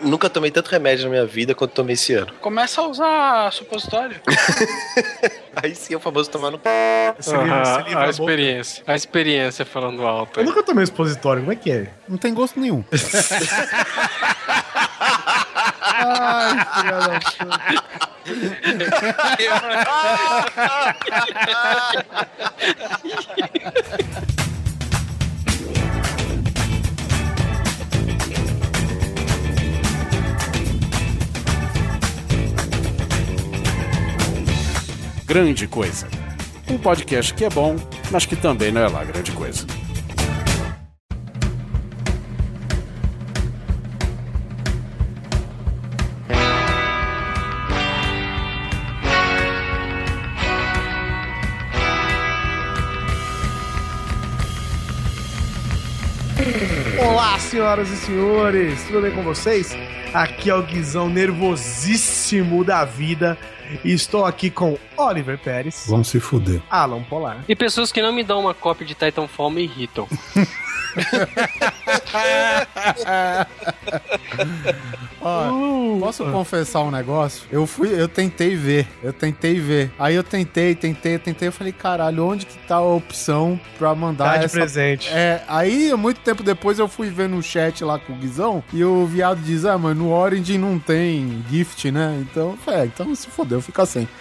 nunca 0.00 0.28
tomei 0.30 0.50
tanto 0.50 0.68
remédio 0.68 1.04
na 1.04 1.10
minha 1.10 1.26
vida 1.26 1.54
quanto 1.54 1.72
tomei 1.72 1.94
esse 1.94 2.12
ano. 2.14 2.32
Começa 2.40 2.80
a 2.80 2.86
usar 2.88 3.52
supositório. 3.52 4.20
Aí 5.62 5.74
sim 5.74 5.94
é 5.94 5.96
o 5.96 6.00
famoso 6.00 6.30
tomar 6.30 6.50
no 6.50 6.58
c... 6.58 6.62
Esse 7.18 7.30
livro- 7.36 7.60
esse 7.62 7.82
livro 7.82 7.98
a 7.98 8.02
é 8.02 8.04
bom. 8.04 8.10
experiência. 8.10 8.84
A 8.86 8.94
experiência 8.94 9.64
falando 9.64 10.06
alto. 10.06 10.40
Eu 10.40 10.44
nunca 10.44 10.62
tomei 10.62 10.84
expositório, 10.84 11.42
como 11.42 11.52
é 11.52 11.56
que 11.56 11.70
é? 11.70 11.90
Não 12.08 12.16
tem 12.18 12.32
gosto 12.32 12.58
nenhum. 12.60 12.84
Ai, 16.02 16.56
filha 16.70 16.98
da 17.00 17.20
puta. 17.20 17.90
Grande 35.30 35.68
Coisa. 35.68 36.08
Um 36.68 36.76
podcast 36.76 37.32
que 37.34 37.44
é 37.44 37.48
bom, 37.48 37.76
mas 38.10 38.26
que 38.26 38.34
também 38.34 38.72
não 38.72 38.80
é 38.80 38.88
lá 38.88 39.04
grande 39.04 39.30
coisa. 39.30 39.64
Olá, 56.98 57.38
senhoras 57.38 57.88
e 57.88 57.96
senhores, 57.98 58.82
tudo 58.82 59.02
bem 59.02 59.12
com 59.12 59.22
vocês? 59.22 59.76
Aqui 60.12 60.50
é 60.50 60.54
o 60.54 60.62
Guizão 60.62 61.08
nervosíssimo 61.08 62.64
da 62.64 62.84
vida 62.84 63.38
e 63.84 63.92
estou 63.92 64.24
aqui 64.24 64.50
com 64.50 64.76
Oliver 64.96 65.38
Pérez, 65.38 65.84
Vamos 65.88 66.08
se 66.08 66.18
fuder. 66.18 66.60
Alan 66.68 67.02
Polar, 67.04 67.44
E 67.48 67.54
pessoas 67.54 67.92
que 67.92 68.02
não 68.02 68.12
me 68.12 68.24
dão 68.24 68.40
uma 68.40 68.52
cópia 68.52 68.84
de 68.84 68.94
Titanfall 68.94 69.50
me 69.50 69.62
irritam. 69.62 70.08
Ó, 75.22 75.98
posso 76.00 76.24
confessar 76.24 76.80
um 76.80 76.90
negócio? 76.90 77.42
Eu 77.50 77.66
fui, 77.66 77.88
eu 77.88 78.08
tentei 78.08 78.56
ver, 78.56 78.88
eu 79.02 79.12
tentei 79.12 79.60
ver. 79.60 79.92
Aí 79.98 80.14
eu 80.14 80.24
tentei, 80.24 80.74
tentei, 80.74 81.18
tentei, 81.18 81.48
eu 81.48 81.52
falei, 81.52 81.72
caralho, 81.72 82.26
onde 82.26 82.46
que 82.46 82.56
tá 82.66 82.76
a 82.76 82.80
opção 82.80 83.60
pra 83.78 83.94
mandar 83.94 84.32
Dá 84.32 84.38
de 84.38 84.44
essa 84.46 84.56
presente. 84.56 85.08
É, 85.10 85.42
aí, 85.46 85.94
muito 85.94 86.20
tempo 86.20 86.42
depois, 86.42 86.78
eu 86.78 86.88
fui 86.88 87.10
ver 87.10 87.28
no 87.28 87.42
chat 87.42 87.84
lá 87.84 87.98
com 87.98 88.14
o 88.14 88.16
Guizão 88.16 88.64
e 88.72 88.82
o 88.82 89.04
viado 89.06 89.40
diz: 89.42 89.66
Ah, 89.66 89.76
mas 89.76 89.94
no 89.96 90.10
Origin 90.10 90.56
não 90.58 90.78
tem 90.78 91.44
gift, 91.50 91.90
né? 91.90 92.18
Então, 92.22 92.56
é, 92.66 92.86
então 92.86 93.14
se 93.14 93.28
fodeu, 93.28 93.60
fica 93.60 93.84
sem. 93.84 94.08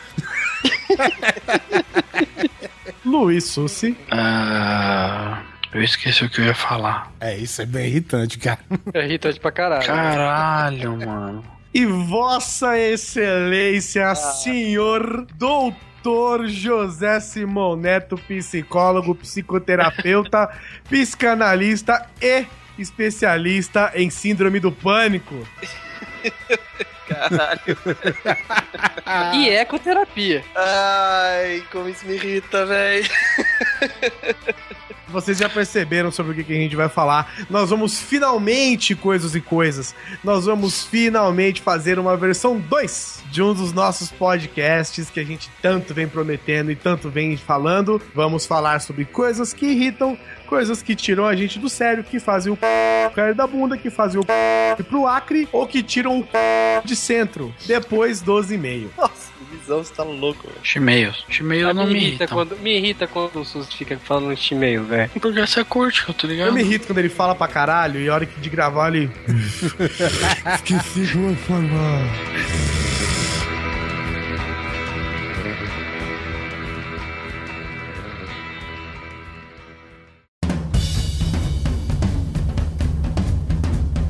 Luiz 3.05 3.45
Sussi, 3.45 3.95
Ah, 4.11 5.41
eu 5.73 5.83
esqueci 5.83 6.23
o 6.25 6.29
que 6.29 6.41
eu 6.41 6.45
ia 6.45 6.55
falar. 6.55 7.11
É, 7.19 7.35
isso 7.37 7.61
é 7.61 7.65
bem 7.65 7.85
irritante, 7.87 8.37
cara. 8.39 8.59
É 8.93 9.05
irritante 9.05 9.39
pra 9.39 9.51
caralho. 9.51 9.85
Caralho, 9.85 10.97
mano. 10.97 11.45
e 11.73 11.85
Vossa 11.85 12.77
Excelência, 12.77 14.13
senhor 14.15 15.27
doutor 15.35 16.47
José 16.47 17.19
Simão 17.19 17.75
Neto, 17.75 18.17
psicólogo, 18.17 19.13
psicoterapeuta, 19.15 20.49
psicanalista 20.89 22.07
e 22.21 22.45
especialista 22.77 23.91
em 23.93 24.09
síndrome 24.09 24.59
do 24.59 24.71
pânico. 24.71 25.45
Caralho. 27.07 27.77
E 29.33 29.49
ecoterapia. 29.49 30.43
Ai, 30.55 31.63
como 31.71 31.89
isso 31.89 32.05
me 32.05 32.13
irrita, 32.13 32.63
velho. 32.67 33.09
Vocês 35.11 35.37
já 35.37 35.49
perceberam 35.49 36.11
sobre 36.11 36.31
o 36.31 36.45
que 36.45 36.53
a 36.53 36.55
gente 36.55 36.75
vai 36.75 36.89
falar. 36.89 37.33
Nós 37.49 37.69
vamos 37.69 37.99
finalmente, 37.99 38.95
coisas 38.95 39.35
e 39.35 39.41
coisas, 39.41 39.95
nós 40.23 40.45
vamos 40.45 40.83
finalmente 40.83 41.61
fazer 41.61 41.99
uma 41.99 42.15
versão 42.15 42.59
2 42.59 43.23
de 43.31 43.41
um 43.41 43.53
dos 43.53 43.73
nossos 43.73 44.11
podcasts 44.11 45.09
que 45.09 45.19
a 45.19 45.23
gente 45.23 45.49
tanto 45.61 45.93
vem 45.93 46.07
prometendo 46.07 46.71
e 46.71 46.75
tanto 46.75 47.09
vem 47.09 47.37
falando. 47.37 48.01
Vamos 48.13 48.45
falar 48.45 48.81
sobre 48.81 49.05
coisas 49.05 49.53
que 49.53 49.65
irritam, 49.65 50.17
coisas 50.47 50.81
que 50.81 50.95
tiram 50.95 51.25
a 51.25 51.35
gente 51.35 51.59
do 51.59 51.69
sério, 51.69 52.03
que 52.03 52.19
fazem 52.19 52.51
o 52.51 52.57
cair 53.13 53.35
da 53.35 53.45
bunda, 53.45 53.77
que 53.77 53.89
fazem 53.89 54.19
o 54.19 54.25
ir 54.79 54.83
pro 54.83 55.07
Acre 55.07 55.47
ou 55.51 55.67
que 55.67 55.83
tiram 55.83 56.19
o 56.19 56.27
de 56.83 56.95
centro 56.95 57.53
depois 57.65 58.21
dos 58.21 58.51
e-mails. 58.51 58.91
Nossa, 58.97 59.31
visão 59.49 59.83
você 59.83 59.93
tá 59.93 60.03
louco, 60.03 60.47
velho. 60.47 60.59
Chimeils. 60.63 61.25
Chimeils 61.29 61.75
não 61.75 61.85
me, 61.87 61.93
me 61.93 61.99
irrita 61.99 62.23
irritam. 62.23 62.37
quando, 62.37 62.57
me 62.59 62.77
irrita 62.77 63.07
quando 63.07 63.41
o 63.41 63.45
Sus 63.45 63.73
fica 63.73 63.97
falando 63.97 64.35
de 64.35 64.53
e-mail, 64.53 64.83
velho. 64.83 65.09
Porque 65.09 65.41
você 65.41 65.63
curte, 65.63 66.03
eu 66.07 66.13
tô 66.13 66.27
ligado? 66.27 66.47
Eu 66.47 66.53
me 66.53 66.61
irrito 66.61 66.87
quando 66.87 66.99
ele 66.99 67.09
fala 67.09 67.35
pra 67.35 67.47
caralho 67.47 67.99
e 67.99 68.09
a 68.09 68.13
hora 68.13 68.25
que 68.25 68.39
de 68.39 68.49
gravar 68.49 68.93
ele. 68.93 69.11
Esqueci 70.55 71.11
como 71.13 71.35
falar. 71.35 72.09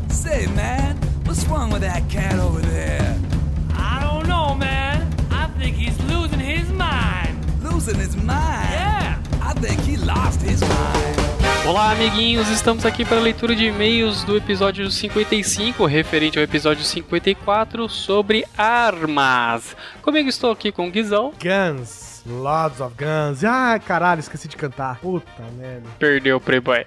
Say, 0.10 0.48
man, 0.56 0.96
what's 1.26 1.46
wrong 1.48 1.72
with 1.72 1.82
that 1.82 2.08
cat 2.10 2.40
over 2.40 2.62
there? 2.62 2.79
Olá, 11.68 11.92
amiguinhos, 11.92 12.48
estamos 12.50 12.86
aqui 12.86 13.04
para 13.04 13.18
a 13.18 13.20
leitura 13.20 13.56
de 13.56 13.66
e-mails 13.66 14.24
do 14.24 14.38
episódio 14.38 14.92
55, 14.92 15.86
referente 15.88 16.38
ao 16.38 16.44
episódio 16.44 16.84
54 16.84 17.90
sobre 17.90 18.46
armas. 18.56 19.76
Comigo 20.04 20.30
estou 20.30 20.52
aqui 20.52 20.72
com 20.72 20.88
o 20.88 20.92
Guizão, 20.92 21.34
Guns. 21.42 22.22
Lots 22.28 22.80
of 22.80 22.96
Guns. 22.96 23.44
Ah, 23.44 23.80
caralho, 23.80 24.20
esqueci 24.20 24.48
de 24.48 24.56
cantar. 24.56 25.00
Puta 25.00 25.44
merda. 25.58 25.90
perdeu 25.98 26.38
o 26.38 26.42
Playboy. 26.42 26.86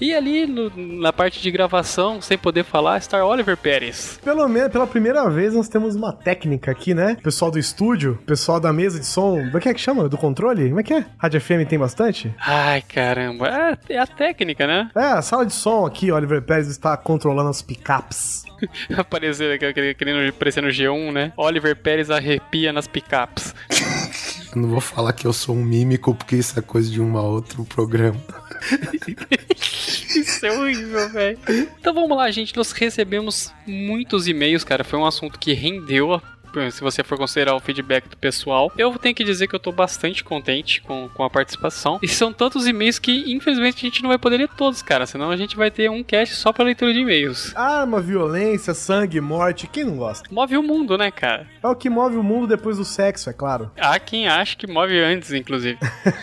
E 0.00 0.14
ali 0.14 0.46
no- 0.46 0.70
na 1.00 1.12
parte 1.12 1.40
de 1.40 1.50
gravação, 1.50 2.20
sem 2.20 2.36
poder 2.38 2.64
falar, 2.64 2.98
está 2.98 3.24
Oliver 3.24 3.56
Pérez. 3.56 4.18
Pelo 4.24 4.46
menos, 4.48 4.70
pela 4.72 4.86
primeira 4.86 5.28
vez, 5.30 5.54
nós 5.54 5.68
temos 5.68 5.94
uma 5.94 6.12
técnica 6.12 6.70
aqui, 6.70 6.94
né? 6.94 7.16
Pessoal 7.22 7.50
do 7.50 7.58
estúdio, 7.58 8.18
pessoal 8.26 8.58
da 8.60 8.72
mesa 8.72 8.98
de 8.98 9.06
som. 9.06 9.38
O 9.54 9.60
que 9.60 9.68
é 9.68 9.74
que 9.74 9.80
chama? 9.80 10.08
Do 10.08 10.16
controle? 10.18 10.68
Como 10.68 10.80
é 10.80 10.82
que 10.82 10.94
é? 10.94 11.04
Rádio 11.18 11.40
FM 11.40 11.66
tem 11.68 11.78
bastante? 11.78 12.34
Ai, 12.40 12.82
caramba, 12.82 13.48
é, 13.88 13.94
é 13.94 13.98
a 13.98 14.06
técnica, 14.06 14.66
né? 14.66 14.90
É, 14.96 15.00
a 15.04 15.22
sala 15.22 15.44
de 15.46 15.52
som 15.52 15.84
aqui, 15.86 16.10
Oliver 16.12 16.42
Pérez 16.42 16.68
está 16.68 16.96
controlando 16.96 17.50
as 17.50 17.62
picapes. 17.62 18.42
Apareceu 18.96 19.52
aqui, 19.52 19.64
aquele- 19.64 19.94
querendo 19.94 20.32
parecer 20.32 20.60
no 20.62 20.68
G1, 20.68 21.12
né? 21.12 21.32
Oliver 21.36 21.76
Pérez 21.76 22.10
arrepia 22.10 22.72
nas 22.72 22.86
picapes. 22.88 23.54
Eu 24.54 24.60
não 24.62 24.68
vou 24.68 24.80
falar 24.80 25.12
que 25.12 25.26
eu 25.26 25.32
sou 25.32 25.54
um 25.54 25.62
mímico, 25.64 26.14
porque 26.14 26.36
isso 26.36 26.58
é 26.58 26.62
coisa 26.62 26.90
de 26.90 27.00
um 27.00 27.16
a 27.16 27.22
outro 27.22 27.64
programa. 27.64 28.18
Isso 29.56 30.46
é 30.46 30.52
horrível, 30.52 31.08
velho. 31.10 31.38
Então 31.78 31.94
vamos 31.94 32.16
lá, 32.16 32.30
gente. 32.30 32.56
Nós 32.56 32.72
recebemos 32.72 33.52
muitos 33.66 34.26
e-mails, 34.28 34.64
cara. 34.64 34.84
Foi 34.84 34.98
um 34.98 35.06
assunto 35.06 35.38
que 35.38 35.52
rendeu. 35.52 36.20
Se 36.70 36.80
você 36.80 37.04
for 37.04 37.18
considerar 37.18 37.54
o 37.54 37.60
feedback 37.60 38.08
do 38.08 38.16
pessoal, 38.16 38.72
eu 38.76 38.92
tenho 38.98 39.14
que 39.14 39.22
dizer 39.22 39.46
que 39.46 39.54
eu 39.54 39.60
tô 39.60 39.70
bastante 39.70 40.24
contente 40.24 40.80
com, 40.80 41.08
com 41.10 41.22
a 41.22 41.30
participação. 41.30 41.98
E 42.02 42.08
são 42.08 42.32
tantos 42.32 42.66
e-mails 42.66 42.98
que, 42.98 43.30
infelizmente, 43.32 43.76
a 43.76 43.88
gente 43.88 44.02
não 44.02 44.08
vai 44.08 44.18
poder 44.18 44.38
ler 44.38 44.48
todos, 44.56 44.82
cara. 44.82 45.06
Senão 45.06 45.30
a 45.30 45.36
gente 45.36 45.56
vai 45.56 45.70
ter 45.70 45.90
um 45.90 46.02
cast 46.02 46.34
só 46.34 46.52
pra 46.52 46.64
leitura 46.64 46.92
de 46.92 47.00
e-mails. 47.00 47.54
Arma, 47.54 48.00
violência, 48.00 48.72
sangue, 48.74 49.20
morte, 49.20 49.66
quem 49.68 49.84
não 49.84 49.98
gosta? 49.98 50.26
Move 50.32 50.56
o 50.56 50.62
mundo, 50.62 50.96
né, 50.96 51.10
cara? 51.10 51.46
É 51.62 51.68
o 51.68 51.76
que 51.76 51.90
move 51.90 52.16
o 52.16 52.22
mundo 52.22 52.46
depois 52.46 52.78
do 52.78 52.84
sexo, 52.84 53.28
é 53.28 53.32
claro. 53.32 53.70
Há 53.78 53.98
quem 54.00 54.26
acha 54.26 54.56
que 54.56 54.66
move 54.66 54.98
antes, 54.98 55.32
inclusive. 55.32 55.78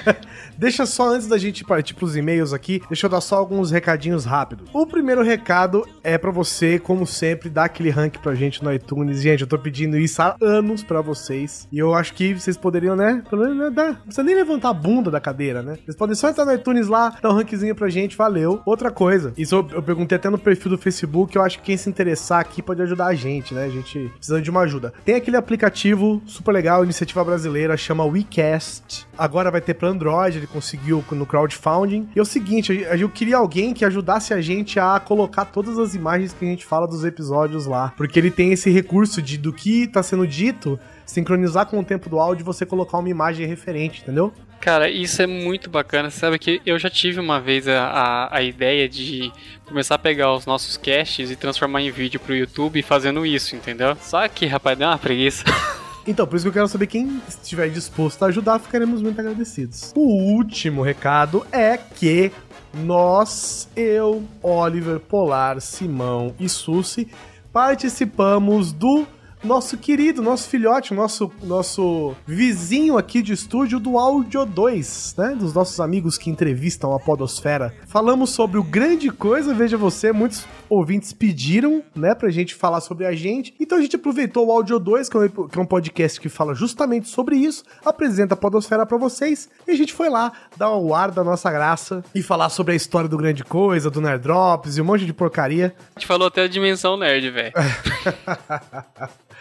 Deixa 0.58 0.86
só 0.86 1.10
antes 1.10 1.28
da 1.28 1.38
gente 1.38 1.64
partir 1.64 1.94
pros 1.94 2.16
e-mails 2.16 2.52
aqui, 2.52 2.82
deixa 2.90 3.06
eu 3.06 3.10
dar 3.10 3.22
só 3.22 3.36
alguns 3.36 3.72
recadinhos 3.72 4.26
rápidos. 4.26 4.68
O 4.74 4.86
primeiro 4.88 5.22
recado 5.22 5.88
é 6.04 6.18
pra 6.18 6.32
você, 6.32 6.80
como 6.80 7.06
sempre, 7.06 7.50
dar 7.50 7.66
aquele 7.66 7.90
rank 7.90 8.18
pra 8.18 8.36
gente 8.36 8.64
no 8.64 8.74
iTunes. 8.74 9.22
Gente, 9.22 9.42
eu 9.42 9.48
tô 9.48 9.58
pedindo 9.58 9.98
isso 9.98 10.16
pensar 10.16 10.38
anos 10.42 10.82
pra 10.82 11.02
vocês. 11.02 11.68
E 11.72 11.78
eu 11.78 11.94
acho 11.94 12.14
que 12.14 12.34
vocês 12.34 12.56
poderiam, 12.56 12.96
né? 12.96 13.22
Né, 13.32 13.70
não 13.76 13.96
precisa 13.96 14.24
nem 14.24 14.36
levantar 14.36 14.70
a 14.70 14.74
bunda 14.74 15.12
da 15.12 15.20
cadeira, 15.20 15.62
né? 15.62 15.78
Vocês 15.84 15.98
podem 15.98 16.16
só 16.16 16.30
entrar 16.30 16.46
no 16.46 16.54
iTunes 16.54 16.88
lá, 16.88 17.18
dar 17.22 17.32
um 17.32 17.34
rankzinho 17.34 17.76
pra 17.76 17.90
gente, 17.90 18.16
valeu. 18.16 18.62
Outra 18.66 18.90
coisa, 18.90 19.34
isso 19.38 19.56
eu, 19.56 19.68
eu 19.74 19.84
perguntei 19.84 20.16
até 20.16 20.30
no 20.30 20.38
perfil 20.38 20.72
do 20.72 20.78
Facebook, 20.78 21.36
eu 21.36 21.44
acho 21.44 21.60
que 21.60 21.66
quem 21.66 21.78
se 21.78 21.90
interessar 21.90 22.40
aqui 22.40 22.62
pode 22.62 22.82
ajudar 22.82 23.08
a 23.08 23.14
gente, 23.14 23.54
né? 23.54 23.66
A 23.66 23.70
gente 23.70 24.12
precisa 24.16 24.42
de 24.42 24.50
uma 24.50 24.62
ajuda. 24.62 24.94
Tem 25.04 25.16
aquele 25.16 25.36
aplicativo 25.36 26.22
super 26.26 26.52
legal, 26.54 26.84
iniciativa 26.84 27.24
brasileira, 27.24 27.76
chama 27.76 28.06
WeCast. 28.06 29.06
Agora 29.18 29.52
vai 29.52 29.62
ter 29.62 29.74
pra 29.74 29.90
Android, 29.90 30.45
ele 30.46 30.48
conseguiu 30.48 31.04
no 31.12 31.26
crowdfunding. 31.26 32.08
E 32.16 32.20
é 32.20 32.22
o 32.22 32.26
seguinte, 32.26 32.72
eu, 32.72 33.10
queria 33.10 33.38
alguém 33.38 33.74
que 33.74 33.84
ajudasse 33.84 34.34
a 34.34 34.40
gente 34.40 34.80
a 34.80 35.00
colocar 35.00 35.46
todas 35.46 35.78
as 35.78 35.96
imagens 35.96 36.34
que 36.34 36.46
a 36.46 36.48
gente 36.48 36.66
fala 36.66 36.88
dos 36.88 37.04
episódios 37.04 37.66
lá. 37.66 37.94
Porque 37.98 38.18
ele 38.20 38.32
tem 38.32 38.54
esse 38.54 38.70
recurso 38.70 39.22
de 39.22 39.38
do 39.38 39.52
que 39.52 39.88
tá 39.88 40.02
sendo 40.02 40.26
dito, 40.26 40.80
sincronizar 41.06 41.66
com 41.66 41.80
o 41.80 41.84
tempo 41.84 42.10
do 42.10 42.20
áudio 42.20 42.44
e 42.44 42.46
você 42.46 42.66
colocar 42.66 42.98
uma 43.00 43.10
imagem 43.10 43.46
referente, 43.48 44.02
entendeu? 44.02 44.32
Cara, 44.60 44.90
isso 44.90 45.22
é 45.22 45.28
muito 45.28 45.70
bacana. 45.70 46.10
Você 46.10 46.20
sabe 46.20 46.40
que 46.40 46.62
eu 46.66 46.80
já 46.80 46.90
tive 46.90 47.20
uma 47.20 47.40
vez 47.40 47.68
a, 47.68 47.86
a, 47.86 48.38
a, 48.38 48.42
ideia 48.42 48.90
de 48.90 49.32
começar 49.66 49.96
a 49.96 50.00
pegar 50.00 50.34
os 50.34 50.46
nossos 50.46 50.78
casts 50.78 51.30
e 51.30 51.36
transformar 51.36 51.82
em 51.82 51.92
vídeo 51.92 52.20
pro 52.20 52.36
YouTube 52.36 52.82
fazendo 52.82 53.26
isso, 53.26 53.56
entendeu? 53.56 53.96
Só 54.02 54.28
que, 54.28 54.46
rapaz, 54.48 54.78
deu 54.78 54.88
uma 54.88 54.98
preguiça. 54.98 55.44
Então, 56.08 56.28
por 56.28 56.36
isso 56.36 56.46
que 56.46 56.50
eu 56.50 56.54
quero 56.54 56.68
saber 56.68 56.88
quem 56.88 57.20
estiver 57.28 57.70
disposto 57.70 58.24
a 58.24 58.28
ajudar, 58.28 58.60
ficaremos 58.60 59.02
muito 59.02 59.20
agradecidos. 59.20 59.92
O 59.96 60.36
último 60.36 60.84
recado 60.84 61.46
é 61.52 61.78
que 61.78 62.32
nós, 62.74 63.68
eu, 63.76 64.24
Oliver, 64.44 65.00
Polar, 65.00 65.60
Simão 65.62 66.36
e 66.40 66.48
Susi, 66.48 67.08
participamos 67.52 68.72
do 68.72 69.08
nosso 69.46 69.78
querido, 69.78 70.22
nosso 70.22 70.50
filhote, 70.50 70.94
nosso, 70.94 71.32
nosso 71.44 72.16
vizinho 72.26 72.98
aqui 72.98 73.22
de 73.22 73.32
estúdio 73.32 73.80
do 73.80 73.98
Audio 73.98 74.46
2, 74.46 75.16
né? 75.18 75.36
Dos 75.36 75.54
nossos 75.54 75.80
amigos 75.80 76.18
que 76.18 76.30
entrevistam 76.30 76.94
a 76.94 77.00
Podosfera. 77.00 77.74
Falamos 77.88 78.32
sobre 78.32 78.58
o 78.58 78.64
grande 78.64 79.10
coisa, 79.10 79.54
veja 79.54 79.78
você, 79.78 80.12
muitos 80.12 80.46
ouvintes 80.68 81.14
pediram, 81.14 81.84
né, 81.96 82.16
pra 82.16 82.30
gente 82.32 82.56
falar 82.56 82.82
sobre 82.82 83.06
a 83.06 83.14
gente. 83.14 83.54
Então 83.60 83.78
a 83.78 83.82
gente 83.82 83.96
aproveitou 83.96 84.48
o 84.48 84.52
Audio 84.52 84.80
2, 84.80 85.08
que 85.08 85.18
é 85.18 85.20
um, 85.20 85.48
que 85.48 85.60
é 85.60 85.62
um 85.62 85.66
podcast 85.66 86.20
que 86.20 86.28
fala 86.28 86.56
justamente 86.56 87.08
sobre 87.08 87.36
isso, 87.36 87.64
apresenta 87.86 88.34
a 88.34 88.38
Podosfera 88.38 88.86
para 88.86 88.98
vocês, 88.98 89.48
e 89.68 89.72
a 89.72 89.76
gente 89.76 89.94
foi 89.94 90.10
lá 90.10 90.32
dar 90.58 90.72
o 90.72 90.96
ar 90.96 91.12
da 91.12 91.24
nossa 91.24 91.52
graça 91.52 92.04
e 92.16 92.24
falar 92.24 92.50
sobre 92.50 92.74
a 92.74 92.76
história 92.76 93.08
do 93.08 93.18
grande 93.18 93.44
coisa, 93.44 93.92
do 93.92 94.02
Nerd 94.02 94.24
Drops 94.24 94.78
e 94.78 94.82
um 94.82 94.86
monte 94.86 95.06
de 95.06 95.14
porcaria. 95.14 95.76
A 95.96 96.00
gente 96.00 96.08
falou 96.08 96.28
até 96.28 96.42
a 96.42 96.48
dimensão 96.48 96.98
nerd, 96.98 97.30
velho. 97.30 97.54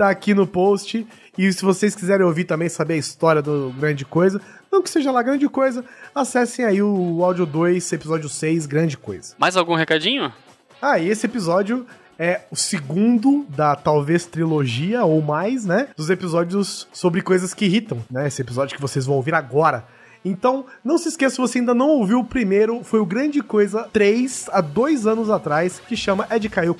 tá 0.00 0.08
aqui 0.08 0.32
no 0.32 0.46
post. 0.46 1.06
E 1.36 1.52
se 1.52 1.62
vocês 1.62 1.94
quiserem 1.94 2.24
ouvir 2.24 2.44
também, 2.44 2.70
saber 2.70 2.94
a 2.94 2.96
história 2.96 3.42
do 3.42 3.72
Grande 3.78 4.04
Coisa, 4.04 4.40
não 4.72 4.82
que 4.82 4.88
seja 4.88 5.12
lá 5.12 5.22
grande 5.22 5.46
coisa, 5.48 5.84
acessem 6.14 6.64
aí 6.64 6.82
o 6.82 7.22
áudio 7.22 7.44
2, 7.44 7.92
episódio 7.92 8.28
6, 8.28 8.64
Grande 8.66 8.96
Coisa. 8.96 9.34
Mais 9.38 9.56
algum 9.56 9.74
recadinho? 9.74 10.32
Ah, 10.80 10.98
e 10.98 11.08
esse 11.08 11.26
episódio 11.26 11.86
é 12.18 12.40
o 12.50 12.56
segundo 12.56 13.44
da 13.48 13.76
talvez 13.76 14.24
trilogia 14.24 15.04
ou 15.04 15.20
mais, 15.20 15.66
né? 15.66 15.88
Dos 15.94 16.08
episódios 16.08 16.88
sobre 16.92 17.20
coisas 17.20 17.52
que 17.52 17.66
irritam, 17.66 18.02
né? 18.10 18.26
Esse 18.26 18.40
episódio 18.40 18.74
que 18.74 18.80
vocês 18.80 19.04
vão 19.04 19.16
ouvir 19.16 19.34
agora. 19.34 19.84
Então, 20.24 20.66
não 20.84 20.98
se 20.98 21.08
esqueça, 21.08 21.36
se 21.36 21.40
você 21.40 21.58
ainda 21.58 21.74
não 21.74 21.88
ouviu 21.88 22.18
o 22.18 22.24
primeiro, 22.24 22.82
foi 22.84 23.00
o 23.00 23.06
Grande 23.06 23.42
Coisa 23.42 23.88
3, 23.92 24.48
há 24.52 24.60
dois 24.60 25.06
anos 25.06 25.30
atrás, 25.30 25.80
que 25.88 25.96
chama 25.96 26.26
É 26.28 26.38
de 26.38 26.48
Caiu 26.48 26.76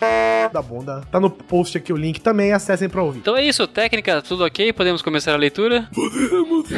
da 0.52 0.60
Bunda. 0.60 1.02
Tá 1.10 1.18
no 1.18 1.30
post 1.30 1.76
aqui 1.78 1.92
o 1.92 1.96
link 1.96 2.20
também, 2.20 2.52
acessem 2.52 2.88
pra 2.88 3.02
ouvir. 3.02 3.20
Então 3.20 3.36
é 3.36 3.44
isso, 3.44 3.66
técnica, 3.66 4.20
tudo 4.22 4.44
ok? 4.44 4.72
Podemos 4.72 5.02
começar 5.02 5.32
a 5.32 5.36
leitura? 5.36 5.88
Podemos! 5.94 6.68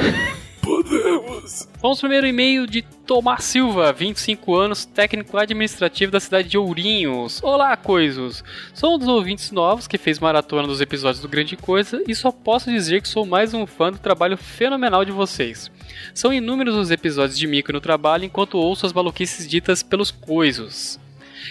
Podemos! 0.62 1.68
Vamos 1.82 2.00
primeiro 2.00 2.24
e-mail 2.26 2.68
de 2.68 2.82
Tomás 2.82 3.42
Silva, 3.42 3.92
25 3.92 4.54
anos, 4.54 4.84
técnico 4.84 5.36
administrativo 5.36 6.12
da 6.12 6.20
cidade 6.20 6.48
de 6.48 6.56
Ourinhos. 6.56 7.42
Olá, 7.42 7.76
coisos! 7.76 8.44
Sou 8.72 8.94
um 8.94 8.98
dos 8.98 9.08
ouvintes 9.08 9.50
novos 9.50 9.88
que 9.88 9.98
fez 9.98 10.20
maratona 10.20 10.68
dos 10.68 10.80
episódios 10.80 11.20
do 11.20 11.28
Grande 11.28 11.56
Coisa 11.56 12.02
e 12.06 12.14
só 12.14 12.30
posso 12.30 12.70
dizer 12.70 13.02
que 13.02 13.08
sou 13.08 13.26
mais 13.26 13.52
um 13.52 13.66
fã 13.66 13.90
do 13.90 13.98
trabalho 13.98 14.36
fenomenal 14.36 15.04
de 15.04 15.10
vocês. 15.10 15.68
São 16.14 16.32
inúmeros 16.32 16.76
os 16.76 16.92
episódios 16.92 17.36
de 17.36 17.46
Mico 17.48 17.72
no 17.72 17.80
trabalho 17.80 18.24
enquanto 18.24 18.56
ouço 18.56 18.86
as 18.86 18.92
maluquices 18.92 19.48
ditas 19.48 19.82
pelos 19.82 20.12
coisos. 20.12 21.01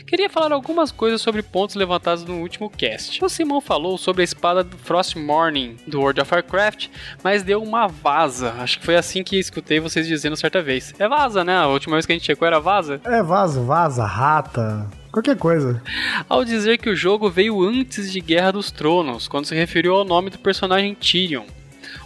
Queria 0.05 0.29
falar 0.29 0.51
algumas 0.51 0.91
coisas 0.91 1.21
sobre 1.21 1.41
pontos 1.41 1.75
levantados 1.75 2.23
no 2.23 2.39
último 2.39 2.69
cast. 2.69 3.23
O 3.23 3.29
Simão 3.29 3.61
falou 3.61 3.97
sobre 3.97 4.21
a 4.21 4.25
espada 4.25 4.63
do 4.63 4.77
Frost 4.77 5.15
Morning 5.15 5.77
do 5.87 5.99
World 5.99 6.21
of 6.21 6.33
Warcraft, 6.33 6.87
mas 7.23 7.43
deu 7.43 7.61
uma 7.61 7.87
vaza. 7.87 8.53
Acho 8.59 8.79
que 8.79 8.85
foi 8.85 8.95
assim 8.95 9.23
que 9.23 9.37
escutei 9.37 9.79
vocês 9.79 10.07
dizendo 10.07 10.35
certa 10.35 10.61
vez. 10.61 10.93
É 10.99 11.07
vaza, 11.07 11.43
né? 11.43 11.55
A 11.57 11.67
última 11.67 11.95
vez 11.95 12.05
que 12.05 12.11
a 12.11 12.15
gente 12.15 12.25
checou 12.25 12.47
era 12.47 12.59
vaza. 12.59 12.99
É 13.03 13.21
vaza, 13.21 13.61
vaza, 13.61 14.05
rata. 14.05 14.89
Qualquer 15.11 15.37
coisa. 15.37 15.81
Ao 16.29 16.45
dizer 16.45 16.77
que 16.77 16.89
o 16.89 16.95
jogo 16.95 17.29
veio 17.29 17.61
antes 17.61 18.11
de 18.11 18.21
Guerra 18.21 18.51
dos 18.51 18.71
Tronos, 18.71 19.27
quando 19.27 19.45
se 19.45 19.53
referiu 19.53 19.95
ao 19.95 20.05
nome 20.05 20.29
do 20.29 20.39
personagem 20.39 20.95
Tyrion. 20.95 21.43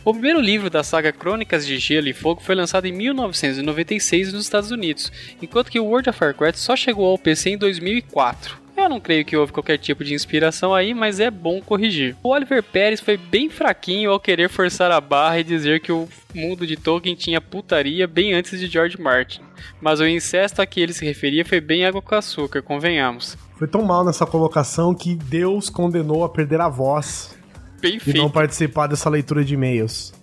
O 0.03 0.11
primeiro 0.11 0.39
livro 0.39 0.69
da 0.69 0.83
saga 0.83 1.11
Crônicas 1.11 1.65
de 1.65 1.77
Gelo 1.77 2.07
e 2.07 2.13
Fogo 2.13 2.41
foi 2.41 2.55
lançado 2.55 2.85
em 2.85 2.91
1996 2.91 4.33
nos 4.33 4.43
Estados 4.43 4.71
Unidos, 4.71 5.11
enquanto 5.41 5.71
que 5.71 5.79
World 5.79 6.09
of 6.09 6.23
Warcraft 6.23 6.57
só 6.57 6.75
chegou 6.75 7.07
ao 7.07 7.17
PC 7.17 7.51
em 7.51 7.57
2004. 7.57 8.65
Eu 8.77 8.89
não 8.89 8.99
creio 8.99 9.23
que 9.23 9.37
houve 9.37 9.53
qualquer 9.53 9.77
tipo 9.77 10.03
de 10.03 10.13
inspiração 10.13 10.73
aí, 10.73 10.93
mas 10.93 11.19
é 11.21 11.31
bom 11.31 11.61
corrigir. 11.61 12.15
O 12.21 12.29
Oliver 12.29 12.61
Pérez 12.61 12.99
foi 12.99 13.15
bem 13.15 13.49
fraquinho 13.49 14.11
ao 14.11 14.19
querer 14.19 14.49
forçar 14.49 14.91
a 14.91 14.99
barra 14.99 15.39
e 15.39 15.45
dizer 15.45 15.79
que 15.79 15.93
o 15.93 16.09
mundo 16.33 16.67
de 16.67 16.75
Tolkien 16.75 17.15
tinha 17.15 17.39
putaria 17.39 18.05
bem 18.05 18.33
antes 18.33 18.59
de 18.59 18.67
George 18.67 18.99
Martin. 18.99 19.41
Mas 19.81 20.01
o 20.01 20.05
incesto 20.05 20.61
a 20.61 20.65
que 20.65 20.81
ele 20.81 20.93
se 20.93 21.05
referia 21.05 21.45
foi 21.45 21.61
bem 21.61 21.85
água 21.85 22.01
com 22.01 22.15
açúcar, 22.15 22.61
convenhamos. 22.61 23.37
Foi 23.57 23.67
tão 23.67 23.81
mal 23.81 24.03
nessa 24.03 24.25
colocação 24.25 24.93
que 24.93 25.15
Deus 25.15 25.69
condenou 25.69 26.25
a 26.25 26.29
perder 26.29 26.59
a 26.59 26.67
voz 26.67 27.34
Bem 27.79 27.97
e 27.97 27.99
feito. 27.99 28.17
não 28.17 28.29
participar 28.29 28.87
dessa 28.87 29.09
leitura 29.09 29.43
de 29.43 29.53
e-mails. 29.53 30.13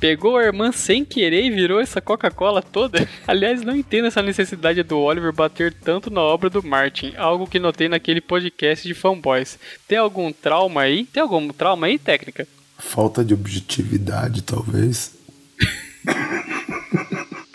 Pegou 0.00 0.36
a 0.36 0.44
irmã 0.44 0.70
sem 0.70 1.04
querer 1.04 1.44
e 1.44 1.50
virou 1.50 1.80
essa 1.80 2.00
Coca-Cola 2.00 2.62
toda? 2.62 3.08
Aliás, 3.26 3.62
não 3.62 3.74
entendo 3.74 4.06
essa 4.06 4.22
necessidade 4.22 4.82
do 4.84 4.98
Oliver 4.98 5.32
bater 5.32 5.72
tanto 5.72 6.08
na 6.08 6.20
obra 6.20 6.48
do 6.48 6.62
Martin, 6.62 7.14
algo 7.16 7.48
que 7.48 7.58
notei 7.58 7.88
naquele 7.88 8.20
podcast 8.20 8.86
de 8.86 8.94
fanboys. 8.94 9.58
Tem 9.88 9.98
algum 9.98 10.32
trauma 10.32 10.82
aí? 10.82 11.04
Tem 11.04 11.20
algum 11.20 11.48
trauma 11.48 11.88
aí, 11.88 11.98
técnica? 11.98 12.46
Falta 12.78 13.24
de 13.24 13.34
objetividade, 13.34 14.42
talvez. 14.42 15.12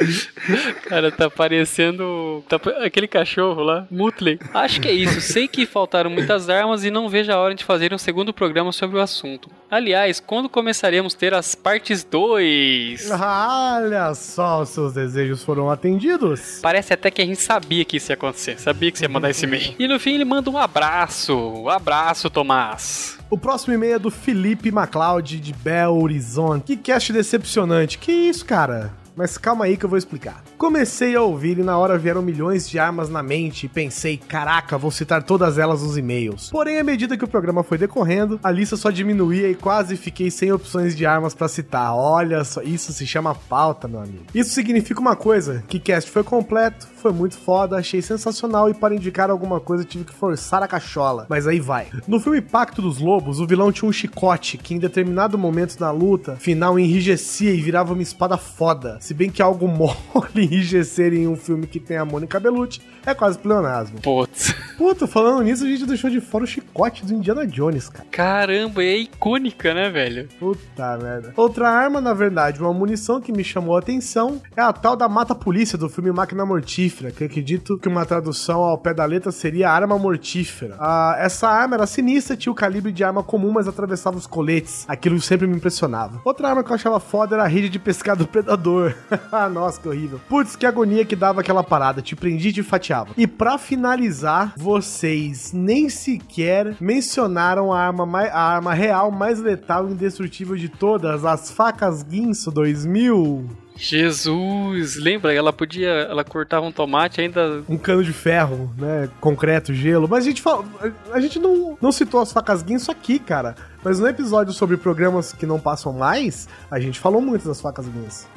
Cara, 0.87 1.11
tá 1.11 1.29
parecendo 1.29 2.43
tá 2.47 2.59
aquele 2.83 3.07
cachorro 3.07 3.63
lá, 3.63 3.87
Mutley. 3.89 4.39
Acho 4.53 4.81
que 4.81 4.87
é 4.87 4.91
isso. 4.91 5.21
Sei 5.21 5.47
que 5.47 5.65
faltaram 5.65 6.09
muitas 6.09 6.49
armas 6.49 6.83
e 6.83 6.91
não 6.91 7.09
vejo 7.09 7.31
a 7.31 7.37
hora 7.37 7.55
de 7.55 7.63
fazer 7.63 7.93
um 7.93 7.97
segundo 7.97 8.33
programa 8.33 8.71
sobre 8.71 8.97
o 8.97 9.01
assunto. 9.01 9.49
Aliás, 9.69 10.19
quando 10.19 10.47
começaremos 10.47 11.15
a 11.15 11.17
ter 11.17 11.33
as 11.33 11.55
partes 11.55 12.03
2? 12.03 13.09
Olha 13.11 14.13
só, 14.13 14.61
os 14.61 14.69
seus 14.69 14.93
desejos 14.93 15.43
foram 15.43 15.69
atendidos. 15.69 16.59
Parece 16.61 16.93
até 16.93 17.09
que 17.09 17.21
a 17.21 17.25
gente 17.25 17.41
sabia 17.41 17.83
que 17.83 17.97
isso 17.97 18.11
ia 18.11 18.15
acontecer. 18.15 18.59
Sabia 18.59 18.91
que 18.91 18.99
você 18.99 19.05
ia 19.05 19.09
mandar 19.09 19.31
esse 19.31 19.45
e-mail. 19.45 19.73
E 19.79 19.87
no 19.87 19.99
fim 19.99 20.13
ele 20.13 20.25
manda 20.25 20.49
um 20.49 20.57
abraço. 20.57 21.35
Um 21.35 21.69
abraço, 21.69 22.29
Tomás. 22.29 23.17
O 23.29 23.37
próximo 23.37 23.73
e-mail 23.73 23.95
é 23.95 23.99
do 23.99 24.11
Felipe 24.11 24.71
MacLeod 24.71 25.39
de 25.39 25.53
Belo 25.53 26.03
Horizonte. 26.03 26.65
Que 26.65 26.77
cast 26.77 27.11
decepcionante. 27.11 27.97
Que 27.97 28.11
isso, 28.11 28.45
cara? 28.45 28.93
Mas 29.15 29.37
calma 29.37 29.65
aí 29.65 29.77
que 29.77 29.85
eu 29.85 29.89
vou 29.89 29.97
explicar. 29.97 30.43
Comecei 30.57 31.15
a 31.15 31.21
ouvir 31.21 31.59
e 31.59 31.63
na 31.63 31.77
hora 31.77 31.97
vieram 31.97 32.21
milhões 32.21 32.69
de 32.69 32.79
armas 32.79 33.09
na 33.09 33.21
mente 33.21 33.65
e 33.65 33.69
pensei, 33.69 34.17
caraca, 34.17 34.77
vou 34.77 34.91
citar 34.91 35.23
todas 35.23 35.57
elas 35.57 35.83
nos 35.83 35.97
e-mails. 35.97 36.49
Porém, 36.49 36.79
à 36.79 36.83
medida 36.83 37.17
que 37.17 37.23
o 37.23 37.27
programa 37.27 37.63
foi 37.63 37.77
decorrendo, 37.77 38.39
a 38.43 38.49
lista 38.49 38.75
só 38.75 38.89
diminuía 38.89 39.49
e 39.49 39.55
quase 39.55 39.95
fiquei 39.95 40.31
sem 40.31 40.51
opções 40.51 40.95
de 40.95 41.05
armas 41.05 41.33
pra 41.33 41.47
citar. 41.47 41.93
Olha 41.95 42.43
só, 42.43 42.61
isso 42.61 42.91
se 42.91 43.05
chama 43.05 43.35
pauta, 43.35 43.87
meu 43.87 43.99
amigo. 43.99 44.25
Isso 44.33 44.51
significa 44.51 44.99
uma 44.99 45.15
coisa, 45.15 45.63
que 45.67 45.79
cast 45.79 46.09
foi 46.09 46.23
completo, 46.23 46.87
foi 47.03 47.11
muito 47.11 47.37
foda, 47.37 47.75
achei 47.75 48.01
sensacional 48.01 48.69
e 48.69 48.73
para 48.73 48.95
indicar 48.95 49.29
alguma 49.29 49.59
coisa 49.59 49.83
tive 49.83 50.05
que 50.05 50.13
forçar 50.13 50.63
a 50.63 50.67
cachola. 50.69 51.25
Mas 51.27 51.45
aí 51.45 51.59
vai. 51.59 51.87
No 52.07 52.17
filme 52.17 52.41
Pacto 52.41 52.81
dos 52.81 52.97
Lobos, 52.97 53.41
o 53.41 53.45
vilão 53.45 53.73
tinha 53.73 53.89
um 53.89 53.91
chicote 53.91 54.57
que 54.57 54.73
em 54.73 54.79
determinado 54.79 55.37
momento 55.37 55.77
na 55.81 55.91
luta 55.91 56.37
final 56.37 56.79
enrijecia 56.79 57.51
e 57.51 57.59
virava 57.59 57.91
uma 57.91 58.01
espada 58.01 58.37
foda. 58.37 58.97
Se 59.01 59.13
bem 59.13 59.29
que 59.29 59.41
algo 59.41 59.67
mole 59.67 59.93
enrijecer 60.33 61.13
em 61.13 61.27
um 61.27 61.35
filme 61.35 61.67
que 61.67 61.79
tem 61.79 61.97
a 61.97 62.05
Mônica 62.05 62.39
Bellucci 62.39 62.81
é 63.05 63.13
quase 63.13 63.37
pleonasmo. 63.37 63.99
Putz. 63.99 64.55
Puta, 64.77 65.05
falando 65.05 65.43
nisso, 65.43 65.65
a 65.65 65.67
gente 65.67 65.85
deixou 65.85 66.09
de 66.09 66.21
fora 66.21 66.45
o 66.45 66.47
chicote 66.47 67.05
do 67.05 67.13
Indiana 67.13 67.45
Jones, 67.45 67.89
cara. 67.89 68.07
Caramba, 68.09 68.81
é 68.81 68.97
icônica, 68.97 69.73
né, 69.73 69.89
velho? 69.89 70.29
Puta 70.39 70.97
merda. 70.97 71.33
Outra 71.35 71.69
arma, 71.69 71.99
na 71.99 72.13
verdade, 72.13 72.61
uma 72.61 72.73
munição 72.73 73.19
que 73.19 73.31
me 73.31 73.43
chamou 73.43 73.75
a 73.75 73.79
atenção 73.79 74.41
é 74.55 74.61
a 74.61 74.71
tal 74.71 74.95
da 74.95 75.09
mata-polícia 75.09 75.77
do 75.77 75.89
filme 75.89 76.11
Máquina 76.11 76.45
Mortífera, 76.45 76.92
que 77.11 77.23
acredito 77.23 77.77
que 77.77 77.87
uma 77.87 78.05
tradução 78.05 78.61
ao 78.63 78.77
pé 78.77 78.93
da 78.93 79.05
letra 79.05 79.31
seria 79.31 79.69
arma 79.69 79.97
mortífera. 79.97 80.75
Ah, 80.79 81.15
essa 81.17 81.47
arma 81.47 81.75
era 81.75 81.85
sinistra, 81.87 82.35
tinha 82.37 82.51
o 82.51 82.55
calibre 82.55 82.91
de 82.91 83.03
arma 83.03 83.23
comum, 83.23 83.51
mas 83.51 83.67
atravessava 83.67 84.17
os 84.17 84.27
coletes. 84.27 84.85
Aquilo 84.87 85.19
sempre 85.21 85.47
me 85.47 85.55
impressionava. 85.55 86.21
Outra 86.23 86.49
arma 86.49 86.63
que 86.63 86.71
eu 86.71 86.75
achava 86.75 86.99
foda 86.99 87.35
era 87.35 87.43
a 87.43 87.47
rede 87.47 87.69
de 87.69 87.79
pescar 87.79 88.15
do 88.15 88.27
predador. 88.27 88.93
Ah, 89.31 89.49
Nossa, 89.49 89.79
que 89.81 89.87
horrível. 89.87 90.19
Putz, 90.29 90.55
que 90.55 90.65
agonia 90.65 91.03
que 91.05 91.15
dava 91.15 91.41
aquela 91.41 91.63
parada. 91.63 92.01
Te 92.01 92.15
prendia 92.15 92.51
e 92.51 92.53
te 92.53 92.61
fatiava. 92.63 93.11
E 93.17 93.25
pra 93.25 93.57
finalizar, 93.57 94.53
vocês 94.55 95.51
nem 95.53 95.89
sequer 95.89 96.75
mencionaram 96.79 97.73
a 97.73 97.79
arma, 97.79 98.05
mai- 98.05 98.29
a 98.29 98.39
arma 98.39 98.73
real 98.73 99.09
mais 99.11 99.39
letal 99.39 99.87
e 99.89 99.93
indestrutível 99.93 100.55
de 100.55 100.69
todas, 100.69 101.25
as 101.25 101.49
facas 101.51 102.03
Guinso 102.03 102.51
2000. 102.51 103.62
Jesus, 103.75 104.95
lembra? 104.97 105.33
Ela 105.33 105.51
podia. 105.51 105.89
Ela 105.89 106.23
cortava 106.23 106.65
um 106.65 106.71
tomate 106.71 107.21
ainda. 107.21 107.63
Um 107.67 107.77
cano 107.77 108.03
de 108.03 108.13
ferro, 108.13 108.71
né? 108.77 109.09
Concreto, 109.19 109.73
gelo. 109.73 110.07
Mas 110.07 110.25
a 110.25 110.29
gente 110.29 110.41
fala. 110.41 110.65
A 111.11 111.19
gente 111.19 111.39
não, 111.39 111.77
não 111.81 111.91
citou 111.91 112.21
as 112.21 112.31
facas 112.31 112.61
Guinso 112.61 112.91
aqui, 112.91 113.19
cara. 113.19 113.55
Mas 113.83 113.99
no 113.99 114.07
episódio 114.07 114.53
sobre 114.53 114.77
programas 114.77 115.33
que 115.33 115.45
não 115.45 115.59
passam 115.59 115.91
mais, 115.91 116.47
a 116.69 116.79
gente 116.79 116.99
falou 116.99 117.21
muito 117.21 117.47
das 117.47 117.59
facas 117.59 117.87
Guinso. 117.87 118.27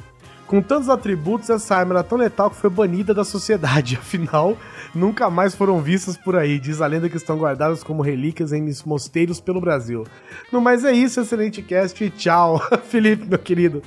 Com 0.47 0.61
tantos 0.61 0.87
atributos, 0.87 1.49
essa 1.49 1.75
arma 1.75 1.95
era 1.95 2.03
tão 2.03 2.17
letal 2.17 2.49
que 2.49 2.55
foi 2.55 2.69
banida 2.69 3.13
da 3.13 3.25
sociedade. 3.25 3.95
Afinal, 3.99 4.57
nunca 4.95 5.29
mais 5.29 5.53
foram 5.53 5.81
vistas 5.81 6.17
por 6.17 6.37
aí. 6.37 6.57
Diz 6.57 6.81
a 6.81 6.87
lenda 6.87 7.09
que 7.09 7.17
estão 7.17 7.37
guardadas 7.37 7.83
como 7.83 8.01
relíquias 8.01 8.53
em 8.53 8.73
mosteiros 8.85 9.41
pelo 9.41 9.59
Brasil. 9.59 10.05
No 10.51 10.61
mais 10.61 10.85
é 10.85 10.93
isso, 10.93 11.19
excelente 11.19 11.61
cast 11.61 12.01
e 12.01 12.09
tchau. 12.09 12.61
Felipe, 12.89 13.25
meu 13.25 13.37
querido. 13.37 13.83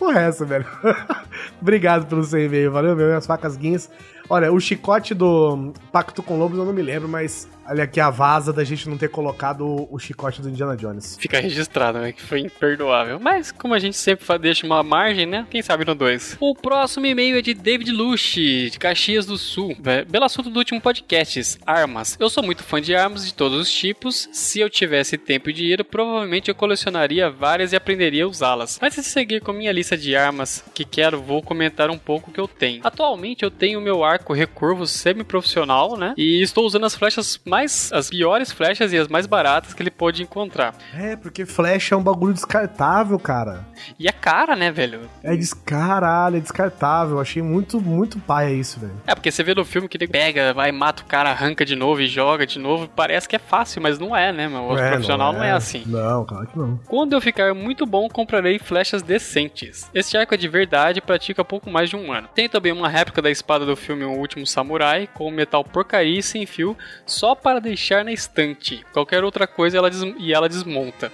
Porra 0.00 0.22
é 0.22 0.28
essa, 0.28 0.46
velho? 0.46 0.64
Obrigado 1.60 2.06
pelo 2.06 2.24
seu 2.24 2.42
e-mail, 2.42 2.72
valeu, 2.72 2.96
meu. 2.96 3.14
As 3.14 3.26
facas 3.26 3.54
guinhas. 3.54 3.90
Olha, 4.30 4.50
o 4.50 4.58
chicote 4.58 5.12
do 5.12 5.74
Pacto 5.92 6.22
com 6.22 6.38
Lobos 6.38 6.58
eu 6.58 6.64
não 6.64 6.72
me 6.72 6.80
lembro, 6.80 7.06
mas 7.06 7.46
olha 7.70 7.84
aqui 7.84 8.00
a 8.00 8.10
vaza 8.10 8.52
da 8.52 8.64
gente 8.64 8.88
não 8.88 8.98
ter 8.98 9.08
colocado 9.08 9.86
o, 9.90 9.98
chicote 9.98 10.42
do 10.42 10.48
Indiana 10.48 10.76
Jones. 10.76 11.16
Fica 11.20 11.38
registrado, 11.40 12.00
né? 12.00 12.12
Que 12.12 12.20
foi 12.20 12.40
imperdoável. 12.40 13.20
Mas, 13.20 13.52
como 13.52 13.74
a 13.74 13.78
gente 13.78 13.96
sempre 13.96 14.26
deixa 14.38 14.66
uma 14.66 14.82
margem, 14.82 15.24
né? 15.24 15.46
Quem 15.48 15.62
sabe 15.62 15.84
no 15.84 15.94
2. 15.94 16.38
O 16.40 16.54
próximo 16.54 17.06
e-mail 17.06 17.38
é 17.38 17.42
de 17.42 17.54
David 17.54 17.92
Luche, 17.92 18.70
de 18.70 18.78
Caxias 18.78 19.24
do 19.24 19.38
Sul. 19.38 19.76
Belo 20.08 20.24
assunto 20.24 20.50
do 20.50 20.58
último 20.58 20.80
podcast: 20.80 21.58
armas. 21.64 22.16
Eu 22.18 22.28
sou 22.28 22.42
muito 22.42 22.62
fã 22.64 22.80
de 22.80 22.94
armas 22.94 23.24
de 23.24 23.34
todos 23.34 23.60
os 23.60 23.72
tipos. 23.72 24.28
Se 24.32 24.58
eu 24.58 24.68
tivesse 24.68 25.16
tempo 25.16 25.50
e 25.50 25.52
dinheiro, 25.52 25.84
provavelmente 25.84 26.48
eu 26.48 26.54
colecionaria 26.54 27.30
várias 27.30 27.72
e 27.72 27.76
aprenderia 27.76 28.24
a 28.24 28.28
usá-las. 28.28 28.78
Mas 28.80 28.94
se 28.94 29.04
seguir 29.04 29.40
com 29.40 29.52
minha 29.52 29.72
lista 29.72 29.96
de 29.96 30.16
armas 30.16 30.64
que 30.74 30.84
quero, 30.84 31.20
vou 31.20 31.42
comentar 31.42 31.90
um 31.90 31.98
pouco 31.98 32.30
o 32.30 32.32
que 32.32 32.40
eu 32.40 32.48
tenho. 32.48 32.80
Atualmente 32.82 33.44
eu 33.44 33.50
tenho 33.50 33.78
o 33.78 33.82
meu 33.82 34.02
arco 34.02 34.32
recurvo 34.32 34.86
semi-profissional, 34.86 35.96
né? 35.96 36.14
E 36.16 36.42
estou 36.42 36.64
usando 36.64 36.86
as 36.86 36.94
flechas 36.94 37.40
mais. 37.44 37.59
As 37.64 38.08
piores 38.10 38.50
flechas 38.52 38.92
e 38.92 38.98
as 38.98 39.08
mais 39.08 39.26
baratas 39.26 39.74
que 39.74 39.82
ele 39.82 39.90
pôde 39.90 40.22
encontrar. 40.22 40.74
É, 40.94 41.16
porque 41.16 41.44
flecha 41.46 41.94
é 41.94 41.98
um 41.98 42.02
bagulho 42.02 42.32
descartável, 42.34 43.18
cara. 43.18 43.66
E 43.98 44.08
a 44.08 44.12
cara, 44.12 44.54
né, 44.56 44.70
velho? 44.70 45.00
É 45.22 45.34
descaralho, 45.36 46.36
é 46.36 46.40
descartável. 46.40 47.20
Achei 47.20 47.42
muito, 47.42 47.80
muito 47.80 48.18
paia 48.18 48.52
isso, 48.52 48.80
velho. 48.80 48.92
É, 49.06 49.14
porque 49.14 49.30
você 49.30 49.42
vê 49.42 49.54
no 49.54 49.64
filme 49.64 49.88
que 49.88 49.96
ele 49.96 50.08
pega, 50.08 50.52
vai, 50.52 50.70
mata 50.72 51.02
o 51.02 51.06
cara, 51.06 51.30
arranca 51.30 51.64
de 51.64 51.74
novo 51.76 52.00
e 52.00 52.06
joga 52.06 52.46
de 52.46 52.58
novo. 52.58 52.88
Parece 52.88 53.28
que 53.28 53.36
é 53.36 53.38
fácil, 53.38 53.80
mas 53.82 53.98
não 53.98 54.16
é, 54.16 54.32
né, 54.32 54.48
meu? 54.48 54.62
O 54.64 54.78
É, 54.78 54.90
profissional 54.90 55.32
não 55.32 55.42
é. 55.42 55.50
assim. 55.52 55.82
Não, 55.86 56.24
claro 56.24 56.46
que 56.46 56.58
não. 56.58 56.78
Quando 56.86 57.12
eu 57.12 57.20
ficar 57.20 57.54
muito 57.54 57.86
bom, 57.86 58.08
comprarei 58.08 58.58
flechas 58.58 59.02
decentes. 59.02 59.88
Este 59.94 60.16
arco 60.16 60.34
é 60.34 60.36
de 60.36 60.48
verdade 60.48 60.98
e 60.98 61.02
pratica 61.02 61.44
pouco 61.44 61.70
mais 61.70 61.88
de 61.90 61.96
um 61.96 62.12
ano. 62.12 62.28
Tem 62.34 62.48
também 62.48 62.72
uma 62.72 62.88
réplica 62.88 63.20
da 63.22 63.30
espada 63.30 63.64
do 63.66 63.76
filme 63.76 64.04
O 64.04 64.12
Último 64.12 64.46
Samurai, 64.46 65.08
com 65.12 65.30
metal 65.30 65.64
porcaria 65.64 66.18
e 66.18 66.22
sem 66.22 66.46
fio, 66.46 66.76
só 67.06 67.34
para 67.34 67.49
deixar 67.58 68.04
na 68.04 68.12
estante. 68.12 68.84
Qualquer 68.92 69.24
outra 69.24 69.46
coisa 69.46 69.78
ela 69.78 69.90
e 70.18 70.32
ela 70.32 70.48
desmonta. 70.48 71.10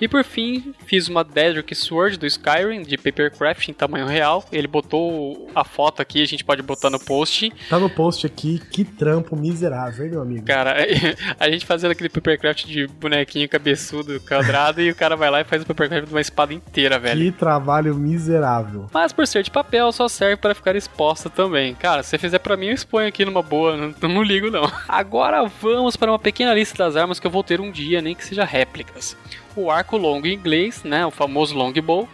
E 0.00 0.08
por 0.08 0.24
fim, 0.24 0.74
fiz 0.86 1.08
uma 1.08 1.24
Daedric 1.24 1.74
Sword 1.74 2.18
do 2.18 2.26
Skyrim, 2.26 2.82
de 2.82 2.96
Papercraft 2.96 3.68
em 3.68 3.72
tamanho 3.72 4.06
real. 4.06 4.44
Ele 4.52 4.66
botou 4.66 5.50
a 5.54 5.64
foto 5.64 6.02
aqui, 6.02 6.22
a 6.22 6.26
gente 6.26 6.44
pode 6.44 6.62
botar 6.62 6.90
no 6.90 6.98
post. 6.98 7.52
Tá 7.68 7.78
no 7.78 7.88
post 7.88 8.26
aqui, 8.26 8.58
que 8.58 8.84
trampo 8.84 9.36
miserável, 9.36 10.04
hein, 10.04 10.10
meu 10.10 10.22
amigo? 10.22 10.46
Cara, 10.46 10.76
a 11.38 11.50
gente 11.50 11.66
fazendo 11.66 11.92
aquele 11.92 12.08
papercraft 12.08 12.66
de 12.66 12.86
bonequinho 12.86 13.48
cabeçudo, 13.48 14.20
quadrado, 14.20 14.80
e 14.80 14.90
o 14.90 14.94
cara 14.94 15.16
vai 15.16 15.30
lá 15.30 15.40
e 15.40 15.44
faz 15.44 15.62
o 15.62 15.66
papercraft 15.66 16.06
de 16.06 16.14
uma 16.14 16.20
espada 16.20 16.52
inteira, 16.52 16.98
velho. 16.98 17.20
Que 17.20 17.32
trabalho 17.32 17.94
miserável. 17.94 18.86
Mas 18.92 19.12
por 19.12 19.26
ser 19.26 19.42
de 19.42 19.50
papel, 19.50 19.90
só 19.92 20.08
serve 20.08 20.36
para 20.36 20.54
ficar 20.54 20.76
exposta 20.76 21.30
também. 21.30 21.74
Cara, 21.74 22.02
se 22.02 22.10
você 22.10 22.18
fizer 22.18 22.38
pra 22.38 22.56
mim, 22.56 22.66
eu 22.66 22.74
exponho 22.74 23.08
aqui 23.08 23.24
numa 23.24 23.42
boa, 23.42 23.76
não, 23.76 23.94
não 24.08 24.22
ligo 24.22 24.50
não. 24.50 24.70
Agora 24.88 25.44
vamos 25.60 25.96
para 25.96 26.10
uma 26.10 26.18
pequena 26.18 26.54
lista 26.54 26.76
das 26.76 26.96
armas 26.96 27.20
que 27.20 27.26
eu 27.26 27.30
vou 27.30 27.42
ter 27.42 27.60
um 27.60 27.70
dia, 27.70 28.00
nem 28.00 28.14
que 28.14 28.24
seja 28.24 28.44
réplicas. 28.44 29.16
O 29.56 29.70
arco 29.70 29.96
longo 29.96 30.26
inglês, 30.26 30.84
né, 30.84 31.06
o 31.06 31.10
famoso 31.10 31.56
longbow. 31.56 32.06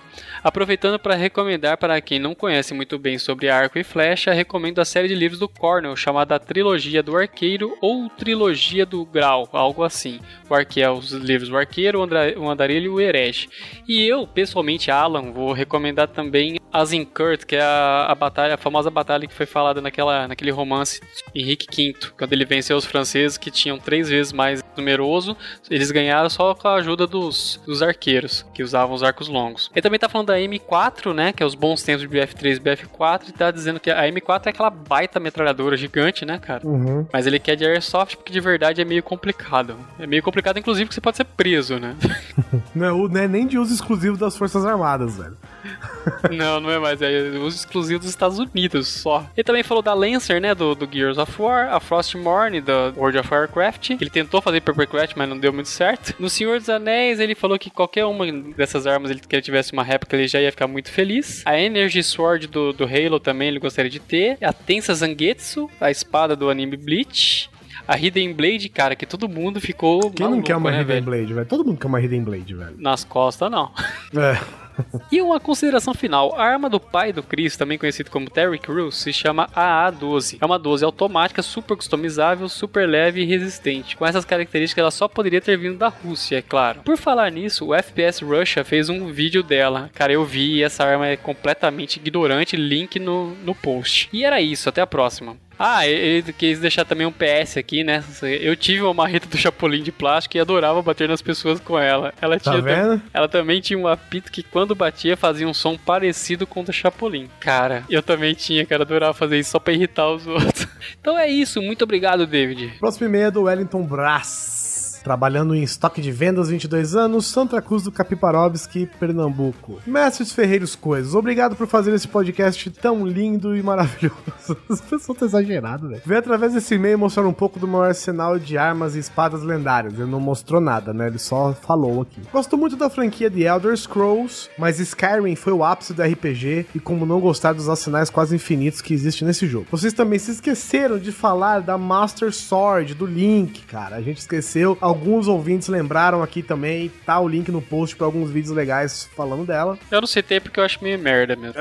Aproveitando 0.44 0.98
para 0.98 1.14
recomendar 1.14 1.76
para 1.76 2.00
quem 2.00 2.18
não 2.18 2.34
conhece 2.34 2.74
muito 2.74 2.98
bem 2.98 3.16
sobre 3.16 3.48
arco 3.48 3.78
e 3.78 3.84
flecha, 3.84 4.32
recomendo 4.32 4.80
a 4.80 4.84
série 4.84 5.06
de 5.06 5.14
livros 5.14 5.38
do 5.38 5.48
Cornell 5.48 5.94
chamada 5.94 6.38
Trilogia 6.40 7.00
do 7.00 7.16
Arqueiro 7.16 7.78
ou 7.80 8.08
Trilogia 8.08 8.84
do 8.84 9.04
Grau, 9.04 9.48
algo 9.52 9.84
assim. 9.84 10.18
O 10.50 10.54
arque 10.54 10.82
é 10.82 10.90
os 10.90 11.12
livros 11.12 11.48
O 11.48 11.56
Arqueiro, 11.56 12.00
o 12.00 12.50
Andarilho 12.50 12.86
e 12.86 12.88
o 12.88 13.00
Herege. 13.00 13.48
E 13.86 14.02
eu, 14.04 14.26
pessoalmente, 14.26 14.90
Alan, 14.90 15.30
vou 15.30 15.52
recomendar 15.52 16.08
também 16.08 16.58
Azincourt, 16.72 17.44
que 17.44 17.54
é 17.54 17.62
a, 17.62 18.06
a 18.08 18.14
batalha, 18.14 18.54
a 18.54 18.58
famosa 18.58 18.90
batalha 18.90 19.28
que 19.28 19.34
foi 19.34 19.46
falada 19.46 19.80
naquela, 19.80 20.26
naquele 20.26 20.50
romance 20.50 21.00
Henrique 21.34 21.92
V, 21.92 22.12
quando 22.16 22.32
ele 22.32 22.44
venceu 22.44 22.76
os 22.76 22.86
franceses 22.86 23.36
que 23.36 23.50
tinham 23.50 23.78
três 23.78 24.08
vezes 24.08 24.32
mais 24.32 24.62
numeroso, 24.76 25.36
eles 25.70 25.90
ganharam 25.90 26.30
só 26.30 26.54
com 26.54 26.66
a 26.68 26.76
ajuda 26.76 27.06
dos, 27.06 27.60
dos 27.66 27.82
arqueiros, 27.82 28.44
que 28.54 28.62
usavam 28.62 28.94
os 28.94 29.02
arcos 29.02 29.28
longos. 29.28 29.70
Ele 29.74 29.82
também 29.82 30.00
tá 30.00 30.08
falando 30.08 30.31
da 30.32 30.38
M4, 30.38 31.12
né, 31.12 31.32
que 31.32 31.42
é 31.42 31.46
os 31.46 31.54
bons 31.54 31.82
tempos 31.82 32.02
de 32.02 32.08
BF3 32.08 32.56
e 32.56 32.60
BF4, 32.60 33.28
e 33.28 33.32
tá 33.32 33.50
dizendo 33.50 33.78
que 33.78 33.90
a 33.90 34.02
M4 34.10 34.46
é 34.46 34.50
aquela 34.50 34.70
baita 34.70 35.20
metralhadora 35.20 35.76
gigante, 35.76 36.24
né, 36.24 36.38
cara? 36.38 36.66
Uhum. 36.66 37.06
Mas 37.12 37.26
ele 37.26 37.38
quer 37.38 37.56
de 37.56 37.64
Airsoft 37.64 38.16
porque 38.16 38.32
de 38.32 38.40
verdade 38.40 38.80
é 38.80 38.84
meio 38.84 39.02
complicado. 39.02 39.76
É 39.98 40.06
meio 40.06 40.22
complicado, 40.22 40.58
inclusive, 40.58 40.86
porque 40.86 40.94
você 40.94 41.00
pode 41.00 41.16
ser 41.16 41.24
preso, 41.24 41.78
né? 41.78 41.96
Não 42.74 42.86
é, 42.86 43.08
não 43.08 43.20
é 43.20 43.28
nem 43.28 43.46
de 43.46 43.58
uso 43.58 43.74
exclusivo 43.74 44.16
das 44.16 44.36
Forças 44.36 44.64
Armadas, 44.64 45.18
velho. 45.18 45.36
Não, 46.32 46.60
não 46.60 46.70
é 46.70 46.78
mais. 46.78 47.00
É 47.00 47.30
uso 47.38 47.56
exclusivo 47.56 48.00
dos 48.00 48.08
Estados 48.08 48.38
Unidos 48.38 48.88
só. 48.88 49.26
Ele 49.36 49.44
também 49.44 49.62
falou 49.62 49.82
da 49.82 49.94
Lancer, 49.94 50.40
né? 50.40 50.54
Do, 50.54 50.74
do 50.74 50.88
Gears 50.90 51.18
of 51.18 51.40
War, 51.40 51.72
a 51.72 51.80
Frostmourne, 51.80 52.60
do 52.60 52.72
World 52.96 53.18
of 53.18 53.32
Warcraft. 53.32 53.90
Ele 53.90 54.10
tentou 54.10 54.40
fazer 54.42 54.60
Papercraft, 54.60 55.14
mas 55.16 55.28
não 55.28 55.38
deu 55.38 55.52
muito 55.52 55.68
certo. 55.68 56.14
No 56.18 56.28
Senhor 56.28 56.58
dos 56.58 56.68
Anéis, 56.68 57.20
ele 57.20 57.34
falou 57.34 57.58
que 57.58 57.70
qualquer 57.70 58.04
uma 58.04 58.30
dessas 58.56 58.86
armas 58.86 59.10
ele, 59.10 59.20
que 59.20 59.34
ele 59.34 59.42
tivesse 59.42 59.72
uma 59.72 59.82
réplica, 59.82 60.16
ele 60.16 60.21
já 60.26 60.40
ia 60.40 60.50
ficar 60.50 60.66
muito 60.66 60.90
feliz. 60.90 61.42
A 61.44 61.58
Energy 61.58 62.02
Sword 62.02 62.46
do, 62.46 62.72
do 62.72 62.84
Halo 62.84 63.18
também 63.20 63.48
ele 63.48 63.58
gostaria 63.58 63.90
de 63.90 64.00
ter. 64.00 64.36
A 64.42 64.52
Tensa 64.52 64.94
Zangetsu, 64.94 65.70
a 65.80 65.90
espada 65.90 66.34
do 66.36 66.50
anime 66.50 66.76
Bleach. 66.76 67.50
A 67.86 67.98
Hidden 67.98 68.32
Blade, 68.32 68.68
cara, 68.68 68.94
que 68.94 69.04
todo 69.04 69.28
mundo 69.28 69.60
ficou. 69.60 70.00
Quem 70.12 70.24
não 70.24 70.30
maluco, 70.30 70.46
quer 70.46 70.56
uma 70.56 70.70
né, 70.70 70.80
Hidden 70.80 70.94
velho? 70.94 71.04
Blade, 71.04 71.34
velho? 71.34 71.46
Todo 71.46 71.64
mundo 71.64 71.78
quer 71.78 71.86
uma 71.88 72.00
Hidden 72.00 72.22
Blade, 72.22 72.54
velho. 72.54 72.74
Nas 72.78 73.02
costas, 73.02 73.50
não. 73.50 73.72
É. 74.14 74.38
E 75.10 75.20
uma 75.20 75.40
consideração 75.40 75.94
final: 75.94 76.34
a 76.38 76.44
arma 76.44 76.68
do 76.68 76.80
pai 76.80 77.12
do 77.12 77.22
Chris, 77.22 77.56
também 77.56 77.78
conhecido 77.78 78.10
como 78.10 78.30
Terry 78.30 78.58
Crews, 78.58 78.96
se 78.96 79.12
chama 79.12 79.48
AA-12. 79.54 80.38
É 80.40 80.46
uma 80.46 80.58
12 80.58 80.84
automática, 80.84 81.42
super 81.42 81.76
customizável, 81.76 82.48
super 82.48 82.88
leve 82.88 83.22
e 83.22 83.26
resistente. 83.26 83.96
Com 83.96 84.06
essas 84.06 84.24
características, 84.24 84.82
ela 84.82 84.90
só 84.90 85.08
poderia 85.08 85.40
ter 85.40 85.56
vindo 85.56 85.78
da 85.78 85.88
Rússia, 85.88 86.36
é 86.36 86.42
claro. 86.42 86.80
Por 86.82 86.96
falar 86.96 87.30
nisso, 87.30 87.66
o 87.66 87.74
FPS 87.74 88.24
Russia 88.24 88.64
fez 88.64 88.88
um 88.88 89.12
vídeo 89.12 89.42
dela. 89.42 89.90
Cara, 89.94 90.12
eu 90.12 90.24
vi 90.24 90.56
e 90.56 90.62
essa 90.62 90.84
arma 90.84 91.06
é 91.06 91.16
completamente 91.16 91.96
ignorante. 91.96 92.56
Link 92.56 92.98
no, 92.98 93.34
no 93.36 93.54
post. 93.54 94.08
E 94.12 94.24
era 94.24 94.40
isso, 94.40 94.68
até 94.68 94.80
a 94.80 94.86
próxima. 94.86 95.36
Ah, 95.64 95.86
ele 95.86 96.32
quis 96.32 96.58
deixar 96.58 96.84
também 96.84 97.06
um 97.06 97.12
PS 97.12 97.56
aqui, 97.56 97.84
né? 97.84 98.02
Eu 98.40 98.56
tive 98.56 98.82
uma 98.82 98.92
marreta 98.92 99.28
do 99.28 99.36
Chapolin 99.36 99.82
de 99.82 99.92
plástico 99.92 100.36
e 100.36 100.40
adorava 100.40 100.82
bater 100.82 101.08
nas 101.08 101.22
pessoas 101.22 101.60
com 101.60 101.78
ela. 101.78 102.12
Ela 102.20 102.38
Tá 102.40 102.50
tinha 102.50 102.62
vendo? 102.62 103.00
ela 103.14 103.28
também 103.28 103.60
tinha 103.60 103.78
um 103.78 103.86
apito 103.86 104.32
que 104.32 104.42
quando 104.42 104.74
batia 104.74 105.16
fazia 105.16 105.46
um 105.46 105.54
som 105.54 105.76
parecido 105.78 106.46
com 106.46 106.62
o 106.62 106.64
do 106.64 106.72
Chapolin. 106.72 107.28
Cara, 107.38 107.84
eu 107.88 108.02
também 108.02 108.34
tinha, 108.34 108.66
cara, 108.66 108.82
adorava 108.82 109.14
fazer 109.14 109.38
isso 109.38 109.50
só 109.50 109.58
pra 109.60 109.72
irritar 109.72 110.08
os 110.10 110.26
outros. 110.28 110.66
Então 111.00 111.16
é 111.18 111.28
isso, 111.28 111.62
muito 111.62 111.82
obrigado, 111.84 112.26
David. 112.26 112.72
Próximo 112.80 113.06
e-mail 113.06 113.26
é 113.26 113.30
do 113.30 113.42
Wellington 113.42 113.82
Brás. 113.84 114.71
Trabalhando 115.02 115.54
em 115.54 115.62
estoque 115.62 116.00
de 116.00 116.12
vendas 116.12 116.48
22 116.48 116.94
anos, 116.94 117.26
Santa 117.26 117.60
Cruz 117.60 117.82
do 117.82 117.92
Capiparovski, 117.92 118.88
Pernambuco. 118.98 119.80
Mestres 119.86 120.32
Ferreiros 120.32 120.74
Coisas, 120.74 121.14
obrigado 121.14 121.56
por 121.56 121.66
fazer 121.66 121.92
esse 121.92 122.08
podcast 122.08 122.70
tão 122.70 123.06
lindo 123.06 123.56
e 123.56 123.62
maravilhoso. 123.62 124.16
As 124.68 124.80
pessoas 124.80 125.08
estão 125.08 125.28
exageradas, 125.28 125.88
velho. 125.88 126.02
Vem 126.04 126.18
através 126.18 126.52
desse 126.52 126.74
e-mail 126.74 126.98
mostrar 126.98 127.26
um 127.26 127.32
pouco 127.32 127.58
do 127.58 127.68
meu 127.68 127.82
arsenal 127.82 128.38
de 128.38 128.56
armas 128.56 128.94
e 128.94 128.98
espadas 128.98 129.42
lendárias. 129.42 129.94
Ele 129.94 130.10
não 130.10 130.20
mostrou 130.20 130.60
nada, 130.60 130.92
né? 130.92 131.06
Ele 131.08 131.18
só 131.18 131.52
falou 131.52 132.02
aqui. 132.02 132.20
Gosto 132.32 132.56
muito 132.56 132.76
da 132.76 132.88
franquia 132.88 133.28
de 133.28 133.42
Elder 133.42 133.76
Scrolls, 133.76 134.48
mas 134.58 134.78
Skyrim 134.78 135.34
foi 135.36 135.52
o 135.52 135.64
ápice 135.64 135.92
do 135.92 136.02
RPG 136.02 136.66
e 136.74 136.80
como 136.80 137.04
não 137.04 137.20
gostar 137.20 137.52
dos 137.52 137.68
arsenais 137.68 138.10
quase 138.10 138.34
infinitos 138.34 138.80
que 138.80 138.94
existem 138.94 139.26
nesse 139.26 139.46
jogo. 139.46 139.66
Vocês 139.70 139.92
também 139.92 140.18
se 140.18 140.30
esqueceram 140.30 140.98
de 140.98 141.12
falar 141.12 141.60
da 141.60 141.76
Master 141.76 142.32
Sword, 142.32 142.94
do 142.94 143.06
Link, 143.06 143.62
cara. 143.62 143.96
A 143.96 144.02
gente 144.02 144.18
esqueceu. 144.18 144.76
Alguns 144.92 145.26
ouvintes 145.26 145.68
lembraram 145.68 146.22
aqui 146.22 146.42
também. 146.42 146.92
Tá 147.06 147.18
o 147.18 147.26
link 147.26 147.50
no 147.50 147.62
post 147.62 147.96
para 147.96 148.06
alguns 148.06 148.30
vídeos 148.30 148.54
legais 148.54 149.08
falando 149.16 149.46
dela. 149.46 149.78
Eu 149.90 150.02
não 150.02 150.06
citei 150.06 150.38
porque 150.38 150.60
eu 150.60 150.64
acho 150.64 150.84
meio 150.84 150.98
merda 150.98 151.34
mesmo. 151.34 151.58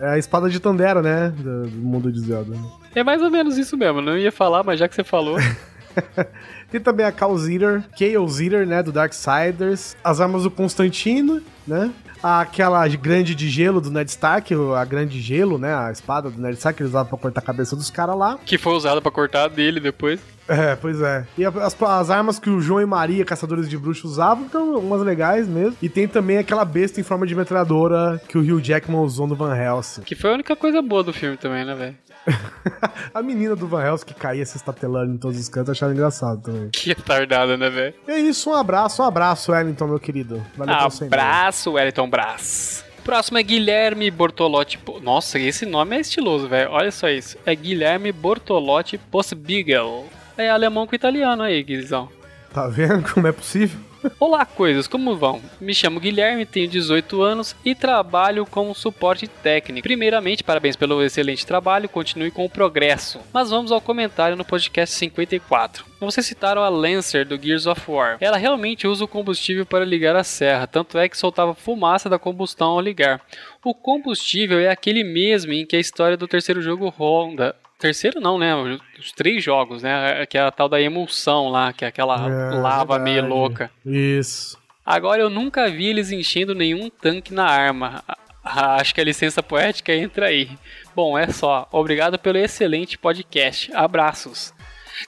É 0.00 0.10
a 0.10 0.18
espada 0.18 0.50
de 0.50 0.60
Tandera, 0.60 1.00
né? 1.00 1.32
Do, 1.34 1.62
do 1.62 1.78
mundo 1.78 2.12
de 2.12 2.20
Zelda. 2.20 2.54
É 2.94 3.02
mais 3.02 3.22
ou 3.22 3.30
menos 3.30 3.56
isso 3.56 3.74
mesmo. 3.74 4.02
Não 4.02 4.18
ia 4.18 4.30
falar, 4.30 4.62
mas 4.62 4.78
já 4.78 4.86
que 4.86 4.94
você 4.94 5.02
falou. 5.02 5.38
Tem 6.70 6.80
também 6.80 7.06
a 7.06 7.12
Chaos 7.12 7.48
Eater, 7.48 7.84
Chaos 7.96 8.40
Eater, 8.40 8.66
né, 8.66 8.82
do 8.82 8.90
Darksiders, 8.92 9.96
as 10.02 10.20
armas 10.20 10.42
do 10.42 10.50
Constantino, 10.50 11.40
né? 11.66 11.90
Aquela 12.22 12.88
grande 12.88 13.34
de 13.34 13.50
gelo 13.50 13.82
do 13.82 13.90
Ned 13.90 14.08
Stark, 14.10 14.54
a 14.76 14.84
grande 14.84 15.20
gelo, 15.20 15.58
né, 15.58 15.74
a 15.74 15.92
espada 15.92 16.30
do 16.30 16.40
Ned 16.40 16.54
Stark 16.54 16.76
que 16.76 16.82
ele 16.82 16.88
usava 16.88 17.08
pra 17.08 17.18
cortar 17.18 17.40
a 17.40 17.44
cabeça 17.44 17.76
dos 17.76 17.90
caras 17.90 18.16
lá. 18.16 18.38
que 18.44 18.56
foi 18.56 18.72
usado 18.72 19.02
pra 19.02 19.12
cortar 19.12 19.48
dele 19.48 19.78
depois. 19.78 20.20
É, 20.48 20.74
pois 20.76 21.00
é. 21.00 21.26
E 21.38 21.44
as, 21.44 21.82
as 21.82 22.10
armas 22.10 22.38
que 22.38 22.50
o 22.50 22.60
João 22.60 22.80
e 22.80 22.86
Maria, 22.86 23.24
caçadores 23.24 23.68
de 23.68 23.78
bruxos, 23.78 24.12
usavam, 24.12 24.44
então 24.44 24.78
umas 24.78 25.02
legais 25.02 25.46
mesmo. 25.48 25.76
E 25.80 25.88
tem 25.88 26.06
também 26.08 26.38
aquela 26.38 26.64
besta 26.64 27.00
em 27.00 27.04
forma 27.04 27.26
de 27.26 27.34
metralhadora 27.34 28.20
que 28.28 28.36
o 28.36 28.40
Hugh 28.40 28.60
Jackman 28.62 29.00
usou 29.00 29.26
no 29.26 29.34
Van 29.34 29.54
Helsing. 29.56 30.02
Que 30.02 30.14
foi 30.14 30.30
a 30.30 30.34
única 30.34 30.54
coisa 30.56 30.82
boa 30.82 31.02
do 31.02 31.12
filme 31.12 31.36
também, 31.36 31.64
né, 31.64 31.74
velho? 31.74 31.96
a 33.12 33.22
menina 33.22 33.54
do 33.54 33.66
Van 33.66 33.84
Helsing 33.84 34.06
que 34.06 34.14
caía 34.14 34.44
se 34.44 34.56
estatelando 34.56 35.14
em 35.14 35.18
todos 35.18 35.38
os 35.38 35.48
cantos, 35.48 35.70
acharam 35.70 35.92
engraçado 35.92 36.42
também. 36.42 36.70
Que 36.70 36.88
retardada, 36.88 37.56
né, 37.56 37.68
velho? 37.70 37.94
É 38.06 38.18
isso, 38.18 38.50
um 38.50 38.54
abraço, 38.54 39.02
um 39.02 39.06
abraço, 39.06 39.52
Wellington, 39.52 39.86
meu 39.86 40.00
querido. 40.00 40.44
Valeu. 40.56 40.74
Abraço, 40.74 41.72
Wellington 41.72 42.08
Brás. 42.08 42.84
Próximo 43.04 43.36
é 43.36 43.42
Guilherme 43.42 44.10
Bortolotti. 44.10 44.78
Nossa, 45.02 45.38
esse 45.38 45.66
nome 45.66 45.96
é 45.96 46.00
estiloso, 46.00 46.48
velho. 46.48 46.70
Olha 46.70 46.90
só 46.90 47.08
isso. 47.08 47.36
É 47.44 47.54
Guilherme 47.54 48.10
Bortolotti 48.10 48.96
Postbigel. 48.96 50.06
É 50.38 50.48
alemão 50.48 50.86
com 50.86 50.94
italiano 50.94 51.42
aí, 51.42 51.62
Guizão. 51.62 52.08
Tá 52.52 52.66
vendo 52.66 53.12
como 53.12 53.26
é 53.26 53.32
possível? 53.32 53.78
Olá, 54.20 54.44
coisas, 54.44 54.86
como 54.86 55.16
vão? 55.16 55.40
Me 55.60 55.74
chamo 55.74 55.98
Guilherme, 55.98 56.44
tenho 56.44 56.68
18 56.68 57.22
anos 57.22 57.56
e 57.64 57.74
trabalho 57.74 58.44
como 58.44 58.74
suporte 58.74 59.26
técnico. 59.26 59.82
Primeiramente, 59.82 60.44
parabéns 60.44 60.76
pelo 60.76 61.02
excelente 61.02 61.46
trabalho, 61.46 61.88
continue 61.88 62.30
com 62.30 62.44
o 62.44 62.50
progresso. 62.50 63.20
Mas 63.32 63.50
vamos 63.50 63.72
ao 63.72 63.80
comentário 63.80 64.36
no 64.36 64.44
podcast 64.44 64.94
54. 64.94 65.86
Vocês 66.00 66.26
citaram 66.26 66.62
a 66.62 66.68
Lancer 66.68 67.24
do 67.24 67.40
Gears 67.40 67.66
of 67.66 67.90
War. 67.90 68.18
Ela 68.20 68.36
realmente 68.36 68.86
usa 68.86 69.04
o 69.04 69.08
combustível 69.08 69.64
para 69.64 69.84
ligar 69.86 70.14
a 70.14 70.24
serra, 70.24 70.66
tanto 70.66 70.98
é 70.98 71.08
que 71.08 71.16
soltava 71.16 71.54
fumaça 71.54 72.08
da 72.08 72.18
combustão 72.18 72.72
ao 72.72 72.80
ligar. 72.80 73.22
O 73.64 73.74
combustível 73.74 74.58
é 74.60 74.68
aquele 74.68 75.02
mesmo 75.02 75.52
em 75.52 75.64
que 75.64 75.76
a 75.76 75.80
história 75.80 76.16
do 76.16 76.28
terceiro 76.28 76.60
jogo 76.60 76.88
ronda. 76.88 77.56
Terceiro 77.84 78.18
não, 78.18 78.38
né? 78.38 78.54
Os 78.98 79.12
três 79.12 79.44
jogos, 79.44 79.82
né? 79.82 80.24
Que 80.24 80.38
é 80.38 80.40
a 80.40 80.50
tal 80.50 80.70
da 80.70 80.80
emulsão 80.80 81.48
lá, 81.50 81.70
que 81.70 81.84
é 81.84 81.88
aquela 81.88 82.16
É, 82.16 82.54
lava 82.54 82.98
meio 82.98 83.16
verdade. 83.16 83.34
louca. 83.34 83.70
Isso. 83.84 84.56
Agora 84.86 85.20
eu 85.20 85.28
nunca 85.28 85.68
vi 85.70 85.86
eles 85.88 86.10
enchendo 86.10 86.54
nenhum 86.54 86.88
tanque 86.88 87.34
na 87.34 87.44
arma. 87.44 88.02
Acho 88.42 88.94
que 88.94 89.00
a 89.02 89.04
licença 89.04 89.42
poética 89.42 89.94
entra 89.94 90.26
aí. 90.26 90.48
Bom, 90.96 91.18
é 91.18 91.26
só. 91.28 91.68
Obrigado 91.70 92.18
pelo 92.18 92.38
excelente 92.38 92.96
podcast. 92.96 93.70
Abraços. 93.74 94.54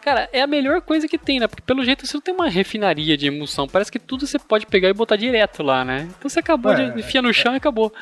Cara, 0.02 0.28
é 0.32 0.42
a 0.42 0.46
melhor 0.46 0.80
coisa 0.82 1.06
que 1.08 1.16
tem, 1.16 1.38
né? 1.40 1.46
Porque 1.46 1.62
pelo 1.62 1.84
jeito 1.84 2.06
você 2.06 2.14
não 2.14 2.20
tem 2.20 2.34
uma 2.34 2.48
refinaria 2.48 3.16
de 3.16 3.28
emulsão. 3.28 3.68
Parece 3.68 3.90
que 3.90 3.98
tudo 3.98 4.26
você 4.26 4.38
pode 4.38 4.66
pegar 4.66 4.88
e 4.88 4.92
botar 4.92 5.16
direto 5.16 5.62
lá, 5.62 5.84
né? 5.84 6.08
Então 6.18 6.28
você 6.28 6.40
acabou 6.40 6.72
É, 6.72 6.90
de 6.90 7.00
enfiar 7.00 7.22
no 7.22 7.32
chão 7.32 7.54
e 7.54 7.56
acabou. 7.56 7.92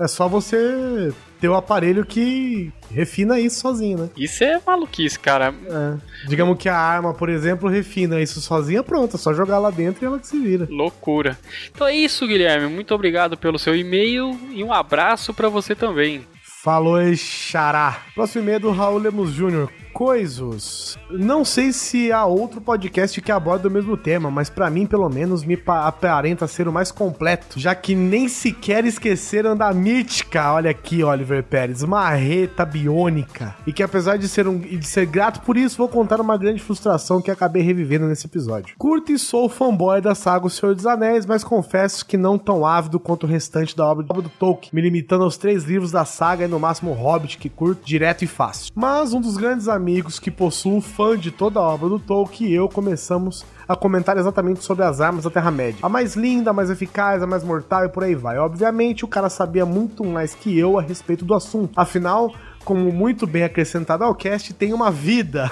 É 0.00 0.08
só 0.08 0.26
você 0.26 1.12
ter 1.38 1.48
o 1.48 1.54
aparelho 1.54 2.06
que 2.06 2.72
refina 2.90 3.38
isso 3.38 3.60
sozinho, 3.60 3.98
né? 3.98 4.10
Isso 4.16 4.42
é 4.42 4.58
maluquice, 4.66 5.18
cara. 5.18 5.54
É. 5.66 6.26
Digamos 6.26 6.56
que 6.58 6.70
a 6.70 6.76
arma, 6.76 7.12
por 7.12 7.28
exemplo, 7.28 7.68
refina 7.68 8.18
isso 8.20 8.40
sozinha, 8.40 8.82
pronto. 8.82 9.16
É 9.16 9.18
só 9.18 9.34
jogar 9.34 9.58
lá 9.58 9.70
dentro 9.70 10.02
e 10.02 10.06
ela 10.06 10.18
que 10.18 10.26
se 10.26 10.38
vira. 10.38 10.66
Loucura. 10.70 11.38
Então 11.70 11.86
é 11.86 11.94
isso, 11.94 12.26
Guilherme. 12.26 12.66
Muito 12.66 12.94
obrigado 12.94 13.36
pelo 13.36 13.58
seu 13.58 13.76
e-mail 13.76 14.38
e 14.52 14.64
um 14.64 14.72
abraço 14.72 15.34
pra 15.34 15.50
você 15.50 15.74
também. 15.74 16.26
Falou, 16.62 16.98
Xará. 17.14 18.02
Próximo 18.14 18.42
e-mail 18.42 18.56
é 18.56 18.60
do 18.60 18.70
Raul 18.70 18.98
Lemos 18.98 19.34
Jr. 19.34 19.68
Coisos. 19.92 20.98
Não 21.10 21.44
sei 21.44 21.72
se 21.72 22.10
há 22.12 22.24
outro 22.24 22.60
podcast 22.60 23.20
que 23.20 23.30
aborda 23.32 23.68
o 23.68 23.70
mesmo 23.70 23.96
tema, 23.96 24.30
mas 24.30 24.48
pra 24.48 24.70
mim, 24.70 24.86
pelo 24.86 25.08
menos, 25.08 25.44
me 25.44 25.56
pa- 25.56 25.86
aparenta 25.86 26.46
ser 26.46 26.66
o 26.68 26.72
mais 26.72 26.90
completo, 26.90 27.58
já 27.60 27.74
que 27.74 27.94
nem 27.94 28.28
sequer 28.28 28.84
esqueceram 28.84 29.56
da 29.56 29.72
mítica, 29.72 30.52
olha 30.52 30.70
aqui, 30.70 31.02
Oliver 31.02 31.42
Pérez, 31.42 31.82
marreta 31.84 32.64
biônica. 32.64 33.54
E 33.66 33.72
que 33.72 33.82
apesar 33.82 34.16
de 34.16 34.28
ser, 34.28 34.46
um, 34.46 34.58
de 34.58 34.86
ser 34.86 35.06
grato 35.06 35.40
por 35.40 35.56
isso, 35.56 35.76
vou 35.76 35.88
contar 35.88 36.20
uma 36.20 36.36
grande 36.36 36.62
frustração 36.62 37.20
que 37.20 37.30
acabei 37.30 37.62
revivendo 37.62 38.06
nesse 38.06 38.26
episódio. 38.26 38.74
Curto 38.78 39.12
e 39.12 39.18
sou 39.18 39.48
fanboy 39.48 40.00
da 40.00 40.14
saga 40.14 40.46
O 40.46 40.50
Senhor 40.50 40.74
dos 40.74 40.86
Anéis, 40.86 41.26
mas 41.26 41.42
confesso 41.44 42.06
que 42.06 42.16
não 42.16 42.38
tão 42.38 42.64
ávido 42.64 43.00
quanto 43.00 43.24
o 43.24 43.28
restante 43.28 43.76
da 43.76 43.84
obra 43.86 44.04
do 44.04 44.28
Tolkien, 44.28 44.70
me 44.72 44.80
limitando 44.80 45.24
aos 45.24 45.36
três 45.36 45.64
livros 45.64 45.90
da 45.90 46.04
saga 46.04 46.44
e 46.44 46.48
no 46.48 46.58
máximo 46.60 46.90
o 46.92 46.94
Hobbit, 46.94 47.38
que 47.38 47.48
curto 47.48 47.84
direto 47.84 48.22
e 48.22 48.26
fácil. 48.26 48.72
Mas 48.74 49.12
um 49.12 49.20
dos 49.20 49.36
grandes 49.36 49.66
amigos 49.68 49.79
que 50.20 50.30
possuo 50.30 50.80
fã 50.80 51.16
de 51.16 51.30
toda 51.30 51.60
a 51.60 51.62
obra 51.62 51.88
do 51.88 51.98
Tolkien 51.98 52.50
e 52.50 52.54
eu 52.54 52.68
começamos 52.68 53.44
a 53.68 53.76
comentar 53.76 54.16
exatamente 54.18 54.64
sobre 54.64 54.84
as 54.84 55.00
armas 55.00 55.24
da 55.24 55.30
Terra-média. 55.30 55.78
A 55.82 55.88
mais 55.88 56.16
linda, 56.16 56.50
a 56.50 56.52
mais 56.52 56.70
eficaz, 56.70 57.22
a 57.22 57.26
mais 57.26 57.44
mortal 57.44 57.84
e 57.84 57.88
por 57.88 58.02
aí 58.02 58.14
vai. 58.14 58.36
Obviamente, 58.38 59.04
o 59.04 59.08
cara 59.08 59.30
sabia 59.30 59.64
muito 59.64 60.04
mais 60.04 60.34
que 60.34 60.58
eu 60.58 60.78
a 60.78 60.82
respeito 60.82 61.24
do 61.24 61.34
assunto. 61.34 61.78
Afinal, 61.78 62.34
como 62.64 62.92
muito 62.92 63.26
bem 63.26 63.44
acrescentado 63.44 64.04
ao 64.04 64.14
cast, 64.14 64.52
tem 64.54 64.72
uma 64.72 64.90
vida. 64.90 65.50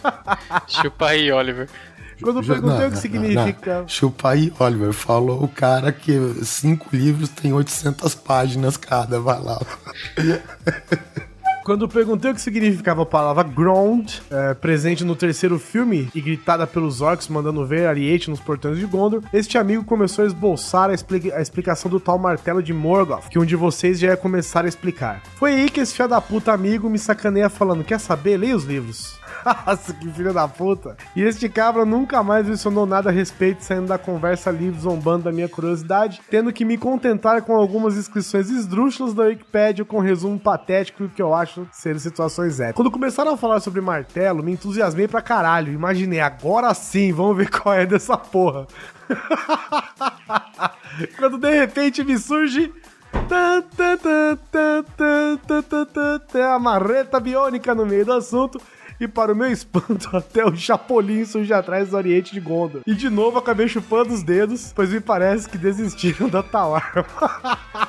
Chupa 0.66 1.08
aí, 1.08 1.30
Oliver. 1.30 1.68
Quando 2.22 2.40
eu 2.40 2.46
perguntei 2.46 2.78
não, 2.78 2.86
o 2.86 2.88
que 2.88 2.94
não, 2.94 3.00
significa. 3.00 3.80
não. 3.80 3.88
Chupa 3.88 4.30
aí, 4.30 4.52
Oliver. 4.58 4.92
Falou 4.92 5.42
o 5.42 5.48
cara 5.48 5.92
que 5.92 6.12
cinco 6.44 6.88
livros 6.92 7.28
tem 7.28 7.52
800 7.52 8.14
páginas 8.14 8.76
cada. 8.76 9.20
Vai 9.20 9.40
lá. 9.40 9.60
Quando 11.64 11.86
perguntei 11.86 12.30
o 12.30 12.34
que 12.34 12.40
significava 12.40 13.02
a 13.02 13.06
palavra 13.06 13.42
Ground, 13.42 14.14
é, 14.30 14.54
presente 14.54 15.04
no 15.04 15.14
terceiro 15.14 15.58
filme 15.58 16.08
e 16.14 16.20
gritada 16.20 16.66
pelos 16.66 17.02
orcs 17.02 17.28
mandando 17.28 17.66
ver 17.66 17.86
Ariete 17.86 18.30
nos 18.30 18.40
portões 18.40 18.78
de 18.78 18.86
Gondor, 18.86 19.22
este 19.32 19.58
amigo 19.58 19.84
começou 19.84 20.24
a 20.24 20.26
esboçar 20.26 20.90
a, 20.90 20.94
a 21.36 21.42
explicação 21.42 21.90
do 21.90 22.00
tal 22.00 22.18
martelo 22.18 22.62
de 22.62 22.72
Morgoth, 22.72 23.28
que 23.28 23.38
um 23.38 23.44
de 23.44 23.56
vocês 23.56 24.00
já 24.00 24.08
ia 24.08 24.16
começar 24.16 24.64
a 24.64 24.68
explicar. 24.68 25.22
Foi 25.36 25.52
aí 25.52 25.70
que 25.70 25.80
esse 25.80 25.94
filho 25.94 26.08
da 26.08 26.20
puta 26.20 26.52
amigo 26.52 26.88
me 26.88 26.98
sacaneia 26.98 27.50
falando: 27.50 27.84
Quer 27.84 28.00
saber? 28.00 28.38
Leia 28.38 28.56
os 28.56 28.64
livros. 28.64 29.19
Nossa, 29.44 29.94
que 29.94 30.10
filho 30.10 30.32
da 30.32 30.46
puta. 30.46 30.96
E 31.14 31.22
este 31.22 31.48
cabra 31.48 31.84
nunca 31.84 32.22
mais 32.22 32.46
mencionou 32.46 32.86
nada 32.86 33.10
a 33.10 33.12
respeito, 33.12 33.62
saindo 33.62 33.86
da 33.86 33.98
conversa 33.98 34.50
livre, 34.50 34.80
zombando 34.80 35.24
da 35.24 35.32
minha 35.32 35.48
curiosidade, 35.48 36.20
tendo 36.30 36.52
que 36.52 36.64
me 36.64 36.76
contentar 36.76 37.42
com 37.42 37.54
algumas 37.54 37.96
inscrições 37.96 38.50
esdrúxulas 38.50 39.14
da 39.14 39.24
Wikipedia 39.24 39.84
com 39.84 39.98
resumo 39.98 40.38
patético 40.38 41.08
que 41.08 41.22
eu 41.22 41.34
acho 41.34 41.66
ser 41.72 41.98
situações 41.98 42.60
épicas. 42.60 42.76
Quando 42.76 42.90
começaram 42.90 43.32
a 43.32 43.36
falar 43.36 43.60
sobre 43.60 43.80
martelo, 43.80 44.42
me 44.42 44.52
entusiasmei 44.52 45.08
pra 45.08 45.22
caralho. 45.22 45.72
Imaginei, 45.72 46.20
agora 46.20 46.72
sim, 46.74 47.12
vamos 47.12 47.36
ver 47.36 47.50
qual 47.50 47.74
é 47.74 47.86
dessa 47.86 48.16
porra. 48.16 48.66
Quando 51.18 51.38
de 51.38 51.50
repente 51.50 52.04
me 52.04 52.18
surge 52.18 52.72
a 56.44 56.58
marreta 56.58 57.18
biônica 57.18 57.74
no 57.74 57.86
meio 57.86 58.04
do 58.04 58.12
assunto 58.12 58.60
e 59.00 59.08
para 59.08 59.32
o 59.32 59.36
meu 59.36 59.50
espanto, 59.50 60.14
até 60.16 60.44
o 60.44 60.54
Chapolin 60.54 61.24
surge 61.24 61.52
atrás 61.52 61.88
do 61.88 61.96
Oriente 61.96 62.34
de 62.34 62.40
Gondor. 62.40 62.82
E 62.86 62.94
de 62.94 63.08
novo 63.08 63.38
acabei 63.38 63.66
chupando 63.66 64.12
os 64.12 64.22
dedos, 64.22 64.72
pois 64.76 64.90
me 64.90 65.00
parece 65.00 65.48
que 65.48 65.56
desistiram 65.56 66.28
da 66.28 66.42
tal 66.42 66.74
arma. 66.74 67.06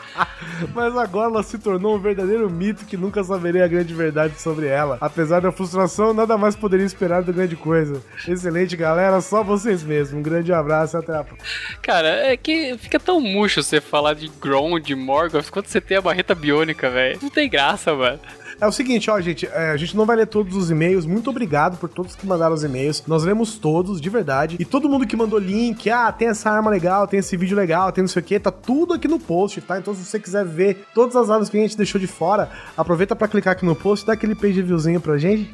Mas 0.74 0.96
agora 0.96 1.30
ela 1.30 1.44
se 1.44 1.58
tornou 1.58 1.96
um 1.96 2.00
verdadeiro 2.00 2.50
mito 2.50 2.86
que 2.86 2.96
nunca 2.96 3.24
saberei 3.24 3.62
a 3.62 3.68
grande 3.68 3.94
verdade 3.94 4.40
sobre 4.40 4.68
ela. 4.68 4.98
Apesar 5.02 5.42
da 5.42 5.52
frustração, 5.52 6.14
nada 6.14 6.38
mais 6.38 6.56
poderia 6.56 6.86
esperar 6.86 7.24
da 7.24 7.32
grande 7.32 7.56
coisa. 7.56 8.02
Excelente, 8.28 8.78
galera. 8.78 9.20
Só 9.22 9.44
vocês 9.44 9.84
mesmos. 9.84 10.20
Um 10.20 10.22
grande 10.24 10.54
abraço 10.54 10.96
e 10.96 11.00
até 11.00 11.16
a 11.16 11.24
próxima. 11.24 11.48
Cara, 11.82 12.08
é 12.08 12.38
que 12.38 12.78
fica 12.78 13.00
tão 13.00 13.20
murcho 13.20 13.62
você 13.62 13.82
falar 13.82 14.14
de 14.14 14.28
Gron, 14.40 14.80
de 14.80 14.96
Morgoth, 14.96 15.50
quando 15.50 15.68
você 15.68 15.82
tem 15.82 15.98
a 15.98 16.02
barreta 16.02 16.36
biônica, 16.36 16.90
velho. 16.90 17.20
Não 17.22 17.30
tem 17.30 17.50
graça, 17.50 17.94
mano. 17.94 18.20
É 18.62 18.68
o 18.68 18.72
seguinte, 18.72 19.10
ó, 19.10 19.20
gente, 19.20 19.48
é, 19.48 19.72
a 19.72 19.78
gente 19.78 19.98
não 19.98 20.06
vai 20.06 20.16
ler 20.16 20.28
todos 20.28 20.56
os 20.56 20.70
e-mails. 20.70 21.04
Muito 21.04 21.32
obrigado 21.32 21.78
por 21.78 21.90
todos 21.90 22.16
que 22.16 22.28
mandaram 22.28 22.54
os 22.54 22.64
e-mails. 22.64 23.04
Nós 23.08 23.24
lemos 23.24 23.58
todos, 23.58 24.00
de 24.00 24.08
verdade. 24.08 24.56
E 24.60 24.64
todo 24.64 24.88
mundo 24.88 25.08
que 25.08 25.16
mandou 25.16 25.40
link, 25.40 25.90
ah, 25.90 26.12
tem 26.12 26.28
essa 26.28 26.48
arma 26.52 26.70
legal, 26.70 27.08
tem 27.08 27.20
esse 27.20 27.36
vídeo 27.36 27.58
legal, 27.58 27.92
tem 27.92 28.04
não 28.04 28.08
sei 28.08 28.22
o 28.22 28.24
que, 28.24 28.40
tá 28.40 28.52
tudo 28.52 28.94
aqui 28.94 29.08
no 29.08 29.18
post, 29.18 29.60
tá? 29.62 29.80
Então 29.80 29.96
se 29.96 30.06
você 30.06 30.20
quiser 30.20 30.46
ver 30.46 30.86
todas 30.94 31.16
as 31.16 31.32
armas 31.32 31.50
que 31.50 31.58
a 31.58 31.62
gente 31.62 31.76
deixou 31.76 32.00
de 32.00 32.06
fora, 32.06 32.52
aproveita 32.78 33.16
pra 33.16 33.28
clicar 33.28 33.54
aqui 33.54 33.66
no 33.66 33.76
post, 33.76 34.06
dá 34.06 34.14
aquele 34.14 34.36
page 34.36 34.62
viewzinho 34.62 35.02
pra 35.02 35.18
gente 35.18 35.50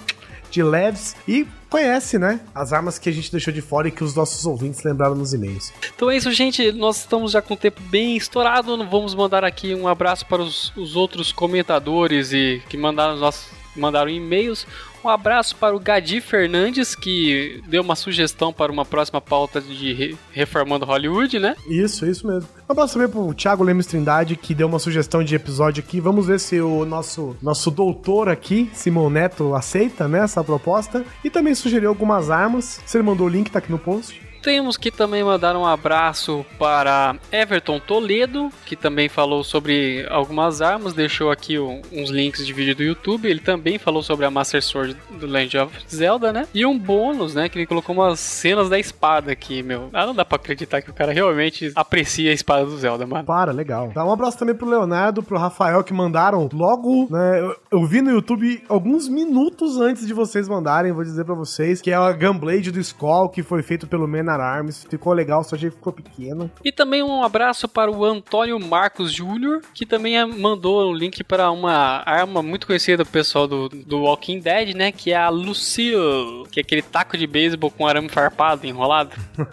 de 0.49 0.63
leves 0.63 1.15
e 1.27 1.45
conhece, 1.69 2.17
né? 2.17 2.39
As 2.53 2.73
armas 2.73 2.97
que 2.97 3.09
a 3.09 3.11
gente 3.11 3.31
deixou 3.31 3.53
de 3.53 3.61
fora 3.61 3.87
e 3.87 3.91
que 3.91 4.03
os 4.03 4.15
nossos 4.15 4.45
ouvintes 4.45 4.83
lembraram 4.83 5.15
nos 5.15 5.33
e-mails. 5.33 5.73
Então 5.95 6.09
é 6.09 6.17
isso, 6.17 6.31
gente. 6.31 6.71
Nós 6.71 6.99
estamos 6.99 7.31
já 7.31 7.41
com 7.41 7.53
o 7.53 7.57
tempo 7.57 7.81
bem 7.89 8.15
estourado. 8.15 8.77
Vamos 8.89 9.13
mandar 9.13 9.43
aqui 9.43 9.75
um 9.75 9.87
abraço 9.87 10.25
para 10.25 10.41
os, 10.41 10.71
os 10.75 10.95
outros 10.95 11.31
comentadores 11.31 12.31
e 12.31 12.61
que 12.69 12.77
mandaram 12.77 13.15
os 13.15 13.21
nossos 13.21 13.57
mandaram 13.77 14.09
e-mails. 14.09 14.65
Um 15.07 15.09
abraço 15.09 15.55
para 15.55 15.73
o 15.73 15.79
Gadi 15.79 16.19
Fernandes, 16.19 16.93
que 16.93 17.63
deu 17.65 17.81
uma 17.81 17.95
sugestão 17.95 18.51
para 18.51 18.69
uma 18.69 18.83
próxima 18.83 19.21
pauta 19.21 19.61
de 19.61 19.93
Re- 19.93 20.17
Reformando 20.33 20.83
Hollywood, 20.85 21.39
né? 21.39 21.55
Isso, 21.65 22.05
isso 22.05 22.27
mesmo. 22.27 22.49
Um 22.67 22.73
abraço 22.73 22.95
também 22.95 23.07
pro 23.07 23.33
Thiago 23.33 23.63
Lemos 23.63 23.85
Trindade, 23.85 24.35
que 24.35 24.53
deu 24.53 24.67
uma 24.67 24.79
sugestão 24.79 25.23
de 25.23 25.33
episódio 25.33 25.81
aqui. 25.81 26.01
Vamos 26.01 26.27
ver 26.27 26.41
se 26.41 26.59
o 26.59 26.83
nosso, 26.83 27.37
nosso 27.41 27.71
doutor 27.71 28.27
aqui, 28.27 28.69
Simão 28.73 29.09
Neto, 29.09 29.55
aceita, 29.55 30.09
né, 30.09 30.19
essa 30.19 30.43
proposta. 30.43 31.05
E 31.23 31.29
também 31.29 31.55
sugeriu 31.55 31.87
algumas 31.87 32.29
armas. 32.29 32.81
Ele 32.93 33.03
mandou 33.03 33.27
o 33.27 33.29
link, 33.29 33.49
tá 33.49 33.59
aqui 33.59 33.71
no 33.71 33.79
post. 33.79 34.21
Temos 34.47 34.77
que 34.77 34.89
também 34.89 35.25
mandar 35.25 35.57
um 35.57 35.65
abraço 35.65 36.45
para 36.57 37.17
Everton 37.33 37.81
Toledo, 37.81 38.49
que 38.65 38.77
também 38.77 39.09
falou 39.09 39.43
sobre 39.43 40.07
algumas 40.09 40.61
armas, 40.61 40.93
deixou 40.93 41.29
aqui 41.29 41.59
uns 41.59 42.09
links 42.09 42.47
de 42.47 42.53
vídeo 42.53 42.73
do 42.73 42.81
YouTube. 42.81 43.27
Ele 43.27 43.41
também 43.41 43.77
falou 43.77 44.01
sobre 44.01 44.25
a 44.25 44.31
Master 44.31 44.63
Sword 44.63 44.95
do 45.19 45.27
Legend 45.27 45.57
of 45.57 45.77
Zelda, 45.93 46.31
né? 46.31 46.47
E 46.53 46.65
um 46.65 46.79
bônus, 46.79 47.35
né? 47.35 47.49
Que 47.49 47.59
ele 47.59 47.65
colocou 47.65 47.93
umas 47.93 48.21
cenas 48.21 48.69
da 48.69 48.79
espada 48.79 49.33
aqui, 49.33 49.61
meu. 49.61 49.89
Ah, 49.91 50.05
não 50.05 50.15
dá 50.15 50.23
pra 50.23 50.37
acreditar 50.37 50.81
que 50.81 50.89
o 50.89 50.93
cara 50.93 51.11
realmente 51.11 51.73
aprecia 51.75 52.31
a 52.31 52.33
espada 52.33 52.63
do 52.63 52.77
Zelda, 52.77 53.05
mano. 53.05 53.25
Para, 53.25 53.51
legal. 53.51 53.91
Dá 53.93 54.05
um 54.05 54.13
abraço 54.13 54.37
também 54.37 54.55
pro 54.55 54.69
Leonardo, 54.69 55.21
pro 55.21 55.37
Rafael, 55.37 55.83
que 55.83 55.93
mandaram 55.93 56.47
logo, 56.53 57.09
né? 57.11 57.41
Eu, 57.41 57.55
eu 57.69 57.85
vi 57.85 58.01
no 58.01 58.11
YouTube 58.11 58.63
alguns 58.69 59.09
minutos 59.09 59.77
antes 59.77 60.07
de 60.07 60.13
vocês 60.13 60.47
mandarem, 60.47 60.93
vou 60.93 61.03
dizer 61.03 61.25
pra 61.25 61.35
vocês, 61.35 61.81
que 61.81 61.91
é 61.91 61.95
a 61.95 62.13
Gunblade 62.13 62.71
do 62.71 62.79
Skull, 62.79 63.27
que 63.27 63.43
foi 63.43 63.61
feito 63.61 63.85
pelo 63.85 64.07
Menar 64.37 64.57
Arms. 64.57 64.85
Ficou 64.89 65.13
legal, 65.13 65.43
só 65.43 65.57
que 65.57 65.69
ficou 65.69 65.91
pequeno. 65.91 66.49
E 66.63 66.71
também 66.71 67.03
um 67.03 67.23
abraço 67.23 67.67
para 67.67 67.91
o 67.91 68.05
Antônio 68.05 68.59
Marcos 68.59 69.11
Júnior, 69.11 69.61
que 69.73 69.85
também 69.85 70.17
eh, 70.17 70.25
mandou 70.25 70.89
um 70.89 70.93
link 70.93 71.23
para 71.23 71.51
uma 71.51 72.03
arma 72.05 72.41
muito 72.41 72.67
conhecida 72.67 73.03
do 73.03 73.09
pessoal 73.09 73.47
do, 73.47 73.69
do 73.69 74.01
Walking 74.01 74.39
Dead, 74.39 74.75
né? 74.75 74.91
Que 74.91 75.11
é 75.11 75.17
a 75.17 75.29
Lucille, 75.29 76.47
que 76.51 76.59
é 76.59 76.61
aquele 76.61 76.81
taco 76.81 77.17
de 77.17 77.25
beisebol 77.25 77.71
com 77.71 77.87
arame 77.87 78.09
farpado, 78.09 78.65
enrolado. 78.65 79.11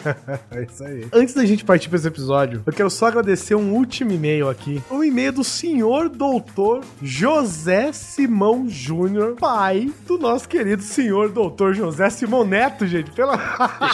É 0.51 0.63
isso 0.63 0.83
aí. 0.83 1.07
Antes 1.11 1.33
da 1.33 1.45
gente 1.45 1.65
partir 1.65 1.89
pra 1.89 1.97
esse 1.97 2.07
episódio, 2.07 2.61
eu 2.65 2.73
quero 2.73 2.89
só 2.89 3.07
agradecer 3.07 3.55
um 3.55 3.73
último 3.73 4.11
e-mail 4.11 4.49
aqui. 4.49 4.81
Um 4.91 5.03
e-mail 5.03 5.31
do 5.31 5.43
senhor 5.43 6.09
doutor 6.09 6.83
José 7.01 7.91
Simão 7.91 8.67
Júnior, 8.69 9.35
pai 9.35 9.91
do 10.05 10.17
nosso 10.17 10.47
querido 10.47 10.83
senhor 10.83 11.29
doutor 11.29 11.73
José 11.73 12.09
Simão 12.09 12.45
Neto, 12.45 12.85
gente. 12.85 13.11
Pela... 13.11 13.37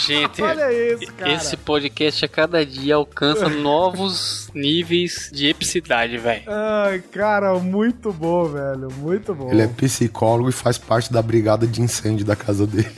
Gente, 0.00 0.42
Olha 0.42 0.71
isso, 0.72 1.12
cara. 1.14 1.32
esse 1.32 1.56
podcast 1.56 2.24
a 2.24 2.28
cada 2.28 2.64
dia 2.64 2.94
alcança 2.94 3.48
novos 3.48 4.48
níveis 4.54 5.30
de 5.32 5.48
epicidade, 5.48 6.18
velho. 6.18 6.42
Ai, 6.46 7.02
cara, 7.12 7.54
muito 7.58 8.12
bom, 8.12 8.44
velho. 8.46 8.88
Muito 8.98 9.34
bom. 9.34 9.50
Ele 9.50 9.62
é 9.62 9.66
psicólogo 9.66 10.48
e 10.48 10.52
faz 10.52 10.78
parte 10.78 11.12
da 11.12 11.22
brigada 11.22 11.66
de 11.66 11.82
incêndio 11.82 12.24
da 12.24 12.36
casa 12.36 12.66
dele. 12.66 12.90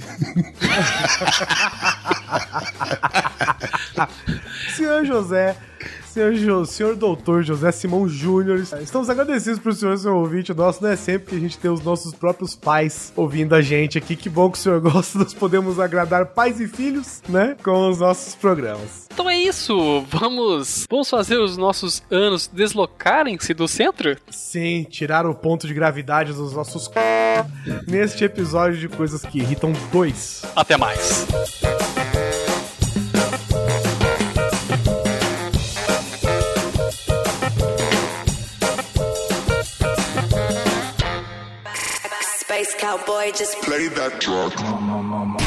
Senhor 4.76 5.04
José, 5.04 5.56
senhor, 6.14 6.66
senhor 6.66 6.96
doutor 6.96 7.42
José 7.42 7.72
Simão 7.72 8.08
Júnior, 8.08 8.60
estamos 8.80 9.10
agradecidos 9.10 9.58
por 9.58 9.74
senhor 9.74 9.98
ser 9.98 10.08
ouvinte 10.08 10.54
nosso. 10.54 10.82
Não 10.82 10.90
é 10.90 10.96
sempre 10.96 11.30
que 11.30 11.36
a 11.36 11.40
gente 11.40 11.58
tem 11.58 11.70
os 11.70 11.82
nossos 11.82 12.14
próprios 12.14 12.54
pais 12.54 13.12
ouvindo 13.16 13.54
a 13.54 13.60
gente 13.60 13.98
aqui. 13.98 14.14
Que 14.14 14.28
bom 14.28 14.48
que 14.48 14.56
o 14.56 14.60
senhor 14.60 14.78
gosta. 14.80 15.18
Nós 15.18 15.34
podemos 15.34 15.80
agradar 15.80 16.26
pais 16.26 16.60
e 16.60 16.68
filhos, 16.68 17.20
né? 17.28 17.56
Com 17.64 17.90
os 17.90 17.98
nossos 17.98 18.34
programas. 18.36 19.08
Então 19.12 19.28
é 19.28 19.36
isso, 19.36 20.04
vamos, 20.08 20.86
vamos 20.90 21.08
fazer 21.08 21.38
os 21.38 21.56
nossos 21.56 22.02
anos 22.10 22.48
deslocarem-se 22.52 23.54
do 23.54 23.68
centro? 23.68 24.16
Sim, 24.28 24.84
tirar 24.84 25.24
o 25.24 25.34
ponto 25.34 25.68
de 25.68 25.74
gravidade 25.74 26.32
dos 26.32 26.52
nossos 26.52 26.86
c... 26.86 26.92
neste 27.86 28.24
episódio 28.24 28.78
de 28.78 28.88
coisas 28.88 29.22
que 29.22 29.38
irritam 29.38 29.72
dois. 29.92 30.42
Até 30.56 30.76
mais. 30.76 31.26
Cowboy 42.84 43.32
just 43.32 43.62
Play 43.62 43.88
that 43.88 44.20
drug. 44.20 45.43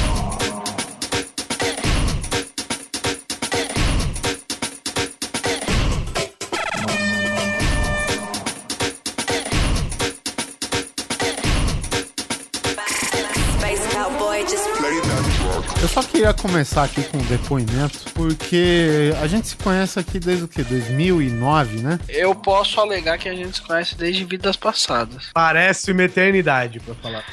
Eu 15.80 15.88
só 15.88 16.02
queria 16.02 16.34
começar 16.34 16.84
aqui 16.86 17.04
com 17.04 17.18
um 17.20 17.26
depoimento, 17.26 18.00
porque 18.16 19.12
a 19.22 19.28
gente 19.28 19.50
se 19.50 19.56
conhece 19.56 20.00
aqui 20.00 20.20
desde 20.20 20.46
o 20.46 20.48
quê? 20.48 20.63
2009, 20.63 21.82
né? 21.82 22.00
Eu 22.10 22.34
posso 22.34 22.82
alegar 22.82 23.20
que 23.20 23.30
a 23.30 23.36
gente 23.36 23.58
se 23.58 23.62
conhece 23.62 23.96
desde 23.96 24.26
vidas 24.26 24.56
passadas. 24.56 25.30
Parece 25.34 25.92
uma 25.92 26.04
eternidade, 26.04 26.80
pra 26.80 26.96
falar. 26.96 27.24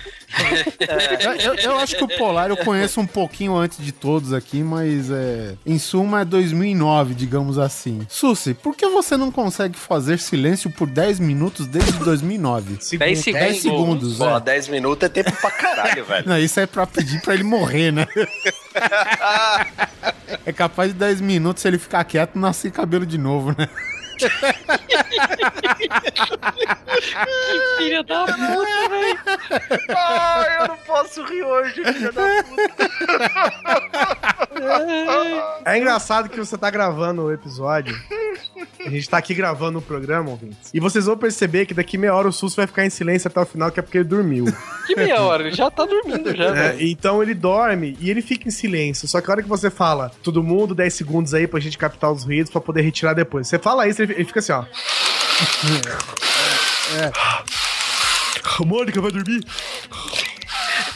Eu, 1.44 1.54
eu- 1.54 1.78
acho 1.78 1.96
que 1.96 2.04
o 2.04 2.08
Polar 2.08 2.50
eu 2.50 2.56
conheço 2.56 3.00
um 3.00 3.06
pouquinho 3.06 3.56
antes 3.56 3.78
de 3.84 3.92
todos 3.92 4.32
aqui, 4.32 4.62
mas 4.62 5.10
é, 5.10 5.54
em 5.66 5.78
suma 5.78 6.20
é 6.22 6.24
2009, 6.24 7.14
digamos 7.14 7.58
assim. 7.58 8.06
Susi, 8.08 8.54
por 8.54 8.76
que 8.76 8.86
você 8.88 9.16
não 9.16 9.30
consegue 9.30 9.78
fazer 9.78 10.18
silêncio 10.18 10.70
por 10.70 10.88
10 10.88 11.18
minutos 11.20 11.66
desde 11.66 11.92
2009? 11.92 12.78
10 12.98 13.18
segundos. 13.18 13.24
10 13.48 13.62
segundos, 13.62 14.16
Pô, 14.18 14.36
é. 14.36 14.40
10 14.40 14.68
minutos 14.68 15.06
é 15.06 15.08
tempo 15.08 15.32
pra 15.40 15.50
caralho, 15.50 16.04
velho. 16.06 16.28
Não, 16.28 16.38
isso 16.38 16.58
é 16.60 16.66
pra 16.66 16.86
pedir 16.86 17.20
pra 17.22 17.34
ele 17.34 17.44
morrer, 17.44 17.90
né? 17.92 18.06
É 20.46 20.52
capaz 20.52 20.92
de 20.92 20.98
10 20.98 21.20
minutos, 21.20 21.62
se 21.62 21.68
ele 21.68 21.78
ficar 21.78 22.04
quieto, 22.04 22.38
nascer 22.38 22.70
cabelo 22.70 23.06
de 23.06 23.16
novo, 23.16 23.54
né? 23.56 23.68
Filha 27.78 28.02
da 28.02 28.24
puta, 28.24 28.88
velho. 28.90 29.18
Ai, 29.96 30.62
eu 30.62 30.68
não 30.68 30.76
posso 30.78 31.22
rir 31.24 31.42
hoje, 31.42 31.84
filha 31.84 32.12
da 32.12 32.44
É 35.64 35.78
engraçado 35.78 36.28
que 36.28 36.38
você 36.38 36.56
tá 36.56 36.70
gravando 36.70 37.22
o 37.22 37.32
episódio. 37.32 37.94
A 38.84 38.90
gente 38.90 39.08
tá 39.08 39.16
aqui 39.16 39.34
gravando 39.34 39.78
o 39.78 39.82
programa, 39.82 40.30
ouvintes. 40.30 40.70
E 40.72 40.80
vocês 40.80 41.06
vão 41.06 41.16
perceber 41.16 41.66
que 41.66 41.74
daqui 41.74 41.96
meia 41.96 42.14
hora 42.14 42.28
o 42.28 42.32
Sus 42.32 42.54
vai 42.54 42.66
ficar 42.66 42.84
em 42.84 42.90
silêncio 42.90 43.28
até 43.28 43.40
o 43.40 43.46
final, 43.46 43.70
que 43.70 43.80
é 43.80 43.82
porque 43.82 43.98
ele 43.98 44.04
dormiu. 44.04 44.44
Que 44.86 44.94
meia 44.94 45.20
hora, 45.22 45.44
ele 45.46 45.56
já 45.56 45.70
tá 45.70 45.84
dormindo 45.86 46.36
já, 46.36 46.54
É, 46.56 46.76
então 46.80 47.22
ele 47.22 47.34
dorme 47.34 47.96
e 48.00 48.10
ele 48.10 48.20
fica 48.20 48.46
em 48.46 48.50
silêncio. 48.50 49.08
Só 49.08 49.20
que 49.20 49.30
a 49.30 49.32
hora 49.32 49.42
que 49.42 49.48
você 49.48 49.70
fala, 49.70 50.10
todo 50.22 50.42
mundo, 50.42 50.74
10 50.74 50.92
segundos 50.92 51.32
aí 51.34 51.46
pra 51.46 51.58
gente 51.60 51.78
captar 51.78 52.12
os 52.12 52.24
ruídos 52.24 52.50
pra 52.50 52.60
poder 52.60 52.82
retirar 52.82 53.14
depois. 53.14 53.48
Você 53.48 53.58
fala 53.58 53.88
isso, 53.88 54.02
ele 54.02 54.24
fica 54.24 54.40
assim, 54.40 54.52
ó. 54.52 54.64
É. 56.96 57.06
é. 57.06 57.12
Mônica 58.64 59.00
vai 59.00 59.10
dormir? 59.10 59.44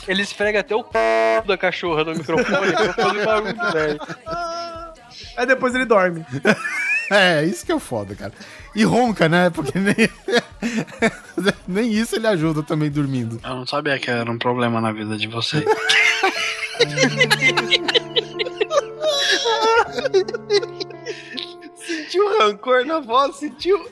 Ele 0.07 0.23
esfrega 0.23 0.61
até 0.61 0.75
o 0.75 0.83
c... 0.83 1.43
da 1.47 1.59
cachorra 1.59 2.05
no 2.05 2.15
microfone 2.15 2.73
pra 2.73 2.93
fazer 2.95 3.25
barulho, 3.25 3.73
velho. 3.73 4.01
Aí 5.37 5.47
depois 5.47 5.75
ele 5.75 5.85
dorme. 5.85 6.25
É, 7.11 7.43
isso 7.45 7.65
que 7.65 7.73
é 7.73 7.75
o 7.75 7.81
foda, 7.81 8.15
cara. 8.15 8.33
E 8.75 8.85
ronca, 8.85 9.29
né? 9.29 9.49
Porque 9.51 9.79
nem, 9.79 9.95
nem 11.67 11.93
isso 11.93 12.17
ele 12.17 12.27
ajuda 12.27 12.63
também 12.63 12.91
dormindo. 12.91 13.41
Eu 13.43 13.57
não 13.57 13.67
sabia 13.67 13.99
que 13.99 14.11
era 14.11 14.31
um 14.31 14.39
problema 14.39 14.81
na 14.81 14.93
vida 14.93 15.17
de 15.17 15.27
vocês. 15.27 15.65
Sentiu 21.77 22.39
rancor 22.39 22.85
na 22.85 23.01
voz, 23.01 23.37
sentiu. 23.37 23.89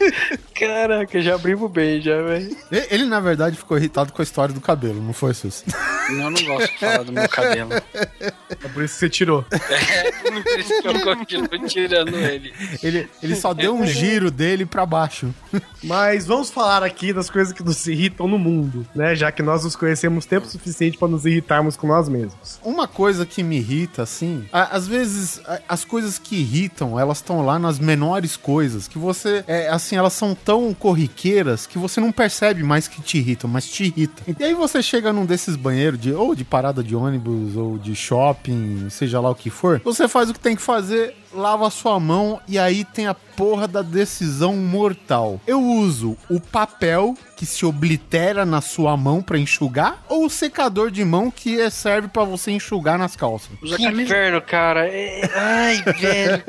Caraca, 0.54 1.20
já 1.22 1.34
abrimos 1.34 1.70
bem, 1.70 2.00
já, 2.00 2.20
velho. 2.22 2.56
E- 2.70 2.86
Ele, 2.90 3.04
na 3.06 3.20
verdade, 3.20 3.56
ficou 3.56 3.78
irritado 3.78 4.12
com 4.12 4.20
a 4.20 4.24
história 4.24 4.54
do 4.54 4.60
cabelo, 4.60 5.00
não 5.02 5.12
foi, 5.12 5.32
Sus? 5.34 5.64
Eu 6.10 6.30
não 6.30 6.42
gosto 6.44 6.70
de 6.72 6.78
falar 6.78 7.02
do 7.04 7.12
meu 7.12 7.28
cabelo. 7.28 7.70
É 7.72 8.68
por 8.72 8.82
isso 8.84 8.94
que 8.94 9.00
você 9.00 9.08
tirou. 9.08 9.42
Por 9.44 10.60
isso 10.60 10.82
que 10.82 10.88
eu 10.88 11.00
continuo 11.00 11.66
tirando 11.68 12.14
ele. 12.16 12.52
Ele, 12.82 13.08
ele 13.22 13.36
só 13.36 13.54
deu 13.54 13.74
um 13.74 13.86
giro 13.86 14.30
dele 14.30 14.66
pra 14.66 14.84
baixo. 14.84 15.34
Mas 15.82 16.26
vamos 16.26 16.50
falar 16.50 16.82
aqui 16.82 17.12
das 17.12 17.30
coisas 17.30 17.52
que 17.52 17.62
nos 17.62 17.86
irritam 17.86 18.28
no 18.28 18.38
mundo, 18.38 18.86
né? 18.94 19.14
Já 19.14 19.32
que 19.32 19.42
nós 19.42 19.64
nos 19.64 19.74
conhecemos 19.76 20.26
tempo 20.26 20.46
suficiente 20.46 20.98
pra 20.98 21.08
nos 21.08 21.24
irritarmos 21.24 21.76
com 21.76 21.86
nós 21.86 22.08
mesmos. 22.08 22.58
Uma 22.62 22.86
coisa 22.86 23.24
que 23.24 23.42
me 23.42 23.56
irrita, 23.58 24.02
assim, 24.02 24.46
a- 24.52 24.76
às 24.76 24.86
vezes 24.86 25.40
a- 25.46 25.60
as 25.68 25.84
coisas 25.84 26.18
que 26.18 26.36
irritam, 26.36 26.98
elas 27.00 27.18
estão 27.18 27.44
lá 27.44 27.58
nas 27.58 27.78
menores 27.78 28.36
coisas, 28.36 28.86
que 28.88 28.98
você, 28.98 29.42
é, 29.46 29.68
assim, 29.68 29.89
elas 29.98 30.12
são 30.12 30.34
tão 30.34 30.72
corriqueiras 30.74 31.66
que 31.66 31.78
você 31.78 32.00
não 32.00 32.12
percebe 32.12 32.62
mais 32.62 32.88
que 32.88 33.00
te 33.00 33.18
irritam, 33.18 33.48
mas 33.48 33.68
te 33.68 33.84
irritam. 33.84 34.34
E 34.38 34.44
aí 34.44 34.54
você 34.54 34.82
chega 34.82 35.12
num 35.12 35.26
desses 35.26 35.56
banheiros, 35.56 36.00
de, 36.00 36.12
ou 36.12 36.34
de 36.34 36.44
parada 36.44 36.82
de 36.82 36.94
ônibus, 36.94 37.56
ou 37.56 37.78
de 37.78 37.94
shopping, 37.94 38.88
seja 38.90 39.20
lá 39.20 39.30
o 39.30 39.34
que 39.34 39.50
for, 39.50 39.80
você 39.84 40.08
faz 40.08 40.30
o 40.30 40.32
que 40.32 40.40
tem 40.40 40.56
que 40.56 40.62
fazer, 40.62 41.14
lava 41.32 41.66
a 41.66 41.70
sua 41.70 41.98
mão 42.00 42.40
e 42.48 42.58
aí 42.58 42.84
tem 42.84 43.06
a 43.06 43.14
porra 43.14 43.66
da 43.68 43.82
decisão 43.82 44.56
mortal. 44.56 45.40
Eu 45.46 45.60
uso 45.62 46.16
o 46.28 46.40
papel 46.40 47.14
que 47.36 47.46
se 47.46 47.64
oblitera 47.64 48.44
na 48.44 48.60
sua 48.60 48.96
mão 48.96 49.22
pra 49.22 49.38
enxugar 49.38 50.02
ou 50.08 50.26
o 50.26 50.30
secador 50.30 50.90
de 50.90 51.02
mão 51.04 51.30
que 51.30 51.58
é- 51.58 51.70
serve 51.70 52.08
pra 52.08 52.22
você 52.24 52.50
enxugar 52.50 52.98
nas 52.98 53.16
calças? 53.16 53.48
Usa 53.62 53.76
Que 53.76 53.84
camisa. 53.84 54.02
inferno, 54.02 54.42
cara. 54.42 54.86
É- 54.88 55.22
Ai, 55.34 55.82
velho. 55.98 56.42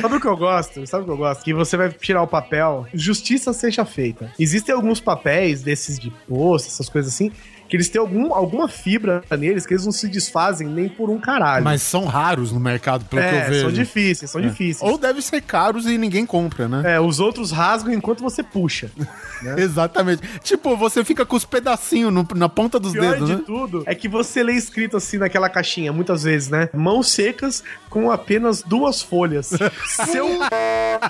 Sabe 0.00 0.16
o 0.16 0.20
que 0.20 0.26
eu 0.26 0.36
gosto? 0.36 0.86
Sabe 0.86 1.02
o 1.02 1.06
que 1.06 1.12
eu 1.12 1.16
gosto? 1.16 1.42
Que 1.44 1.54
você 1.54 1.76
vai 1.76 1.90
tirar 1.90 2.22
o 2.22 2.26
papel, 2.26 2.86
justiça 2.92 3.52
seja 3.52 3.84
feita. 3.84 4.30
Existem 4.38 4.74
alguns 4.74 5.00
papéis 5.00 5.62
desses 5.62 5.98
de 5.98 6.10
posto, 6.28 6.66
essas 6.68 6.88
coisas 6.88 7.12
assim, 7.14 7.30
que 7.68 7.76
eles 7.76 7.88
têm 7.88 8.00
algum, 8.00 8.32
alguma 8.34 8.68
fibra 8.68 9.22
neles 9.38 9.64
que 9.66 9.72
eles 9.74 9.84
não 9.84 9.92
se 9.92 10.06
desfazem 10.08 10.66
nem 10.68 10.88
por 10.88 11.10
um 11.10 11.18
caralho. 11.18 11.64
Mas 11.64 11.82
são 11.82 12.04
raros 12.04 12.52
no 12.52 12.60
mercado, 12.60 13.04
pelo 13.06 13.22
que 13.22 13.28
eu 13.28 13.38
é, 13.38 13.48
vejo. 13.48 13.60
são 13.62 13.72
difíceis, 13.72 14.30
são 14.30 14.40
É. 14.40 14.44
difíceis. 14.48 14.90
Ou 14.90 14.98
devem 14.98 15.22
ser 15.22 15.40
caros 15.42 15.86
e 15.86 15.96
ninguém 15.98 16.24
compra, 16.26 16.68
né? 16.68 16.94
É, 16.94 17.00
os 17.00 17.20
outros 17.20 17.50
rasgam 17.50 17.92
enquanto 17.92 18.20
você 18.22 18.42
puxa. 18.42 18.90
Exatamente. 19.56 20.22
Tipo, 20.42 20.76
você 20.76 21.04
fica 21.04 21.24
com 21.26 21.36
os 21.36 21.44
pedacinhos 21.44 22.12
no- 22.12 22.26
na 22.34 22.48
ponta 22.48 22.78
dos 22.78 22.90
O 22.92 22.94
pior 22.94 23.12
dedos, 23.12 23.28
de 23.28 23.36
né? 23.36 23.42
tudo 23.46 23.82
é 23.86 23.94
que 23.94 24.08
você 24.08 24.42
lê 24.42 24.52
escrito 24.54 24.96
assim 24.96 25.18
naquela 25.18 25.48
caixinha, 25.48 25.92
muitas 25.92 26.22
vezes, 26.22 26.48
né? 26.48 26.68
Mãos 26.72 27.08
secas 27.10 27.62
com 27.90 28.10
apenas 28.10 28.62
duas 28.62 29.02
folhas. 29.02 29.50
Seu 30.10 30.28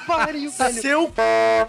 Pariu. 0.06 0.50
Seu 0.50 1.12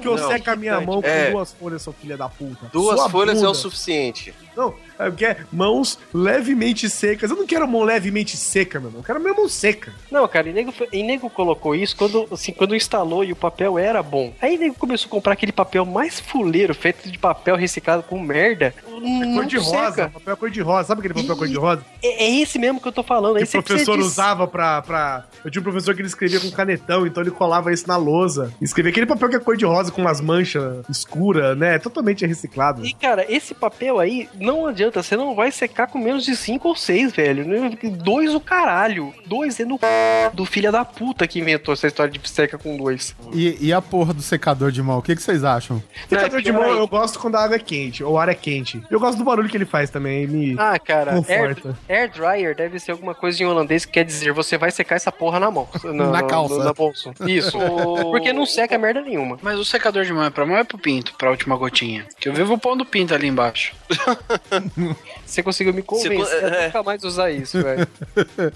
que 0.02 0.08
eu 0.08 0.18
seca 0.18 0.54
a 0.54 0.56
minha 0.56 0.80
mão 0.82 1.02
com 1.02 1.08
É. 1.08 1.32
duas 1.32 1.52
folhas, 1.54 1.82
seu 1.82 1.94
filho 1.94 2.18
da 2.18 2.28
puta. 2.30 2.68
Duas 2.72 3.00
Sua 3.00 3.10
folhas 3.10 3.36
é 3.38 3.42
bunda. 3.42 3.52
o 3.52 3.54
suficiente. 3.56 4.34
Não, 4.56 4.74
é 5.00 5.10
porque 5.10 5.26
é 5.26 5.38
mãos 5.52 6.00
levemente 6.14 6.90
secas. 6.90 7.30
Eu 7.30 7.38
não 7.38 7.46
quero 7.46 7.68
mão 7.68 7.84
levemente 7.84 8.38
seca, 8.38 8.80
meu 8.80 8.90
irmão. 8.90 9.02
Eu 9.02 9.06
quero 9.06 9.20
minha 9.20 9.34
mão 9.34 9.48
seca. 9.48 9.94
Não, 10.12 10.28
cara, 10.28 10.50
e 10.50 10.54
nego, 10.54 10.74
e 10.92 11.04
nego 11.04 11.30
colocou 11.30 11.76
isso 11.76 11.96
quando, 11.96 12.28
assim, 12.32 12.52
quando 12.52 12.76
instalou 12.76 13.24
e 13.24 13.32
o 13.32 13.36
papel 13.36 13.78
era 13.78 14.02
bom. 14.02 14.34
Aí 14.42 14.58
nego 14.58 14.76
começou 14.76 15.08
a 15.08 15.12
comprar 15.12 15.34
aquele 15.34 15.52
papel 15.52 15.86
mais 15.86 16.20
fuleiro, 16.20 16.74
feito 16.74 17.10
de 17.10 17.18
papel 17.18 17.56
reciclado 17.56 18.04
com 18.04 18.20
merda. 18.20 18.74
É 18.76 19.34
cor 19.34 19.46
de 19.46 19.58
rosa. 19.58 20.10
Papel 20.10 20.38
cor 20.38 20.50
de 20.50 20.62
rosa. 20.62 20.88
Sabe 20.88 21.00
aquele 21.00 21.14
papel 21.14 21.38
cor 21.38 21.48
de 21.48 21.58
rosa? 21.58 21.86
É, 22.04 22.26
é 22.26 22.42
esse 22.42 22.58
mesmo 22.60 22.82
que 22.82 22.88
eu 22.88 22.92
tô 22.92 23.04
falando. 23.04 23.38
Que 23.38 23.58
o 23.58 23.64
professor 23.64 24.00
usava 24.00 24.48
pra, 24.48 24.82
pra. 24.82 25.26
Eu 25.44 25.52
tinha 25.52 25.60
um 25.60 25.64
professor 25.64 25.94
que 25.94 26.02
ele 26.02 26.08
escrevia 26.08 26.40
com 26.40 26.50
canetão, 26.52 27.06
então 27.06 27.22
ele 27.22 27.32
colava 27.32 27.72
isso 27.72 27.88
na 27.88 27.98
lousa. 27.98 28.54
Escrevia 28.62 28.92
aquele 28.92 29.06
papel 29.06 29.30
que 29.30 29.36
é 29.36 29.40
cor 29.40 29.58
de 29.58 29.66
rosa 29.66 29.92
com 29.92 30.02
umas 30.02 30.22
manchas 30.22 30.86
escuras, 30.90 31.58
né? 31.58 31.78
Totalmente 31.80 32.26
reciclado. 32.26 32.86
E, 32.86 32.94
cara, 32.94 33.26
esse 33.30 33.54
papel 33.54 34.00
aí, 34.00 34.30
não 34.40 34.68
adianta, 34.68 34.85
você 34.94 35.16
não 35.16 35.36
vai 35.36 35.52
secar 35.52 35.88
com 35.88 35.98
menos 35.98 36.24
de 36.26 36.36
5 36.36 36.68
ou 36.68 36.76
6, 36.76 37.14
velho. 37.14 37.46
Dois 37.92 38.34
o 38.34 38.40
caralho. 38.40 39.14
Dois 39.26 39.60
é 39.60 39.66
no 39.66 39.78
c... 39.78 39.86
do 40.34 40.46
filho 40.46 40.72
da 40.72 40.84
puta 40.86 41.28
que 41.28 41.40
inventou 41.40 41.74
essa 41.74 41.88
história 41.88 42.12
de 42.12 42.30
seca 42.30 42.58
com 42.58 42.76
dois. 42.78 43.16
E, 43.34 43.58
e 43.68 43.74
a 43.74 43.82
porra 43.82 44.14
do 44.14 44.22
secador 44.22 44.72
de 44.72 44.82
mão, 44.82 45.00
o 45.00 45.02
que, 45.02 45.16
que 45.16 45.22
vocês 45.22 45.44
acham? 45.44 45.82
Secador 46.10 46.42
de 46.42 46.52
mão 46.52 46.64
aí. 46.64 46.78
eu 46.78 46.88
gosto 46.88 47.20
quando 47.20 47.36
a 47.36 47.44
água 47.44 47.56
é 47.56 47.60
quente, 47.60 48.04
ou 48.04 48.18
a 48.18 48.24
ar 48.24 48.30
é 48.30 48.36
quente. 48.36 48.82
Eu 48.90 49.00
gosto 49.00 49.18
do 49.18 49.24
barulho 49.24 49.48
que 49.50 49.58
ele 49.58 49.66
faz 49.66 49.90
também, 49.90 50.28
me 50.28 50.56
Ah, 50.58 50.78
cara, 50.80 51.12
air, 51.14 51.56
conforta. 51.56 51.78
air 51.88 52.12
dryer 52.12 52.56
deve 52.56 52.80
ser 52.80 52.92
alguma 52.92 53.14
coisa 53.16 53.42
em 53.42 53.46
holandês 53.46 53.86
que 53.86 53.94
quer 53.94 54.04
dizer 54.04 54.32
você 54.34 54.58
vai 54.58 54.72
secar 54.72 54.96
essa 54.96 55.12
porra 55.12 55.40
na 55.40 55.50
mão. 55.52 55.68
Na 55.86 56.24
calça. 56.24 56.64
na 56.64 56.74
bolsa. 56.74 57.14
Isso. 57.26 57.58
Porque 58.12 58.34
não 58.34 58.46
seca 58.46 58.78
merda 58.78 59.02
nenhuma. 59.02 59.38
Mas 59.42 59.60
o 59.60 59.66
secador 59.66 60.04
de 60.04 60.14
mão 60.14 60.24
é 60.24 60.30
pra 60.30 60.46
mão 60.46 60.56
ou 60.56 60.62
é 60.62 60.64
pro 60.64 60.78
pinto, 60.78 61.14
pra 61.18 61.30
última 61.30 61.56
gotinha? 61.56 62.06
Que 62.20 62.30
eu 62.30 62.34
vivo 62.34 62.54
o 62.54 62.60
pão 62.60 62.76
do 62.76 62.86
pinto 62.86 63.14
ali 63.14 63.28
embaixo. 63.28 63.74
Você 65.26 65.42
conseguiu 65.44 65.74
me 65.74 65.82
convencer 65.82 66.18
Você- 66.18 66.36
a 66.36 66.48
é. 66.48 66.66
nunca 66.68 66.84
mais 66.84 67.04
usar 67.04 67.32
isso, 67.32 67.62
velho. 67.62 67.88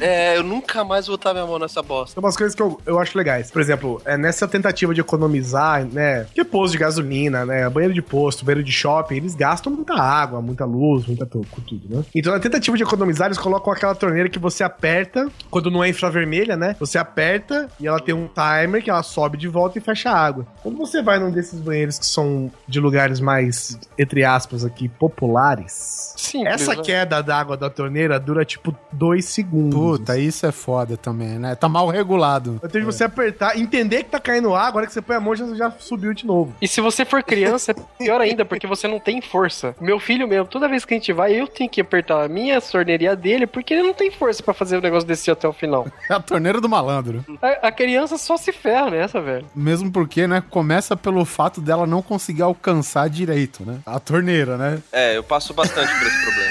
É, 0.00 0.36
eu 0.36 0.42
nunca 0.42 0.84
mais 0.84 1.06
vou 1.06 1.16
botar 1.16 1.32
minha 1.32 1.46
mão 1.46 1.58
nessa 1.58 1.82
bosta. 1.82 2.14
Tem 2.14 2.24
umas 2.24 2.36
coisas 2.36 2.54
que 2.54 2.62
eu, 2.62 2.80
eu 2.86 2.98
acho 2.98 3.16
legais. 3.16 3.50
Por 3.50 3.60
exemplo, 3.60 4.00
é, 4.04 4.16
nessa 4.16 4.46
tentativa 4.46 4.94
de 4.94 5.00
economizar, 5.00 5.84
né? 5.84 6.26
Que 6.34 6.44
posto 6.44 6.72
de 6.72 6.78
gasolina, 6.78 7.44
né? 7.44 7.68
Banheiro 7.68 7.94
de 7.94 8.02
posto, 8.02 8.44
banheiro 8.44 8.62
de 8.64 8.72
shopping, 8.72 9.16
eles 9.16 9.34
gastam 9.34 9.72
muita 9.72 9.94
água, 9.94 10.40
muita 10.40 10.64
luz, 10.64 11.06
muita 11.06 11.26
tu- 11.26 11.44
com 11.50 11.60
tudo, 11.62 11.94
né? 11.96 12.04
Então, 12.14 12.32
na 12.32 12.38
tentativa 12.40 12.76
de 12.76 12.82
economizar, 12.82 13.26
eles 13.28 13.38
colocam 13.38 13.72
aquela 13.72 13.94
torneira 13.94 14.28
que 14.28 14.38
você 14.38 14.62
aperta, 14.62 15.28
quando 15.50 15.70
não 15.70 15.82
é 15.82 15.88
infravermelha, 15.88 16.56
né? 16.56 16.76
Você 16.78 16.98
aperta 16.98 17.68
e 17.80 17.86
ela 17.86 18.00
tem 18.00 18.14
um 18.14 18.28
timer 18.28 18.82
que 18.82 18.90
ela 18.90 19.02
sobe 19.02 19.36
de 19.36 19.48
volta 19.48 19.78
e 19.78 19.80
fecha 19.80 20.10
a 20.10 20.16
água. 20.18 20.46
Quando 20.62 20.76
você 20.78 21.02
vai 21.02 21.18
num 21.18 21.30
desses 21.30 21.60
banheiros 21.60 21.98
que 21.98 22.06
são 22.06 22.50
de 22.68 22.80
lugares 22.80 23.20
mais, 23.20 23.78
entre 23.98 24.24
aspas, 24.24 24.64
aqui, 24.64 24.88
populares. 24.88 25.55
Simples, 25.66 26.54
Essa 26.54 26.74
né? 26.74 26.82
queda 26.82 27.22
d'água 27.22 27.56
da 27.56 27.68
torneira 27.70 28.18
dura 28.18 28.44
tipo 28.44 28.74
dois 28.90 29.26
segundos. 29.26 29.78
Puta, 29.78 30.18
isso 30.18 30.46
é 30.46 30.52
foda 30.52 30.96
também, 30.96 31.38
né? 31.38 31.54
Tá 31.54 31.68
mal 31.68 31.88
regulado. 31.88 32.58
Eu 32.62 32.68
tenho 32.68 32.84
de 32.84 32.92
você 32.92 33.04
apertar, 33.04 33.58
entender 33.58 34.04
que 34.04 34.10
tá 34.10 34.18
caindo 34.20 34.54
água, 34.54 34.66
a 34.66 34.82
hora 34.82 34.86
que 34.86 34.92
você 34.92 35.02
põe 35.02 35.16
a 35.16 35.20
mão 35.20 35.34
já, 35.36 35.46
já 35.54 35.70
subiu 35.78 36.12
de 36.14 36.26
novo. 36.26 36.54
E 36.60 36.66
se 36.66 36.80
você 36.80 37.04
for 37.04 37.22
criança, 37.22 37.72
é 37.72 37.74
pior 37.98 38.20
ainda, 38.20 38.44
porque 38.44 38.66
você 38.66 38.88
não 38.88 38.98
tem 38.98 39.20
força. 39.20 39.74
Meu 39.80 40.00
filho 40.00 40.26
mesmo, 40.26 40.46
toda 40.46 40.68
vez 40.68 40.84
que 40.84 40.94
a 40.94 40.96
gente 40.96 41.12
vai, 41.12 41.32
eu 41.32 41.46
tenho 41.46 41.68
que 41.70 41.80
apertar 41.80 42.24
a 42.24 42.28
minha 42.28 42.60
torneirinha 42.60 43.14
dele, 43.14 43.46
porque 43.46 43.74
ele 43.74 43.82
não 43.82 43.94
tem 43.94 44.10
força 44.10 44.42
pra 44.42 44.54
fazer 44.54 44.78
o 44.78 44.80
negócio 44.80 45.06
descer 45.06 45.32
até 45.32 45.46
o 45.46 45.52
final. 45.52 45.86
É 46.08 46.14
a 46.14 46.20
torneira 46.20 46.60
do 46.60 46.68
malandro. 46.68 47.24
A, 47.40 47.68
a 47.68 47.72
criança 47.72 48.16
só 48.18 48.36
se 48.36 48.52
ferra 48.52 48.90
nessa, 48.90 49.20
velho. 49.20 49.46
Mesmo 49.54 49.90
porque, 49.90 50.26
né, 50.26 50.42
começa 50.50 50.96
pelo 50.96 51.24
fato 51.24 51.60
dela 51.60 51.86
não 51.86 52.02
conseguir 52.02 52.42
alcançar 52.42 53.08
direito, 53.08 53.64
né? 53.64 53.78
A 53.84 53.98
torneira, 54.00 54.56
né? 54.56 54.78
É, 54.92 55.16
eu 55.16 55.22
passo 55.22 55.45
bastante 55.54 55.92
por 55.98 56.06
esse 56.06 56.22
problema. 56.22 56.46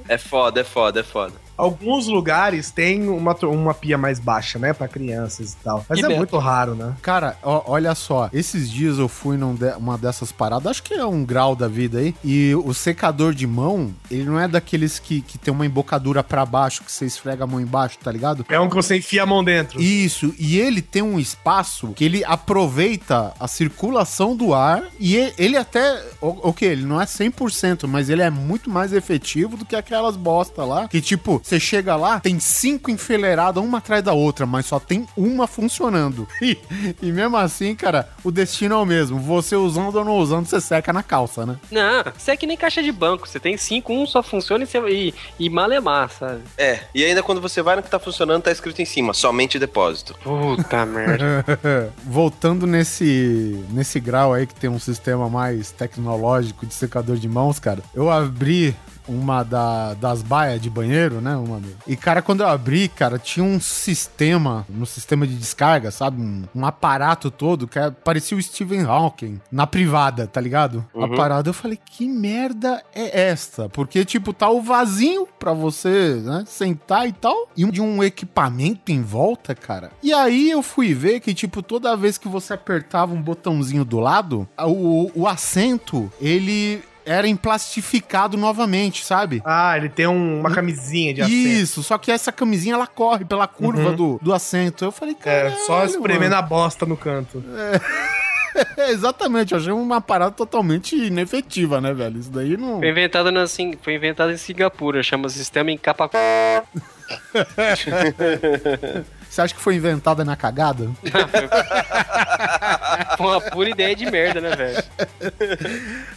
É 0.08 0.18
foda, 0.18 0.60
é 0.60 0.64
foda, 0.64 1.00
é 1.00 1.02
foda. 1.02 1.34
Alguns 1.60 2.06
lugares 2.06 2.70
tem 2.70 3.08
uma, 3.08 3.34
uma 3.42 3.74
pia 3.74 3.96
mais 3.98 4.18
baixa, 4.18 4.58
né, 4.58 4.72
pra 4.72 4.88
crianças 4.88 5.52
e 5.52 5.56
tal. 5.62 5.84
Mas 5.88 5.98
E 5.98 6.04
é 6.04 6.08
Beto? 6.08 6.18
muito 6.18 6.38
raro, 6.38 6.74
né? 6.74 6.94
Cara, 7.02 7.36
ó, 7.42 7.62
olha 7.66 7.94
só, 7.94 8.28
esses 8.32 8.70
dias 8.70 8.98
eu 8.98 9.08
fui 9.08 9.36
numa 9.36 9.50
uma 9.76 9.98
dessas 9.98 10.30
paradas, 10.32 10.66
acho 10.70 10.82
que 10.82 10.94
é 10.94 11.04
um 11.04 11.24
grau 11.24 11.54
da 11.56 11.68
vida 11.68 11.98
aí, 11.98 12.14
e 12.24 12.54
o 12.54 12.72
secador 12.72 13.34
de 13.34 13.46
mão, 13.46 13.92
ele 14.10 14.24
não 14.24 14.38
é 14.38 14.46
daqueles 14.48 14.98
que, 14.98 15.20
que 15.20 15.36
tem 15.38 15.52
uma 15.52 15.66
embocadura 15.66 16.22
pra 16.22 16.46
baixo, 16.46 16.82
que 16.84 16.90
você 16.92 17.04
esfrega 17.06 17.44
a 17.44 17.46
mão 17.46 17.60
embaixo, 17.60 17.98
tá 18.02 18.10
ligado? 18.12 18.44
É 18.48 18.58
um 18.60 18.68
que 18.68 18.76
você 18.76 18.96
enfia 18.96 19.22
a 19.22 19.26
mão 19.26 19.42
dentro. 19.44 19.80
Isso, 19.82 20.34
e 20.38 20.58
ele 20.58 20.80
tem 20.80 21.02
um 21.02 21.18
espaço 21.18 21.88
que 21.94 22.04
ele 22.04 22.24
aproveita 22.24 23.32
a 23.40 23.48
circulação 23.48 24.36
do 24.36 24.54
ar 24.54 24.84
e 24.98 25.10
e- 25.16 25.34
ele 25.36 25.56
até, 25.56 26.00
o- 26.20 26.48
ok, 26.48 26.68
ele 26.68 26.84
não 26.84 27.00
é 27.00 27.04
100%, 27.06 27.88
mas 27.88 28.08
ele 28.08 28.22
é 28.22 28.30
muito 28.30 28.70
mais 28.70 28.92
efetivo 28.92 29.56
do 29.56 29.64
que 29.64 29.74
aquelas 29.74 30.14
bosta 30.16 30.64
lá, 30.64 30.86
que 30.88 31.00
tipo, 31.00 31.40
você 31.50 31.58
chega 31.58 31.96
lá, 31.96 32.20
tem 32.20 32.38
cinco 32.38 32.90
enfileiradas 32.90 33.62
uma 33.62 33.78
atrás 33.78 34.04
da 34.04 34.12
outra, 34.12 34.46
mas 34.46 34.66
só 34.66 34.78
tem 34.78 35.06
uma 35.16 35.46
funcionando. 35.46 36.28
E, 36.42 36.56
e 37.02 37.12
mesmo 37.12 37.36
assim, 37.36 37.74
cara, 37.74 38.08
o 38.24 38.30
destino 38.30 38.74
é 38.74 38.78
o 38.78 38.86
mesmo, 38.86 39.18
você 39.20 39.54
usando 39.54 39.94
ou 39.94 40.04
não 40.04 40.16
usando, 40.16 40.46
você 40.46 40.58
seca 40.58 40.90
na 40.90 41.02
calça, 41.02 41.44
né? 41.44 41.58
Não, 41.70 42.02
você 42.16 42.30
é 42.30 42.36
que 42.36 42.46
nem 42.46 42.56
caixa 42.56 42.82
de 42.82 42.90
banco. 42.90 43.28
Você 43.28 43.38
tem 43.38 43.56
cinco, 43.58 43.92
um 43.92 44.06
só 44.06 44.22
funciona 44.22 44.64
e, 44.64 44.66
você, 44.66 44.78
e, 44.88 45.14
e 45.38 45.50
malemar, 45.50 46.10
sabe? 46.10 46.40
É, 46.56 46.80
e 46.94 47.04
ainda 47.04 47.22
quando 47.22 47.40
você 47.40 47.60
vai 47.60 47.76
no 47.76 47.82
que 47.82 47.90
tá 47.90 47.98
funcionando, 47.98 48.42
tá 48.42 48.50
escrito 48.50 48.80
em 48.80 48.86
cima, 48.86 49.12
somente 49.12 49.58
depósito. 49.58 50.14
Puta 50.22 50.84
merda. 50.86 51.44
Voltando 52.04 52.66
nesse, 52.66 53.62
nesse 53.70 54.00
grau 54.00 54.32
aí 54.32 54.46
que 54.46 54.54
tem 54.54 54.70
um 54.70 54.78
sistema 54.78 55.28
mais 55.28 55.70
tecnológico 55.70 56.64
de 56.64 56.72
secador 56.72 57.16
de 57.16 57.28
mãos, 57.28 57.58
cara, 57.58 57.82
eu 57.94 58.10
abri 58.10 58.74
uma 59.08 59.42
da, 59.42 59.94
das 59.94 60.22
baias 60.22 60.60
de 60.60 60.68
banheiro, 60.70 61.20
né? 61.20 61.36
Uma 61.36 61.60
E, 61.86 61.96
cara, 61.96 62.22
quando 62.22 62.40
eu 62.42 62.48
abri, 62.48 62.88
cara, 62.88 63.18
tinha 63.18 63.44
um 63.44 63.58
sistema, 63.60 64.64
no 64.68 64.86
sistema 64.86 65.26
de 65.26 65.34
descarga, 65.34 65.90
sabe? 65.90 66.20
Um, 66.20 66.44
um 66.54 66.64
aparato 66.66 67.30
todo 67.30 67.66
que 67.66 67.78
é- 67.78 67.90
parecia 67.90 68.36
o 68.36 68.42
Stephen 68.42 68.82
Hawking 68.82 69.40
na 69.50 69.66
privada, 69.66 70.26
tá 70.26 70.40
ligado? 70.40 70.84
A 70.94 71.08
parada, 71.16 71.48
eu 71.48 71.54
falei, 71.54 71.78
que 71.84 72.06
merda 72.08 72.82
é 72.94 73.28
esta? 73.28 73.68
Porque, 73.68 74.04
tipo, 74.04 74.32
tá 74.32 74.48
o 74.48 74.62
vasinho 74.62 75.26
pra 75.38 75.52
você, 75.52 76.20
né, 76.24 76.44
sentar 76.46 77.08
e 77.08 77.12
tal, 77.12 77.48
e 77.56 77.64
um- 77.64 77.70
de 77.70 77.80
um 77.80 78.02
equipamento 78.02 78.92
em 78.92 79.02
volta, 79.02 79.54
cara. 79.54 79.90
E 80.02 80.12
aí 80.12 80.50
eu 80.50 80.62
fui 80.62 80.94
ver 80.94 81.20
que, 81.20 81.34
tipo, 81.34 81.62
toda 81.62 81.96
vez 81.96 82.16
que 82.18 82.28
você 82.28 82.52
apertava 82.54 83.12
um 83.14 83.20
botãozinho 83.22 83.84
do 83.84 83.98
lado, 83.98 84.48
o, 84.58 85.10
o 85.14 85.26
assento, 85.26 86.10
ele 86.20 86.82
era 87.04 87.26
emplastificado 87.28 88.36
novamente, 88.36 89.04
sabe? 89.04 89.42
Ah, 89.44 89.76
ele 89.76 89.88
tem 89.88 90.06
um- 90.06 90.40
uma 90.40 90.50
camisinha 90.50 91.14
de 91.14 91.22
assento. 91.22 91.34
Isso, 91.34 91.82
só 91.82 91.98
que 91.98 92.10
essa 92.10 92.32
camisinha 92.32 92.74
ela 92.74 92.86
corre 92.86 93.24
pela 93.24 93.46
curva 93.46 93.90
Uhum. 93.90 93.96
do, 93.96 94.18
do 94.22 94.32
assento. 94.32 94.84
Eu 94.84 94.92
falei, 94.92 95.16
É, 95.20 95.24
cara. 95.24 95.56
só 95.66 95.84
espremendo 95.84 96.34
a 96.34 96.42
bosta 96.42 96.86
no 96.86 96.96
canto. 96.96 97.42
É, 98.76 98.90
exatamente, 98.90 99.52
eu 99.52 99.58
achei 99.58 99.72
uma 99.72 100.00
parada 100.00 100.32
totalmente 100.32 100.96
inefetiva, 100.96 101.80
né, 101.80 101.92
velho? 101.94 102.18
Isso 102.18 102.30
daí 102.30 102.56
não. 102.56 102.78
Foi 102.78 102.88
inventado, 102.90 103.30
na, 103.30 103.44
foi 103.46 103.94
inventado 103.94 104.32
em 104.32 104.36
Singapura, 104.36 105.02
chama 105.02 105.28
sistema 105.28 105.70
em 105.70 105.78
capa. 105.78 106.10
Você 109.30 109.40
acha 109.42 109.54
que 109.54 109.60
foi 109.60 109.76
inventada 109.76 110.24
na 110.24 110.34
cagada? 110.34 110.90
Foi 113.16 113.26
uma 113.26 113.40
pura 113.40 113.70
ideia 113.70 113.94
de 113.94 114.10
merda, 114.10 114.40
né, 114.40 114.56
velho? 114.56 114.82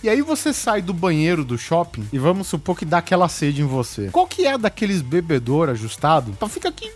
E 0.01 0.09
aí 0.09 0.21
você 0.21 0.51
sai 0.51 0.81
do 0.81 0.93
banheiro 0.93 1.43
do 1.45 1.57
shopping 1.57 2.07
e 2.11 2.17
vamos 2.17 2.47
supor 2.47 2.77
que 2.77 2.85
dá 2.85 2.97
aquela 2.97 3.29
sede 3.29 3.61
em 3.61 3.65
você. 3.65 4.09
Qual 4.11 4.25
que 4.25 4.47
é 4.47 4.57
daqueles 4.57 5.01
bebedor 5.01 5.69
ajustado? 5.69 6.31
Pra 6.33 6.49
ficar 6.49 6.69
aqui 6.69 6.89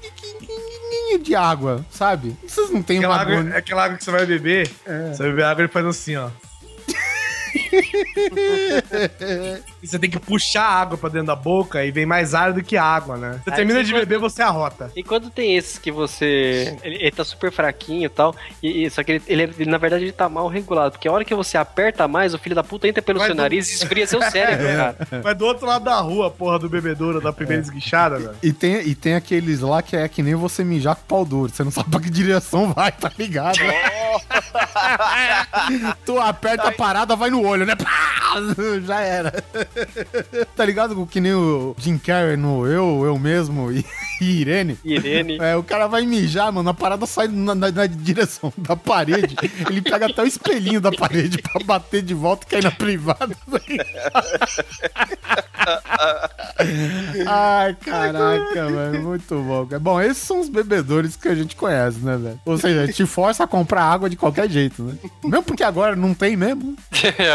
de 1.22 1.36
água, 1.36 1.86
sabe? 1.90 2.36
Vocês 2.48 2.70
não 2.70 2.82
tem 2.82 3.00
uma 3.00 3.16
água, 3.16 3.34
agonia. 3.36 3.58
aquela 3.58 3.86
água 3.86 3.98
que 3.98 4.04
você 4.04 4.12
vai 4.12 4.26
beber, 4.26 4.70
você 4.86 5.24
vai 5.24 5.30
beber 5.30 5.44
água 5.44 5.66
e 5.66 5.68
faz 5.68 5.86
assim, 5.86 6.16
ó. 6.16 6.30
e 9.82 9.88
você 9.88 10.00
tem 10.00 10.10
que 10.10 10.20
puxar 10.20 10.64
a 10.64 10.82
água 10.82 10.98
pra 10.98 11.10
dentro 11.10 11.28
da 11.28 11.36
boca 11.36 11.84
e 11.86 11.92
vem 11.92 12.06
mais 12.06 12.34
ar 12.34 12.54
do 12.54 12.64
que 12.64 12.78
água, 12.78 13.18
né? 13.18 13.40
Você 13.44 13.50
Aí 13.52 13.56
termina 13.56 13.84
de 13.84 13.92
quando- 13.92 14.00
beber, 14.02 14.20
você 14.20 14.42
arrota. 14.42 14.92
E 14.96 15.04
quando 15.04 15.30
tem 15.30 15.56
esses 15.56 15.78
que 15.78 15.92
você. 15.92 16.78
Ele, 16.84 16.96
ele 16.96 17.12
tá 17.12 17.24
super 17.24 17.52
fraquinho 17.52 18.06
e 18.06 18.10
tal. 18.10 18.36
E, 18.62 18.86
e- 18.86 18.90
só 18.90 19.04
que 19.04 19.14
ele, 19.14 19.24
ele, 19.28 19.44
ele, 19.44 19.66
na 19.70 19.78
verdade, 19.78 20.04
ele 20.06 20.12
tá 20.12 20.28
mal 20.30 20.48
regulado. 20.48 20.92
Porque 20.92 21.08
a 21.08 21.12
hora 21.12 21.26
que 21.26 21.36
você 21.36 21.58
aperta 21.58 22.08
mais, 22.08 22.34
o 22.34 22.38
filho 22.40 22.56
da 22.56 22.64
puta 22.64 22.88
entra 22.88 23.02
pelo 23.02 23.20
Vai 23.20 23.28
seu 23.28 23.36
do- 23.36 23.42
nariz 23.42 23.70
e 23.70 23.76
esfria 23.76 24.08
seu 24.08 24.22
cérebro, 24.22 24.68
cara. 24.76 24.98
Vai 25.22 25.36
do 25.36 25.46
outro 25.46 25.66
lado 25.68 25.86
da 25.86 26.00
rua, 26.00 26.30
porra, 26.32 26.58
do 26.60 26.70
bebedouro, 26.70 27.22
da 27.22 27.34
primeira 27.34 27.62
esguichada, 27.62 28.18
velho. 28.18 28.36
E 28.42 28.52
tem, 28.54 28.76
e 28.88 28.96
tem 28.96 29.16
aqueles 29.16 29.60
lá 29.62 29.82
que 29.82 29.96
é 29.96 30.08
que 30.08 30.22
nem 30.24 30.36
você 30.36 30.64
mijar 30.64 30.96
com 30.96 31.02
pau 31.08 31.26
duro. 31.26 31.52
Você 31.52 31.64
não 31.64 31.72
sabe 31.72 31.90
pra 31.90 32.00
que 32.00 32.10
direção 32.10 32.72
vai, 32.74 32.92
tá 32.92 33.12
ligado? 33.18 33.58
tu 36.06 36.20
aperta 36.20 36.70
a 36.70 36.72
parada, 36.72 37.16
vai 37.16 37.30
no 37.30 37.46
olho, 37.46 37.57
né? 37.66 37.76
Pá! 37.76 38.18
Já 38.86 39.00
era. 39.02 39.32
tá 40.56 40.66
ligado? 40.66 41.06
Que 41.08 41.20
nem 41.20 41.34
o 41.34 41.76
Jim 41.78 41.98
Carrey 41.98 42.38
no 42.38 42.66
Eu, 42.68 43.04
Eu 43.06 43.18
Mesmo 43.18 43.72
e, 43.72 43.84
e 44.22 44.42
Irene. 44.42 44.78
Irene. 44.84 45.38
É, 45.42 45.56
o 45.56 45.64
cara 45.64 45.88
vai 45.88 46.06
mijar, 46.06 46.52
mano, 46.52 46.70
a 46.70 46.74
parada 46.74 47.06
sai 47.06 47.28
na, 47.28 47.56
na- 47.56 47.72
na 47.72 47.86
direção 47.88 48.52
da 48.58 48.76
parede. 48.76 49.36
Ele 49.70 49.82
pega 49.82 50.06
até 50.08 50.22
o 50.24 50.28
espelhinho 50.28 50.80
da 50.82 50.92
parede 50.92 51.38
pra 51.42 51.64
bater 51.64 52.02
de 52.02 52.14
volta 52.14 52.46
e 52.46 52.50
cair 52.50 52.64
na 52.64 52.72
privada. 52.72 53.36
Ai, 57.28 57.76
caraca, 57.76 58.68
velho. 58.70 59.04
Muito 59.04 59.36
bom. 59.42 59.66
cara. 59.66 59.80
Bom, 59.80 60.02
esses 60.02 60.24
são 60.24 60.40
os 60.40 60.50
bebedores 60.50 61.16
que 61.16 61.28
a 61.28 61.36
gente 61.36 61.56
conhece, 61.56 62.00
né, 62.00 62.18
velho? 62.18 62.40
Ou 62.46 62.58
seja, 62.58 62.92
te 62.92 63.06
força 63.06 63.44
a 63.44 63.48
comprar 63.48 63.84
água 63.84 64.10
de 64.10 64.16
qualquer 64.16 64.50
jeito, 64.50 64.84
né? 64.84 64.96
Mesmo 65.24 65.44
porque 65.44 65.64
agora 65.64 65.96
não 65.96 66.14
tem 66.14 66.36
mesmo. 66.36 66.76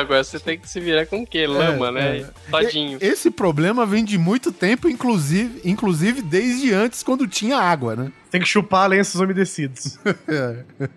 Agora 0.01 0.12
você 0.19 0.39
tem 0.41 0.59
que 0.59 0.69
se 0.69 0.81
virar 0.81 1.07
com 1.07 1.23
o 1.23 1.27
quê? 1.27 1.47
Lama, 1.47 1.89
É, 1.89 1.93
né? 1.93 2.19
é. 2.21 2.51
Todinho. 2.51 2.99
E- 3.01 3.05
Esse 3.07 3.31
problema 3.31 3.87
vem 3.87 4.05
de 4.05 4.19
muito 4.19 4.51
tempo, 4.53 4.89
inclusive, 4.89 5.61
inclusive 5.65 6.21
desde 6.23 6.73
antes, 6.73 7.03
quando 7.03 7.27
tinha 7.27 7.57
água, 7.59 7.95
né? 7.97 8.13
Tem 8.31 8.41
que 8.41 8.47
chupar 8.49 8.89
lenços 8.89 9.21
umedecidos. 9.21 9.99
É. 10.29 10.89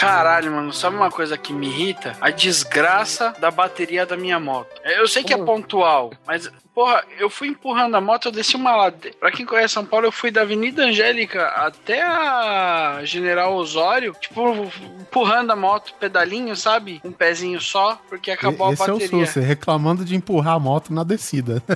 Caralho, 0.00 0.50
mano, 0.50 0.72
sabe 0.72 0.96
uma 0.96 1.10
coisa 1.10 1.36
que 1.36 1.52
me 1.52 1.66
irrita? 1.66 2.16
A 2.22 2.30
desgraça 2.30 3.34
da 3.38 3.50
bateria 3.50 4.06
da 4.06 4.16
minha 4.16 4.40
moto. 4.40 4.80
Eu 4.82 5.06
sei 5.06 5.22
que 5.22 5.34
é 5.34 5.36
pontual, 5.36 6.10
mas, 6.26 6.50
porra, 6.74 7.02
eu 7.18 7.28
fui 7.28 7.48
empurrando 7.48 7.94
a 7.96 8.00
moto, 8.00 8.26
eu 8.26 8.32
desci 8.32 8.56
uma 8.56 8.74
ladeira. 8.76 9.16
Pra 9.18 9.30
quem 9.30 9.44
conhece 9.44 9.74
São 9.74 9.84
Paulo, 9.84 10.06
eu 10.06 10.12
fui 10.12 10.30
da 10.30 10.42
Avenida 10.42 10.84
Angélica 10.84 11.46
até 11.48 12.02
a 12.02 13.00
General 13.04 13.54
Osório, 13.54 14.14
tipo, 14.20 14.70
empurrando 15.00 15.50
a 15.50 15.56
moto, 15.56 15.94
pedalinho, 15.98 16.54
sabe? 16.56 17.00
Um 17.04 17.12
pezinho 17.12 17.60
só, 17.60 18.00
porque 18.08 18.30
acabou 18.30 18.72
Esse 18.72 18.82
a 18.82 18.86
é 18.86 18.88
o 18.90 18.98
bateria. 18.98 19.26
Susse, 19.26 19.40
reclamando 19.40 20.04
de 20.04 20.14
empurrar 20.16 20.54
a 20.54 20.58
moto 20.60 20.92
na 20.92 21.04
descida. 21.04 21.62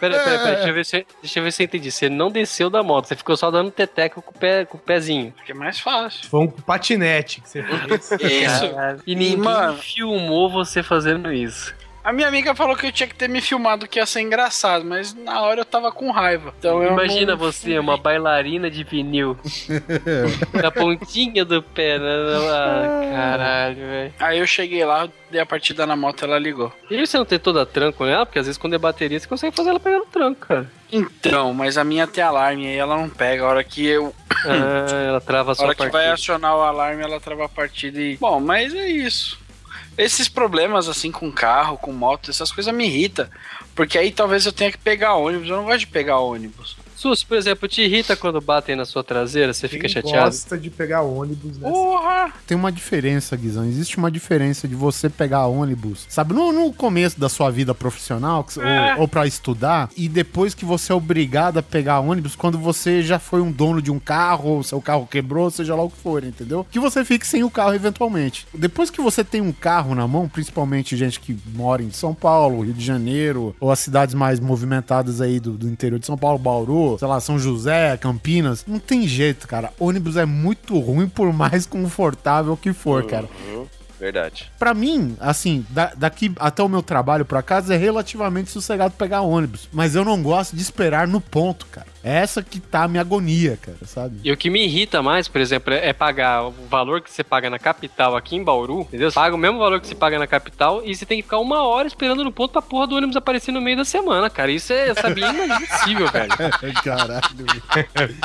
Pera, 0.00 0.18
pera, 0.24 0.38
pera, 0.38 0.54
deixa 0.54 0.68
eu, 0.70 0.74
ver 0.74 0.84
se, 0.86 1.06
deixa 1.20 1.38
eu 1.38 1.42
ver 1.44 1.52
se 1.52 1.62
eu 1.62 1.64
entendi. 1.66 1.90
Você 1.90 2.08
não 2.08 2.30
desceu 2.30 2.70
da 2.70 2.82
moto, 2.82 3.06
você 3.06 3.14
ficou 3.14 3.36
só 3.36 3.50
dando 3.50 3.70
teteco 3.70 4.22
com 4.22 4.30
o, 4.30 4.34
pé, 4.34 4.64
com 4.64 4.78
o 4.78 4.80
pezinho. 4.80 5.30
Porque 5.36 5.52
é 5.52 5.54
mais 5.54 5.78
fácil. 5.78 6.26
Foi 6.26 6.40
um 6.40 6.46
patinete 6.48 7.42
que 7.42 7.48
você 7.50 7.62
fez. 7.62 8.10
Isso. 8.22 8.64
E 9.06 9.14
ninguém 9.14 9.36
mano- 9.36 9.76
filmou 9.76 10.48
você 10.48 10.82
fazendo 10.82 11.30
isso. 11.30 11.74
A 12.02 12.12
minha 12.12 12.28
amiga 12.28 12.54
falou 12.54 12.74
que 12.74 12.86
eu 12.86 12.92
tinha 12.92 13.06
que 13.06 13.14
ter 13.14 13.28
me 13.28 13.40
filmado, 13.42 13.86
que 13.86 13.98
ia 13.98 14.06
ser 14.06 14.22
engraçado, 14.22 14.84
mas 14.86 15.12
na 15.14 15.42
hora 15.42 15.60
eu 15.60 15.64
tava 15.66 15.92
com 15.92 16.10
raiva. 16.10 16.54
Então 16.58 16.82
eu 16.82 16.92
Imagina 16.92 17.32
não- 17.32 17.36
você, 17.38 17.78
uma 17.78 17.98
bailarina 17.98 18.70
de 18.70 18.82
vinil. 18.84 19.36
na 20.62 20.70
pontinha 20.70 21.44
do 21.44 21.62
pé, 21.62 21.98
né? 21.98 22.06
Ah, 22.50 23.10
caralho, 23.12 23.76
velho. 23.76 24.14
Aí 24.18 24.38
eu 24.38 24.46
cheguei 24.46 24.82
lá, 24.84 25.08
dei 25.30 25.40
a 25.40 25.46
partida 25.46 25.86
na 25.86 25.94
moto, 25.94 26.24
ela 26.24 26.38
ligou. 26.38 26.72
E 26.90 27.06
você 27.06 27.18
não 27.18 27.24
tem 27.26 27.38
toda 27.38 27.66
tranco 27.66 28.04
nela? 28.06 28.24
Porque 28.24 28.38
às 28.38 28.46
vezes 28.46 28.58
quando 28.58 28.74
é 28.74 28.78
bateria 28.78 29.20
você 29.20 29.28
consegue 29.28 29.54
fazer 29.54 29.70
ela 29.70 29.80
pegar 29.80 29.98
no 29.98 30.06
tranco, 30.06 30.46
cara. 30.46 30.70
Então, 30.90 31.52
mas 31.54 31.76
a 31.78 31.84
minha 31.84 32.06
tem 32.06 32.24
alarme, 32.24 32.66
aí 32.66 32.76
ela 32.76 32.96
não 32.96 33.08
pega. 33.08 33.44
A 33.44 33.48
hora 33.48 33.62
que 33.64 33.86
eu. 33.86 34.14
Ah, 34.46 34.86
ela 35.06 35.20
trava 35.20 35.50
a 35.50 35.52
A 35.52 35.54
sua 35.54 35.66
hora 35.66 35.74
que 35.74 35.82
vai 35.82 35.90
partida. 35.90 36.14
acionar 36.14 36.56
o 36.56 36.62
alarme, 36.62 37.02
ela 37.02 37.20
trava 37.20 37.44
a 37.44 37.48
partida 37.48 38.00
e. 38.00 38.16
Bom, 38.16 38.40
mas 38.40 38.74
é 38.74 38.88
isso. 38.88 39.38
Esses 40.00 40.30
problemas 40.30 40.88
assim 40.88 41.12
com 41.12 41.30
carro, 41.30 41.76
com 41.76 41.92
moto, 41.92 42.30
essas 42.30 42.50
coisas 42.50 42.72
me 42.72 42.86
irritam. 42.86 43.28
Porque 43.74 43.98
aí 43.98 44.10
talvez 44.10 44.46
eu 44.46 44.52
tenha 44.52 44.72
que 44.72 44.78
pegar 44.78 45.12
ônibus. 45.12 45.50
Eu 45.50 45.58
não 45.58 45.64
gosto 45.64 45.80
de 45.80 45.88
pegar 45.88 46.20
ônibus. 46.20 46.74
Sus, 47.00 47.24
por 47.24 47.38
exemplo, 47.38 47.66
te 47.66 47.80
irrita 47.80 48.14
quando 48.14 48.42
batem 48.42 48.76
na 48.76 48.84
sua 48.84 49.02
traseira? 49.02 49.54
Você 49.54 49.66
fica 49.68 49.82
Quem 49.82 49.88
chateado? 49.88 50.26
gosta 50.26 50.58
de 50.58 50.68
pegar 50.68 51.00
ônibus 51.00 51.56
nessa. 51.56 51.72
Porra! 51.72 52.30
Tem 52.46 52.54
uma 52.54 52.70
diferença, 52.70 53.34
Guizão. 53.36 53.64
Existe 53.64 53.96
uma 53.96 54.10
diferença 54.10 54.68
de 54.68 54.74
você 54.74 55.08
pegar 55.08 55.46
ônibus, 55.46 56.04
sabe, 56.10 56.34
no, 56.34 56.52
no 56.52 56.70
começo 56.74 57.18
da 57.18 57.30
sua 57.30 57.50
vida 57.50 57.74
profissional, 57.74 58.44
É. 58.60 58.94
ou, 58.96 59.00
ou 59.02 59.08
para 59.08 59.26
estudar, 59.26 59.88
e 59.96 60.10
depois 60.10 60.52
que 60.52 60.66
você 60.66 60.92
é 60.92 60.94
obrigado 60.94 61.56
a 61.56 61.62
pegar 61.62 62.00
ônibus 62.00 62.36
quando 62.36 62.58
você 62.58 63.02
já 63.02 63.18
foi 63.18 63.40
um 63.40 63.50
dono 63.50 63.80
de 63.80 63.90
um 63.90 63.98
carro, 63.98 64.50
ou 64.56 64.62
seu 64.62 64.80
carro 64.82 65.06
quebrou, 65.10 65.50
seja 65.50 65.74
lá 65.74 65.82
o 65.82 65.88
que 65.88 65.96
for, 65.96 66.22
entendeu? 66.22 66.66
Que 66.70 66.78
você 66.78 67.02
fique 67.02 67.26
sem 67.26 67.42
o 67.42 67.50
carro 67.50 67.72
eventualmente. 67.72 68.46
Depois 68.52 68.90
que 68.90 69.00
você 69.00 69.24
tem 69.24 69.40
um 69.40 69.52
carro 69.52 69.94
na 69.94 70.06
mão, 70.06 70.28
principalmente 70.28 70.98
gente 70.98 71.18
que 71.18 71.34
mora 71.54 71.82
em 71.82 71.90
São 71.90 72.14
Paulo, 72.14 72.60
Rio 72.62 72.74
de 72.74 72.84
Janeiro, 72.84 73.56
ou 73.58 73.70
as 73.70 73.78
cidades 73.78 74.14
mais 74.14 74.38
movimentadas 74.38 75.22
aí 75.22 75.40
do, 75.40 75.52
do 75.52 75.66
interior 75.66 75.98
de 75.98 76.04
São 76.04 76.18
Paulo, 76.18 76.38
Bauru, 76.38 76.89
sei 76.98 77.08
lá, 77.08 77.20
São 77.20 77.38
José, 77.38 77.96
Campinas, 77.96 78.64
não 78.66 78.78
tem 78.78 79.06
jeito, 79.06 79.46
cara. 79.46 79.72
Ônibus 79.78 80.16
é 80.16 80.24
muito 80.24 80.78
ruim, 80.78 81.08
por 81.08 81.32
mais 81.32 81.66
confortável 81.66 82.56
que 82.56 82.72
for, 82.72 83.04
cara. 83.04 83.28
Uhum, 83.48 83.66
verdade. 84.00 84.50
Pra 84.58 84.72
mim, 84.74 85.16
assim, 85.20 85.64
da- 85.70 85.92
daqui 85.96 86.32
até 86.38 86.62
o 86.62 86.68
meu 86.68 86.82
trabalho 86.82 87.24
pra 87.24 87.42
casa 87.42 87.74
é 87.74 87.76
relativamente 87.76 88.50
sossegado 88.50 88.94
pegar 88.94 89.20
ônibus. 89.20 89.68
Mas 89.72 89.94
eu 89.94 90.04
não 90.04 90.20
gosto 90.22 90.56
de 90.56 90.62
esperar 90.62 91.06
no 91.06 91.20
ponto, 91.20 91.66
cara. 91.66 91.86
É 92.02 92.16
essa 92.16 92.42
que 92.42 92.58
tá 92.58 92.84
a 92.84 92.88
minha 92.88 93.02
agonia, 93.02 93.58
cara, 93.60 93.76
sabe? 93.84 94.20
E 94.24 94.32
o 94.32 94.36
que 94.36 94.48
me 94.48 94.64
irrita 94.64 95.02
mais, 95.02 95.28
por 95.28 95.38
exemplo, 95.38 95.74
é 95.74 95.92
pagar 95.92 96.46
o 96.46 96.50
valor 96.70 97.02
que 97.02 97.10
você 97.12 97.22
paga 97.22 97.50
na 97.50 97.58
capital 97.58 98.16
aqui 98.16 98.36
em 98.36 98.42
Bauru, 98.42 98.80
entendeu? 98.80 99.10
Você 99.10 99.14
paga 99.16 99.34
o 99.34 99.38
mesmo 99.38 99.58
valor 99.58 99.78
que 99.80 99.86
você 99.86 99.94
paga 99.94 100.18
na 100.18 100.26
capital 100.26 100.80
e 100.82 100.94
você 100.96 101.04
tem 101.04 101.18
que 101.18 101.24
ficar 101.24 101.38
uma 101.38 101.62
hora 101.62 101.86
esperando 101.86 102.24
no 102.24 102.32
ponto 102.32 102.52
pra 102.52 102.62
porra 102.62 102.86
do 102.86 102.96
ônibus 102.96 103.16
aparecer 103.16 103.52
no 103.52 103.60
meio 103.60 103.76
da 103.76 103.84
semana, 103.84 104.30
cara. 104.30 104.50
Isso 104.50 104.72
é, 104.72 104.94
sabe, 104.94 105.20
inadmissível, 105.20 106.08
velho. 106.08 106.30
Caralho. 106.82 107.20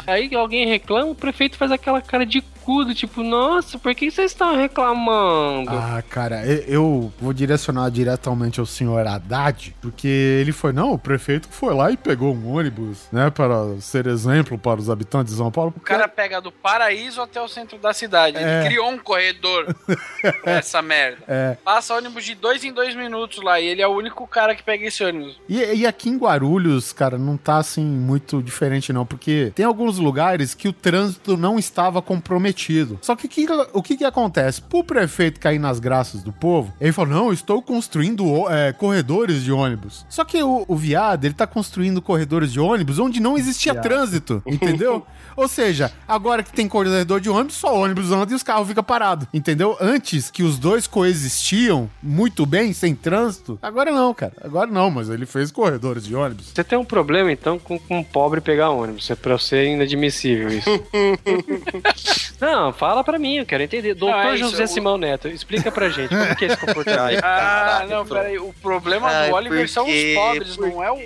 Aí 0.07 0.33
alguém 0.35 0.65
reclama, 0.67 1.11
o 1.11 1.15
prefeito 1.15 1.57
faz 1.57 1.69
aquela 1.71 2.01
cara 2.01 2.25
de 2.25 2.41
bicudo, 2.65 2.95
tipo, 2.95 3.21
nossa, 3.23 3.78
por 3.78 3.93
que 3.93 4.10
vocês 4.10 4.32
estão 4.32 4.56
reclamando? 4.56 5.69
Ah, 5.69 6.04
cara, 6.10 6.45
e- 6.45 6.65
eu 6.67 7.13
vou 7.21 7.32
direcionar 7.32 7.89
diretamente 7.91 8.60
ao 8.60 8.65
senhor 8.65 9.06
Haddad, 9.06 9.75
porque 9.82 10.08
ele 10.08 10.51
foi, 10.51 10.73
não, 10.73 10.91
o 10.93 10.97
prefeito 10.97 11.47
que 11.47 11.54
foi 11.54 11.73
lá 11.75 11.91
e 11.91 11.97
pegou 11.97 12.34
um 12.34 12.51
ônibus, 12.56 13.08
né, 13.12 13.30
para 13.30 13.80
ser 13.80 14.08
exemplo 14.08 14.58
para 14.58 14.80
os 14.80 14.89
habitantes 14.89 15.34
de 15.34 15.38
São 15.38 15.51
Paulo. 15.51 15.73
O 15.78 15.80
cara 15.80 16.08
pega 16.08 16.41
do 16.41 16.51
paraíso 16.51 17.21
até 17.21 17.39
o 17.39 17.47
centro 17.47 17.78
da 17.78 17.93
cidade. 17.93 18.38
Ele 18.38 18.45
É. 18.49 18.65
criou 18.65 18.89
um 18.89 18.97
corredor 18.97 19.67
pra 20.43 20.54
essa 20.54 20.82
merda. 20.82 21.19
É. 21.28 21.58
Passa 21.63 21.93
ônibus 21.95 22.23
de 22.25 22.34
dois 22.34 22.63
em 22.63 22.73
dois 22.73 22.95
minutos 22.95 23.43
lá 23.43 23.60
e 23.60 23.65
ele 23.67 23.82
é 23.82 23.88
o 23.88 23.91
único 23.95 24.25
cara 24.28 24.56
que 24.56 24.63
pega 24.63 24.86
esse 24.86 25.04
ônibus. 25.04 25.39
E, 25.47 25.60
e 25.75 25.86
aqui 25.86 26.10
em 26.10 26.17
Guarulhos, 26.17 26.91
cara, 26.91 27.17
não 27.17 27.38
tá 27.38 27.58
assim 27.58 27.86
muito 27.86 28.41
diferente, 28.41 28.91
não, 28.91 29.06
porque 29.06 29.51
tem 29.56 29.65
alguns 29.65 29.99
lugares 29.99 30.54
que 30.56 30.67
o 30.67 30.73
trânsito 30.73 31.38
não 31.38 31.60
estava 31.60 32.01
comprometido. 32.01 32.54
Só 33.01 33.15
que, 33.15 33.27
que- 33.27 33.45
o 33.73 33.81
que 33.83 33.97
que 33.97 34.05
acontece? 34.05 34.61
Pro 34.61 34.83
prefeito 34.83 35.39
cair 35.39 35.59
nas 35.59 35.79
graças 35.79 36.23
do 36.23 36.31
povo, 36.31 36.73
ele 36.79 36.91
falou: 36.91 37.13
não, 37.13 37.33
estou 37.33 37.61
construindo 37.61 38.49
é, 38.49 38.73
corredores 38.73 39.43
de 39.43 39.51
ônibus. 39.51 40.05
Só 40.09 40.23
que 40.23 40.41
o, 40.41 40.65
o 40.67 40.75
viado, 40.75 41.25
ele 41.25 41.33
tá 41.33 41.45
construindo 41.47 42.01
corredores 42.01 42.51
de 42.51 42.59
ônibus 42.59 42.99
onde 42.99 43.19
não 43.19 43.37
existia 43.37 43.73
Viado. 43.73 43.83
trânsito, 43.83 44.41
entendeu? 44.47 45.05
Ou 45.35 45.47
seja, 45.47 45.91
agora 46.07 46.41
que 46.43 46.53
tem 46.53 46.67
corredor 46.67 47.19
de 47.19 47.29
ônibus, 47.29 47.55
só 47.55 47.75
ônibus 47.75 48.11
anda 48.11 48.31
e 48.31 48.35
os 48.35 48.43
carros 48.43 48.67
ficam 48.67 48.83
parados, 48.83 49.27
entendeu? 49.33 49.75
Antes 49.81 50.31
que 50.31 50.43
os 50.43 50.57
dois 50.57 50.87
coexistiam 50.87 51.89
muito 52.01 52.45
bem, 52.45 52.71
sem 52.71 52.95
trânsito, 52.95 53.59
agora 53.61 53.91
não, 53.91 54.13
cara. 54.13 54.33
Agora 54.41 54.71
não, 54.71 54.89
mas 54.89 55.09
ele 55.09 55.25
fez 55.25 55.51
corredores 55.51 56.05
de 56.05 56.15
ônibus. 56.15 56.51
Você 56.53 56.63
tem 56.63 56.77
um 56.77 56.85
problema, 56.85 57.31
então, 57.31 57.59
com, 57.59 57.77
com 57.77 57.99
um 57.99 58.03
pobre 58.03 58.39
pegar 58.39 58.69
ônibus. 58.69 59.09
É 59.09 59.15
pra 59.15 59.37
você 59.37 59.65
inadmissível 59.73 60.49
isso. 60.49 60.69
Não, 62.45 62.71
fala 62.73 63.03
pra 63.03 63.17
mim, 63.17 63.38
eu 63.38 63.45
quero 63.45 63.63
entender. 63.63 63.93
Doutor 63.95 64.17
é 64.25 64.36
isso, 64.36 64.49
José 64.51 64.63
eu- 64.63 64.67
Simão 64.67 64.97
Neto, 64.97 65.27
explica 65.27 65.71
pra 65.71 65.89
gente 65.89 66.10
como 66.10 66.36
que 66.36 66.45
é 66.45 66.47
esse 66.49 66.58
comportamento. 66.58 67.23
Ah, 67.23 67.86
não, 67.89 68.05
peraí. 68.05 68.38
O 68.38 68.54
problema 68.62 69.08
Ai, 69.10 69.29
do 69.29 69.35
Oliver 69.35 69.67
são 69.69 69.85
os 69.85 70.13
pobres, 70.13 70.58
não 70.58 70.83
é 70.83 70.91
o 70.91 71.00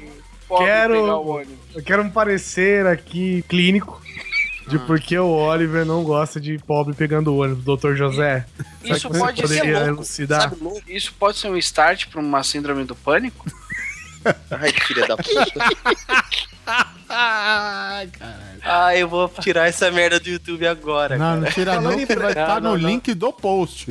pobre 0.47 0.65
Quero- 0.65 0.93
pegar 1.01 1.17
o 1.17 1.27
ônibus. 1.29 1.57
Eu 1.75 1.83
quero 1.83 2.03
um 2.03 2.09
parecer 2.09 2.85
aqui 2.87 3.43
clínico 3.47 4.01
de 4.67 4.75
Ah. 4.75 4.79
por 4.79 4.99
que 4.99 5.17
o 5.17 5.27
Oliver 5.27 5.85
não 5.85 6.03
gosta 6.03 6.39
de 6.41 6.57
pobre 6.59 6.93
pegando 6.93 7.35
ônibus, 7.35 7.63
doutor 7.63 7.95
José. 7.95 8.45
Isso 8.83 9.09
pode 9.09 9.37
ser 9.41 9.47
poderia 9.47 9.77
louco, 9.77 9.87
elucidar? 9.95 10.41
Sabe 10.41 10.57
louco? 10.61 10.81
Isso 10.87 11.13
pode 11.17 11.37
ser 11.37 11.47
um 11.49 11.57
start 11.57 12.07
pra 12.07 12.19
uma 12.19 12.43
síndrome 12.43 12.83
do 12.83 12.95
pânico? 12.95 13.45
Ai, 14.51 14.71
filha 14.73 15.07
da 15.07 15.15
puta. 15.15 15.45
Ah, 18.63 18.95
eu 18.95 19.07
vou 19.07 19.29
tirar 19.39 19.67
essa 19.67 19.89
merda 19.91 20.19
do 20.19 20.29
YouTube 20.29 20.67
agora. 20.67 21.17
Não, 21.17 21.25
cara. 21.25 21.41
não 21.41 21.51
tira 21.51 21.81
não, 21.81 22.05
que 22.05 22.15
vai 22.15 22.29
estar 22.29 22.61
não, 22.61 22.71
no 22.73 22.77
não. 22.77 22.89
link 22.89 23.13
do 23.13 23.31
post. 23.31 23.87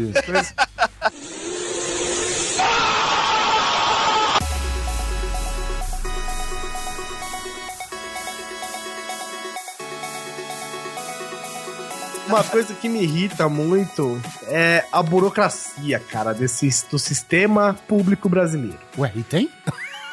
Uma 12.29 12.45
coisa 12.45 12.75
que 12.75 12.91
me 12.91 13.03
irrita 13.03 13.49
muito 13.49 14.21
é 14.49 14.85
a 14.93 15.03
burocracia, 15.03 15.99
cara, 15.99 16.35
desse, 16.35 16.69
do 16.91 16.99
sistema 16.99 17.75
público 17.89 18.29
brasileiro. 18.29 18.79
Ué, 18.99 19.11
e 19.17 19.23
tem? 19.23 19.51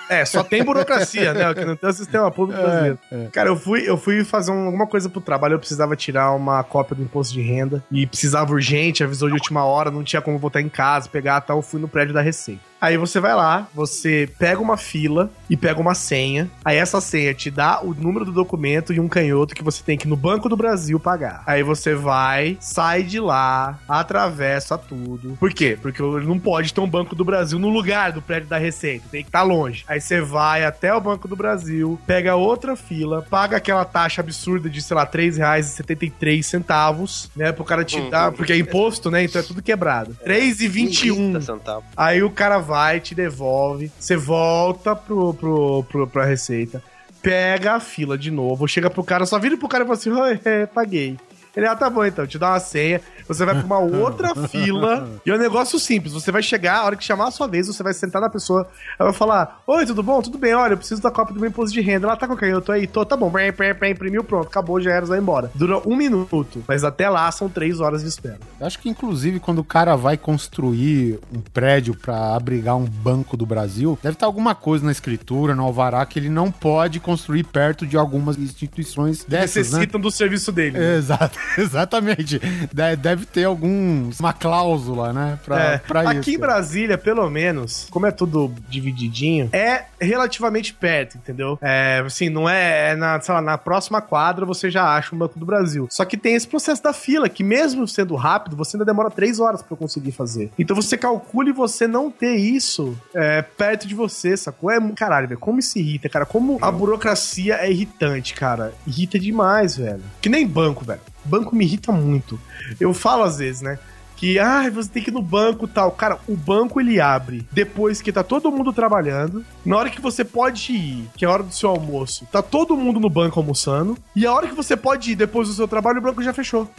É, 0.09 0.23
só 0.25 0.43
tem 0.43 0.63
burocracia, 0.63 1.33
né? 1.33 1.53
Que 1.53 1.65
não 1.65 1.75
tem 1.75 1.89
o 1.89 1.93
sistema 1.93 2.29
público 2.31 2.61
brasileiro. 2.61 2.99
é. 3.11 3.27
Cara, 3.31 3.49
eu 3.49 3.55
fui, 3.55 3.89
eu 3.89 3.97
fui 3.97 4.23
fazer 4.23 4.51
um- 4.51 4.65
alguma 4.65 4.85
coisa 4.87 5.09
pro 5.09 5.19
trabalho, 5.21 5.53
eu 5.55 5.59
precisava 5.59 5.95
tirar 5.95 6.31
uma 6.33 6.63
cópia 6.63 6.95
do 6.95 7.01
imposto 7.03 7.33
de 7.33 7.41
renda 7.41 7.83
e 7.91 8.05
precisava 8.05 8.51
urgente, 8.53 9.03
avisou 9.03 9.27
de 9.29 9.33
última 9.33 9.63
hora, 9.65 9.89
não 9.89 10.03
tinha 10.03 10.21
como 10.21 10.37
voltar 10.37 10.61
em 10.61 10.69
casa, 10.69 11.09
pegar, 11.09 11.41
tal, 11.41 11.57
eu 11.57 11.61
fui 11.63 11.79
no 11.81 11.87
prédio 11.87 12.13
da 12.13 12.21
Receita. 12.21 12.61
Aí 12.85 12.97
você 12.97 13.19
vai 13.19 13.33
lá, 13.33 13.67
você 13.73 14.29
pega 14.37 14.61
uma 14.61 14.77
fila 14.77 15.31
e 15.49 15.57
pega 15.57 15.81
uma 15.81 15.95
senha. 15.95 16.47
Aí 16.63 16.77
essa 16.77 17.01
senha 17.01 17.33
te 17.33 17.49
dá 17.49 17.81
o 17.81 17.95
número 17.95 18.25
do 18.25 18.31
documento 18.31 18.93
e 18.93 18.99
um 18.99 19.07
canhoto 19.07 19.55
que 19.55 19.63
você 19.63 19.81
tem 19.83 19.97
que 19.97 20.05
ir 20.05 20.09
no 20.09 20.15
Banco 20.15 20.47
do 20.47 20.55
Brasil 20.55 20.99
pagar. 20.99 21.41
Aí 21.47 21.63
você 21.63 21.95
vai, 21.95 22.57
sai 22.59 23.01
de 23.01 23.19
lá, 23.19 23.79
atravessa 23.89 24.77
tudo. 24.77 25.35
Por 25.39 25.51
quê? 25.51 25.75
Porque 25.81 25.99
não 25.99 26.37
pode 26.37 26.75
ter 26.75 26.79
um 26.79 26.87
Banco 26.87 27.15
do 27.15 27.25
Brasil 27.25 27.57
no 27.57 27.69
lugar 27.69 28.11
do 28.11 28.21
prédio 28.21 28.49
da 28.49 28.59
Receita. 28.59 29.07
Tem 29.09 29.23
que 29.23 29.29
estar 29.29 29.41
longe. 29.41 29.83
Aí 29.87 29.99
você 29.99 30.21
vai 30.21 30.63
até 30.63 30.93
o 30.93 31.01
Banco 31.01 31.27
do 31.27 31.35
Brasil, 31.35 31.99
pega 32.05 32.35
outra 32.35 32.75
fila, 32.75 33.25
paga 33.27 33.57
aquela 33.57 33.83
taxa 33.83 34.21
absurda 34.21 34.69
de, 34.69 34.79
sei 34.79 34.95
lá, 34.95 35.03
R$ 35.03 35.09
3,73 35.09 37.31
né? 37.35 37.51
Pro 37.51 37.63
cara 37.63 37.83
te 37.83 37.99
dar. 38.11 38.31
Porque 38.31 38.53
é 38.53 38.57
imposto, 38.57 39.09
né? 39.09 39.23
Então 39.23 39.41
é 39.41 39.43
tudo 39.43 39.63
quebrado. 39.63 40.15
R$ 40.23 40.35
3,21. 40.35 41.15
30 41.15 41.41
centavos. 41.41 41.85
Aí 41.97 42.21
o 42.21 42.29
cara 42.29 42.59
vai, 42.59 42.74
te 43.01 43.15
devolve, 43.15 43.91
você 43.99 44.15
volta 44.15 44.95
pro, 44.95 45.33
pro, 45.33 45.83
pro, 45.83 46.07
pra 46.07 46.25
receita, 46.25 46.83
pega 47.21 47.73
a 47.73 47.79
fila 47.79 48.17
de 48.17 48.29
novo, 48.29 48.67
chega 48.67 48.89
pro 48.89 49.03
cara, 49.03 49.25
só 49.25 49.39
vira 49.39 49.57
pro 49.57 49.67
cara 49.67 49.83
e 49.83 49.87
fala 49.87 49.97
assim: 49.97 50.11
"Oi, 50.11 50.39
é, 50.45 50.65
paguei. 50.67 51.17
Ele, 51.55 51.65
ah, 51.67 51.75
tá 51.75 51.89
bom 51.89 52.03
então, 52.05 52.25
te 52.27 52.37
dá 52.37 52.49
uma 52.51 52.59
senha, 52.59 53.01
você 53.27 53.45
vai 53.45 53.55
pra 53.55 53.65
uma 53.65 53.79
outra 53.79 54.33
fila. 54.49 55.09
E 55.25 55.29
é 55.31 55.35
um 55.35 55.37
negócio 55.39 55.79
simples: 55.79 56.13
você 56.13 56.31
vai 56.31 56.43
chegar, 56.43 56.77
a 56.79 56.85
hora 56.85 56.95
que 56.95 57.03
chamar 57.03 57.27
a 57.27 57.31
sua 57.31 57.47
vez, 57.47 57.67
você 57.67 57.81
vai 57.81 57.93
sentar 57.93 58.21
na 58.21 58.29
pessoa, 58.29 58.67
ela 58.99 59.09
vai 59.09 59.17
falar: 59.17 59.61
Oi, 59.65 59.85
tudo 59.85 60.03
bom? 60.03 60.21
Tudo 60.21 60.37
bem, 60.37 60.53
olha, 60.53 60.73
eu 60.73 60.77
preciso 60.77 61.01
da 61.01 61.11
cópia 61.11 61.33
do 61.33 61.39
meu 61.39 61.49
imposto 61.49 61.73
de 61.73 61.81
renda. 61.81 62.07
Ela 62.07 62.17
tá 62.17 62.27
com 62.27 62.33
o 62.33 62.37
canhoto 62.37 62.71
aí? 62.71 62.87
Tô, 62.87 63.05
tá 63.05 63.15
bom, 63.15 63.31
pé, 63.31 63.51
pé, 63.51 63.73
pé, 63.73 63.89
imprimiu, 63.91 64.23
pronto, 64.23 64.47
acabou, 64.47 64.79
já 64.81 64.91
era, 64.91 65.05
vai 65.05 65.19
embora. 65.19 65.51
Dura 65.55 65.81
um 65.87 65.95
minuto, 65.95 66.63
mas 66.67 66.83
até 66.83 67.09
lá 67.09 67.31
são 67.31 67.47
três 67.49 67.79
horas 67.79 68.01
de 68.01 68.09
espera. 68.09 68.39
Eu 68.59 68.67
acho 68.67 68.79
que, 68.79 68.89
inclusive, 68.89 69.39
quando 69.39 69.59
o 69.59 69.63
cara 69.63 69.95
vai 69.95 70.17
construir 70.17 71.19
um 71.33 71.39
prédio 71.39 71.95
pra 71.95 72.35
abrigar 72.35 72.75
um 72.75 72.85
banco 72.85 73.35
do 73.37 73.45
Brasil, 73.45 73.97
deve 74.01 74.13
estar 74.15 74.25
alguma 74.25 74.53
coisa 74.55 74.85
na 74.85 74.91
escritura, 74.91 75.55
no 75.55 75.63
alvará, 75.63 76.05
que 76.05 76.19
ele 76.19 76.29
não 76.29 76.51
pode 76.51 76.99
construir 76.99 77.43
perto 77.43 77.85
de 77.85 77.97
algumas 77.97 78.37
instituições 78.37 79.23
dessas, 79.23 79.55
né? 79.71 79.79
Necessitam 79.79 79.99
do 79.99 80.11
serviço 80.11 80.51
dele. 80.51 80.77
né? 80.77 80.97
Exato, 80.97 81.37
exatamente. 81.57 82.39
De- 82.39 82.95
Deve 82.95 83.25
ter 83.25 83.43
alguns, 83.45 84.19
uma 84.19 84.33
cláusula, 84.33 85.11
né? 85.13 85.39
Pra, 85.43 85.59
É, 85.61 85.77
pra 85.77 86.09
aqui 86.09 86.19
isso. 86.19 86.29
em 86.31 86.37
Brasília, 86.39 86.97
pelo 86.97 87.29
menos, 87.29 87.87
como 87.89 88.05
é 88.05 88.11
tudo 88.11 88.53
divididinho, 88.69 89.49
é 89.53 89.85
relativamente 89.99 90.73
perto, 90.73 91.17
entendeu? 91.17 91.57
É, 91.61 92.03
assim, 92.05 92.29
não 92.29 92.47
é, 92.49 92.91
é 92.91 92.95
na, 92.95 93.19
sei 93.21 93.33
lá, 93.33 93.41
na 93.41 93.57
próxima 93.57 94.01
quadra 94.01 94.45
você 94.45 94.69
já 94.69 94.95
acha 94.95 95.15
um 95.15 95.17
Banco 95.19 95.39
do 95.39 95.45
Brasil. 95.45 95.87
Só 95.89 96.05
que 96.05 96.17
tem 96.17 96.35
esse 96.35 96.47
processo 96.47 96.81
da 96.83 96.93
fila, 96.93 97.27
que 97.29 97.43
mesmo 97.43 97.87
sendo 97.87 98.15
rápido, 98.15 98.55
você 98.55 98.75
ainda 98.77 98.85
demora 98.85 99.09
três 99.09 99.39
horas 99.39 99.61
pra 99.61 99.75
conseguir 99.77 100.11
fazer. 100.11 100.51
Então 100.57 100.75
você 100.75 100.97
calcule 100.97 101.51
você 101.51 101.87
não 101.87 102.09
ter 102.11 102.35
isso 102.35 102.97
é, 103.13 103.41
perto 103.41 103.87
de 103.87 103.95
você, 103.95 104.35
sacou? 104.37 104.69
É, 104.71 104.79
caralho, 104.95 105.27
velho, 105.27 105.39
como 105.39 105.59
isso 105.59 105.77
irrita, 105.79 106.09
cara. 106.09 106.25
Como 106.25 106.57
a 106.61 106.71
burocracia 106.71 107.55
é 107.55 107.69
irritante, 107.71 108.33
cara. 108.33 108.73
Irrita 108.85 109.17
demais, 109.19 109.77
velho. 109.77 110.01
Que 110.21 110.29
nem 110.29 110.45
banco, 110.47 110.83
velho. 110.85 110.99
Banco 111.25 111.55
me 111.55 111.65
irrita 111.65 111.91
muito. 111.91 112.39
Eu 112.79 112.93
falo 112.93 113.23
às 113.23 113.37
vezes, 113.37 113.61
né? 113.61 113.79
que 114.15 114.39
ah, 114.39 114.69
você 114.69 114.89
tem 114.89 115.03
que 115.03 115.09
ir 115.09 115.13
no 115.13 115.21
banco 115.21 115.67
tal. 115.67 115.91
Cara, 115.91 116.19
o 116.27 116.35
banco 116.35 116.79
ele 116.79 116.99
abre 116.99 117.45
depois 117.51 118.01
que 118.01 118.11
tá 118.11 118.23
todo 118.23 118.51
mundo 118.51 118.71
trabalhando. 118.71 119.45
Na 119.65 119.77
hora 119.77 119.89
que 119.89 120.01
você 120.01 120.23
pode 120.23 120.73
ir, 120.73 121.09
que 121.15 121.25
é 121.25 121.27
a 121.27 121.31
hora 121.31 121.43
do 121.43 121.53
seu 121.53 121.69
almoço, 121.69 122.25
tá 122.31 122.41
todo 122.41 122.77
mundo 122.77 122.99
no 122.99 123.09
banco 123.09 123.39
almoçando. 123.39 123.97
E 124.15 124.25
a 124.25 124.33
hora 124.33 124.47
que 124.47 124.55
você 124.55 124.75
pode 124.75 125.11
ir 125.11 125.15
depois 125.15 125.47
do 125.47 125.53
seu 125.53 125.67
trabalho, 125.67 125.99
o 125.99 126.01
banco 126.01 126.23
já 126.23 126.33
fechou. 126.33 126.69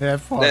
É 0.00 0.16
foda. 0.18 0.46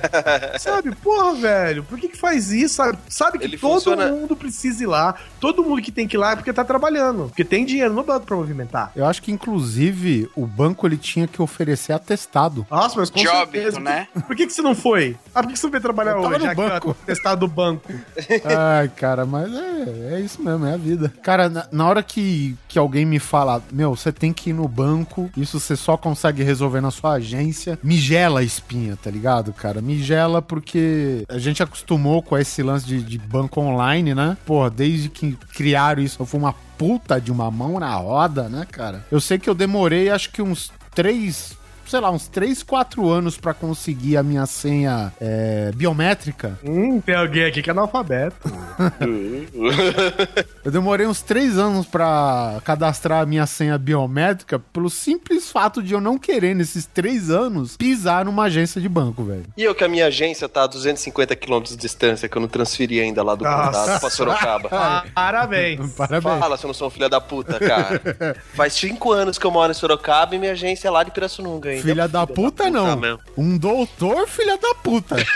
Sabe, 0.58 0.94
porra, 0.96 1.34
velho, 1.34 1.84
por 1.84 1.98
que 1.98 2.08
que 2.08 2.16
faz 2.16 2.50
isso? 2.50 2.74
Sabe, 2.76 2.98
sabe 3.08 3.38
que 3.38 3.44
Ele 3.44 3.58
todo 3.58 3.72
funciona- 3.74 4.08
mundo 4.08 4.34
precisa 4.36 4.82
ir 4.82 4.86
lá, 4.86 5.14
todo 5.40 5.62
mundo 5.62 5.82
que 5.82 5.92
tem 5.92 6.06
que 6.08 6.16
ir 6.16 6.18
lá 6.18 6.32
é 6.32 6.36
porque 6.36 6.52
tá 6.52 6.64
trabalhando, 6.64 7.24
porque 7.28 7.44
tem 7.44 7.64
dinheiro 7.64 7.92
no 7.92 8.02
banco 8.02 8.26
pra 8.26 8.36
movimentar. 8.36 8.92
Eu 8.96 9.06
acho 9.06 9.22
que, 9.22 9.30
inclusive, 9.32 10.30
o 10.34 10.46
banco 10.46 10.86
ele 10.86 10.96
tinha 10.96 11.26
que 11.26 11.40
oferecer 11.42 11.92
atestado. 11.92 12.66
Nossa, 12.70 12.98
mas 12.98 13.10
com 13.10 13.20
Job, 13.22 13.52
certeza. 13.52 13.80
né? 13.80 14.08
Por 14.26 14.34
que 14.36 14.46
que 14.46 14.52
você 14.52 14.62
não 14.62 14.74
foi? 14.74 15.16
Ah, 15.34 15.42
por 15.42 15.52
que 15.52 15.58
você 15.58 15.66
não 15.66 15.70
veio 15.72 15.82
trabalhar 15.82 16.12
Eu 16.12 16.20
hoje? 16.20 16.46
no 16.46 16.54
banco. 16.54 16.94
tá 16.94 17.00
testado 17.06 17.46
do 17.46 17.52
banco. 17.52 17.92
Ai, 18.44 18.88
cara, 18.88 19.24
mas 19.26 19.52
é, 19.52 20.14
é 20.14 20.20
isso 20.20 20.42
mesmo, 20.42 20.66
é 20.66 20.74
a 20.74 20.76
vida. 20.76 21.12
Cara, 21.22 21.48
na, 21.48 21.66
na 21.70 21.86
hora 21.88 22.02
que, 22.02 22.56
que 22.68 22.78
alguém 22.78 23.04
me 23.04 23.18
fala, 23.18 23.62
meu, 23.70 23.94
você 23.94 24.12
tem 24.12 24.32
que 24.32 24.50
ir 24.50 24.52
no 24.52 24.66
banco, 24.68 25.30
isso 25.36 25.58
você 25.60 25.76
só 25.76 25.96
consegue 25.96 26.42
resolver 26.42 26.80
na 26.80 26.90
sua 26.90 27.12
agência, 27.14 27.78
me 27.82 27.96
gela 27.96 28.40
a 28.40 28.42
espinha, 28.42 28.85
tá 28.94 29.10
ligado, 29.10 29.52
cara? 29.52 29.80
Me 29.80 29.98
gela 30.02 30.40
porque 30.40 31.24
a 31.28 31.38
gente 31.38 31.62
acostumou 31.62 32.22
com 32.22 32.36
esse 32.36 32.62
lance 32.62 32.86
de, 32.86 33.02
de 33.02 33.18
banco 33.18 33.60
online, 33.60 34.14
né? 34.14 34.36
Pô, 34.44 34.68
desde 34.70 35.08
que 35.08 35.32
criaram 35.54 36.02
isso, 36.02 36.24
foi 36.24 36.38
uma 36.38 36.54
puta 36.76 37.20
de 37.20 37.32
uma 37.32 37.50
mão 37.50 37.80
na 37.80 37.94
roda, 37.94 38.48
né, 38.48 38.66
cara? 38.70 39.04
Eu 39.10 39.20
sei 39.20 39.38
que 39.38 39.48
eu 39.48 39.54
demorei, 39.54 40.10
acho 40.10 40.30
que 40.30 40.42
uns 40.42 40.70
três 40.94 41.56
sei 41.86 42.00
lá, 42.00 42.10
uns 42.10 42.28
3, 42.28 42.62
4 42.62 43.08
anos 43.08 43.36
pra 43.36 43.54
conseguir 43.54 44.16
a 44.16 44.22
minha 44.22 44.46
senha 44.46 45.12
é, 45.20 45.70
biométrica. 45.74 46.58
Hum, 46.64 47.00
tem 47.00 47.14
alguém 47.14 47.44
aqui 47.44 47.62
que 47.62 47.70
é 47.70 47.72
analfabeto. 47.72 48.36
Eu 50.64 50.70
demorei 50.70 51.06
uns 51.06 51.22
3 51.22 51.58
anos 51.58 51.86
pra 51.86 52.60
cadastrar 52.64 53.22
a 53.22 53.26
minha 53.26 53.46
senha 53.46 53.78
biométrica 53.78 54.58
pelo 54.58 54.90
simples 54.90 55.50
fato 55.50 55.82
de 55.82 55.94
eu 55.94 56.00
não 56.00 56.18
querer, 56.18 56.54
nesses 56.54 56.86
3 56.86 57.30
anos, 57.30 57.76
pisar 57.76 58.24
numa 58.24 58.44
agência 58.44 58.80
de 58.80 58.88
banco, 58.88 59.24
velho. 59.24 59.44
E 59.56 59.62
eu 59.62 59.74
que 59.74 59.84
a 59.84 59.88
minha 59.88 60.06
agência 60.06 60.48
tá 60.48 60.64
a 60.64 60.66
250 60.66 61.34
quilômetros 61.36 61.76
de 61.76 61.80
distância, 61.80 62.28
que 62.28 62.36
eu 62.36 62.40
não 62.40 62.48
transferi 62.48 63.00
ainda 63.00 63.22
lá 63.22 63.34
do 63.34 63.44
contato 63.44 64.00
pra 64.00 64.10
Sorocaba. 64.10 64.68
Ah, 64.72 65.04
Parabéns. 65.14 65.92
Parabéns. 65.94 66.38
Fala 66.38 66.56
se 66.56 66.64
eu 66.64 66.68
não 66.68 66.74
sou 66.74 66.88
um 66.88 66.90
filho 66.90 67.08
da 67.08 67.20
puta, 67.20 67.58
cara. 67.58 68.36
Faz 68.54 68.72
cinco 68.72 69.12
anos 69.12 69.38
que 69.38 69.46
eu 69.46 69.50
moro 69.50 69.70
em 69.70 69.74
Sorocaba 69.74 70.34
e 70.34 70.38
minha 70.38 70.52
agência 70.52 70.88
é 70.88 70.90
lá 70.90 71.02
de 71.02 71.10
Pirassununga 71.10 71.70
ainda. 71.70 71.75
Filha 71.82 72.08
da 72.08 72.26
puta, 72.26 72.70
não. 72.70 72.96
mesmo. 72.96 73.20
Um 73.36 73.58
doutor, 73.58 74.26
filha 74.28 74.56
da 74.58 74.74
puta. 74.74 75.16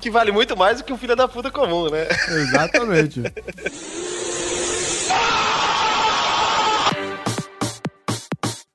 Que 0.00 0.10
vale 0.10 0.32
muito 0.32 0.56
mais 0.56 0.78
do 0.78 0.84
que 0.84 0.92
um 0.92 0.98
filho 0.98 1.14
da 1.16 1.28
puta 1.28 1.50
comum, 1.50 1.88
né? 1.90 2.06
Exatamente. 2.28 3.22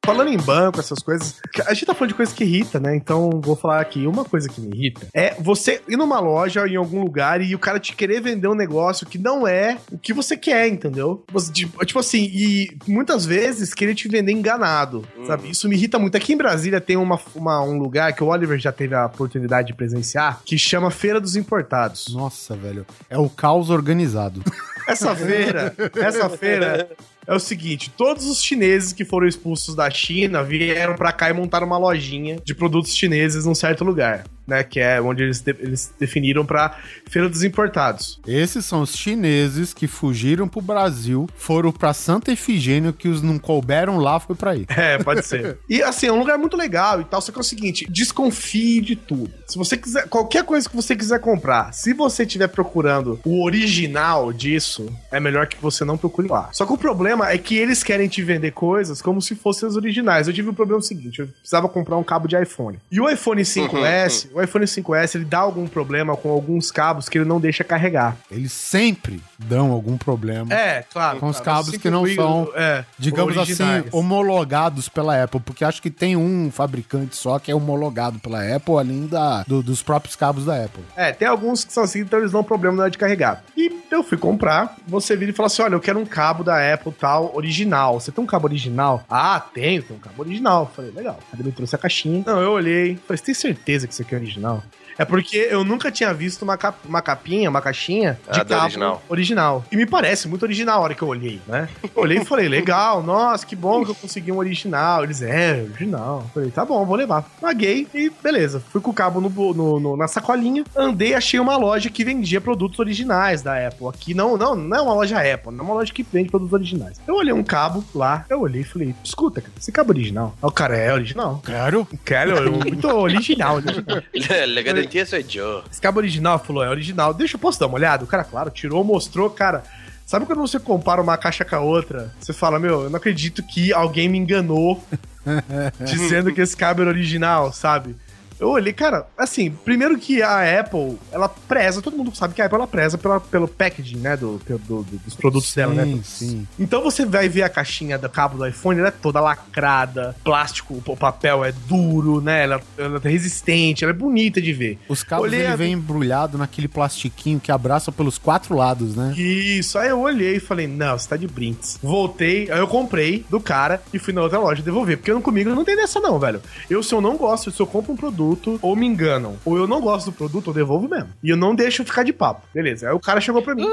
Falando 0.05 0.29
em 0.29 0.37
banco, 0.37 0.79
essas 0.79 0.99
coisas, 0.99 1.41
a 1.65 1.73
gente 1.73 1.87
tá 1.87 1.93
falando 1.95 2.09
de 2.09 2.15
coisas 2.15 2.33
que 2.33 2.43
irrita, 2.43 2.79
né? 2.79 2.95
Então, 2.95 3.41
vou 3.43 3.55
falar 3.55 3.81
aqui, 3.81 4.05
uma 4.05 4.23
coisa 4.23 4.47
que 4.47 4.61
me 4.61 4.67
irrita 4.75 5.07
é 5.13 5.33
você 5.39 5.81
ir 5.87 5.97
numa 5.97 6.19
loja 6.19 6.67
em 6.67 6.75
algum 6.75 7.01
lugar 7.01 7.41
e 7.41 7.55
o 7.55 7.59
cara 7.59 7.79
te 7.79 7.95
querer 7.95 8.21
vender 8.21 8.47
um 8.47 8.53
negócio 8.53 9.05
que 9.07 9.17
não 9.17 9.47
é 9.47 9.77
o 9.91 9.97
que 9.97 10.13
você 10.13 10.37
quer, 10.37 10.67
entendeu? 10.67 11.23
Você, 11.33 11.51
tipo, 11.51 11.83
tipo 11.83 11.97
assim, 11.99 12.29
e 12.31 12.77
muitas 12.87 13.25
vezes 13.25 13.73
querer 13.73 13.95
te 13.95 14.07
vender 14.07 14.31
enganado, 14.31 15.03
sabe? 15.25 15.49
Isso 15.49 15.67
me 15.67 15.75
irrita 15.75 15.97
muito. 15.97 16.15
Aqui 16.15 16.33
em 16.33 16.37
Brasília 16.37 16.79
tem 16.79 16.97
uma, 16.97 17.19
uma- 17.33 17.63
um 17.63 17.77
lugar 17.79 18.13
que 18.13 18.23
o 18.23 18.27
Oliver 18.27 18.59
já 18.59 18.71
teve 18.71 18.93
a 18.93 19.07
oportunidade 19.07 19.67
de 19.69 19.73
presenciar, 19.73 20.39
que 20.45 20.55
chama 20.57 20.91
Feira 20.91 21.19
dos 21.19 21.35
Importados. 21.35 22.13
Nossa, 22.13 22.55
velho. 22.55 22.85
É 23.09 23.17
o 23.17 23.27
caos 23.27 23.71
organizado. 23.71 24.43
Essa 24.87 25.15
feira, 25.15 25.73
essa 25.95 26.29
feira 26.29 26.89
é 27.25 27.33
o 27.33 27.39
seguinte: 27.39 27.89
todos 27.89 28.25
os 28.25 28.43
chineses 28.43 28.93
que 28.93 29.03
foram 29.03 29.27
expulsos 29.27 29.75
da 29.75 29.89
China 29.89 30.43
vieram 30.43 30.95
pra 30.95 31.11
cá 31.11 31.29
e 31.29 31.33
montaram 31.33 31.67
uma 31.67 31.77
lojinha 31.77 32.37
de 32.43 32.53
produtos 32.53 32.95
chineses 32.95 33.45
num 33.45 33.55
certo 33.55 33.83
lugar, 33.83 34.25
né? 34.47 34.63
Que 34.63 34.79
é 34.79 35.01
onde 35.01 35.23
eles, 35.23 35.41
de- 35.41 35.55
eles 35.59 35.93
definiram 35.99 36.45
pra 36.45 36.77
Feira 37.09 37.27
dos 37.29 37.43
Importados. 37.43 38.19
Esses 38.27 38.65
são 38.65 38.81
os 38.81 38.95
chineses 38.95 39.73
que 39.73 39.87
fugiram 39.87 40.47
pro 40.47 40.61
Brasil, 40.61 41.27
foram 41.35 41.71
pra 41.71 41.93
Santa 41.93 42.31
Efigênia, 42.31 42.93
que 42.93 43.07
os 43.07 43.21
não 43.21 43.37
couberam 43.39 43.97
lá, 43.97 44.19
foi 44.19 44.35
pra 44.35 44.51
aí. 44.51 44.65
É, 44.75 44.97
pode 44.97 45.25
ser. 45.25 45.57
e 45.69 45.81
assim, 45.81 46.07
é 46.07 46.11
um 46.11 46.19
lugar 46.19 46.37
muito 46.37 46.55
legal 46.57 46.99
e 47.01 47.05
tal, 47.05 47.21
só 47.21 47.31
que 47.31 47.37
é 47.37 47.41
o 47.41 47.43
seguinte, 47.43 47.85
desconfie 47.89 48.81
de 48.81 48.95
tudo. 48.95 49.31
Se 49.47 49.57
você 49.57 49.77
quiser, 49.77 50.07
qualquer 50.09 50.43
coisa 50.43 50.67
que 50.69 50.75
você 50.75 50.95
quiser 50.95 51.19
comprar, 51.19 51.73
se 51.73 51.93
você 51.93 52.23
estiver 52.23 52.47
procurando 52.47 53.19
o 53.25 53.43
original 53.43 54.31
disso, 54.33 54.87
é 55.11 55.19
melhor 55.19 55.47
que 55.47 55.57
você 55.61 55.83
não 55.85 55.97
procure 55.97 56.27
lá. 56.27 56.49
Só 56.51 56.65
que 56.65 56.73
o 56.73 56.77
problema 56.77 57.29
é 57.29 57.37
que 57.37 57.55
eles 57.57 57.83
querem 57.83 58.07
te 58.07 58.21
vender 58.21 58.51
coisas 58.51 59.01
como 59.01 59.21
se 59.21 59.33
fossem 59.35 59.67
as 59.67 59.75
originais. 59.75 60.27
Eu 60.27 60.33
tive 60.33 60.49
um 60.49 60.53
problema 60.53 60.81
seguinte, 60.81 61.19
eu 61.19 61.27
precisava 61.27 61.67
comprar 61.69 61.97
um 61.97 62.03
cabo 62.03 62.27
de 62.27 62.35
iPhone. 62.39 62.77
E 62.91 62.99
o 62.99 63.09
iPhone 63.09 63.41
5S, 63.41 64.29
o 64.35 64.41
iPhone 64.43 64.65
5S, 64.65 65.15
ele 65.15 65.23
dá 65.25 65.39
algum 65.39 65.65
problema 65.65 66.15
com 66.17 66.29
alguns 66.29 66.69
cabos 66.71 67.07
que 67.07 67.17
ele 67.17 67.23
não 67.25 67.39
deixa 67.39 67.63
carregar. 67.63 68.17
Eles 68.29 68.51
sempre 68.51 69.21
dão 69.39 69.71
algum 69.71 69.97
problema. 69.97 70.53
É, 70.53 70.83
claro. 70.91 71.19
Com 71.19 71.27
os 71.27 71.39
claro, 71.39 71.63
cabos 71.63 71.77
que 71.81 71.89
não 71.89 72.05
são, 72.13 72.51
é, 72.53 72.83
digamos 72.99 73.37
originais. 73.37 73.85
assim, 73.87 73.89
homologados 73.97 74.89
pela 74.89 75.23
Apple, 75.23 75.39
porque 75.39 75.63
acho 75.63 75.81
que 75.81 75.89
tem 75.89 76.17
um 76.17 76.51
fabricante 76.51 77.15
só 77.15 77.39
que 77.39 77.49
é 77.49 77.55
homologado 77.55 78.19
pela 78.19 78.41
Apple, 78.55 78.75
além 78.77 79.07
da, 79.07 79.43
do- 79.43 79.63
dos 79.63 79.81
próprios 79.81 80.15
cabos 80.15 80.45
da 80.45 80.63
Apple. 80.65 80.83
É, 80.97 81.13
tem 81.13 81.27
alguns 81.27 81.63
que 81.63 81.71
são 81.71 81.83
assim, 81.83 81.99
então 82.01 82.19
eles 82.19 82.31
dão 82.31 82.43
problema 82.43 82.75
na 82.75 82.83
hora 82.83 82.91
de 82.91 82.97
carregar. 82.97 83.43
E 83.55 83.73
eu 83.89 84.03
fui 84.03 84.17
comprar, 84.17 84.75
você 84.85 85.15
vira 85.15 85.31
e 85.31 85.33
fala 85.33 85.47
assim: 85.47 85.61
olha, 85.61 85.75
eu 85.75 85.79
quero 85.79 85.97
um 85.99 86.05
cabo 86.05 86.43
da 86.43 86.73
Apple 86.73 86.91
tal, 86.91 87.33
original. 87.35 87.99
Você 87.99 88.11
tem 88.11 88.23
um 88.23 88.27
cabo 88.27 88.47
original? 88.47 89.03
Ah, 89.09 89.39
tenho, 89.53 89.81
tem 89.81 89.95
um 89.95 89.99
cabo 89.99 90.21
original. 90.23 90.69
Falei, 90.75 90.91
legal. 90.91 91.17
Aí 91.31 91.39
ele 91.39 91.43
me 91.49 91.51
trouxe 91.53 91.75
a 91.75 91.77
caixinha. 91.77 92.23
Não, 92.25 92.41
eu 92.41 92.51
olhei, 92.51 92.97
falei, 93.07 93.17
você 93.17 93.23
tem 93.23 93.33
certeza 93.35 93.87
que 93.87 94.01
aqui 94.01 94.13
é 94.15 94.17
original? 94.25 94.63
É 94.97 95.05
porque 95.05 95.37
eu 95.49 95.63
nunca 95.63 95.91
tinha 95.91 96.13
visto 96.13 96.41
uma, 96.43 96.57
cap- 96.57 96.77
uma 96.87 97.01
capinha, 97.01 97.49
uma 97.49 97.61
caixinha 97.61 98.17
de 98.31 98.39
Ah, 98.39 98.45
cabo 98.45 98.61
original. 98.63 99.03
original. 99.09 99.65
E 99.71 99.75
me 99.75 99.85
parece 99.85 100.27
muito 100.27 100.43
original 100.43 100.79
a 100.79 100.83
hora 100.83 100.93
que 100.95 101.01
eu 101.01 101.07
olhei, 101.07 101.41
né? 101.47 101.67
Eu 101.83 102.03
olhei 102.03 102.17
e 102.19 102.25
falei, 102.25 102.47
legal, 102.47 103.03
nossa, 103.03 103.45
que 103.45 103.55
bom 103.55 103.83
que 103.83 103.91
eu 103.91 103.95
consegui 103.95 104.31
um 104.31 104.37
original. 104.37 105.03
Eles, 105.03 105.21
é, 105.21 105.61
original. 105.63 106.23
Eu 106.25 106.29
falei, 106.33 106.51
tá 106.51 106.63
bom, 106.65 106.85
vou 106.85 106.95
levar. 106.95 107.23
Paguei 107.41 107.87
e 107.93 108.09
beleza. 108.23 108.61
Fui 108.71 108.79
com 108.81 108.91
o 108.91 108.93
cabo 108.93 109.19
no, 109.19 109.29
no- 109.53 109.79
no- 109.79 109.97
na 109.97 110.07
sacolinha, 110.07 110.63
andei, 110.75 111.13
achei 111.13 111.39
uma 111.39 111.57
loja 111.57 111.89
que 111.89 112.03
vendia 112.03 112.39
produtos 112.39 112.79
originais 112.79 113.41
da 113.41 113.67
Apple. 113.67 113.87
Aqui 113.87 114.13
não, 114.13 114.37
não, 114.37 114.55
não 114.55 114.77
é 114.77 114.81
uma 114.81 114.93
loja 114.93 115.17
Apple, 115.19 115.51
não 115.53 115.59
é 115.59 115.67
uma 115.67 115.73
loja 115.75 115.93
que 115.93 116.03
vende 116.03 116.29
produtos 116.29 116.53
originais. 116.53 116.99
Eu 117.07 117.15
olhei 117.15 117.33
um 117.33 117.43
cabo 117.43 117.83
lá, 117.93 118.25
eu 118.29 118.39
olhei 118.41 118.61
e 118.61 118.65
falei, 118.65 118.95
escuta, 119.03 119.41
cara, 119.41 119.53
esse 119.59 119.71
cabo 119.71 119.91
é 119.91 119.95
original. 119.95 120.35
O 120.41 120.51
cara, 120.51 120.77
é 120.77 120.93
original. 120.93 121.41
Quero. 121.45 121.87
Quero, 122.05 122.31
eu, 122.31 122.51
muito 122.53 122.87
original, 122.87 123.55
original. 123.55 124.01
Legal 124.47 124.84
sou 125.05 125.21
Joe. 125.27 125.63
Esse 125.71 125.81
cabo 125.81 125.99
original 125.99 126.39
falou, 126.39 126.63
é 126.63 126.69
original. 126.69 127.13
Deixa 127.13 127.35
eu 127.35 127.39
posso 127.39 127.59
dar 127.59 127.67
uma 127.67 127.75
olhada? 127.75 128.03
O 128.03 128.07
cara, 128.07 128.23
claro, 128.23 128.49
tirou, 128.49 128.83
mostrou, 128.83 129.29
cara. 129.29 129.63
Sabe 130.05 130.25
quando 130.25 130.39
você 130.39 130.59
compara 130.59 131.01
uma 131.01 131.17
caixa 131.17 131.43
com 131.43 131.55
a 131.55 131.59
outra? 131.59 132.13
Você 132.19 132.31
fala, 132.31 132.59
meu, 132.59 132.83
eu 132.83 132.89
não 132.89 132.97
acredito 132.97 133.41
que 133.41 133.73
alguém 133.73 134.07
me 134.07 134.19
enganou 134.19 134.83
dizendo 135.83 136.31
que 136.31 136.41
esse 136.41 136.55
cabo 136.55 136.81
era 136.81 136.91
original, 136.91 137.51
sabe? 137.51 137.95
Eu 138.39 138.49
olhei, 138.49 138.73
cara, 138.73 139.07
assim, 139.17 139.49
primeiro 139.49 139.97
que 139.97 140.21
a 140.21 140.59
Apple, 140.59 140.97
ela 141.11 141.29
preza, 141.29 141.81
todo 141.81 141.95
mundo 141.95 142.13
sabe 142.15 142.33
que 142.33 142.41
a 142.41 142.45
Apple 142.45 142.57
ela 142.57 142.67
preza 142.67 142.97
pela, 142.97 143.19
pelo 143.19 143.47
packaging, 143.47 143.97
né, 143.97 144.17
do, 144.17 144.39
do- 144.45 144.57
do- 144.59 144.83
dos 144.83 145.15
produtos 145.15 145.53
dela, 145.53 145.73
né? 145.73 145.85
Sim, 145.85 146.01
sim. 146.03 146.47
Então 146.59 146.81
você 146.83 147.05
vai 147.05 147.29
ver 147.29 147.43
a 147.43 147.49
caixinha 147.49 147.97
do 147.97 148.09
cabo 148.09 148.37
do 148.37 148.45
iPhone, 148.45 148.79
ela 148.79 148.89
é 148.89 148.91
toda 148.91 149.19
lacrada, 149.21 150.15
plástico, 150.23 150.81
o 150.85 150.97
papel 150.97 151.45
é 151.45 151.51
duro, 151.51 152.19
né? 152.21 152.43
Ela, 152.43 152.61
ela 152.77 153.01
é 153.03 153.07
resistente, 153.09 153.83
ela 153.83 153.91
é 153.93 153.95
bonita 153.95 154.41
de 154.41 154.51
ver. 154.51 154.79
Os 154.89 155.03
cabos 155.03 155.25
Olhei 155.27 155.39
ele 155.41 155.47
a- 155.47 155.55
vem 155.55 155.71
embrulhado 155.73 156.37
naquele 156.37 156.67
plastiquinho 156.67 157.39
que 157.39 157.51
abraça 157.51 157.91
pelos 157.91 158.17
quatro 158.17 158.55
lados, 158.55 158.95
né? 158.95 159.13
Isso, 159.17 159.77
aí 159.77 159.89
eu 159.89 159.99
olhei 159.99 160.35
e 160.37 160.39
falei, 160.39 160.67
não, 160.67 160.97
você 160.97 161.07
tá 161.07 161.15
de 161.17 161.27
brinks. 161.27 161.79
Voltei, 161.81 162.51
aí 162.51 162.59
eu 162.59 162.67
comprei 162.67 163.25
do 163.29 163.39
cara 163.39 163.81
e 163.93 163.99
fui 163.99 164.13
na 164.13 164.21
outra 164.21 164.39
loja 164.39 164.61
devolver, 164.61 164.97
porque 164.97 165.11
eu, 165.11 165.21
comigo 165.21 165.49
não 165.51 165.63
tem 165.63 165.75
dessa 165.75 165.99
não, 165.99 166.19
velho. 166.19 166.41
Eu, 166.69 166.83
se 166.83 166.93
eu 166.93 166.99
não 167.01 167.15
gosto, 167.17 167.49
se 167.51 167.59
eu 167.61 167.67
compro 167.67 167.93
um 167.93 167.95
produto, 168.25 168.59
ou 168.61 168.75
me 168.75 168.85
enganam, 168.85 169.37
ou 169.45 169.57
eu 169.57 169.67
não 169.67 169.79
gosto 169.79 170.07
do 170.07 170.13
produto, 170.13 170.49
eu 170.49 170.53
devolvo 170.53 170.89
mesmo. 170.89 171.09
E 171.23 171.29
eu 171.29 171.37
não 171.37 171.53
deixo 171.53 171.85
ficar 171.85 172.03
de 172.03 172.11
papo. 172.11 172.47
Beleza, 172.53 172.89
aí 172.89 172.95
o 172.95 172.99
cara 172.99 173.21
chegou 173.21 173.41
pra 173.41 173.53
mim. 173.53 173.67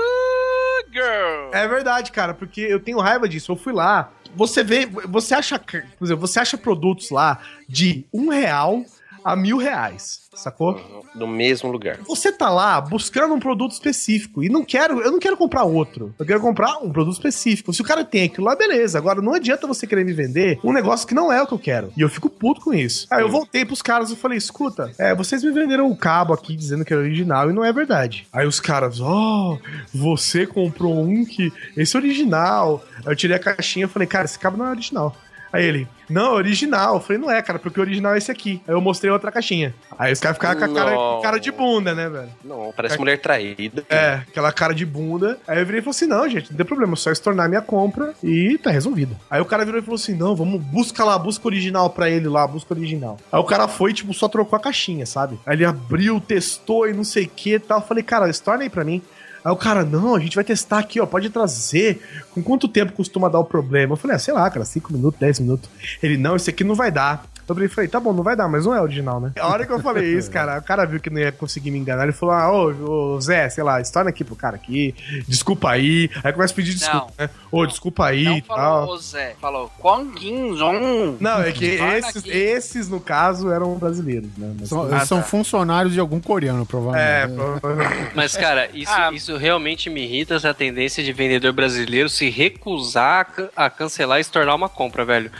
Girl. 0.92 1.50
É 1.52 1.66
verdade, 1.66 2.12
cara, 2.12 2.34
porque 2.34 2.60
eu 2.60 2.78
tenho 2.78 2.98
raiva 2.98 3.26
disso. 3.26 3.52
Eu 3.52 3.56
fui 3.56 3.72
lá, 3.72 4.10
você 4.36 4.62
vê, 4.62 4.86
você 4.86 5.34
acha, 5.34 5.58
por 5.58 6.04
exemplo, 6.04 6.26
você 6.26 6.38
acha 6.38 6.58
produtos 6.58 7.10
lá 7.10 7.38
de 7.66 8.04
um 8.12 8.28
real 8.28 8.84
a 9.24 9.36
mil 9.36 9.56
reais, 9.56 10.22
sacou? 10.34 11.02
No 11.14 11.26
mesmo 11.26 11.70
lugar. 11.70 11.98
Você 12.06 12.32
tá 12.32 12.48
lá 12.48 12.80
buscando 12.80 13.34
um 13.34 13.40
produto 13.40 13.72
específico 13.72 14.42
e 14.42 14.48
não 14.48 14.64
quero, 14.64 15.00
eu 15.00 15.12
não 15.12 15.18
quero 15.18 15.36
comprar 15.36 15.64
outro. 15.64 16.14
Eu 16.18 16.26
quero 16.26 16.40
comprar 16.40 16.78
um 16.78 16.90
produto 16.90 17.14
específico. 17.14 17.72
Se 17.72 17.82
o 17.82 17.84
cara 17.84 18.04
tem 18.04 18.24
aquilo 18.24 18.46
lá, 18.46 18.56
beleza. 18.56 18.98
Agora 18.98 19.20
não 19.20 19.34
adianta 19.34 19.66
você 19.66 19.86
querer 19.86 20.04
me 20.04 20.12
vender 20.12 20.58
um 20.64 20.72
negócio 20.72 21.06
que 21.06 21.14
não 21.14 21.32
é 21.32 21.42
o 21.42 21.46
que 21.46 21.54
eu 21.54 21.58
quero. 21.58 21.92
E 21.96 22.00
eu 22.00 22.08
fico 22.08 22.28
puto 22.28 22.60
com 22.60 22.72
isso. 22.72 23.06
Aí 23.10 23.22
eu 23.22 23.28
voltei 23.28 23.64
pros 23.64 23.82
caras 23.82 24.10
e 24.10 24.16
falei: 24.16 24.38
escuta, 24.38 24.92
é, 24.98 25.14
vocês 25.14 25.42
me 25.44 25.52
venderam 25.52 25.90
o 25.90 25.96
cabo 25.96 26.32
aqui 26.32 26.56
dizendo 26.56 26.84
que 26.84 26.92
era 26.92 27.02
original 27.02 27.50
e 27.50 27.52
não 27.52 27.64
é 27.64 27.72
verdade. 27.72 28.26
Aí 28.32 28.46
os 28.46 28.60
caras, 28.60 29.00
ó, 29.00 29.58
você 29.92 30.46
comprou 30.46 31.02
um 31.02 31.24
que. 31.24 31.52
Esse 31.76 31.96
é 31.96 32.00
original. 32.00 32.84
Aí 33.04 33.12
eu 33.12 33.16
tirei 33.16 33.36
a 33.36 33.40
caixinha 33.40 33.86
e 33.86 33.88
falei, 33.88 34.08
cara, 34.08 34.24
esse 34.24 34.38
cabo 34.38 34.56
não 34.56 34.66
é 34.66 34.70
original. 34.70 35.16
Aí 35.52 35.64
ele, 35.64 35.88
não, 36.08 36.32
é 36.32 36.34
original. 36.34 36.94
Eu 36.94 37.00
falei, 37.00 37.20
não 37.20 37.30
é, 37.30 37.40
cara, 37.42 37.58
porque 37.58 37.78
o 37.78 37.82
original 37.82 38.14
é 38.14 38.18
esse 38.18 38.30
aqui. 38.30 38.62
Aí 38.66 38.74
eu 38.74 38.80
mostrei 38.80 39.10
outra 39.10 39.30
caixinha. 39.30 39.74
Aí 39.98 40.12
os 40.12 40.20
caras 40.20 40.36
ficaram 40.36 40.58
com 40.58 40.64
a 40.64 40.68
cara, 40.74 41.22
cara 41.22 41.38
de 41.38 41.50
bunda, 41.50 41.94
né, 41.94 42.08
velho? 42.08 42.28
Não, 42.44 42.72
parece 42.74 42.98
mulher 42.98 43.18
traída. 43.18 43.84
É, 43.88 44.22
aquela 44.28 44.52
cara 44.52 44.74
de 44.74 44.84
bunda. 44.84 45.38
Aí 45.46 45.58
eu 45.58 45.66
virei 45.66 45.80
e 45.80 45.82
falei 45.82 45.96
assim: 45.96 46.06
não, 46.06 46.28
gente, 46.28 46.50
não 46.50 46.56
tem 46.56 46.66
problema, 46.66 46.94
é 46.94 46.96
só 46.96 47.10
estornar 47.10 47.48
minha 47.48 47.62
compra 47.62 48.14
e 48.22 48.58
tá 48.58 48.70
resolvido. 48.70 49.16
Aí 49.30 49.40
o 49.40 49.44
cara 49.44 49.64
virou 49.64 49.80
e 49.80 49.82
falou 49.82 49.96
assim: 49.96 50.14
não, 50.14 50.34
vamos, 50.34 50.60
busca 50.62 51.04
lá, 51.04 51.18
busca 51.18 51.46
original 51.46 51.90
pra 51.90 52.10
ele 52.10 52.28
lá, 52.28 52.46
busca 52.46 52.74
original. 52.74 53.18
Aí 53.30 53.40
o 53.40 53.44
cara 53.44 53.68
foi, 53.68 53.92
tipo, 53.92 54.12
só 54.14 54.28
trocou 54.28 54.56
a 54.56 54.60
caixinha, 54.60 55.06
sabe? 55.06 55.38
Aí 55.46 55.56
ele 55.56 55.64
abriu, 55.64 56.20
testou 56.20 56.88
e 56.88 56.92
não 56.92 57.04
sei 57.04 57.24
o 57.24 57.28
que 57.28 57.54
e 57.54 57.58
tal. 57.58 57.78
Eu 57.78 57.86
falei, 57.86 58.02
cara, 58.02 58.28
estorna 58.28 58.64
aí 58.64 58.70
pra 58.70 58.84
mim. 58.84 59.02
Aí 59.44 59.52
o 59.52 59.56
cara, 59.56 59.84
não, 59.84 60.14
a 60.14 60.20
gente 60.20 60.34
vai 60.34 60.44
testar 60.44 60.78
aqui, 60.78 61.00
ó, 61.00 61.06
pode 61.06 61.28
trazer. 61.30 62.00
Com 62.30 62.42
quanto 62.42 62.68
tempo 62.68 62.92
costuma 62.92 63.28
dar 63.28 63.40
o 63.40 63.44
problema? 63.44 63.94
Eu 63.94 63.96
falei, 63.96 64.16
ah, 64.16 64.18
sei 64.18 64.32
lá, 64.32 64.48
cara, 64.50 64.64
5 64.64 64.92
minutos, 64.92 65.18
10 65.18 65.40
minutos. 65.40 65.68
Ele, 66.02 66.16
não, 66.16 66.36
esse 66.36 66.50
aqui 66.50 66.62
não 66.62 66.74
vai 66.74 66.90
dar. 66.90 67.24
Eu 67.48 67.54
falei, 67.54 67.68
falei, 67.68 67.88
tá 67.88 67.98
bom, 68.00 68.12
não 68.12 68.22
vai 68.22 68.34
dar, 68.36 68.48
mas 68.48 68.64
não 68.64 68.74
é 68.74 68.80
original, 68.80 69.20
né? 69.20 69.32
A 69.38 69.48
hora 69.48 69.66
que 69.66 69.72
eu 69.72 69.80
falei 69.80 70.16
isso, 70.16 70.30
cara, 70.32 70.58
o 70.58 70.62
cara 70.62 70.84
viu 70.84 71.00
que 71.00 71.10
não 71.10 71.18
ia 71.20 71.32
conseguir 71.32 71.70
me 71.70 71.78
enganar. 71.78 72.04
Ele 72.04 72.12
falou, 72.12 72.34
ah, 72.34 72.50
ô, 72.52 73.14
ô 73.14 73.20
Zé, 73.20 73.48
sei 73.48 73.62
lá, 73.64 73.80
estorna 73.80 74.10
aqui 74.10 74.22
pro 74.24 74.36
cara 74.36 74.56
aqui, 74.56 74.94
desculpa 75.28 75.70
aí. 75.70 76.08
Aí 76.22 76.32
começa 76.32 76.52
a 76.52 76.56
pedir 76.56 76.74
desculpa, 76.74 77.12
né? 77.18 77.28
Ô, 77.50 77.66
desculpa 77.66 78.06
aí 78.06 78.24
Não 78.24 78.36
e 78.38 78.40
falou 78.42 78.86
tal. 78.86 78.96
Zé, 78.98 79.34
falou 79.40 79.70
Kwang 79.78 80.18
Yin 80.24 80.56
Zong. 80.56 81.16
Não, 81.20 81.40
é 81.42 81.52
que 81.52 81.64
esses, 81.66 82.16
aqui. 82.16 82.30
esses, 82.30 82.88
no 82.88 83.00
caso, 83.00 83.50
eram 83.50 83.74
brasileiros, 83.74 84.30
né? 84.38 84.54
Mas- 84.58 84.68
São, 84.68 84.82
Ah, 84.94 85.04
são 85.04 85.18
tá. 85.18 85.24
funcionários 85.24 85.92
de 85.92 86.00
algum 86.00 86.20
coreano, 86.20 86.62
é, 86.62 86.64
provavelmente. 86.64 87.34
provavelmente. 87.60 88.10
Mas, 88.14 88.36
cara, 88.36 88.68
isso, 88.72 88.92
Ah. 88.92 89.10
isso 89.12 89.36
realmente 89.36 89.90
me 89.90 90.02
irrita 90.04 90.34
essa 90.36 90.54
tendência 90.54 91.02
de 91.02 91.12
vendedor 91.12 91.52
brasileiro 91.52 92.08
se 92.08 92.30
recusar 92.30 93.20
a 93.20 93.24
can- 93.24 93.48
a 93.56 93.68
cancelar 93.70 94.20
e 94.20 94.24
se 94.24 94.30
tornar 94.30 94.54
uma 94.54 94.68
compra, 94.68 95.04
velho. 95.04 95.30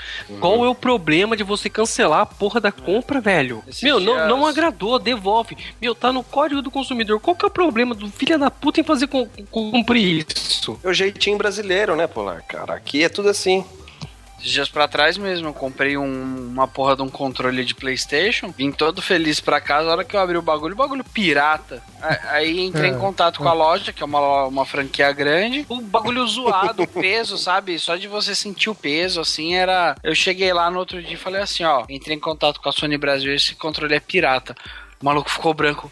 Qual 0.40 0.64
é 0.64 0.68
o 0.68 0.74
problema 0.74 1.36
de 1.36 1.44
você 1.44 1.70
cancelar 1.70 1.91
a 2.00 2.24
porra 2.24 2.60
da 2.60 2.72
compra, 2.72 3.20
velho? 3.20 3.62
Esses 3.66 3.82
Meu, 3.82 3.98
não, 4.00 4.28
não 4.28 4.46
agradou, 4.46 4.98
devolve. 4.98 5.56
Meu, 5.80 5.94
tá 5.94 6.12
no 6.12 6.22
código 6.22 6.62
do 6.62 6.70
consumidor. 6.70 7.20
Qual 7.20 7.34
que 7.36 7.44
é 7.44 7.48
o 7.48 7.50
problema 7.50 7.94
do 7.94 8.08
filho 8.08 8.38
da 8.38 8.50
puta 8.50 8.80
em 8.80 8.84
fazer 8.84 9.06
com- 9.08 9.28
com- 9.50 9.70
cumprir 9.70 10.24
isso? 10.28 10.78
É 10.82 10.88
o 10.88 10.92
jeitinho 10.94 11.36
brasileiro, 11.36 11.94
né, 11.96 12.06
Polar? 12.06 12.42
Cara, 12.46 12.74
aqui 12.74 13.02
é 13.02 13.08
tudo 13.08 13.28
assim. 13.28 13.64
Esses 14.42 14.50
dias 14.54 14.68
pra 14.68 14.88
trás 14.88 15.16
mesmo, 15.16 15.46
eu 15.46 15.54
comprei 15.54 15.96
um- 15.96 16.48
uma 16.52 16.66
porra 16.66 16.96
de 16.96 17.02
um 17.02 17.08
controle 17.08 17.64
de 17.64 17.76
Playstation, 17.76 18.50
vim 18.50 18.72
todo 18.72 19.00
feliz 19.00 19.38
pra 19.38 19.60
casa, 19.60 19.88
a 19.88 19.92
hora 19.92 20.04
que 20.04 20.16
eu 20.16 20.20
abri 20.20 20.36
o 20.36 20.42
bagulho, 20.42 20.74
o 20.74 20.76
bagulho 20.76 21.04
pirata. 21.04 21.80
Aí 22.28 22.60
entrei 22.60 22.90
É. 22.90 22.92
em 22.92 22.98
contato 22.98 23.38
com 23.38 23.48
a 23.48 23.52
loja, 23.52 23.92
que 23.92 24.02
é 24.02 24.06
uma, 24.06 24.46
uma 24.46 24.66
franquia 24.66 25.12
grande, 25.12 25.64
o 25.68 25.80
bagulho 25.80 26.26
zoado, 26.26 26.82
o 26.82 26.86
peso, 26.88 27.38
sabe? 27.38 27.78
Só 27.78 27.94
de 27.94 28.08
você 28.08 28.34
sentir 28.34 28.68
o 28.68 28.74
peso, 28.74 29.20
assim, 29.20 29.54
era... 29.54 29.94
Eu 30.02 30.14
cheguei 30.14 30.52
lá 30.52 30.68
no 30.72 30.80
outro 30.80 31.00
dia 31.00 31.14
e 31.14 31.16
falei 31.16 31.40
assim, 31.40 31.62
ó, 31.62 31.84
entrei 31.88 32.16
em 32.16 32.20
contato 32.20 32.60
com 32.60 32.68
a 32.68 32.72
Sony 32.72 32.98
Brasil, 32.98 33.32
esse 33.32 33.54
controle 33.54 33.94
é 33.94 34.00
pirata. 34.00 34.56
O 35.00 35.04
maluco 35.04 35.30
ficou 35.30 35.54
branco. 35.54 35.90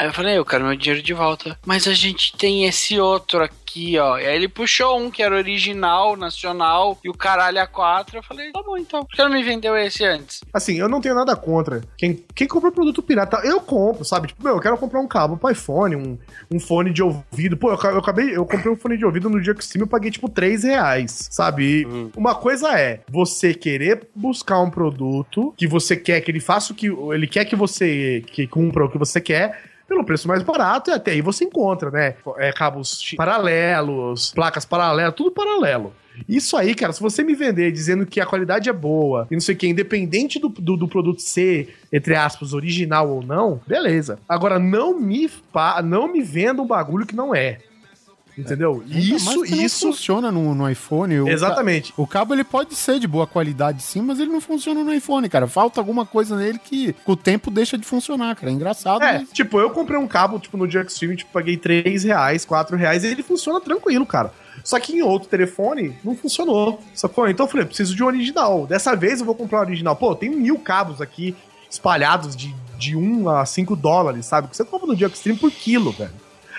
Aí 0.00 0.06
eu 0.06 0.14
falei, 0.14 0.38
eu 0.38 0.46
quero 0.46 0.64
meu 0.64 0.74
dinheiro 0.74 1.02
de 1.02 1.12
volta. 1.12 1.58
Mas 1.66 1.86
a 1.86 1.92
gente 1.92 2.34
tem 2.34 2.64
esse 2.64 2.98
outro 2.98 3.42
aqui, 3.42 3.98
ó. 3.98 4.16
E 4.16 4.24
aí 4.24 4.34
ele 4.34 4.48
puxou 4.48 4.98
um 4.98 5.10
que 5.10 5.22
era 5.22 5.36
original, 5.36 6.16
nacional, 6.16 6.98
e 7.04 7.10
o 7.10 7.12
caralho 7.12 7.60
a 7.60 7.66
quatro. 7.66 8.16
Eu 8.16 8.22
falei, 8.22 8.50
tá 8.50 8.62
bom 8.62 8.78
então. 8.78 9.04
Por 9.04 9.14
que 9.14 9.22
não 9.22 9.30
me 9.30 9.42
vendeu 9.42 9.76
esse 9.76 10.02
antes? 10.02 10.40
Assim, 10.54 10.78
eu 10.78 10.88
não 10.88 11.02
tenho 11.02 11.14
nada 11.14 11.36
contra. 11.36 11.82
Quem, 11.98 12.24
quem 12.34 12.48
compra 12.48 12.72
produto 12.72 13.02
pirata, 13.02 13.42
eu 13.44 13.60
compro, 13.60 14.02
sabe? 14.02 14.28
Tipo, 14.28 14.42
meu, 14.42 14.54
eu 14.54 14.60
quero 14.60 14.78
comprar 14.78 15.00
um 15.00 15.06
cabo 15.06 15.36
pro 15.36 15.50
iPhone, 15.50 15.94
um, 15.96 16.18
um 16.50 16.58
fone 16.58 16.90
de 16.90 17.02
ouvido. 17.02 17.58
Pô, 17.58 17.70
eu, 17.70 17.78
eu 17.90 17.98
acabei, 17.98 18.34
eu 18.34 18.46
comprei 18.46 18.72
um 18.72 18.76
fone 18.76 18.96
de 18.96 19.04
ouvido 19.04 19.28
no 19.28 19.38
dia 19.38 19.54
que 19.54 19.62
Steam, 19.62 19.82
eu 19.82 19.86
paguei 19.86 20.10
tipo 20.10 20.30
3 20.30 20.64
reais, 20.64 21.28
sabe? 21.30 21.82
E 21.82 21.86
Uma 22.16 22.34
coisa 22.34 22.72
é 22.72 23.00
você 23.06 23.52
querer 23.52 24.08
buscar 24.14 24.60
um 24.60 24.70
produto 24.70 25.52
que 25.58 25.66
você 25.66 25.94
quer 25.94 26.22
que 26.22 26.30
ele 26.30 26.40
faça 26.40 26.72
o 26.72 26.74
que. 26.74 26.86
Ele 26.86 27.26
quer 27.26 27.44
que 27.44 27.54
você 27.54 28.24
que 28.28 28.46
cumpra 28.46 28.86
o 28.86 28.90
que 28.90 28.96
você 28.96 29.20
quer. 29.20 29.68
Pelo 29.90 30.04
preço 30.04 30.28
mais 30.28 30.40
barato, 30.44 30.88
e 30.88 30.94
até 30.94 31.10
aí 31.10 31.20
você 31.20 31.44
encontra, 31.44 31.90
né? 31.90 32.14
É, 32.38 32.52
cabos 32.52 33.12
paralelos, 33.16 34.30
placas 34.30 34.64
paralelas, 34.64 35.12
tudo 35.16 35.32
paralelo. 35.32 35.92
Isso 36.28 36.56
aí, 36.56 36.76
cara, 36.76 36.92
se 36.92 37.00
você 37.00 37.24
me 37.24 37.34
vender 37.34 37.72
dizendo 37.72 38.06
que 38.06 38.20
a 38.20 38.26
qualidade 38.26 38.68
é 38.68 38.72
boa 38.72 39.26
e 39.28 39.34
não 39.34 39.40
sei 39.40 39.56
o 39.56 39.58
que, 39.58 39.66
independente 39.66 40.38
do, 40.38 40.48
do, 40.48 40.76
do 40.76 40.86
produto 40.86 41.20
ser, 41.20 41.76
entre 41.92 42.14
aspas, 42.14 42.54
original 42.54 43.10
ou 43.10 43.20
não, 43.20 43.60
beleza. 43.66 44.20
Agora, 44.28 44.60
não 44.60 44.96
me, 44.96 45.28
não 45.82 46.06
me 46.06 46.22
venda 46.22 46.62
um 46.62 46.66
bagulho 46.68 47.04
que 47.04 47.16
não 47.16 47.34
é. 47.34 47.58
Entendeu? 48.40 48.82
Ainda 48.84 48.94
mais 48.94 49.26
Isso, 49.26 49.44
isso. 49.44 49.86
funciona 49.86 50.30
no, 50.32 50.54
no 50.54 50.68
iPhone. 50.68 51.20
O 51.20 51.28
Exatamente. 51.28 51.92
O 51.96 52.06
cabo 52.06 52.34
ele 52.34 52.44
pode 52.44 52.74
ser 52.74 52.98
de 52.98 53.06
boa 53.06 53.26
qualidade 53.26 53.82
sim, 53.82 54.00
mas 54.00 54.18
ele 54.18 54.30
não 54.30 54.40
funciona 54.40 54.82
no 54.82 54.92
iPhone, 54.92 55.28
cara. 55.28 55.46
Falta 55.46 55.80
alguma 55.80 56.04
coisa 56.06 56.36
nele 56.36 56.58
que 56.58 56.92
com 57.04 57.12
o 57.12 57.16
tempo 57.16 57.50
deixa 57.50 57.76
de 57.78 57.86
funcionar, 57.86 58.34
cara. 58.36 58.50
É 58.50 58.54
engraçado. 58.54 59.02
É, 59.02 59.18
mas- 59.20 59.30
tipo, 59.30 59.58
eu 59.60 59.70
comprei 59.70 59.98
um 59.98 60.06
cabo, 60.06 60.38
tipo, 60.38 60.56
no 60.56 60.68
Jackstream, 60.70 61.16
tipo, 61.16 61.30
paguei 61.32 61.56
3 61.56 62.04
reais, 62.04 62.44
4 62.44 62.76
reais, 62.76 63.04
e 63.04 63.08
ele 63.08 63.22
funciona 63.22 63.60
tranquilo, 63.60 64.04
cara. 64.06 64.32
Só 64.64 64.78
que 64.78 64.92
em 64.96 65.02
outro 65.02 65.28
telefone 65.28 65.96
não 66.04 66.14
funcionou. 66.14 66.80
Sacou? 66.94 67.28
Então 67.28 67.46
eu 67.46 67.50
falei, 67.50 67.66
preciso 67.66 67.94
de 67.94 68.02
um 68.02 68.06
original. 68.06 68.66
Dessa 68.66 68.94
vez 68.94 69.20
eu 69.20 69.26
vou 69.26 69.34
comprar 69.34 69.58
um 69.60 69.62
original. 69.62 69.96
Pô, 69.96 70.14
tem 70.14 70.30
mil 70.30 70.58
cabos 70.58 71.00
aqui 71.00 71.34
espalhados 71.70 72.34
de, 72.36 72.54
de 72.78 72.96
1 72.96 73.28
a 73.28 73.46
5 73.46 73.76
dólares, 73.76 74.26
sabe? 74.26 74.48
Que 74.48 74.56
você 74.56 74.64
compra 74.64 74.88
no 74.88 74.96
Jackstream 74.96 75.36
por 75.36 75.50
quilo, 75.50 75.92
velho. 75.92 76.10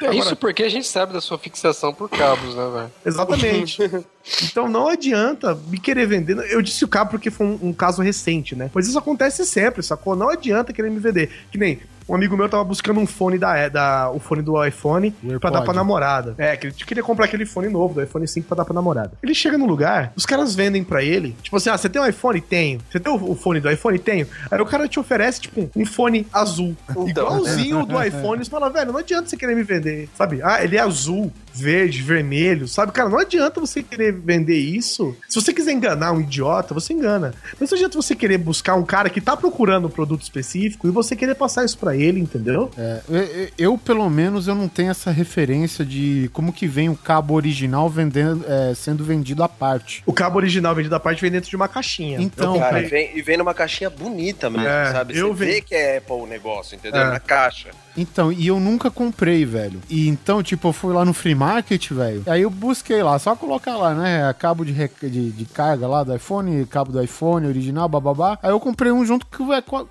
Agora- 0.05 0.19
Isso 0.19 0.35
porque 0.35 0.63
a 0.63 0.69
gente 0.69 0.87
sabe 0.87 1.13
da 1.13 1.21
sua 1.21 1.37
fixação 1.37 1.93
por 1.93 2.09
cabos, 2.09 2.55
né, 2.55 2.69
velho? 2.73 2.91
Exatamente. 3.05 3.77
então 4.43 4.67
não 4.67 4.87
adianta 4.87 5.55
me 5.67 5.79
querer 5.79 6.05
vender. 6.07 6.37
Eu 6.51 6.61
disse 6.61 6.83
o 6.83 6.87
cabo 6.87 7.11
porque 7.11 7.29
foi 7.29 7.45
um, 7.47 7.59
um 7.69 7.73
caso 7.73 8.01
recente, 8.01 8.55
né? 8.55 8.69
Pois 8.71 8.87
isso 8.87 8.97
acontece 8.97 9.45
sempre, 9.45 9.83
sacou? 9.83 10.15
Não 10.15 10.29
adianta 10.29 10.73
querer 10.73 10.89
me 10.89 10.99
vender. 10.99 11.29
Que 11.51 11.57
nem 11.57 11.79
um 12.11 12.15
amigo 12.15 12.35
meu 12.35 12.49
tava 12.49 12.63
buscando 12.63 12.99
um 12.99 13.07
fone 13.07 13.37
da, 13.37 13.69
da 13.69 14.11
o 14.11 14.19
fone 14.19 14.41
do 14.41 14.63
iPhone 14.63 15.15
O 15.23 15.39
pra 15.39 15.49
dar 15.49 15.61
pra 15.61 15.73
namorada. 15.73 16.35
É, 16.37 16.57
que 16.57 16.67
ele 16.67 16.73
queria 16.73 17.03
comprar 17.03 17.25
aquele 17.25 17.45
fone 17.45 17.69
novo 17.69 17.93
do 17.93 18.03
iPhone 18.03 18.27
5 18.27 18.47
pra 18.47 18.57
dar 18.57 18.65
pra 18.65 18.73
namorada. 18.73 19.13
Ele 19.23 19.33
chega 19.33 19.57
no 19.57 19.65
lugar, 19.65 20.11
os 20.15 20.25
caras 20.25 20.53
vendem 20.53 20.83
pra 20.83 21.01
ele, 21.03 21.35
tipo 21.41 21.55
assim, 21.55 21.69
ah, 21.69 21.77
você 21.77 21.87
tem 21.87 22.01
um 22.01 22.05
iPhone? 22.05 22.41
Tenho. 22.41 22.81
Você 22.89 22.99
tem 22.99 23.11
o, 23.11 23.31
o 23.31 23.35
fone 23.35 23.61
do 23.61 23.71
iPhone? 23.71 23.97
Tenho. 23.97 24.27
Aí 24.49 24.59
o 24.59 24.65
cara 24.65 24.87
te 24.87 24.99
oferece, 24.99 25.41
tipo, 25.41 25.69
um 25.75 25.85
fone 25.85 26.27
azul. 26.33 26.75
Igualzinho 27.07 27.81
o 27.81 27.85
do 27.85 28.01
iPhone. 28.03 28.43
Você 28.43 28.49
fala, 28.49 28.69
velho, 28.69 28.91
não 28.91 28.99
adianta 28.99 29.29
você 29.29 29.37
querer 29.37 29.55
me 29.55 29.63
vender, 29.63 30.09
sabe? 30.15 30.41
Ah, 30.43 30.61
ele 30.63 30.75
é 30.75 30.81
azul, 30.81 31.31
verde, 31.53 32.01
vermelho, 32.01 32.67
sabe? 32.67 32.91
Cara, 32.91 33.09
não 33.09 33.19
adianta 33.19 33.59
você 33.59 33.83
querer 33.83 34.11
vender 34.13 34.57
isso. 34.57 35.15
Se 35.27 35.39
você 35.41 35.53
quiser 35.53 35.71
enganar 35.73 36.11
um 36.11 36.21
idiota, 36.21 36.73
você 36.73 36.93
engana. 36.93 37.33
Mas 37.59 37.69
não 37.69 37.75
adianta 37.77 37.95
você 38.01 38.15
querer 38.15 38.37
buscar 38.37 38.75
um 38.75 38.83
cara 38.85 39.09
que 39.09 39.19
tá 39.21 39.35
procurando 39.35 39.87
um 39.87 39.89
produto 39.91 40.21
específico 40.21 40.87
e 40.87 40.91
você 40.91 41.15
querer 41.15 41.35
passar 41.35 41.65
isso 41.65 41.77
pra 41.77 41.95
ele, 41.95 42.19
entendeu? 42.19 42.69
É, 42.77 43.01
eu, 43.09 43.49
eu, 43.73 43.77
pelo 43.77 44.09
menos, 44.09 44.47
eu 44.47 44.55
não 44.55 44.67
tenho 44.67 44.91
essa 44.91 45.11
referência 45.11 45.83
de 45.85 46.29
como 46.33 46.53
que 46.53 46.67
vem 46.67 46.89
o 46.89 46.95
cabo 46.95 47.33
original 47.33 47.89
vendendo, 47.89 48.45
é, 48.47 48.73
sendo 48.73 49.03
vendido 49.03 49.43
à 49.43 49.49
parte. 49.49 50.03
O 50.05 50.13
cabo 50.13 50.37
original 50.37 50.73
vendido 50.75 50.95
à 50.95 50.99
parte 50.99 51.21
vem 51.21 51.31
dentro 51.31 51.49
de 51.49 51.55
uma 51.55 51.67
caixinha. 51.67 52.19
Então, 52.21 52.55
Eu 52.55 52.61
Cara, 52.61 52.81
e 52.81 52.85
vem, 52.85 53.17
e 53.17 53.21
vem 53.21 53.37
numa 53.37 53.53
caixinha 53.53 53.89
bonita 53.89 54.49
mesmo, 54.49 54.67
É, 54.67 54.91
sabe? 54.91 55.17
eu 55.17 55.29
Você 55.35 55.45
vi- 55.45 55.51
vê 55.53 55.61
que 55.61 55.75
é 55.75 55.97
Apple 55.97 56.13
o 56.15 56.25
negócio, 56.27 56.75
entendeu? 56.75 57.01
É. 57.01 57.09
Na 57.11 57.19
caixa. 57.19 57.69
Então, 57.97 58.31
e 58.31 58.47
eu 58.47 58.59
nunca 58.59 58.89
comprei, 58.89 59.43
velho. 59.45 59.81
E 59.89 60.07
então, 60.07 60.41
tipo, 60.41 60.69
eu 60.69 60.73
fui 60.73 60.93
lá 60.93 61.03
no 61.03 61.13
free 61.13 61.35
market, 61.45 61.89
velho. 61.91 62.23
Aí 62.27 62.41
eu 62.43 62.49
busquei 62.49 63.01
lá, 63.01 63.17
só 63.17 63.35
colocar 63.35 63.75
lá, 63.75 63.93
né? 63.93 64.31
Cabo 64.37 64.63
de, 64.63 64.71
rec- 64.71 64.99
de, 65.01 65.31
de 65.31 65.45
carga 65.45 65.87
lá 65.87 66.03
do 66.03 66.15
iPhone, 66.15 66.65
cabo 66.65 66.91
do 66.91 67.01
iPhone 67.01 67.47
original, 67.47 67.89
bababá. 67.89 68.37
Aí 68.43 68.51
eu 68.51 68.59
comprei 68.59 68.91
um 68.91 69.03
junto 69.05 69.25
que, 69.25 69.43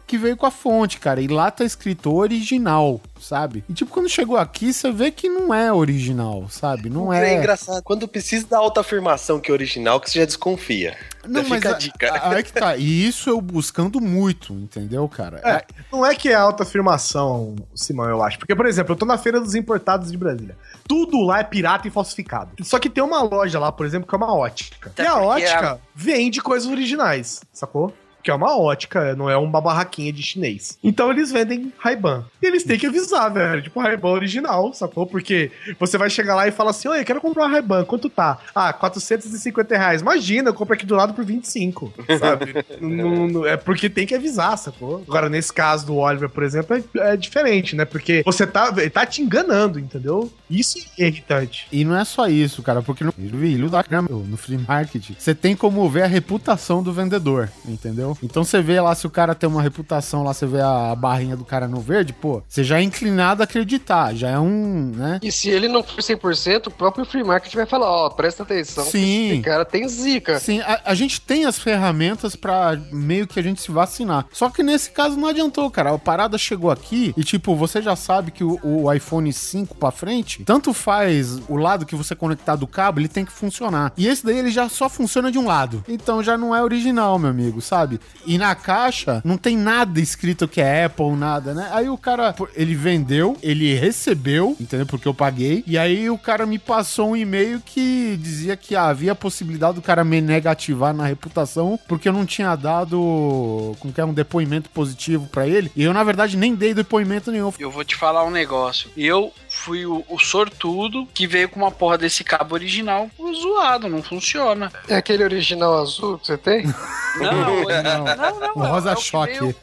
que 0.06 0.16
veio 0.16 0.36
com 0.36 0.46
a 0.46 0.50
fonte, 0.50 0.98
cara. 0.98 1.20
E 1.20 1.26
lá 1.28 1.50
tá 1.50 1.64
escrito 1.64 2.14
original, 2.14 3.00
sabe? 3.20 3.62
E 3.68 3.72
tipo, 3.74 3.90
quando 3.90 4.08
chegou 4.08 4.36
aqui, 4.36 4.72
você 4.72 4.90
vê 4.90 5.10
que 5.10 5.28
não 5.28 5.52
é 5.54 5.72
original, 5.72 6.46
sabe? 6.48 6.88
Não 6.90 7.12
É 7.12 7.34
é. 7.34 7.38
engraçado. 7.38 7.82
Quando 7.82 8.08
precisa 8.08 8.46
da 8.46 8.58
autoafirmação 8.58 9.38
que 9.38 9.50
é 9.50 9.54
original, 9.54 10.00
que 10.00 10.10
você 10.10 10.20
já 10.20 10.24
desconfia. 10.24 10.96
Não, 11.26 11.42
Já 11.42 11.48
mas 11.50 11.58
fica 11.58 11.68
a 11.70 11.74
a- 11.74 11.78
dica. 11.78 12.12
a- 12.14 12.34
aí 12.34 12.42
que 12.42 12.52
tá. 12.52 12.76
E 12.76 13.06
isso 13.06 13.28
eu 13.28 13.40
buscando 13.40 14.00
muito, 14.00 14.54
entendeu, 14.54 15.06
cara? 15.08 15.38
É, 15.44 15.64
não 15.92 16.04
é 16.04 16.14
que 16.14 16.30
é 16.30 16.34
alta 16.34 16.62
afirmação, 16.62 17.54
Simão, 17.74 18.08
eu 18.08 18.22
acho. 18.22 18.38
Porque, 18.38 18.54
por 18.56 18.64
exemplo, 18.66 18.92
eu 18.94 18.96
tô 18.98 19.04
na 19.04 19.18
Feira 19.18 19.38
dos 19.40 19.54
Importados 19.54 20.10
de 20.10 20.16
Brasília. 20.16 20.56
Tudo 20.88 21.20
lá 21.20 21.40
é 21.40 21.44
pirata 21.44 21.86
e 21.86 21.90
falsificado. 21.90 22.50
Só 22.64 22.78
que 22.78 22.88
tem 22.88 23.04
uma 23.04 23.22
loja 23.22 23.58
lá, 23.58 23.70
por 23.70 23.84
exemplo, 23.86 24.08
que 24.08 24.14
é 24.14 24.18
uma 24.18 24.34
ótica. 24.34 24.88
Até 24.90 25.04
e 25.04 25.06
a 25.06 25.12
porque 25.12 25.26
ótica 25.26 25.72
a- 25.72 25.78
vende 25.94 26.40
coisas 26.40 26.68
originais, 26.70 27.40
sacou? 27.52 27.92
Que 28.22 28.30
é 28.30 28.34
uma 28.34 28.56
ótica, 28.58 29.14
não 29.16 29.28
é 29.30 29.36
uma 29.36 29.60
barraquinha 29.60 30.12
de 30.12 30.22
chinês. 30.22 30.78
Então 30.82 31.10
eles 31.10 31.30
vendem 31.32 31.72
Ray-Ban. 31.78 32.24
E 32.42 32.46
eles 32.46 32.64
têm 32.64 32.78
que 32.78 32.86
avisar, 32.86 33.32
velho. 33.32 33.62
Tipo, 33.62 33.80
Ray-Ban 33.80 34.10
original, 34.10 34.72
sacou? 34.74 35.06
Porque 35.06 35.50
você 35.78 35.96
vai 35.96 36.10
chegar 36.10 36.34
lá 36.34 36.46
e 36.46 36.50
fala 36.52 36.70
assim: 36.70 36.88
Oi, 36.88 37.00
eu 37.00 37.04
quero 37.04 37.20
comprar 37.20 37.44
uma 37.44 37.50
Ray-Ban. 37.52 37.84
Quanto 37.84 38.08
tá? 38.10 38.38
Ah, 38.54 38.72
450 38.72 39.76
reais. 39.76 40.00
Imagina, 40.02 40.50
eu 40.50 40.54
compro 40.54 40.74
aqui 40.74 40.84
do 40.86 40.94
lado 40.94 41.14
por 41.14 41.24
25, 41.24 41.92
sabe? 42.18 42.54
Não- 42.80 43.28
não- 43.28 43.46
é 43.46 43.56
porque 43.56 43.88
tem 43.88 44.06
que 44.06 44.14
avisar, 44.14 44.56
sacou? 44.58 45.02
Agora, 45.06 45.28
nesse 45.28 45.52
caso 45.52 45.86
do 45.86 45.96
Oliver, 45.96 46.28
por 46.28 46.42
exemplo, 46.42 46.76
é, 46.96 47.12
é 47.12 47.16
diferente, 47.16 47.74
né? 47.76 47.84
Porque 47.84 48.22
você 48.24 48.46
tá, 48.46 48.72
ele 48.76 48.90
tá 48.90 49.04
te 49.06 49.22
enganando, 49.22 49.78
entendeu? 49.78 50.30
Isso 50.48 50.78
é 50.98 51.06
irritante. 51.06 51.66
E 51.70 51.84
não 51.84 51.96
é 51.96 52.04
só 52.04 52.26
isso, 52.28 52.62
cara, 52.62 52.82
porque 52.82 53.04
no, 53.04 53.12
no, 53.16 53.68
da- 53.70 53.84
no 54.02 54.36
free 54.36 54.58
market, 54.58 55.10
você 55.18 55.34
tem 55.34 55.54
como 55.56 55.88
ver 55.88 56.02
a 56.02 56.06
reputação 56.06 56.82
do 56.82 56.92
vendedor, 56.92 57.50
entendeu? 57.66 58.09
Então 58.22 58.44
você 58.44 58.60
vê 58.60 58.80
lá 58.80 58.94
se 58.94 59.06
o 59.06 59.10
cara 59.10 59.34
tem 59.34 59.48
uma 59.48 59.62
reputação, 59.62 60.22
lá 60.22 60.32
você 60.32 60.46
vê 60.46 60.60
a 60.60 60.94
barrinha 60.94 61.36
do 61.36 61.44
cara 61.44 61.66
no 61.68 61.80
verde, 61.80 62.12
pô, 62.12 62.42
você 62.48 62.64
já 62.64 62.78
é 62.78 62.82
inclinado 62.82 63.42
a 63.42 63.44
acreditar, 63.44 64.14
já 64.14 64.30
é 64.30 64.38
um, 64.38 64.92
né? 64.94 65.20
E 65.22 65.30
se 65.30 65.48
ele 65.48 65.68
não 65.68 65.82
for 65.82 66.00
100%, 66.00 66.68
o 66.68 66.70
próprio 66.70 67.04
free 67.04 67.24
market 67.24 67.54
vai 67.54 67.66
falar, 67.66 67.90
ó, 67.90 68.10
presta 68.10 68.42
atenção, 68.42 68.84
Sim. 68.84 69.32
esse 69.32 69.42
cara 69.42 69.64
tem 69.64 69.88
zica. 69.88 70.38
Sim, 70.38 70.60
a, 70.60 70.80
a 70.84 70.94
gente 70.94 71.20
tem 71.20 71.44
as 71.44 71.58
ferramentas 71.58 72.36
pra 72.36 72.78
meio 72.92 73.26
que 73.26 73.38
a 73.38 73.42
gente 73.42 73.60
se 73.60 73.70
vacinar. 73.70 74.26
Só 74.32 74.50
que 74.50 74.62
nesse 74.62 74.90
caso 74.90 75.16
não 75.16 75.28
adiantou, 75.28 75.70
cara. 75.70 75.94
A 75.94 75.98
parada 75.98 76.38
chegou 76.38 76.70
aqui 76.70 77.12
e, 77.16 77.24
tipo, 77.24 77.54
você 77.54 77.82
já 77.82 77.96
sabe 77.96 78.30
que 78.30 78.44
o, 78.44 78.58
o 78.62 78.92
iPhone 78.92 79.32
5 79.32 79.76
pra 79.76 79.90
frente, 79.90 80.42
tanto 80.44 80.72
faz 80.72 81.40
o 81.48 81.56
lado 81.56 81.86
que 81.86 81.94
você 81.94 82.14
conectar 82.14 82.56
do 82.56 82.66
cabo, 82.66 83.00
ele 83.00 83.08
tem 83.08 83.24
que 83.24 83.32
funcionar. 83.32 83.92
E 83.96 84.06
esse 84.06 84.24
daí 84.24 84.38
ele 84.38 84.50
já 84.50 84.68
só 84.68 84.88
funciona 84.88 85.30
de 85.30 85.38
um 85.38 85.46
lado. 85.46 85.84
Então 85.88 86.22
já 86.22 86.36
não 86.36 86.54
é 86.54 86.62
original, 86.62 87.18
meu 87.18 87.30
amigo, 87.30 87.60
sabe? 87.60 87.99
E 88.26 88.38
na 88.38 88.54
caixa 88.54 89.22
não 89.24 89.36
tem 89.36 89.56
nada 89.56 90.00
escrito 90.00 90.48
que 90.48 90.60
é 90.60 90.84
Apple, 90.84 91.12
nada, 91.12 91.54
né? 91.54 91.68
Aí 91.72 91.88
o 91.88 91.96
cara, 91.96 92.34
ele 92.54 92.74
vendeu, 92.74 93.36
ele 93.42 93.74
recebeu, 93.74 94.56
entendeu? 94.60 94.86
Porque 94.86 95.08
eu 95.08 95.14
paguei. 95.14 95.64
E 95.66 95.78
aí 95.78 96.10
o 96.10 96.18
cara 96.18 96.46
me 96.46 96.58
passou 96.58 97.10
um 97.10 97.16
e-mail 97.16 97.62
que 97.64 98.18
dizia 98.20 98.56
que 98.56 98.76
havia 98.76 99.12
a 99.12 99.14
possibilidade 99.14 99.74
do 99.74 99.82
cara 99.82 100.04
me 100.04 100.20
negativar 100.20 100.92
na 100.94 101.06
reputação 101.06 101.78
porque 101.88 102.08
eu 102.08 102.12
não 102.12 102.26
tinha 102.26 102.54
dado 102.56 103.76
como 103.78 103.92
que 103.92 104.00
é 104.00 104.04
um 104.04 104.12
depoimento 104.12 104.70
positivo 104.70 105.26
pra 105.26 105.46
ele. 105.46 105.70
E 105.74 105.82
eu 105.82 105.92
na 105.92 106.04
verdade 106.04 106.36
nem 106.36 106.54
dei 106.54 106.74
depoimento 106.74 107.30
nenhum. 107.30 107.52
Eu 107.58 107.70
vou 107.70 107.84
te 107.84 107.96
falar 107.96 108.24
um 108.24 108.30
negócio. 108.30 108.90
Eu 108.96 109.32
fui 109.60 109.84
o, 109.86 110.04
o 110.08 110.18
sortudo 110.18 111.06
que 111.12 111.26
veio 111.26 111.48
com 111.48 111.60
uma 111.60 111.70
porra 111.70 111.98
desse 111.98 112.24
cabo 112.24 112.54
original 112.54 113.10
zoado, 113.40 113.88
não 113.88 114.02
funciona. 114.02 114.72
É 114.88 114.96
aquele 114.96 115.22
original 115.22 115.80
azul 115.82 116.18
que 116.18 116.26
você 116.26 116.38
tem? 116.38 116.64
Não, 117.18 117.32
não, 117.32 118.04
não, 118.04 118.40
não. 118.40 118.52
O 118.54 118.60
rosa 118.68 118.90
é 118.90 118.92
o 118.92 118.96
que 118.96 119.02
choque. 119.02 119.32
veio- 119.40 119.56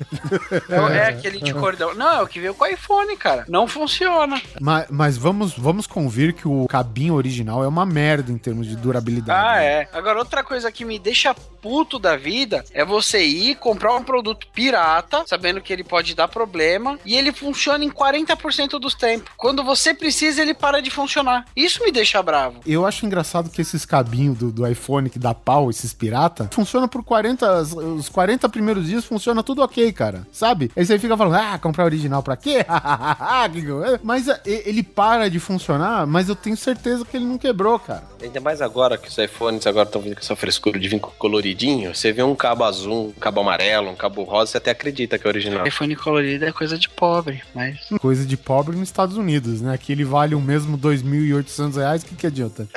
É, 0.69 0.97
é 0.99 1.05
aquele 1.07 1.39
de 1.39 1.53
cordão. 1.53 1.95
Não, 1.95 2.19
é 2.19 2.21
o 2.21 2.27
que 2.27 2.41
veio 2.41 2.53
com 2.53 2.65
o 2.65 2.67
iPhone, 2.67 3.15
cara. 3.15 3.45
Não 3.47 3.65
funciona. 3.65 4.41
Mas, 4.59 4.87
mas 4.89 5.17
vamos, 5.17 5.53
vamos 5.57 5.87
convir 5.87 6.33
que 6.33 6.45
o 6.45 6.67
cabinho 6.67 7.13
original 7.13 7.63
é 7.63 7.67
uma 7.67 7.85
merda 7.85 8.33
em 8.33 8.37
termos 8.37 8.67
de 8.67 8.75
durabilidade. 8.75 9.39
Ah, 9.39 9.55
né? 9.59 9.65
é. 9.65 9.87
Agora, 9.93 10.19
outra 10.19 10.43
coisa 10.43 10.69
que 10.73 10.83
me 10.83 10.99
deixa 10.99 11.33
puto 11.61 11.97
da 11.97 12.17
vida 12.17 12.65
é 12.73 12.83
você 12.83 13.23
ir 13.23 13.55
comprar 13.55 13.95
um 13.95 14.03
produto 14.03 14.45
pirata, 14.53 15.23
sabendo 15.25 15.61
que 15.61 15.71
ele 15.71 15.83
pode 15.85 16.13
dar 16.15 16.27
problema, 16.27 16.99
e 17.05 17.15
ele 17.15 17.31
funciona 17.31 17.83
em 17.83 17.89
40% 17.89 18.77
dos 18.77 18.93
tempos. 18.93 19.31
Quando 19.37 19.63
você 19.63 19.86
precisa, 19.93 20.41
ele 20.41 20.53
para 20.53 20.81
de 20.81 20.89
funcionar. 20.89 21.45
Isso 21.55 21.83
me 21.83 21.91
deixa 21.91 22.21
bravo. 22.21 22.59
Eu 22.65 22.85
acho 22.85 23.05
engraçado 23.05 23.49
que 23.49 23.61
esses 23.61 23.85
cabinhos 23.85 24.37
do, 24.37 24.51
do 24.51 24.67
iPhone 24.67 25.09
que 25.09 25.19
dá 25.19 25.33
pau, 25.33 25.69
esses 25.69 25.93
pirata, 25.93 26.49
funciona 26.51 26.87
por 26.87 27.03
40. 27.03 27.61
Os 27.97 28.09
40 28.09 28.49
primeiros 28.49 28.87
dias 28.87 29.05
funciona 29.05 29.43
tudo 29.43 29.61
ok, 29.61 29.91
cara. 29.91 30.27
Sabe? 30.31 30.71
Aí 30.75 30.85
você 30.85 30.97
fica 30.99 31.17
falando, 31.17 31.35
ah, 31.35 31.57
comprar 31.59 31.85
original 31.85 32.21
pra 32.21 32.35
quê? 32.35 32.65
Mas 34.03 34.27
é, 34.27 34.41
ele 34.45 34.83
para 34.83 35.29
de 35.29 35.39
funcionar, 35.39 36.05
mas 36.07 36.29
eu 36.29 36.35
tenho 36.35 36.57
certeza 36.57 37.05
que 37.05 37.17
ele 37.17 37.25
não 37.25 37.37
quebrou, 37.37 37.79
cara. 37.79 38.03
Ainda 38.21 38.39
mais 38.39 38.61
agora 38.61 38.97
que 38.97 39.07
os 39.07 39.17
iPhones 39.17 39.65
agora 39.67 39.87
estão 39.87 40.01
vindo 40.01 40.15
com 40.15 40.21
essa 40.21 40.35
frescura 40.35 40.79
de 40.79 40.87
vir 40.87 40.99
coloridinho. 40.99 41.93
Você 41.93 42.11
vê 42.11 42.23
um 42.23 42.35
cabo 42.35 42.63
azul, 42.63 43.09
um 43.15 43.19
cabo 43.19 43.41
amarelo, 43.41 43.89
um 43.89 43.95
cabo 43.95 44.23
rosa, 44.23 44.51
você 44.51 44.57
até 44.57 44.71
acredita 44.71 45.17
que 45.17 45.25
é 45.25 45.29
original. 45.29 45.67
iPhone 45.67 45.95
colorido 45.95 46.45
é 46.45 46.51
coisa 46.51 46.77
de 46.77 46.89
pobre, 46.89 47.41
mas. 47.53 47.77
Coisa 47.99 48.25
de 48.25 48.37
pobre 48.37 48.75
nos 48.75 48.89
Estados 48.89 49.17
Unidos, 49.17 49.61
né? 49.61 49.76
Aqui 49.77 49.91
ele 49.91 50.03
vale 50.03 50.33
o 50.33 50.41
mesmo 50.41 50.75
2.800 50.75 51.75
reais, 51.77 52.01
o 52.01 52.05
que, 52.07 52.15
que 52.15 52.25
adianta? 52.25 52.67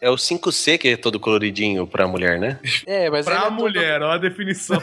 É 0.00 0.10
o 0.10 0.16
5C 0.16 0.78
que 0.78 0.88
é 0.88 0.96
todo 0.96 1.20
coloridinho 1.20 1.86
pra 1.86 2.08
mulher, 2.08 2.40
né? 2.40 2.58
É, 2.84 3.08
mas 3.08 3.24
Pra 3.24 3.36
é 3.36 3.40
todo- 3.42 3.52
mulher, 3.52 4.02
ó 4.02 4.10
a 4.10 4.18
definição. 4.18 4.80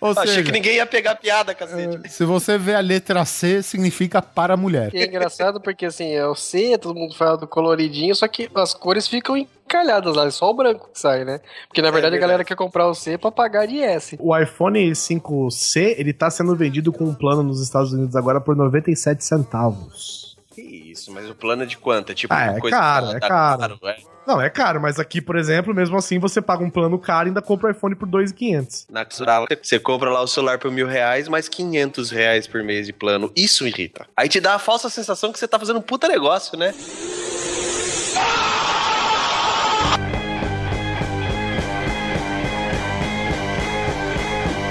Ou 0.00 0.12
Achei 0.12 0.26
seja, 0.28 0.42
que 0.44 0.50
ninguém 0.52 0.76
ia 0.76 0.86
pegar 0.86 1.14
piada, 1.16 1.54
cacete. 1.54 2.08
se 2.08 2.24
você 2.24 2.56
vê 2.56 2.74
a 2.74 2.80
letra 2.80 3.22
C, 3.26 3.62
significa 3.62 4.22
para 4.22 4.56
mulher. 4.56 4.90
E 4.94 4.98
é 5.02 5.06
engraçado 5.06 5.60
porque 5.60 5.84
assim, 5.84 6.14
é 6.14 6.26
o 6.26 6.34
C, 6.34 6.78
todo 6.78 6.98
mundo 6.98 7.14
fala 7.14 7.36
do 7.36 7.46
coloridinho, 7.46 8.14
só 8.14 8.26
que 8.26 8.48
as 8.54 8.72
cores 8.72 9.06
ficam 9.06 9.36
encalhadas 9.66 10.14
lá, 10.16 10.26
é 10.26 10.30
só 10.30 10.50
o 10.50 10.54
branco 10.54 10.88
que 10.92 10.98
sai, 10.98 11.24
né? 11.24 11.40
Porque 11.68 11.82
na 11.82 11.90
verdade 11.90 12.16
a 12.16 12.18
galera 12.18 12.44
quer 12.44 12.54
comprar 12.56 12.86
o 12.88 12.94
C 12.94 13.18
pra 13.18 13.30
pagar 13.30 13.66
de 13.66 13.80
S. 13.80 14.16
O 14.20 14.36
iPhone 14.36 14.90
5C, 14.92 15.94
ele 15.98 16.12
tá 16.12 16.30
sendo 16.30 16.54
vendido 16.56 16.92
com 16.92 17.04
um 17.04 17.14
plano 17.14 17.42
nos 17.42 17.60
Estados 17.60 17.92
Unidos 17.92 18.16
agora 18.16 18.40
por 18.40 18.56
97 18.56 19.24
centavos. 19.24 20.36
Que 20.54 20.62
isso, 20.62 21.12
mas 21.12 21.28
o 21.28 21.34
plano 21.34 21.64
é 21.64 21.66
de 21.66 21.76
quanto? 21.76 22.12
É 22.12 22.14
tipo 22.14 22.32
Ah, 22.32 22.54
é 22.56 22.60
coisa 22.60 22.76
caro, 22.76 23.06
é 23.08 23.20
tá 23.20 23.28
caro. 23.28 23.78
é. 23.84 23.96
Não, 24.26 24.40
é 24.40 24.50
caro, 24.50 24.80
mas 24.80 24.98
aqui, 24.98 25.20
por 25.20 25.36
exemplo, 25.36 25.72
mesmo 25.72 25.96
assim, 25.96 26.18
você 26.18 26.42
paga 26.42 26.64
um 26.64 26.70
plano 26.70 26.98
caro 26.98 27.28
e 27.28 27.30
ainda 27.30 27.40
compra 27.40 27.68
o 27.68 27.70
iPhone 27.70 27.94
por 27.94 28.08
2.500. 28.08 28.86
Na 28.90 29.06
Xurala, 29.08 29.46
você 29.62 29.78
compra 29.78 30.10
lá 30.10 30.20
o 30.20 30.26
celular 30.26 30.58
por 30.58 30.68
mil 30.72 30.88
reais, 30.88 31.28
mais 31.28 31.48
500 31.48 32.10
reais 32.10 32.46
por 32.48 32.60
mês 32.64 32.86
de 32.86 32.92
plano. 32.92 33.30
Isso 33.36 33.68
irrita. 33.68 34.04
Aí 34.16 34.28
te 34.28 34.40
dá 34.40 34.54
a 34.54 34.58
falsa 34.58 34.90
sensação 34.90 35.30
que 35.32 35.38
você 35.38 35.46
tá 35.46 35.60
fazendo 35.60 35.78
um 35.78 35.82
puta 35.82 36.08
negócio, 36.08 36.58
né? 36.58 36.74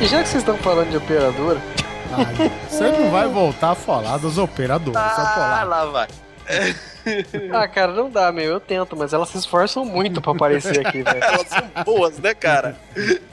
E 0.02 0.08
já 0.08 0.22
que 0.22 0.30
vocês 0.30 0.44
estão 0.44 0.58
falando 0.58 0.90
de 0.90 0.98
operadora, 0.98 1.60
Ai, 2.12 2.52
você 2.70 2.92
não 2.92 3.10
vai 3.12 3.28
voltar 3.28 3.72
a 3.72 3.76
falar 3.76 4.18
dos 4.18 4.38
operadores, 4.38 4.98
Ah, 4.98 5.64
lá 5.68 5.86
vai. 5.86 6.08
ah, 7.54 7.68
cara, 7.68 7.92
não 7.94 8.10
dá, 8.10 8.32
meu, 8.32 8.46
eu 8.46 8.60
tento, 8.60 8.96
mas 8.96 9.14
elas 9.14 9.30
se 9.30 9.38
esforçam 9.38 9.86
muito 9.86 10.22
pra 10.22 10.32
aparecer 10.32 10.86
aqui, 10.86 11.02
velho. 11.04 11.22
Elas 11.24 11.48
são 11.48 11.84
boas, 11.84 12.20
né, 12.20 12.34
cara? 12.34 12.76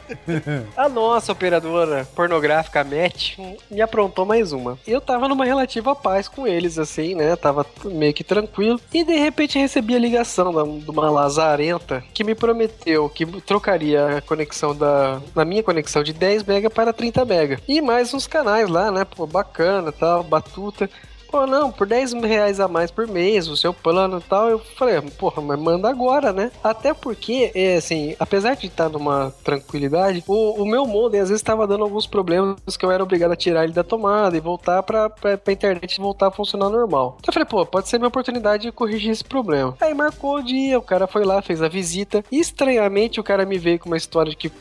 A 0.77 0.89
nossa 0.89 1.33
operadora 1.33 2.07
pornográfica 2.15 2.85
Match 2.85 3.39
me 3.71 3.81
aprontou 3.81 4.27
mais 4.27 4.53
uma. 4.53 4.79
Eu 4.87 5.01
tava 5.01 5.27
numa 5.27 5.45
relativa 5.45 5.95
paz 5.95 6.29
com 6.29 6.47
eles, 6.47 6.79
assim, 6.79 7.15
né? 7.15 7.35
Tava 7.37 7.65
meio 7.85 8.13
que 8.13 8.23
tranquilo. 8.23 8.79
E 8.93 9.05
de 9.05 9.15
repente 9.17 9.59
recebi 9.59 9.95
a 9.95 9.99
ligação 9.99 10.53
de 10.79 10.91
uma 10.91 11.11
lazarenta 11.11 12.05
que 12.13 12.25
me 12.25 12.35
prometeu 12.35 13.09
que 13.09 13.25
trocaria 13.43 14.19
a 14.19 14.21
conexão 14.21 14.75
da. 14.77 15.21
Na 15.35 15.45
minha 15.45 15.63
conexão 15.63 16.03
de 16.03 16.13
10 16.13 16.45
mega 16.45 16.69
para 16.69 16.93
30 16.93 17.25
mega. 17.25 17.59
E 17.67 17.81
mais 17.81 18.13
uns 18.13 18.27
canais 18.27 18.69
lá, 18.69 18.91
né? 18.91 19.05
Pô, 19.05 19.27
bacana 19.27 19.93
tal, 19.93 20.23
batuta. 20.23 20.91
Pô, 21.33 21.47
não, 21.47 21.73
por 21.73 21.87
10 21.87 22.13
reais 22.13 22.61
a 22.61 22.69
mais 22.69 22.91
por 22.91 23.09
mês, 23.09 23.49
o 23.49 23.57
seu 23.57 23.73
plano 23.73 24.19
e 24.19 24.21
tal. 24.21 24.51
Eu 24.51 24.59
falei, 24.59 25.01
porra, 25.01 25.41
mas 25.41 25.59
manda 25.59 25.89
agora, 25.89 26.31
né? 26.31 26.53
Até 26.63 26.93
porque, 26.93 27.51
é, 27.55 27.77
assim, 27.77 28.15
apesar 28.21 28.55
de 28.55 28.67
estar 28.67 28.91
numa 28.91 29.33
tranquilidade, 29.43 30.23
o, 30.27 30.63
o 30.63 30.67
meu 30.67 30.85
modem 30.85 31.23
às 31.23 31.31
vezes 31.31 31.41
estava 31.41 31.67
dando 31.67 31.85
alguns 31.85 32.07
problemas 32.07 32.77
que 32.79 32.85
eu 32.85 32.91
era 32.91 33.03
obrigado 33.03 33.33
a 33.33 33.37
tirar 33.37 33.65
ele 33.65 33.73
da 33.73 33.83
tomada 33.83 34.37
e 34.37 34.41
voltar 34.41 34.83
pra, 34.83 35.09
pra, 35.09 35.39
pra 35.39 35.53
internet 35.55 35.99
voltar 35.99 36.27
a 36.27 36.31
funcionar 36.31 36.69
normal. 36.69 37.17
Então 37.21 37.31
eu 37.31 37.33
falei, 37.33 37.49
pô, 37.49 37.65
pode 37.65 37.89
ser 37.89 37.97
minha 37.97 38.09
oportunidade 38.09 38.65
de 38.65 38.73
corrigir 38.73 39.11
esse 39.11 39.25
problema. 39.25 39.75
Aí 39.81 39.95
marcou 39.95 40.37
o 40.37 40.43
dia, 40.43 40.79
o 40.79 40.83
cara 40.83 41.07
foi 41.07 41.25
lá, 41.25 41.41
fez 41.41 41.63
a 41.63 41.69
visita. 41.69 42.23
E, 42.31 42.41
estranhamente, 42.41 43.19
o 43.19 43.25
cara 43.25 43.47
me 43.47 43.57
veio 43.57 43.79
com 43.79 43.89
uma 43.89 43.97
história 43.97 44.29
de 44.29 44.37
que 44.37 44.53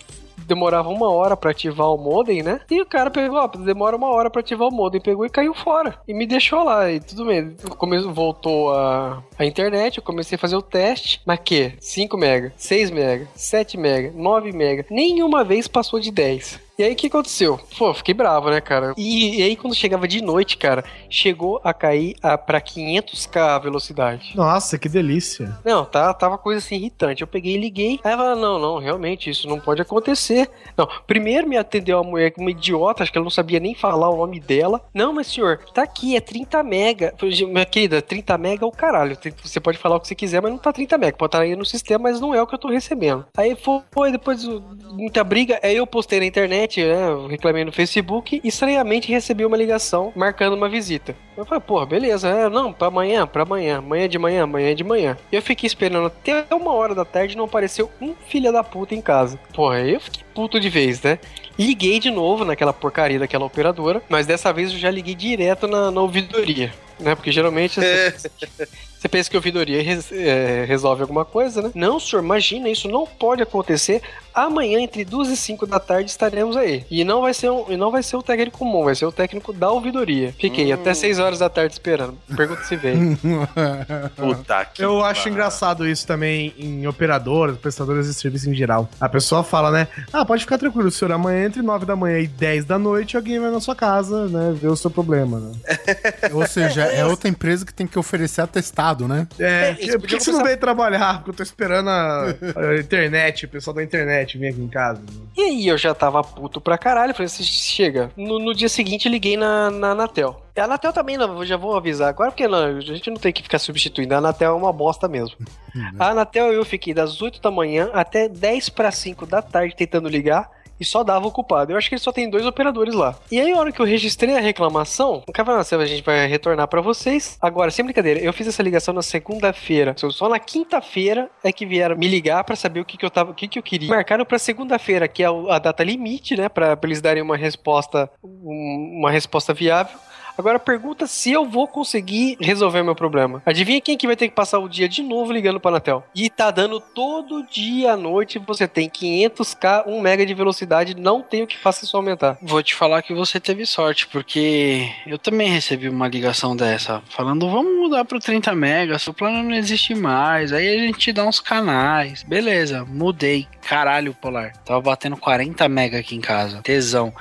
demorava 0.46 0.89
uma 0.89 1.12
hora 1.12 1.36
pra 1.38 1.52
ativar 1.52 1.94
o 1.94 1.98
modem, 1.98 2.44
né? 2.44 2.62
E 2.70 2.82
o 2.82 2.86
cara 2.86 3.10
pegou, 3.10 3.38
ó, 3.38 3.48
demora 3.48 3.96
uma 3.96 4.10
hora 4.10 4.30
pra 4.30 4.42
ativar 4.42 4.68
o 4.68 4.72
modem, 4.74 5.02
pegou 5.02 5.26
e 5.26 5.30
caiu 5.30 5.54
fora. 5.54 6.00
E 6.08 6.14
me 6.14 6.26
deixou 6.26 6.64
lá, 6.64 6.92
e 6.92 7.00
tudo 7.00 7.26
bem. 7.26 7.56
Come... 7.78 8.02
Voltou 8.02 8.74
a... 8.74 9.24
a 9.38 9.46
internet, 9.46 9.98
eu 9.98 10.04
comecei 10.04 10.36
a 10.36 10.39
fazer 10.39 10.56
o 10.56 10.62
teste, 10.62 11.22
mas 11.26 11.39
que? 11.44 11.74
5 11.80 12.18
mega, 12.18 12.54
6 12.58 12.92
mega, 12.92 13.28
7 13.36 13.78
mega, 13.78 14.12
9 14.16 14.52
mega, 14.52 14.86
nenhuma 14.89 15.44
vez 15.44 15.68
passou 15.68 16.00
de 16.00 16.12
10. 16.12 16.60
E 16.82 16.84
aí 16.84 16.94
o 16.94 16.96
que 16.96 17.06
aconteceu? 17.06 17.60
Pô, 17.78 17.94
fiquei 17.94 18.12
bravo, 18.12 18.50
né, 18.50 18.60
cara? 18.60 18.96
E, 18.98 19.40
e 19.40 19.44
aí 19.44 19.56
quando 19.56 19.76
chegava 19.76 20.08
de 20.08 20.20
noite, 20.20 20.58
cara, 20.58 20.84
chegou 21.08 21.62
a 21.64 21.72
cair 21.76 22.16
a, 22.24 22.40
pra 22.40 22.60
500k 22.60 23.40
a 23.40 23.60
velocidade. 23.60 24.36
Nossa, 24.36 24.80
que 24.80 24.90
delícia. 24.90 25.56
Não, 25.64 25.86
tá, 25.86 26.12
tava 26.12 26.40
coisa 26.40 26.58
assim 26.58 26.78
irritante. 26.78 27.22
Eu 27.22 27.28
peguei 27.28 27.54
e 27.54 27.60
liguei. 27.60 28.00
Aí 28.04 28.14
ela, 28.14 28.36
não, 28.36 28.58
não, 28.58 28.80
realmente, 28.80 29.30
isso 29.30 29.48
não 29.48 29.60
pode 29.60 29.80
acontecer. 29.80 30.50
Não, 30.76 30.90
primeiro 31.06 31.48
me 31.48 31.56
atendeu 31.56 32.00
uma 32.00 32.10
mulher, 32.10 32.34
uma 32.36 32.50
idiota, 32.50 33.04
acho 33.04 33.12
que 33.12 33.18
ela 33.20 33.26
não 33.26 33.30
sabia 33.30 33.60
nem 33.60 33.76
falar 33.76 34.10
o 34.10 34.18
nome 34.18 34.40
dela. 34.40 34.82
Não, 34.92 35.14
mas 35.14 35.28
senhor, 35.28 35.60
tá 35.76 35.84
aqui, 35.84 36.16
é 36.16 36.20
30 36.20 36.64
mega. 36.64 37.14
Falei, 37.16 37.36
"Gente, 37.36 37.52
Minha 37.52 37.66
querida, 37.66 38.02
30 38.02 38.36
mega 38.40 38.66
é 38.66 38.68
o 38.68 38.72
caralho. 38.72 39.16
Você 39.44 39.60
pode 39.60 39.78
falar 39.78 39.98
o 39.98 40.00
que 40.00 40.08
você 40.08 40.16
quiser, 40.16 40.42
mas 40.42 40.52
não 40.52 40.58
tá 40.58 40.74
30 40.74 40.98
mega. 40.98 41.16
Pode 41.16 41.28
estar 41.28 41.42
aí 41.42 41.56
no 41.56 41.64
sistema, 41.64 42.06
mas 42.10 42.20
não 42.20 42.34
é 42.34 42.42
o 42.42 42.48
que 42.48 42.56
eu 42.56 42.60
tô 42.60 42.70
recebendo. 42.70 43.24
Aí 43.38 43.56
foi, 43.56 44.12
depois 44.12 44.44
muita 44.90 45.24
briga. 45.24 45.60
Aí 45.62 45.76
eu 45.78 45.86
postei 45.86 46.20
na 46.20 46.26
internet, 46.26 46.70
né? 46.80 47.09
eu 47.09 47.28
Reclamei 47.28 47.65
no 47.65 47.72
Facebook 47.72 48.39
e 48.43 48.47
estranhamente 48.47 49.11
recebi 49.11 49.45
uma 49.45 49.57
ligação 49.57 50.11
marcando 50.15 50.53
uma 50.53 50.69
visita. 50.69 51.15
Eu 51.36 51.45
falei, 51.45 51.61
porra, 51.61 51.86
beleza, 51.86 52.30
é, 52.30 52.49
não, 52.49 52.72
pra 52.72 52.88
amanhã, 52.88 53.26
pra 53.26 53.43
amanhã, 53.43 53.80
amanhã 53.80 54.07
de 54.07 54.19
manhã, 54.19 54.43
amanhã 54.43 54.76
de 54.76 54.84
manhã. 54.84 55.17
E 55.32 55.36
eu 55.36 55.41
fiquei 55.41 55.67
esperando 55.67 56.07
até 56.07 56.45
uma 56.51 56.74
hora 56.74 56.93
da 56.93 57.03
tarde 57.03 57.34
e 57.34 57.38
não 57.38 57.45
apareceu 57.45 57.89
um 57.99 58.13
filho 58.28 58.51
da 58.51 58.63
puta 58.63 58.95
em 58.95 59.01
casa. 59.01 59.39
Porra, 59.53 59.78
aí 59.78 59.93
eu 59.93 59.99
fiquei 59.99 60.24
puto 60.34 60.59
de 60.59 60.69
vez, 60.69 61.01
né? 61.01 61.19
Liguei 61.57 61.99
de 61.99 62.09
novo 62.09 62.45
naquela 62.45 62.74
porcaria 62.74 63.19
daquela 63.19 63.45
operadora, 63.45 64.01
mas 64.07 64.26
dessa 64.26 64.53
vez 64.53 64.72
eu 64.72 64.78
já 64.78 64.89
liguei 64.89 65.15
direto 65.15 65.67
na, 65.67 65.91
na 65.91 66.01
ouvidoria. 66.01 66.74
Né? 66.99 67.15
Porque 67.15 67.32
geralmente 67.32 67.80
você, 67.80 68.13
você 69.02 69.10
pensa 69.10 69.30
que 69.32 69.36
a 69.36 69.39
ouvidoria 69.39 69.82
res- 69.82 70.12
é, 70.12 70.64
resolve 70.68 71.02
alguma 71.02 71.26
coisa, 71.26 71.60
né? 71.64 71.72
Não, 71.74 71.99
senhor, 71.99 72.24
imagina, 72.24 72.70
isso 72.70 72.88
não 72.88 73.08
pode 73.08 73.41
acontecer. 73.41 73.99
Amanhã, 74.34 74.80
entre 74.80 75.04
2 75.04 75.30
e 75.30 75.36
5 75.36 75.66
da 75.66 75.80
tarde, 75.80 76.12
estaremos 76.12 76.56
aí. 76.56 76.86
E 76.89 77.04
não 77.04 77.22
vai 77.22 77.34
ser 77.34 77.49
um, 77.49 77.66
e 77.68 77.76
não 77.76 77.89
vai 77.91 78.04
ser 78.04 78.16
o 78.16 78.22
técnico 78.22 78.60
comum, 78.60 78.84
vai 78.86 78.93
ser 78.95 79.06
o 79.06 79.12
técnico 79.12 79.52
da 79.52 79.72
ouvidoria. 79.72 80.34
Fiquei 80.39 80.72
até 80.72 80.93
6 80.93 81.18
horas 81.20 81.39
da 81.39 81.49
tarde 81.49 81.74
esperando. 81.74 82.16
Pergunta 82.38 82.64
se 82.64 82.76
veio. 82.76 83.18
Puta 84.16 84.66
que 84.66 84.84
Eu 84.84 85.04
acho 85.04 85.28
engraçado 85.30 85.88
isso 85.88 86.06
também 86.06 86.54
em 86.58 86.86
operadoras, 86.88 87.58
prestadoras 87.58 88.06
de 88.08 88.14
serviço 88.14 88.49
em 88.49 88.54
geral. 88.54 88.88
A 88.99 89.10
pessoa 89.10 89.43
fala, 89.43 89.72
né? 89.72 89.88
Ah, 90.14 90.24
pode 90.24 90.43
ficar 90.43 90.58
tranquilo, 90.60 90.91
senhor. 90.91 91.12
Amanhã, 91.12 91.45
entre 91.47 91.62
9 91.62 91.86
da 91.86 91.95
manhã 91.95 92.20
e 92.20 92.28
10 92.28 92.66
da 92.66 92.78
noite, 92.78 93.18
alguém 93.18 93.39
vai 93.39 93.49
na 93.52 93.60
sua 93.60 93.76
casa, 93.76 94.28
né? 94.28 94.54
Ver 94.56 94.68
o 94.68 94.76
seu 94.76 94.91
problema, 94.91 95.39
né? 95.39 95.52
Ou 96.34 96.45
seja, 96.47 96.84
é 96.84 97.04
outra 97.06 97.28
empresa 97.30 97.66
que 97.66 97.74
tem 97.74 97.88
que 97.88 97.97
oferecer 97.97 98.41
atestado 98.41 98.91
cansado, 98.92 99.08
né? 99.08 99.28
É, 99.39 99.72
isso 99.80 100.00
por 100.00 100.08
que 100.08 100.18
que 100.18 100.24
você 100.24 100.32
não 100.32 100.44
veio 100.44 100.58
trabalhar? 100.58 101.16
Porque 101.16 101.32
eu 101.32 101.36
tô 101.36 101.44
esperando 101.44 101.89
a, 101.89 102.26
a 102.26 102.78
internet, 102.80 103.46
o 103.46 103.50
pessoal 103.50 103.74
da 103.76 103.84
internet 103.84 104.38
vir 104.38 104.48
aqui 104.48 104.62
em 104.62 104.68
casa. 104.68 105.02
E 105.36 105.42
aí 105.42 105.68
eu 105.68 105.78
já 105.78 105.94
tava 105.94 106.24
puto 106.24 106.60
pra 106.60 106.78
caralho, 106.78 107.14
falei 107.14 107.26
assim, 107.28 107.44
chega. 107.44 108.12
No, 108.16 108.39
no 108.39 108.54
dia 108.54 108.70
seguinte 108.70 109.10
liguei 109.10 109.38
na, 109.38 109.72
na 109.72 109.92
Anatel. 109.92 110.42
A 110.56 110.64
Anatel 110.64 110.92
também, 110.92 111.18
não, 111.18 111.46
já 111.46 111.56
vou 111.56 111.76
avisar 111.76 112.10
agora, 112.10 112.32
porque 112.32 112.48
não, 112.48 112.78
a 112.78 112.82
gente 112.82 113.10
não 113.10 113.18
tem 113.18 113.32
que 113.32 113.42
ficar 113.42 113.60
substituindo. 113.60 114.14
A 114.14 114.18
Anatel 114.18 114.52
é 114.52 114.56
uma 114.56 114.74
bosta 114.74 115.08
mesmo. 115.08 115.38
A 115.98 116.10
Anatel 116.10 116.52
eu 116.52 116.66
fiquei 116.66 116.94
das 116.94 117.22
8 117.22 117.42
da 117.42 117.50
manhã 117.50 117.89
até 117.94 118.28
10 118.28 118.70
para 118.70 118.92
5 118.92 119.26
da 119.26 119.42
tarde 119.42 119.76
tentando 119.76 120.10
ligar. 120.10 120.50
E 120.82 120.86
só 120.86 121.04
dava 121.04 121.28
ocupado. 121.28 121.72
Eu 121.72 121.78
acho 121.78 121.88
que 121.88 121.94
ele 121.94 122.02
só 122.02 122.12
tem 122.12 122.28
dois 122.28 122.44
operadores 122.44 122.96
lá. 122.96 123.16
E 123.32 123.40
aí, 123.40 123.52
a 123.52 123.58
hora 123.60 123.72
que 123.72 123.80
eu 123.80 123.86
registrei 123.86 124.36
a 124.36 124.42
reclamação, 124.42 125.22
o 125.28 125.32
cara 125.32 125.46
falou: 125.46 125.64
"Não, 125.72 125.80
a 125.80 125.86
gente 125.86 126.04
vai 126.04 126.26
retornar 126.26 126.68
pra 126.68 126.82
vocês. 126.82 127.38
Agora, 127.40 127.70
sem 127.70 127.86
brincadeira, 127.86 128.20
eu 128.20 128.34
fiz 128.34 128.48
essa 128.48 128.64
ligação 128.64 128.92
na 128.94 129.04
segunda-feira. 129.04 129.94
Só 129.96 130.28
na 130.28 130.40
quinta-feira 130.40 131.30
é 131.44 131.52
que 131.52 131.66
vieram 131.68 131.96
me 131.96 132.08
ligar 132.08 132.44
pra 132.44 132.56
saber 132.56 132.80
o 132.80 132.86
que, 132.86 132.98
que 132.98 133.06
eu 133.06 133.12
tava, 133.12 133.30
o 133.30 133.34
que, 133.36 133.48
que 133.48 133.60
eu 133.60 133.64
queria. 133.64 133.90
Marcaram 133.90 134.26
pra 134.26 134.40
segunda-feira, 134.40 135.08
que 135.08 135.22
é 135.22 135.30
o- 135.30 135.52
a 135.52 135.60
data 135.60 135.84
limite, 135.84 136.36
né? 136.36 136.50
Pra 136.50 136.76
eles 136.84 137.00
darem 137.00 137.22
uma 137.22 137.38
resposta, 137.38 138.10
um- 138.24 138.98
uma 139.00 139.12
resposta 139.12 139.54
viável. 139.54 139.98
Agora 140.38 140.60
pergunta 140.60 141.08
se 141.08 141.32
eu 141.32 141.46
vou 141.46 141.68
conseguir 141.68 142.38
resolver 142.40 142.84
meu 142.84 142.96
problema. 142.96 143.42
Adivinha 143.46 143.82
quem 143.82 143.98
que 143.98 144.08
vai 144.08 144.16
ter 144.16 144.28
que 144.28 144.36
passar 144.36 144.60
o 144.60 144.70
dia 144.70 144.88
de 144.88 145.04
novo 145.04 145.32
ligando 145.32 145.60
pra 145.60 145.72
Anatel? 145.72 146.04
E 146.16 146.30
tá 146.30 146.52
dando 146.52 146.80
todo 146.80 147.46
dia 147.48 147.94
à 147.94 147.98
noite, 147.98 148.40
você 148.40 148.68
tem 148.68 148.90
500k, 148.90 149.84
1 149.88 150.02
mega 150.02 150.26
de 150.26 150.34
velocidade, 150.34 150.96
não 150.96 151.22
tem 151.22 151.44
o 151.44 151.48
que 151.48 151.58
faça 151.58 151.86
isso 151.86 151.96
aumentar. 151.96 152.38
Vou 152.42 152.62
te 152.64 152.76
falar 152.76 153.02
que 153.02 153.14
você 153.14 153.40
teve 153.40 153.66
sorte, 153.66 154.08
porque 154.08 154.90
eu 155.06 155.18
também 155.18 155.50
recebi 155.50 155.90
uma 155.90 156.08
ligação 156.08 156.56
dessa, 156.56 157.02
falando, 157.10 157.50
vamos 157.50 157.80
mudar 157.80 158.06
pro 158.06 158.20
30 158.20 158.54
mega, 158.56 159.00
seu 159.00 159.14
plano 159.14 159.44
não 159.44 159.56
existe 159.56 159.94
mais, 159.96 160.54
aí 160.54 160.68
a 160.68 160.80
gente 160.80 161.00
te 161.00 161.14
dá 161.14 161.26
uns 161.26 161.40
canais. 161.40 162.24
Beleza, 162.24 162.86
mudei. 162.86 163.48
Caralho, 163.68 164.14
Polar. 164.14 164.54
Tava 164.66 164.82
batendo 164.82 165.18
40 165.18 165.68
mega 165.70 166.00
aqui 166.00 166.16
em 166.16 166.22
casa. 166.22 166.62
Tesão. 166.62 167.14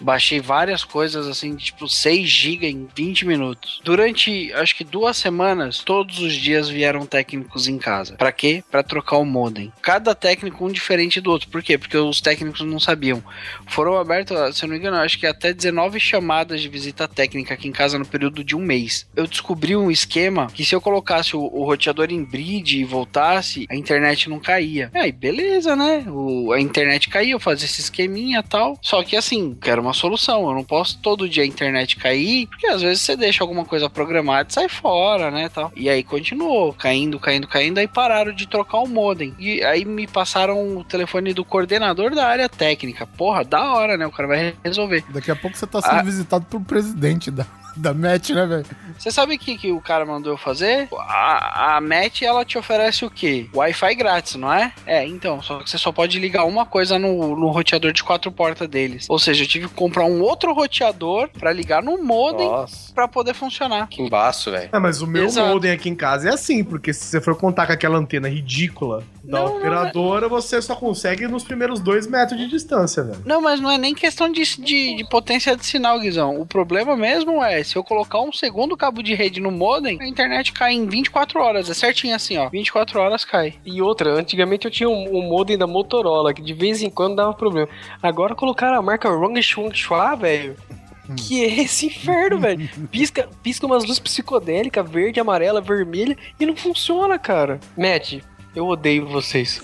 Baixei 0.00 0.40
várias 0.40 0.84
coisas 0.84 1.26
assim, 1.26 1.54
tipo 1.56 1.88
6 1.88 2.28
GB 2.28 2.66
em 2.68 2.88
20 2.94 3.26
minutos. 3.26 3.80
Durante, 3.84 4.52
acho 4.54 4.76
que 4.76 4.84
duas 4.84 5.16
semanas, 5.16 5.80
todos 5.80 6.18
os 6.20 6.32
dias 6.34 6.68
vieram 6.68 7.06
técnicos 7.06 7.66
em 7.68 7.78
casa. 7.78 8.14
Pra 8.16 8.32
quê? 8.32 8.62
Pra 8.70 8.82
trocar 8.82 9.16
o 9.18 9.24
modem. 9.24 9.72
Cada 9.82 10.14
técnico 10.14 10.64
um 10.64 10.70
diferente 10.72 11.20
do 11.20 11.30
outro. 11.30 11.48
Por 11.48 11.62
quê? 11.62 11.76
Porque 11.78 11.96
os 11.96 12.20
técnicos 12.20 12.60
não 12.62 12.78
sabiam. 12.80 13.22
Foram 13.66 13.98
abertos, 13.98 14.56
se 14.56 14.64
eu 14.64 14.68
não 14.68 14.74
me 14.74 14.80
engano, 14.80 14.96
acho 14.98 15.18
que 15.18 15.26
até 15.26 15.52
19 15.52 15.98
chamadas 16.00 16.60
de 16.60 16.68
visita 16.68 17.06
técnica 17.08 17.54
aqui 17.54 17.68
em 17.68 17.72
casa 17.72 17.98
no 17.98 18.06
período 18.06 18.44
de 18.44 18.54
um 18.56 18.60
mês. 18.60 19.06
Eu 19.16 19.26
descobri 19.26 19.74
um 19.76 19.90
esquema 19.90 20.46
que 20.48 20.64
se 20.64 20.74
eu 20.74 20.80
colocasse 20.80 21.36
o, 21.36 21.40
o 21.40 21.64
roteador 21.64 22.08
em 22.10 22.24
bridge 22.24 22.78
e 22.78 22.84
voltasse, 22.84 23.66
a 23.70 23.74
internet 23.76 24.28
não 24.28 24.38
caía. 24.40 24.90
Aí, 24.94 25.12
beleza, 25.12 25.74
né? 25.74 26.04
O- 26.08 26.52
a 26.52 26.60
internet 26.60 27.08
caía, 27.08 27.32
eu 27.32 27.40
fazia 27.40 27.66
esse 27.66 27.80
esqueminha 27.80 28.42
tal. 28.42 28.78
Só 28.82 29.02
que 29.02 29.16
assim, 29.16 29.56
quero 29.60 29.82
uma 29.82 29.87
solução. 29.94 30.48
Eu 30.48 30.54
não 30.54 30.64
posso 30.64 30.98
todo 30.98 31.28
dia 31.28 31.42
a 31.42 31.46
internet 31.46 31.96
cair, 31.96 32.46
porque 32.46 32.66
às 32.66 32.82
vezes 32.82 33.02
você 33.02 33.16
deixa 33.16 33.42
alguma 33.42 33.64
coisa 33.64 33.88
programada 33.88 34.48
e 34.48 34.52
sai 34.52 34.68
fora, 34.68 35.30
né? 35.30 35.48
Tal. 35.48 35.72
E 35.76 35.88
aí 35.88 36.02
continuou, 36.02 36.72
caindo, 36.72 37.18
caindo, 37.18 37.46
caindo. 37.48 37.78
Aí 37.78 37.88
pararam 37.88 38.32
de 38.32 38.46
trocar 38.46 38.78
o 38.78 38.86
modem. 38.88 39.34
E 39.38 39.62
aí 39.64 39.84
me 39.84 40.06
passaram 40.06 40.76
o 40.78 40.84
telefone 40.84 41.32
do 41.32 41.44
coordenador 41.44 42.14
da 42.14 42.26
área 42.26 42.48
técnica. 42.48 43.06
Porra, 43.06 43.44
da 43.44 43.72
hora, 43.74 43.96
né? 43.96 44.06
O 44.06 44.10
cara 44.12 44.28
vai 44.28 44.54
resolver. 44.64 45.04
Daqui 45.10 45.30
a 45.30 45.36
pouco 45.36 45.56
você 45.56 45.66
tá 45.66 45.80
sendo 45.80 45.98
Ah. 45.98 46.02
visitado 46.02 46.44
pelo 46.46 46.62
presidente 46.64 47.30
da, 47.30 47.46
da 47.78 47.94
MET, 47.94 48.34
né, 48.34 48.46
velho? 48.46 48.66
Você 48.98 49.10
sabe 49.10 49.34
o 49.34 49.38
que, 49.38 49.56
que 49.56 49.70
o 49.72 49.80
cara 49.80 50.04
mandou 50.04 50.32
eu 50.32 50.38
fazer? 50.38 50.88
A, 50.98 51.76
a 51.76 51.80
MET, 51.80 52.24
ela 52.24 52.44
te 52.44 52.58
oferece 52.58 53.04
o 53.04 53.10
quê? 53.10 53.48
Wi-Fi 53.54 53.94
grátis, 53.94 54.34
não 54.34 54.52
é? 54.52 54.72
É, 54.86 55.06
então, 55.06 55.40
só 55.42 55.60
que 55.60 55.70
você 55.70 55.78
só 55.78 55.92
pode 55.92 56.18
ligar 56.18 56.44
uma 56.44 56.66
coisa 56.66 56.98
no, 56.98 57.36
no 57.36 57.48
roteador 57.50 57.92
de 57.92 58.02
quatro 58.02 58.30
portas 58.32 58.68
deles. 58.68 59.06
Ou 59.08 59.18
seja, 59.18 59.44
eu 59.44 59.48
tive 59.48 59.68
que 59.68 59.74
comprar 59.74 60.04
um 60.04 60.20
outro 60.20 60.52
roteador 60.52 61.28
pra 61.38 61.52
ligar 61.52 61.82
no 61.82 62.02
modem 62.02 62.46
Nossa, 62.46 62.92
pra 62.92 63.06
poder 63.06 63.34
funcionar. 63.34 63.88
que 63.88 64.02
embaço, 64.02 64.50
velho. 64.50 64.70
É, 64.72 64.78
mas 64.78 65.00
o 65.00 65.06
meu 65.06 65.24
Exato. 65.24 65.48
modem 65.48 65.70
aqui 65.70 65.88
em 65.88 65.94
casa 65.94 66.28
é 66.28 66.32
assim, 66.32 66.64
porque 66.64 66.92
se 66.92 67.04
você 67.04 67.20
for 67.20 67.36
contar 67.36 67.66
com 67.66 67.72
aquela 67.72 67.98
antena 67.98 68.28
ridícula 68.28 69.04
da 69.22 69.40
Não, 69.40 69.48
não, 69.48 69.56
operadora, 69.58 70.28
você 70.28 70.60
só 70.60 70.74
consegue 70.74 71.26
nos 71.28 71.44
primeiros 71.44 71.80
dois 71.80 72.06
metros 72.06 72.38
de 72.38 72.48
distância, 72.48 73.02
velho. 73.02 73.22
Não, 73.24 73.40
mas 73.40 73.60
não 73.60 73.70
é 73.70 73.78
nem 73.78 73.94
questão 73.94 74.30
de, 74.30 74.42
de, 74.42 74.96
de 74.96 75.08
potência 75.08 75.56
de 75.56 75.64
sinal, 75.64 76.00
Guizão. 76.00 76.40
O 76.40 76.46
problema 76.46 76.96
mesmo 76.96 77.42
é, 77.42 77.60
se 77.68 77.76
eu 77.76 77.84
colocar 77.84 78.20
um 78.20 78.32
segundo 78.32 78.76
cabo 78.76 79.02
de 79.02 79.14
rede 79.14 79.40
no 79.40 79.50
modem, 79.50 79.98
a 80.00 80.06
internet 80.06 80.52
cai 80.52 80.72
em 80.72 80.86
24 80.86 81.40
horas. 81.40 81.68
É 81.68 81.74
certinho 81.74 82.14
assim, 82.14 82.38
ó. 82.38 82.48
24 82.48 82.98
horas 82.98 83.24
cai. 83.24 83.54
E 83.64 83.82
outra, 83.82 84.12
antigamente 84.14 84.64
eu 84.64 84.70
tinha 84.70 84.88
um, 84.88 85.18
um 85.18 85.22
modem 85.22 85.58
da 85.58 85.66
Motorola, 85.66 86.32
que 86.32 86.42
de 86.42 86.54
vez 86.54 86.82
em 86.82 86.88
quando 86.90 87.16
dava 87.16 87.34
problema. 87.34 87.68
Agora 88.02 88.34
colocaram 88.34 88.78
a 88.78 88.82
marca 88.82 89.08
Rong 89.08 89.40
Shun 89.42 89.72
Chua, 89.72 90.14
velho. 90.14 90.56
Que 91.16 91.44
é 91.44 91.62
esse 91.62 91.86
inferno, 91.86 92.38
velho. 92.40 92.68
Pisca, 92.90 93.28
pisca 93.42 93.66
umas 93.66 93.84
luzes 93.84 93.98
psicodélicas, 93.98 94.88
verde, 94.88 95.20
amarela, 95.20 95.60
vermelha, 95.60 96.16
e 96.38 96.46
não 96.46 96.56
funciona, 96.56 97.18
cara. 97.18 97.60
Matt, 97.76 98.20
eu 98.54 98.66
odeio 98.66 99.06
vocês. 99.06 99.60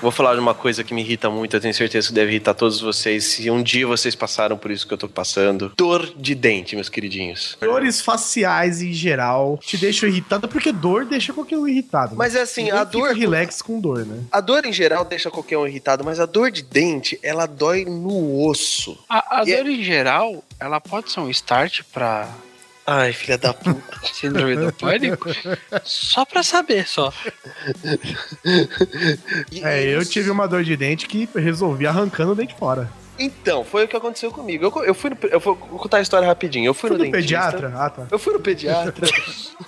Vou 0.00 0.10
falar 0.12 0.34
de 0.34 0.40
uma 0.40 0.54
coisa 0.54 0.84
que 0.84 0.94
me 0.94 1.00
irrita 1.02 1.28
muito, 1.28 1.56
eu 1.56 1.60
tenho 1.60 1.74
certeza 1.74 2.08
que 2.08 2.14
deve 2.14 2.30
irritar 2.30 2.54
todos 2.54 2.80
vocês. 2.80 3.24
Se 3.24 3.50
um 3.50 3.62
dia 3.62 3.86
vocês 3.86 4.14
passaram 4.14 4.56
por 4.56 4.70
isso 4.70 4.86
que 4.86 4.94
eu 4.94 4.98
tô 4.98 5.08
passando. 5.08 5.72
Dor 5.76 6.12
de 6.16 6.34
dente, 6.34 6.74
meus 6.76 6.88
queridinhos. 6.88 7.56
Dores 7.60 8.00
faciais 8.00 8.80
em 8.80 8.92
geral 8.92 9.58
te 9.60 9.76
deixam 9.76 10.08
irritado, 10.08 10.48
porque 10.48 10.70
dor 10.70 11.04
deixa 11.04 11.32
qualquer 11.32 11.58
um 11.58 11.66
irritado. 11.66 12.12
né? 12.12 12.16
Mas 12.18 12.34
é 12.36 12.42
assim, 12.42 12.64
Ninguém 12.64 12.78
a 12.78 12.84
dor. 12.84 13.12
relax 13.14 13.60
com 13.60 13.80
dor, 13.80 14.06
né? 14.06 14.22
A 14.30 14.40
dor 14.40 14.64
em 14.64 14.72
geral 14.72 15.04
deixa 15.04 15.30
qualquer 15.30 15.58
um 15.58 15.66
irritado, 15.66 16.04
mas 16.04 16.20
a 16.20 16.26
dor 16.26 16.50
de 16.50 16.62
dente, 16.62 17.18
ela 17.22 17.46
dói 17.46 17.84
no 17.84 18.46
osso. 18.46 18.96
A, 19.08 19.40
a 19.40 19.42
é- 19.48 19.56
dor 19.56 19.66
em 19.70 19.82
geral, 19.82 20.44
ela 20.60 20.80
pode 20.80 21.10
ser 21.10 21.20
um 21.20 21.28
start 21.30 21.80
pra 21.92 22.28
Ai, 22.90 23.12
filha 23.12 23.36
da 23.36 23.52
puta. 23.52 24.00
síndrome 24.14 24.56
do 24.56 24.72
pânico? 24.72 25.28
Só 25.84 26.24
pra 26.24 26.42
saber, 26.42 26.88
só. 26.88 27.12
É, 29.62 29.84
eu 29.94 30.02
tive 30.06 30.30
uma 30.30 30.48
dor 30.48 30.64
de 30.64 30.74
dente 30.74 31.06
que 31.06 31.28
resolvi 31.34 31.86
arrancando 31.86 32.32
o 32.32 32.34
dente 32.34 32.54
fora. 32.54 32.90
Então, 33.18 33.64
foi 33.64 33.84
o 33.84 33.88
que 33.88 33.96
aconteceu 33.96 34.30
comigo. 34.30 34.64
Eu, 34.64 34.84
eu 34.84 34.94
fui 34.94 35.10
no, 35.10 35.16
eu 35.28 35.40
vou 35.40 35.56
contar 35.56 35.98
a 35.98 36.00
história 36.00 36.26
rapidinho. 36.26 36.66
Eu 36.66 36.74
fui 36.74 36.88
Fui 36.88 36.98
no, 36.98 37.04
no 37.04 37.10
dentista. 37.10 37.40
pediatra? 37.50 37.72
Ah, 37.76 37.90
tá. 37.90 38.06
Eu 38.10 38.18
fui 38.18 38.32
no 38.32 38.40
pediatra. 38.40 39.06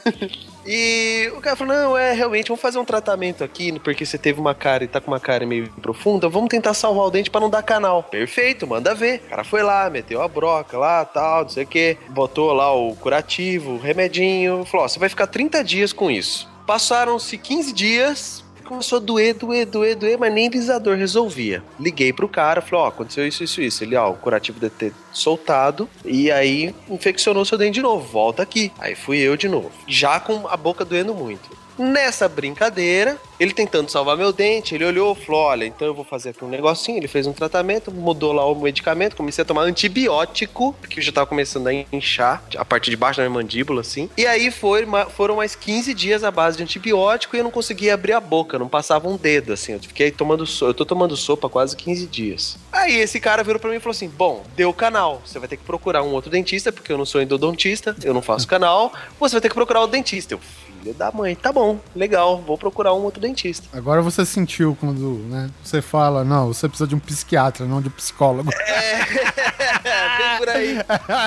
e 0.66 1.30
o 1.36 1.40
cara 1.40 1.56
falou: 1.56 1.74
não, 1.74 1.96
é 1.98 2.12
realmente, 2.12 2.48
vamos 2.48 2.60
fazer 2.60 2.78
um 2.78 2.84
tratamento 2.84 3.42
aqui, 3.42 3.78
porque 3.80 4.04
você 4.06 4.16
teve 4.18 4.40
uma 4.40 4.54
cara 4.54 4.84
e 4.84 4.88
tá 4.88 5.00
com 5.00 5.10
uma 5.10 5.20
cara 5.20 5.44
meio 5.46 5.68
profunda. 5.82 6.28
Vamos 6.28 6.48
tentar 6.48 6.74
salvar 6.74 7.06
o 7.06 7.10
dente 7.10 7.30
pra 7.30 7.40
não 7.40 7.50
dar 7.50 7.62
canal. 7.62 8.02
Perfeito, 8.04 8.66
manda 8.66 8.94
ver. 8.94 9.22
O 9.26 9.30
cara 9.30 9.44
foi 9.44 9.62
lá, 9.62 9.88
meteu 9.90 10.22
a 10.22 10.28
broca 10.28 10.78
lá, 10.78 11.04
tal, 11.04 11.42
não 11.42 11.48
sei 11.48 11.64
o 11.64 11.66
que. 11.66 11.96
Botou 12.08 12.52
lá 12.52 12.72
o 12.74 12.94
curativo, 12.96 13.72
o 13.72 13.78
remedinho. 13.78 14.64
Falou: 14.64 14.84
ó, 14.84 14.88
você 14.88 14.98
vai 14.98 15.08
ficar 15.08 15.26
30 15.26 15.62
dias 15.64 15.92
com 15.92 16.10
isso. 16.10 16.48
Passaram-se 16.66 17.36
15 17.36 17.72
dias. 17.72 18.44
Começou 18.70 18.98
a 18.98 19.00
doer, 19.00 19.34
doer, 19.34 19.66
doer, 19.66 19.96
doer, 19.96 20.16
mas 20.16 20.32
nem 20.32 20.48
visador 20.48 20.96
resolvia. 20.96 21.60
Liguei 21.76 22.12
pro 22.12 22.28
cara, 22.28 22.60
falei, 22.60 22.84
ó, 22.84 22.86
aconteceu 22.86 23.26
isso, 23.26 23.42
isso, 23.42 23.60
isso. 23.60 23.82
Ele, 23.82 23.96
ó, 23.96 24.12
o 24.12 24.14
curativo 24.14 24.60
deve 24.60 24.76
ter 24.76 24.92
soltado 25.12 25.90
e 26.04 26.30
aí 26.30 26.72
infeccionou 26.88 27.44
seu 27.44 27.58
dente 27.58 27.74
de 27.74 27.82
novo. 27.82 28.06
Volta 28.06 28.44
aqui. 28.44 28.70
Aí 28.78 28.94
fui 28.94 29.18
eu 29.18 29.36
de 29.36 29.48
novo. 29.48 29.72
Já 29.88 30.20
com 30.20 30.46
a 30.46 30.56
boca 30.56 30.84
doendo 30.84 31.12
muito. 31.12 31.50
Nessa 31.80 32.28
brincadeira, 32.28 33.16
ele 33.38 33.54
tentando 33.54 33.90
salvar 33.90 34.14
meu 34.14 34.34
dente, 34.34 34.74
ele 34.74 34.84
olhou, 34.84 35.14
falou: 35.14 35.40
Olha, 35.40 35.64
então 35.64 35.88
eu 35.88 35.94
vou 35.94 36.04
fazer 36.04 36.28
aqui 36.28 36.44
um 36.44 36.48
negocinho. 36.48 36.98
Ele 36.98 37.08
fez 37.08 37.26
um 37.26 37.32
tratamento, 37.32 37.90
mudou 37.90 38.34
lá 38.34 38.44
o 38.44 38.54
medicamento, 38.54 39.16
comecei 39.16 39.40
a 39.40 39.46
tomar 39.46 39.62
antibiótico, 39.62 40.74
porque 40.78 41.00
eu 41.00 41.02
já 41.02 41.10
tava 41.10 41.26
começando 41.26 41.68
a 41.68 41.72
inchar 41.72 42.44
a 42.54 42.66
parte 42.66 42.90
de 42.90 42.98
baixo 42.98 43.16
da 43.16 43.26
minha 43.26 43.40
mandíbula, 43.40 43.80
assim. 43.80 44.10
E 44.14 44.26
aí 44.26 44.50
foi, 44.50 44.86
foram 45.16 45.36
mais 45.36 45.54
15 45.54 45.94
dias 45.94 46.22
à 46.22 46.30
base 46.30 46.58
de 46.58 46.64
antibiótico 46.64 47.34
e 47.34 47.38
eu 47.38 47.44
não 47.44 47.50
conseguia 47.50 47.94
abrir 47.94 48.12
a 48.12 48.20
boca, 48.20 48.58
não 48.58 48.68
passava 48.68 49.08
um 49.08 49.16
dedo, 49.16 49.54
assim. 49.54 49.72
Eu 49.72 49.80
fiquei 49.80 50.10
tomando 50.10 50.44
sopa, 50.44 50.68
eu 50.68 50.74
tô 50.74 50.84
tomando 50.84 51.16
sopa 51.16 51.48
quase 51.48 51.74
15 51.74 52.06
dias. 52.08 52.58
Aí 52.70 53.00
esse 53.00 53.18
cara 53.18 53.42
virou 53.42 53.58
pra 53.58 53.70
mim 53.70 53.76
e 53.76 53.80
falou 53.80 53.92
assim: 53.92 54.08
Bom, 54.08 54.44
deu 54.54 54.70
canal, 54.74 55.22
você 55.24 55.38
vai 55.38 55.48
ter 55.48 55.56
que 55.56 55.64
procurar 55.64 56.02
um 56.02 56.12
outro 56.12 56.30
dentista, 56.30 56.70
porque 56.70 56.92
eu 56.92 56.98
não 56.98 57.06
sou 57.06 57.22
endodontista, 57.22 57.96
eu 58.04 58.12
não 58.12 58.20
faço 58.20 58.46
canal, 58.46 58.92
você 59.18 59.34
vai 59.34 59.40
ter 59.40 59.48
que 59.48 59.54
procurar 59.54 59.80
o 59.80 59.86
dentista. 59.86 60.34
Eu, 60.34 60.40
filho 60.80 60.94
da 60.94 61.10
mãe, 61.12 61.34
tá 61.34 61.52
bom, 61.52 61.78
legal, 61.94 62.40
vou 62.40 62.56
procurar 62.56 62.94
um 62.94 63.02
outro 63.02 63.20
dentista. 63.20 63.66
Agora 63.76 64.02
você 64.02 64.24
sentiu 64.24 64.76
quando, 64.80 65.18
né? 65.28 65.50
Você 65.62 65.80
fala, 65.82 66.24
não, 66.24 66.48
você 66.48 66.68
precisa 66.68 66.88
de 66.88 66.94
um 66.94 66.98
psiquiatra, 66.98 67.66
não 67.66 67.80
de 67.80 67.88
um 67.88 67.92
psicólogo. 67.92 68.50
É, 68.66 69.04
vem 69.04 70.38
por 70.38 70.48
aí, 70.48 70.74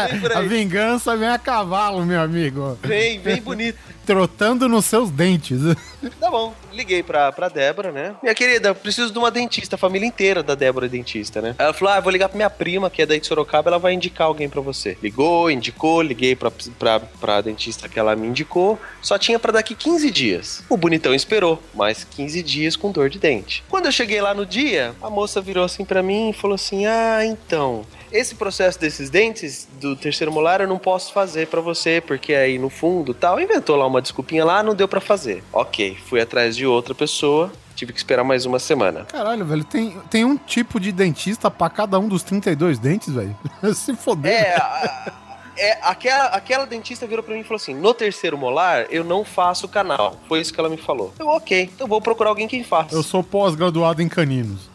vem 0.10 0.20
por 0.20 0.32
a 0.36 0.39
aí. 0.39 0.47
vingança 0.47 1.16
vem 1.16 1.30
a 1.30 1.38
cavalo, 1.38 2.06
meu 2.06 2.20
amigo. 2.22 2.78
Vem, 2.84 3.20
vem 3.20 3.41
bonito. 3.41 3.78
Trotando 4.06 4.68
nos 4.70 4.86
seus 4.86 5.10
dentes. 5.10 5.60
Tá 6.20 6.30
bom, 6.30 6.54
liguei 6.74 7.01
pra, 7.01 7.32
pra 7.32 7.47
Débora, 7.47 7.89
né? 7.89 8.14
Minha 8.22 8.36
querida, 8.36 8.76
preciso 8.76 9.12
de 9.12 9.18
uma 9.18 9.32
dentista, 9.32 9.76
a 9.76 9.80
família 9.80 10.06
inteira 10.06 10.43
da 10.43 10.54
Débora 10.54 10.86
é 10.86 10.89
dentista, 10.89 11.41
né? 11.41 11.56
Ela 11.58 11.74
falou: 11.74 11.93
ah, 11.93 11.99
vou 12.01 12.12
ligar 12.12 12.28
pra 12.28 12.36
minha 12.36 12.49
prima, 12.49 12.89
que 12.89 13.01
é 13.01 13.06
daí 13.06 13.22
de 13.22 13.28
Sorocaba, 13.28 13.70
ela 13.70 13.80
vai 13.80 13.93
indicar 13.93 14.28
alguém 14.28 14.49
pra 14.49 14.60
você. 14.60 14.97
Ligou, 15.01 15.49
indicou, 15.49 16.01
liguei 16.01 16.36
pra, 16.36 16.51
pra, 16.51 16.99
pra 16.99 17.39
dentista 17.39 17.88
que 17.88 17.97
ela 17.97 18.18
me 18.18 18.28
indicou, 18.28 18.78
só 19.01 19.18
tinha 19.18 19.39
pra 19.39 19.54
daqui 19.54 19.76
15 19.76 20.12
dias. 20.12 20.64
O 20.70 20.76
bonitão 20.76 21.14
esperou, 21.14 21.62
mais 21.74 22.04
15 22.04 22.43
dias 22.43 22.76
com 22.76 22.91
dor 22.91 23.10
de 23.10 23.20
dente. 23.20 23.64
Quando 23.70 23.86
eu 23.86 23.91
cheguei 23.91 24.22
lá 24.22 24.34
no 24.34 24.45
dia, 24.45 24.93
a 25.01 25.10
moça 25.10 25.39
virou 25.39 25.64
assim 25.64 25.86
pra 25.86 26.04
mim 26.04 26.32
e 26.32 26.34
falou 26.34 26.56
assim: 26.56 26.86
ah, 26.86 27.26
então. 27.26 27.86
Esse 28.14 28.36
processo 28.36 28.80
desses 28.80 29.09
dentes 29.09 29.68
do 29.82 29.95
terceiro 29.95 30.32
molar 30.32 30.61
eu 30.61 30.68
não 30.68 30.78
posso 30.78 31.11
fazer 31.11 31.47
pra 31.47 31.59
você, 31.61 31.99
porque 31.99 32.34
aí 32.36 32.59
no 32.59 32.70
fundo 32.70 33.11
tal. 33.14 33.39
Inventou 33.39 33.76
lá 33.76 33.88
uma 33.88 34.01
desculpinha 34.03 34.45
lá, 34.45 34.61
não 34.61 34.76
deu 34.76 34.88
pra 34.88 35.01
fazer. 35.01 35.43
Ok, 35.51 35.97
fui 36.05 36.22
atrás 36.22 36.55
de 36.55 36.64
outra 36.64 36.93
pessoa, 36.93 37.51
tive 37.76 37.91
que 37.91 37.97
esperar 37.97 38.24
mais 38.24 38.45
uma 38.45 38.59
semana. 38.59 39.05
Caralho, 39.05 39.43
velho, 39.43 39.64
tem, 39.64 39.97
tem 40.11 40.24
um 40.24 40.38
tipo 40.38 40.80
de 40.80 40.91
dentista 40.91 41.49
pra 41.49 41.72
cada 41.72 41.97
um 41.97 42.07
dos 42.07 42.22
32 42.22 42.78
dentes, 42.78 43.11
velho. 43.11 43.36
Se 43.74 43.95
foder. 43.95 44.32
É, 44.32 44.55
a- 44.57 45.14
é, 45.55 45.78
aquela, 45.84 46.26
aquela 46.28 46.66
dentista 46.66 47.05
virou 47.07 47.24
pra 47.24 47.34
mim 47.36 47.41
e 47.41 47.43
falou 47.43 47.57
assim: 47.57 47.74
no 47.76 47.93
terceiro 47.95 48.36
molar 48.38 48.86
eu 48.91 49.03
não 49.03 49.24
faço 49.26 49.68
canal. 49.68 50.18
Foi 50.28 50.39
isso 50.39 50.53
que 50.53 50.59
ela 50.59 50.70
me 50.70 50.78
falou. 50.78 51.14
Eu, 51.20 51.28
ok, 51.28 51.70
então 51.74 51.88
vou 51.88 51.99
procurar 52.01 52.30
alguém 52.30 52.47
que 52.47 52.64
faça. 52.64 52.93
Eu 52.93 53.01
sou 53.03 53.24
pós-graduado 53.24 54.01
em 54.03 54.07
caninos. 54.09 54.70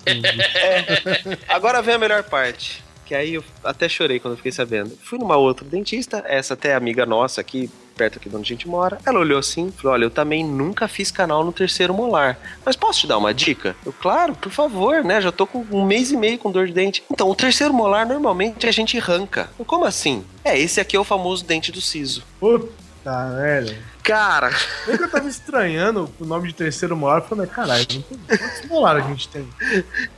Agora 1.49 1.83
vem 1.83 1.95
a 1.95 1.99
melhor 1.99 2.23
parte. 2.25 2.85
Que 3.09 3.15
aí 3.15 3.35
eu 3.37 3.45
até 3.65 3.89
chorei 3.89 4.21
quando 4.21 4.33
eu 4.33 4.37
fiquei 4.37 4.53
sabendo. 4.53 4.95
Fui 5.03 5.19
numa 5.19 5.35
outra 5.35 5.67
dentista, 5.67 6.23
essa 6.27 6.53
até 6.53 6.73
é 6.73 6.75
amiga 6.75 7.07
nossa 7.07 7.41
aqui, 7.41 7.71
perto 7.97 8.19
aqui 8.19 8.29
de 8.29 8.37
onde 8.37 8.45
a 8.45 8.55
gente 8.55 8.69
mora. 8.69 8.99
Ela 9.07 9.19
olhou 9.19 9.39
assim, 9.39 9.73
falou: 9.73 9.95
Olha, 9.95 10.05
eu 10.05 10.11
também 10.11 10.45
nunca 10.45 10.87
fiz 10.87 11.11
canal 11.11 11.43
no 11.43 11.51
terceiro 11.51 11.95
molar. 11.95 12.39
Mas 12.67 12.77
posso 12.77 13.01
te 13.01 13.07
dar 13.07 13.17
uma 13.17 13.33
dica? 13.33 13.75
Eu, 13.87 13.95
claro, 13.95 14.35
por 14.35 14.53
favor, 14.53 15.03
né? 15.03 15.23
Já 15.23 15.33
tô 15.33 15.47
com 15.47 15.65
um 15.71 15.87
mês 15.87 16.13
e 16.13 16.19
meio 16.19 16.37
com 16.37 16.53
dor 16.53 16.67
de 16.67 16.75
dente. 16.75 17.03
Então, 17.11 17.31
o 17.31 17.35
terceiro 17.35 17.73
molar 17.73 18.07
normalmente 18.07 18.67
a 18.67 18.71
gente 18.71 18.99
arranca. 18.99 19.49
Eu, 19.59 19.65
Como 19.65 19.87
assim? 19.87 20.23
É, 20.45 20.59
esse 20.59 20.79
aqui 20.79 20.95
é 20.95 21.01
o 21.01 21.05
famoso 21.05 21.47
dente 21.47 21.73
do 21.73 21.81
siso. 21.81 22.23
Puta 22.39 23.31
merda. 23.39 23.75
Cara, 24.09 24.51
Nem 24.87 24.97
que 24.97 25.03
eu 25.05 25.11
tava 25.11 25.29
estranhando 25.29 26.11
o 26.19 26.25
nome 26.25 26.49
de 26.49 26.55
terceiro 26.55 26.97
molar, 26.97 27.19
eu 27.19 27.25
falei, 27.29 27.45
mas 27.47 27.55
caralho, 27.55 27.87
quantos 28.27 28.65
molares 28.67 29.05
a 29.05 29.09
gente 29.09 29.29
tem? 29.29 29.47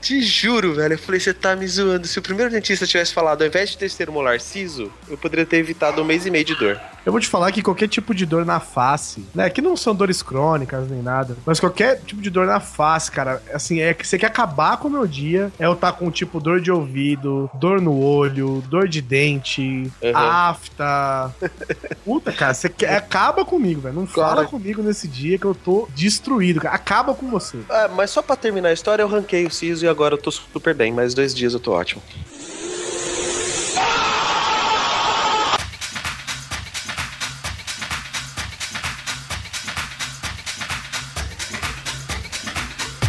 te 0.00 0.22
juro, 0.22 0.74
velho. 0.74 0.94
Eu 0.94 0.98
falei, 0.98 1.20
você 1.20 1.34
tá 1.34 1.56
me 1.56 1.66
zoando. 1.66 2.06
Se 2.06 2.16
o 2.18 2.22
primeiro 2.22 2.52
dentista 2.52 2.86
tivesse 2.86 3.12
falado, 3.12 3.42
ao 3.42 3.48
invés 3.48 3.70
de 3.70 3.78
terceiro 3.78 4.12
molar 4.12 4.40
siso, 4.40 4.92
eu 5.08 5.18
poderia 5.18 5.44
ter 5.44 5.56
evitado 5.56 6.00
um 6.00 6.04
mês 6.04 6.24
e 6.24 6.30
meio 6.30 6.44
de 6.44 6.54
dor. 6.54 6.80
Eu 7.04 7.12
vou 7.12 7.20
te 7.20 7.26
falar 7.26 7.50
que 7.50 7.62
qualquer 7.62 7.88
tipo 7.88 8.14
de 8.14 8.26
dor 8.26 8.44
na 8.44 8.60
face, 8.60 9.24
né? 9.34 9.48
Que 9.48 9.62
não 9.62 9.74
são 9.76 9.94
dores 9.94 10.22
crônicas 10.22 10.86
nem 10.88 11.02
nada, 11.02 11.36
mas 11.46 11.58
qualquer 11.58 11.98
tipo 12.02 12.20
de 12.20 12.28
dor 12.28 12.46
na 12.46 12.60
face, 12.60 13.10
cara, 13.10 13.42
assim, 13.54 13.80
é 13.80 13.94
que 13.94 14.06
você 14.06 14.18
quer 14.18 14.26
acabar 14.26 14.76
com 14.76 14.86
o 14.86 14.90
meu 14.90 15.06
dia, 15.06 15.50
é 15.58 15.64
eu 15.64 15.74
tá 15.74 15.90
com 15.92 16.10
tipo 16.10 16.38
dor 16.38 16.60
de 16.60 16.70
ouvido, 16.70 17.50
dor 17.54 17.80
no 17.80 17.98
olho, 17.98 18.62
dor 18.68 18.86
de 18.86 19.00
dente, 19.00 19.90
Uhum. 20.02 20.12
afta. 20.14 21.34
Puta, 22.04 22.32
cara, 22.32 22.52
você 22.54 22.68
quer, 22.68 22.94
acaba 22.96 23.44
comigo, 23.46 23.79
velho. 23.80 23.94
Não 23.94 24.06
fala 24.06 24.36
Cara. 24.36 24.46
comigo 24.48 24.82
nesse 24.82 25.08
dia 25.08 25.38
que 25.38 25.44
eu 25.44 25.54
tô 25.54 25.88
destruído, 25.94 26.60
cara. 26.60 26.74
Acaba 26.74 27.14
com 27.14 27.28
você. 27.30 27.58
Ah, 27.68 27.88
mas 27.94 28.10
só 28.10 28.22
pra 28.22 28.36
terminar 28.36 28.68
a 28.68 28.72
história, 28.72 29.02
eu 29.02 29.08
ranquei 29.08 29.46
o 29.46 29.50
siso 29.50 29.84
e 29.84 29.88
agora 29.88 30.14
eu 30.14 30.18
tô 30.18 30.30
super 30.30 30.74
bem. 30.74 30.92
Mais 30.92 31.14
dois 31.14 31.34
dias 31.34 31.52
eu 31.54 31.60
tô 31.60 31.72
ótimo. 31.72 32.02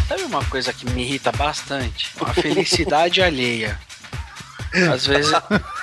Sabe 0.08 0.22
uma 0.24 0.44
coisa 0.44 0.72
que 0.72 0.88
me 0.90 1.02
irrita 1.02 1.32
bastante? 1.32 2.10
A 2.20 2.34
felicidade 2.34 3.22
alheia. 3.22 3.78
Às 4.92 5.06
vezes. 5.06 5.32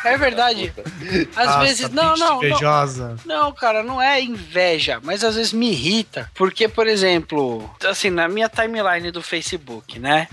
É 0.06 0.18
verdade. 0.18 0.74
Às 1.36 1.46
Nossa, 1.48 1.60
vezes. 1.60 1.90
Não, 1.90 2.16
não, 2.16 2.30
não. 2.30 2.44
Invejosa. 2.44 3.16
Não, 3.26 3.52
cara, 3.52 3.84
não 3.84 4.02
é 4.02 4.22
inveja, 4.22 5.00
mas 5.04 5.24
às 5.24 5.36
vezes 5.36 5.52
me 5.54 5.70
irrita. 5.72 6.30
Porque, 6.36 6.68
por 6.68 6.88
exemplo, 6.88 7.70
assim, 7.86 8.10
na 8.10 8.28
minha 8.28 8.48
timeline 8.48 9.12
do 9.12 9.22
Facebook, 9.22 10.00
né? 10.00 10.28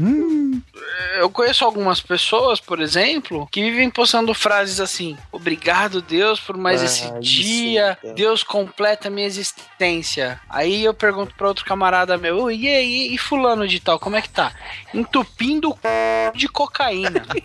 Eu 1.19 1.29
conheço 1.31 1.65
algumas 1.65 2.01
pessoas, 2.01 2.61
por 2.61 2.81
exemplo, 2.81 3.49
que 3.51 3.63
vivem 3.63 3.91
postando 3.91 4.33
frases 4.35 4.79
assim: 4.81 5.17
Obrigado, 5.33 6.01
Deus, 6.01 6.39
por 6.41 6.57
mais 6.57 6.81
Ah, 6.83 6.85
esse 6.85 7.11
dia. 7.21 7.99
então. 8.03 8.15
Deus 8.15 8.43
completa 8.43 9.09
a 9.09 9.11
minha 9.11 9.27
existência. 9.27 10.41
Aí 10.49 10.85
eu 10.85 10.95
pergunto 10.95 11.35
pra 11.35 11.49
outro 11.49 11.65
camarada 11.65 12.17
meu: 12.17 12.39
"Ô, 12.45 12.51
e 12.51 12.69
aí, 12.69 13.13
e 13.15 13.19
fulano 13.19 13.67
de 13.67 13.81
tal, 13.81 13.99
como 13.99 14.17
é 14.17 14.23
que 14.23 14.29
tá? 14.31 14.53
Entupindo 14.95 15.71
o 15.71 15.73
c... 15.73 16.33
de 16.35 16.49
cocaína. 16.49 17.25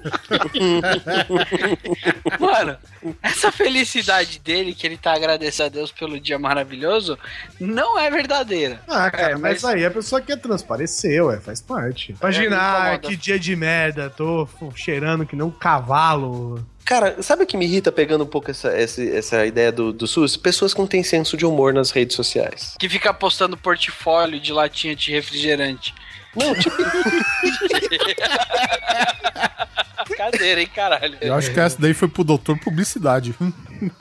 Mano, 2.39 2.78
essa 3.22 3.51
felicidade 3.51 4.39
dele, 4.39 4.74
que 4.74 4.86
ele 4.86 4.97
tá 4.97 5.14
agradecendo 5.14 5.68
a 5.68 5.70
Deus 5.70 5.91
pelo 5.91 6.20
dia 6.20 6.38
maravilhoso, 6.39 7.18
não 7.59 7.97
é 7.99 8.09
verdadeira. 8.09 8.82
Ah, 8.88 9.09
cara, 9.12 9.32
É, 9.34 9.36
mas... 9.36 9.62
mas- 9.62 9.66
aí 9.66 9.86
a 9.86 9.91
pessoa 9.91 10.22
quer 10.22 10.38
transparecer, 10.38 11.24
ué, 11.24 11.39
faz 11.39 11.62
parte. 11.62 12.16
Imagina, 12.22 12.91
É, 12.93 12.97
que 12.97 13.16
dia 13.16 13.39
de 13.39 13.55
merda, 13.55 14.09
tô 14.09 14.47
cheirando 14.76 15.26
que 15.26 15.36
nem 15.36 15.45
um 15.45 15.51
cavalo. 15.51 16.66
Cara, 16.84 17.22
sabe 17.22 17.43
o 17.43 17.47
que 17.47 17.55
me 17.55 17.66
irrita 17.66 17.91
pegando 17.91 18.24
um 18.24 18.28
pouco 18.28 18.49
essa, 18.51 18.70
essa, 18.70 19.01
essa 19.03 19.45
ideia 19.45 19.72
do, 19.72 19.93
do 19.93 20.07
SUS? 20.07 20.36
Pessoas 20.36 20.74
que 20.74 20.80
não 20.80 20.88
têm 20.88 21.03
senso 21.03 21.38
de 21.38 21.45
humor 21.45 21.74
nas 21.74 21.91
redes 21.91 22.16
sociais. 22.16 22.76
Que 22.80 22.89
fica 22.89 23.14
postando 23.14 23.55
portfólio 23.55 24.39
de 24.39 24.51
latinha 24.51 24.95
de 24.95 25.12
refrigerante. 25.12 25.93
Não, 26.36 26.56
tipo, 26.56 26.78
Cadeira, 30.18 30.62
hein, 30.62 30.70
caralho. 30.74 31.18
Eu 31.22 31.34
acho 31.34 31.52
que 31.52 31.60
essa 31.60 31.80
daí 31.80 31.94
foi 31.94 32.08
pro 32.08 32.24
doutor 32.24 32.58
publicidade. 32.60 33.36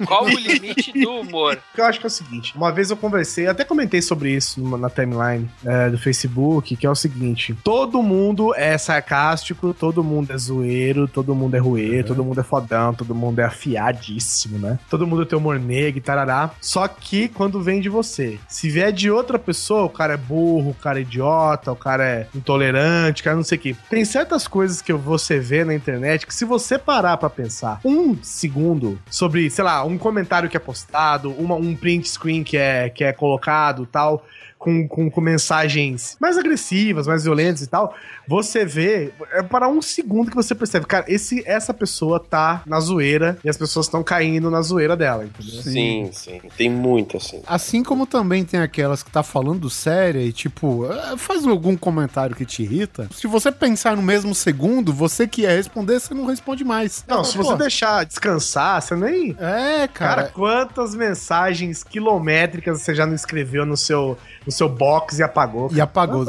Qual 0.06 0.24
o 0.24 0.28
limite 0.28 0.92
do 0.92 1.10
humor? 1.20 1.58
Eu 1.76 1.84
acho 1.84 1.98
que 2.00 2.06
é 2.06 2.08
o 2.08 2.10
seguinte: 2.10 2.52
uma 2.56 2.70
vez 2.70 2.90
eu 2.90 2.96
conversei, 2.96 3.46
até 3.46 3.64
comentei 3.64 4.02
sobre 4.02 4.30
isso 4.34 4.60
numa- 4.60 4.76
na 4.78 4.90
timeline 4.90 5.48
é, 5.64 5.88
do 5.90 5.98
Facebook, 5.98 6.76
que 6.76 6.86
é 6.86 6.90
o 6.90 6.94
seguinte: 6.94 7.54
todo 7.64 8.02
mundo 8.02 8.54
é 8.54 8.76
sarcástico, 8.76 9.72
todo 9.72 10.04
mundo 10.04 10.32
é 10.32 10.36
zoeiro, 10.38 11.08
todo 11.08 11.34
mundo 11.34 11.54
é 11.56 11.58
ruê, 11.58 12.02
todo 12.02 12.24
mundo 12.24 12.40
é 12.40 12.42
fodão, 12.44 12.92
todo 12.94 13.14
mundo 13.14 13.38
é 13.40 13.44
afiadíssimo, 13.44 14.58
né? 14.58 14.78
Todo 14.90 15.06
mundo 15.06 15.24
tem 15.24 15.38
humor 15.38 15.58
negro 15.58 15.98
e 15.98 16.02
tarará. 16.02 16.50
Só 16.60 16.86
que 16.88 17.28
quando 17.28 17.62
vem 17.62 17.80
de 17.80 17.88
você, 17.88 18.38
se 18.48 18.68
vier 18.68 18.92
de 18.92 19.10
outra 19.10 19.38
pessoa, 19.38 19.84
o 19.84 19.90
cara 19.90 20.14
é 20.14 20.16
burro, 20.16 20.70
o 20.70 20.74
cara 20.74 20.98
é 20.98 21.02
idiota, 21.02 21.72
o 21.72 21.76
cara 21.76 22.04
é 22.04 22.26
intolerante, 22.34 23.22
o 23.22 23.24
cara 23.24 23.36
não 23.36 23.44
sei 23.44 23.58
o 23.58 23.60
quê. 23.60 23.76
Tem 23.88 24.04
certas 24.04 24.46
coisas 24.46 24.82
que 24.82 24.92
você 24.92 25.38
vê 25.38 25.64
na 25.64 25.74
internet 25.74 26.26
que 26.26 26.34
se 26.34 26.44
você 26.44 26.78
parar 26.78 27.16
pra 27.16 27.30
pensar 27.30 27.80
um 27.84 28.16
segundo 28.22 28.98
sobre, 29.10 29.48
sei 29.50 29.64
lá, 29.64 29.69
um 29.84 29.96
comentário 29.98 30.48
que 30.48 30.56
é 30.56 30.60
postado, 30.60 31.30
uma, 31.32 31.54
um 31.54 31.74
print 31.74 32.08
screen 32.08 32.42
que 32.42 32.56
é, 32.56 32.88
que 32.90 33.04
é 33.04 33.12
colocado 33.12 33.86
tal, 33.86 34.24
com, 34.60 34.86
com, 34.86 35.10
com 35.10 35.20
mensagens 35.22 36.18
mais 36.20 36.36
agressivas, 36.36 37.06
mais 37.06 37.24
violentas 37.24 37.62
e 37.62 37.66
tal, 37.66 37.94
você 38.28 38.64
vê, 38.66 39.10
é 39.32 39.42
para 39.42 39.66
um 39.66 39.80
segundo 39.80 40.30
que 40.30 40.36
você 40.36 40.54
percebe, 40.54 40.84
cara, 40.84 41.06
esse, 41.08 41.42
essa 41.46 41.72
pessoa 41.72 42.20
tá 42.20 42.62
na 42.66 42.78
zoeira 42.78 43.38
e 43.42 43.48
as 43.48 43.56
pessoas 43.56 43.86
estão 43.86 44.02
caindo 44.02 44.50
na 44.50 44.60
zoeira 44.60 44.94
dela, 44.94 45.24
entendeu? 45.24 45.62
sim, 45.62 46.10
sim. 46.12 46.40
Tem 46.58 46.68
muito 46.68 47.16
assim. 47.16 47.40
Assim 47.46 47.82
como 47.82 48.06
também 48.06 48.44
tem 48.44 48.60
aquelas 48.60 49.02
que 49.02 49.10
tá 49.10 49.22
falando 49.22 49.70
séria 49.70 50.20
e, 50.20 50.30
tipo, 50.30 50.86
eh, 50.92 51.16
faz 51.16 51.46
algum 51.46 51.74
comentário 51.74 52.36
que 52.36 52.44
te 52.44 52.62
irrita. 52.62 53.08
Se 53.14 53.26
você 53.26 53.50
pensar 53.50 53.96
no 53.96 54.02
mesmo 54.02 54.34
segundo, 54.34 54.92
você 54.92 55.26
que 55.26 55.42
ia 55.42 55.50
responder, 55.56 56.00
você 56.00 56.12
não 56.12 56.26
responde 56.26 56.64
mais. 56.64 57.02
Não, 57.08 57.24
se 57.24 57.38
você 57.38 57.52
Pô, 57.52 57.56
deixar 57.56 58.04
descansar, 58.04 58.82
você 58.82 58.94
nem. 58.94 59.34
É, 59.40 59.88
Cara, 59.88 59.88
cara. 59.88 60.28
quantas 60.28 60.94
mensagens 60.94 61.82
quilométricas 61.82 62.82
você 62.82 62.94
já 62.94 63.06
não 63.06 63.14
escreveu 63.14 63.64
no 63.64 63.76
seu, 63.76 64.18
no 64.50 64.52
seu 64.52 64.68
box 64.68 65.20
e 65.20 65.22
apagou? 65.22 65.70
E 65.72 65.80
apagou. 65.80 66.26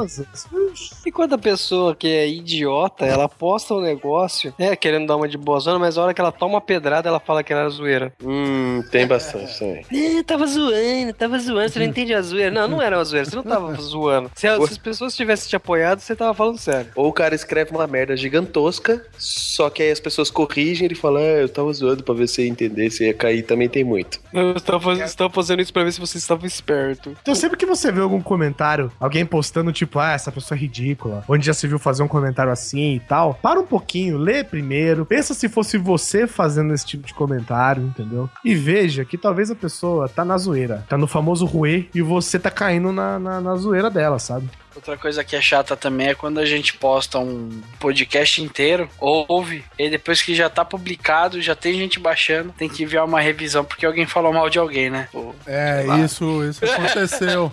E 1.05 1.11
quando 1.11 1.33
a 1.33 1.37
pessoa 1.37 1.95
que 1.95 2.07
é 2.07 2.29
idiota, 2.29 3.05
ela 3.05 3.27
posta 3.27 3.73
um 3.73 3.81
negócio, 3.81 4.53
é, 4.59 4.75
querendo 4.75 5.07
dar 5.07 5.15
uma 5.17 5.27
de 5.27 5.37
boazona, 5.37 5.79
mas 5.79 5.97
a 5.97 6.03
hora 6.03 6.13
que 6.13 6.21
ela 6.21 6.31
toma 6.31 6.55
uma 6.55 6.61
pedrada, 6.61 7.09
ela 7.09 7.19
fala 7.19 7.43
que 7.43 7.51
era 7.51 7.67
zoeira. 7.69 8.13
Hum, 8.23 8.83
tem 8.91 9.07
bastante 9.07 9.57
também. 9.57 9.85
É, 10.11 10.23
tava 10.23 10.45
zoando, 10.45 11.13
tava 11.13 11.39
zoando, 11.39 11.69
você 11.69 11.79
não 11.79 11.85
entende 11.85 12.13
a 12.13 12.21
zoeira. 12.21 12.51
Não, 12.51 12.67
não 12.67 12.81
era 12.81 12.97
uma 12.97 13.03
zoeira, 13.03 13.29
você 13.29 13.35
não 13.35 13.43
tava 13.43 13.73
zoando. 13.75 14.29
Se, 14.35 14.41
se 14.41 14.47
as 14.47 14.77
pessoas 14.77 15.15
tivessem 15.15 15.49
te 15.49 15.55
apoiado, 15.55 15.99
você 15.99 16.15
tava 16.15 16.33
falando 16.33 16.57
sério. 16.57 16.91
Ou 16.95 17.07
o 17.07 17.13
cara 17.13 17.33
escreve 17.33 17.71
uma 17.71 17.87
merda 17.87 18.15
gigantosca, 18.15 19.05
só 19.17 19.69
que 19.69 19.81
aí 19.81 19.91
as 19.91 19.99
pessoas 19.99 20.29
corrigem 20.29 20.83
e 20.83 20.87
ele 20.87 20.95
fala, 20.95 21.19
ah, 21.19 21.41
eu 21.41 21.49
tava 21.49 21.71
zoando 21.71 22.03
pra 22.03 22.13
ver 22.13 22.27
se 22.27 22.41
ia 22.41 22.47
entender, 22.47 22.89
se 22.89 23.05
ia 23.05 23.13
cair, 23.13 23.43
também 23.43 23.69
tem 23.69 23.83
muito. 23.83 24.19
Eu 24.33 24.51
estava 24.51 24.79
fazendo, 24.79 25.05
estava 25.05 25.33
fazendo 25.33 25.61
isso 25.61 25.73
pra 25.73 25.83
ver 25.83 25.91
se 25.93 25.99
você 25.99 26.17
estava 26.17 26.45
esperto. 26.45 27.15
Então, 27.21 27.35
sempre 27.35 27.57
que 27.57 27.65
você 27.65 27.91
vê 27.91 28.01
algum 28.11 28.21
comentário, 28.21 28.91
alguém 28.99 29.25
postando, 29.25 29.71
tipo, 29.71 29.99
ah, 29.99 30.11
essa 30.11 30.31
pessoa 30.31 30.57
é 30.57 30.61
ridícula, 30.61 31.23
onde 31.27 31.45
já 31.45 31.53
se 31.53 31.67
viu 31.67 31.79
fazer 31.79 32.03
um 32.03 32.07
comentário 32.07 32.51
assim 32.51 32.95
e 32.95 32.99
tal, 32.99 33.35
para 33.35 33.59
um 33.59 33.65
pouquinho, 33.65 34.17
lê 34.17 34.43
primeiro, 34.43 35.05
pensa 35.05 35.33
se 35.33 35.47
fosse 35.47 35.77
você 35.77 36.27
fazendo 36.27 36.73
esse 36.73 36.85
tipo 36.85 37.05
de 37.05 37.13
comentário, 37.13 37.83
entendeu? 37.83 38.29
E 38.43 38.53
veja 38.55 39.05
que 39.05 39.17
talvez 39.17 39.49
a 39.49 39.55
pessoa 39.55 40.09
tá 40.09 40.25
na 40.25 40.37
zoeira, 40.37 40.85
tá 40.89 40.97
no 40.97 41.07
famoso 41.07 41.45
ruê 41.45 41.85
e 41.93 42.01
você 42.01 42.37
tá 42.37 42.51
caindo 42.51 42.91
na, 42.91 43.17
na, 43.17 43.41
na 43.41 43.55
zoeira 43.55 43.89
dela, 43.89 44.19
sabe? 44.19 44.49
Outra 44.75 44.97
coisa 44.97 45.23
que 45.23 45.35
é 45.35 45.41
chata 45.41 45.75
também 45.75 46.09
é 46.09 46.15
quando 46.15 46.39
a 46.39 46.45
gente 46.45 46.73
posta 46.73 47.19
um 47.19 47.61
podcast 47.79 48.41
inteiro, 48.41 48.89
ouve, 48.99 49.65
e 49.77 49.89
depois 49.89 50.21
que 50.21 50.33
já 50.33 50.49
tá 50.49 50.63
publicado, 50.63 51.41
já 51.41 51.55
tem 51.55 51.73
gente 51.73 51.99
baixando, 51.99 52.53
tem 52.57 52.69
que 52.69 52.83
enviar 52.83 53.05
uma 53.05 53.19
revisão 53.19 53.65
porque 53.65 53.85
alguém 53.85 54.05
falou 54.05 54.31
mal 54.31 54.49
de 54.49 54.59
alguém, 54.59 54.89
né? 54.89 55.09
Pô, 55.11 55.35
É, 55.45 55.83
isso, 56.03 56.43
isso 56.45 56.63
aconteceu. 56.65 57.51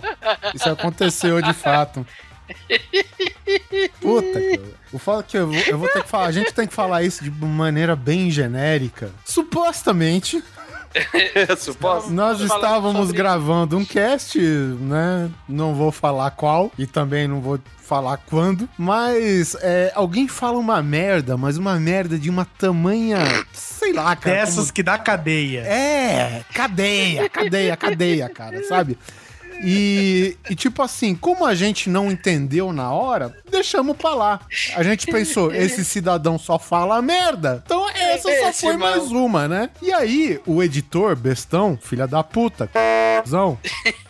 Isso 0.53 0.69
aconteceu 0.69 1.41
de 1.41 1.53
fato. 1.53 2.05
Puta, 3.99 4.39
cara. 4.39 4.79
O 4.91 4.97
foda 4.97 5.19
é 5.19 5.23
que 5.23 5.37
eu 5.37 5.47
vou, 5.47 5.61
eu 5.67 5.77
vou 5.77 5.89
ter 5.89 6.03
que 6.03 6.09
falar, 6.09 6.25
a 6.25 6.31
gente 6.31 6.53
tem 6.53 6.67
que 6.67 6.73
falar 6.73 7.03
isso 7.03 7.23
de 7.23 7.29
maneira 7.29 7.95
bem 7.95 8.31
genérica. 8.31 9.11
Supostamente, 9.23 10.43
Suposto. 11.57 12.09
nós 12.11 12.39
estávamos 12.39 13.01
sobre- 13.07 13.17
gravando 13.17 13.77
um 13.77 13.85
cast, 13.85 14.39
né? 14.39 15.29
Não 15.47 15.73
vou 15.75 15.91
falar 15.91 16.31
qual 16.31 16.71
e 16.77 16.85
também 16.87 17.27
não 17.27 17.41
vou 17.41 17.59
falar 17.77 18.17
quando, 18.17 18.69
mas 18.77 19.55
é, 19.61 19.91
alguém 19.95 20.27
fala 20.27 20.57
uma 20.59 20.81
merda, 20.81 21.35
mas 21.37 21.57
uma 21.57 21.79
merda 21.79 22.17
de 22.19 22.29
uma 22.29 22.45
tamanha, 22.45 23.17
sei 23.51 23.93
lá, 23.93 24.15
cara. 24.15 24.35
Dessas 24.37 24.55
como- 24.65 24.73
que 24.73 24.83
dá 24.83 24.97
cadeia. 24.97 25.61
É, 25.61 26.43
cadeia, 26.53 27.27
cadeia, 27.29 27.75
cadeia, 27.77 28.29
cara, 28.29 28.63
sabe? 28.67 28.97
E, 29.61 30.37
e 30.49 30.55
tipo 30.55 30.81
assim, 30.81 31.15
como 31.15 31.45
a 31.45 31.53
gente 31.53 31.89
não 31.89 32.11
entendeu 32.11 32.71
na 32.71 32.91
hora, 32.91 33.35
deixamos 33.49 33.95
pra 33.97 34.13
lá. 34.13 34.39
A 34.75 34.83
gente 34.83 35.05
pensou, 35.07 35.51
esse 35.55 35.83
cidadão 35.83 36.37
só 36.37 36.57
fala 36.57 37.01
merda. 37.01 37.61
Então 37.65 37.87
essa 37.89 38.29
só 38.29 38.49
Esse 38.49 38.61
foi 38.61 38.77
mais 38.77 39.11
uma, 39.11 39.47
né? 39.47 39.69
E 39.81 39.91
aí, 39.91 40.39
o 40.45 40.63
editor, 40.63 41.15
bestão, 41.15 41.77
filha 41.81 42.07
da 42.07 42.23
puta, 42.23 42.69
zão, 43.27 43.57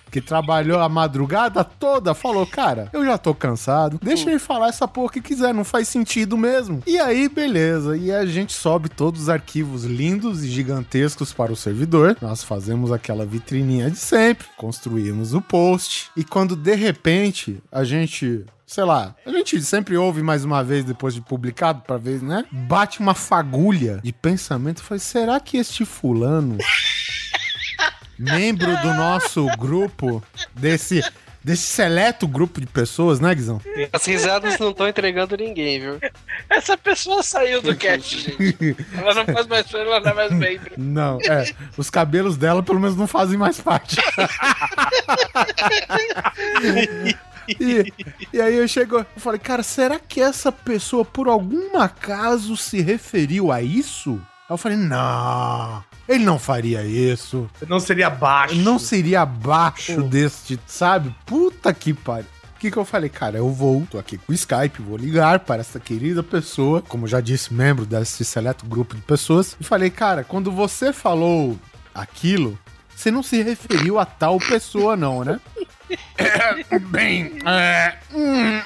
que 0.09 0.21
trabalhou 0.21 0.79
a 0.79 0.89
madrugada 0.89 1.63
toda, 1.63 2.13
falou: 2.13 2.45
Cara, 2.45 2.89
eu 2.93 3.05
já 3.05 3.17
tô 3.17 3.33
cansado, 3.33 3.99
deixa 4.01 4.29
ele 4.29 4.39
falar 4.39 4.69
essa 4.69 4.87
porra 4.87 5.13
que 5.13 5.21
quiser, 5.21 5.53
não 5.53 5.63
faz 5.63 5.87
sentido 5.87 6.37
mesmo. 6.37 6.81
E 6.85 6.97
aí, 6.97 7.29
beleza. 7.29 7.97
E 7.97 8.11
a 8.11 8.25
gente 8.25 8.53
sobe 8.53 8.89
todos 8.89 9.23
os 9.23 9.29
arquivos 9.29 9.83
lindos 9.83 10.43
e 10.43 10.49
gigantescos 10.49 11.33
para 11.33 11.51
o 11.51 11.55
servidor. 11.55 12.17
Nós 12.21 12.43
fazemos 12.43 12.91
aquela 12.91 13.25
vitrininha 13.25 13.89
de 13.89 13.97
sempre, 13.97 14.47
construímos 14.57 15.33
o 15.33 15.41
post. 15.41 16.09
E 16.15 16.23
quando 16.23 16.55
de 16.55 16.75
repente 16.75 17.61
a 17.71 17.83
gente 17.83 18.45
sei 18.69 18.83
lá, 18.83 19.15
a 19.25 19.31
gente 19.31 19.59
sempre 19.63 19.97
ouve 19.97 20.21
mais 20.21 20.45
uma 20.45 20.63
vez 20.63 20.85
depois 20.85 21.15
de 21.15 21.21
publicado 21.21 21.81
pra 21.81 21.97
ver, 21.97 22.21
né? 22.21 22.45
Bate 22.51 22.99
uma 22.99 23.15
fagulha 23.15 23.99
de 24.03 24.13
pensamento 24.13 24.83
fala: 24.83 24.99
será 24.99 25.39
que 25.39 25.57
este 25.57 25.83
fulano, 25.83 26.55
membro 28.19 28.75
do 28.81 28.93
nosso 28.93 29.45
grupo, 29.57 30.21
desse, 30.53 31.01
desse 31.43 31.63
seleto 31.63 32.27
grupo 32.27 32.59
de 32.59 32.67
pessoas, 32.67 33.19
né, 33.19 33.33
Guizão? 33.33 33.61
As 33.93 34.05
risadas 34.05 34.59
não 34.59 34.71
estão 34.71 34.87
entregando 34.87 35.37
ninguém, 35.37 35.79
viu? 35.79 35.99
Essa 36.49 36.77
pessoa 36.77 37.23
saiu 37.23 37.61
do 37.61 37.73
cast, 37.77 38.19
gente. 38.19 38.75
Ela 38.93 39.13
não 39.13 39.25
faz 39.25 39.47
mais 39.47 39.73
ela 39.73 39.99
não 40.01 40.11
é 40.11 40.13
mais 40.13 40.31
membro. 40.31 40.73
Não, 40.77 41.17
é. 41.21 41.51
Os 41.77 41.89
cabelos 41.89 42.35
dela 42.35 42.61
pelo 42.61 42.79
menos 42.79 42.97
não 42.97 43.07
fazem 43.07 43.37
mais 43.37 43.59
parte. 43.61 43.97
E, 47.59 47.91
e 48.31 48.39
aí 48.39 48.55
eu 48.57 48.67
chego, 48.67 48.97
eu 48.97 49.05
falei, 49.17 49.39
cara, 49.39 49.63
será 49.63 49.97
que 49.97 50.21
essa 50.21 50.51
pessoa 50.51 51.03
por 51.03 51.27
algum 51.27 51.79
acaso 51.79 52.55
se 52.55 52.79
referiu 52.79 53.51
a 53.51 53.59
isso? 53.59 54.21
Aí 54.47 54.53
eu 54.53 54.57
falei, 54.57 54.77
não, 54.77 55.83
ele 56.09 56.25
não 56.25 56.39
faria 56.39 56.83
isso. 56.83 57.47
Não 57.67 57.79
seria 57.79 58.09
baixo. 58.09 58.55
Não 58.55 58.79
seria 58.79 59.21
abaixo 59.21 60.01
deste, 60.01 60.59
sabe? 60.65 61.15
Puta 61.23 61.71
que 61.71 61.93
pariu. 61.93 62.25
O 62.55 62.59
que, 62.59 62.71
que 62.71 62.77
eu 62.77 62.83
falei? 62.83 63.09
Cara, 63.09 63.37
eu 63.37 63.49
vou, 63.49 63.87
tô 63.89 63.97
aqui 63.97 64.17
com 64.17 64.33
o 64.33 64.35
Skype, 64.35 64.81
vou 64.81 64.97
ligar 64.97 65.39
para 65.41 65.61
essa 65.61 65.79
querida 65.79 66.21
pessoa, 66.21 66.81
como 66.81 67.07
já 67.07 67.21
disse, 67.21 67.53
membro 67.53 67.85
desse 67.85 68.25
seleto 68.25 68.65
grupo 68.65 68.95
de 68.95 69.01
pessoas, 69.01 69.55
e 69.61 69.63
falei, 69.63 69.89
cara, 69.89 70.25
quando 70.25 70.51
você 70.51 70.91
falou 70.91 71.57
aquilo, 71.95 72.59
você 72.93 73.11
não 73.11 73.23
se 73.23 73.41
referiu 73.41 73.97
a 73.97 74.05
tal 74.05 74.39
pessoa, 74.39 74.97
não, 74.97 75.23
né? 75.23 75.39
É, 76.17 76.79
bem, 76.89 77.39
é, 77.45 77.97
hum, 78.13 78.61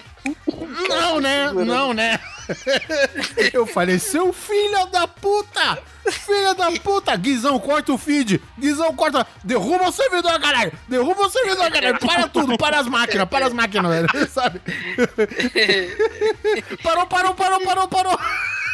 não, 0.87 1.19
né? 1.19 1.51
Não, 1.51 1.93
né? 1.93 2.19
Eu 3.53 3.65
falei, 3.65 3.99
seu 3.99 4.33
filho 4.33 4.85
da 4.87 5.07
puta! 5.07 5.79
Filha 6.09 6.53
da 6.53 6.71
puta! 6.71 7.15
Guizão, 7.15 7.57
corta 7.59 7.93
o 7.93 7.97
feed! 7.97 8.41
Guizão, 8.59 8.93
corta! 8.95 9.25
Derruba 9.43 9.89
o 9.89 9.91
servidor, 9.91 10.39
caralho! 10.39 10.71
Derruba 10.87 11.21
o 11.21 11.29
servidor, 11.29 11.71
caralho! 11.71 11.99
Para 11.99 12.27
tudo! 12.27 12.57
Para 12.57 12.79
as 12.79 12.87
máquinas! 12.87 13.27
Para 13.29 13.47
as 13.47 13.53
máquinas, 13.53 13.91
velho! 13.91 14.29
Sabe? 14.29 14.61
Parou, 16.83 17.07
parou, 17.07 17.33
parou, 17.33 17.59
parou, 17.61 17.87
parou! 17.87 18.19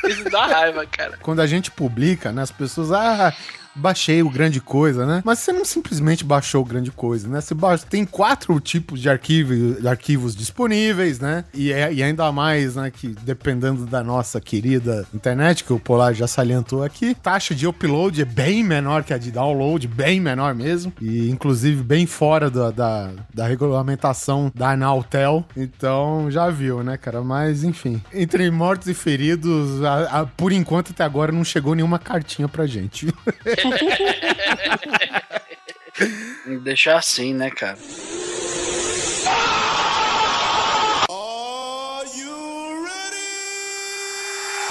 Isso 0.07 0.23
dá 0.29 0.45
raiva, 0.45 0.85
cara. 0.85 1.17
Quando 1.21 1.41
a 1.41 1.47
gente 1.47 1.71
publica, 1.71 2.31
né, 2.31 2.41
as 2.41 2.51
pessoas, 2.51 2.91
ah, 2.91 3.33
baixei 3.79 4.21
o 4.21 4.29
grande 4.29 4.59
coisa, 4.61 5.05
né? 5.05 5.21
Mas 5.25 5.39
você 5.39 5.51
não 5.51 5.65
simplesmente 5.65 6.23
baixou 6.23 6.61
o 6.61 6.65
grande 6.65 6.91
coisa, 6.91 7.27
né? 7.27 7.41
Você 7.41 7.53
baixa, 7.53 7.85
tem 7.89 8.05
quatro 8.05 8.59
tipos 8.59 8.99
de, 9.01 9.09
arquivo, 9.09 9.53
arquivos 9.87 10.35
disponíveis, 10.35 11.19
né? 11.19 11.45
E, 11.53 11.71
é- 11.71 11.93
e 11.93 12.03
ainda 12.03 12.31
mais, 12.31 12.75
né, 12.75 12.91
que 12.91 13.15
dependendo 13.23 13.85
da 13.85 14.03
nossa 14.03 14.39
querida 14.41 15.07
internet, 15.13 15.63
que 15.63 15.73
o 15.73 15.79
Polar 15.79 16.13
já 16.13 16.27
salientou 16.27 16.83
aqui, 16.83 17.15
taxa 17.15 17.55
de 17.55 17.65
upload 17.67 18.21
é 18.21 18.25
bem 18.25 18.63
menor 18.63 19.03
que 19.03 19.13
a 19.13 19.17
de 19.17 19.31
download, 19.31 19.87
bem 19.87 20.19
menor 20.19 20.53
mesmo. 20.53 20.91
E 21.01 21.29
inclusive 21.29 21.81
bem 21.83 22.05
fora 22.05 22.49
da, 22.49 22.71
da, 22.71 23.11
da 23.33 23.47
regulamentação 23.47 24.51
da 24.53 24.71
Anatel. 24.71 25.45
Então 25.55 26.29
já 26.29 26.49
viu, 26.49 26.83
né, 26.83 26.97
cara? 26.97 27.21
Mas 27.21 27.63
enfim, 27.63 28.01
entre 28.13 28.49
mortos 28.51 28.87
e 28.87 28.93
feridos, 28.93 29.83
a- 29.83 30.21
a- 30.21 30.25
por 30.25 30.51
enquanto 30.51 30.91
até 30.91 31.03
agora 31.03 31.31
não 31.31 31.43
chegou 31.43 31.75
nenhuma 31.75 31.99
cartinha 31.99 32.47
pra 32.47 32.65
gente. 32.65 33.07
Deixar 36.63 36.97
assim, 36.97 37.33
né, 37.33 37.49
cara? 37.49 37.77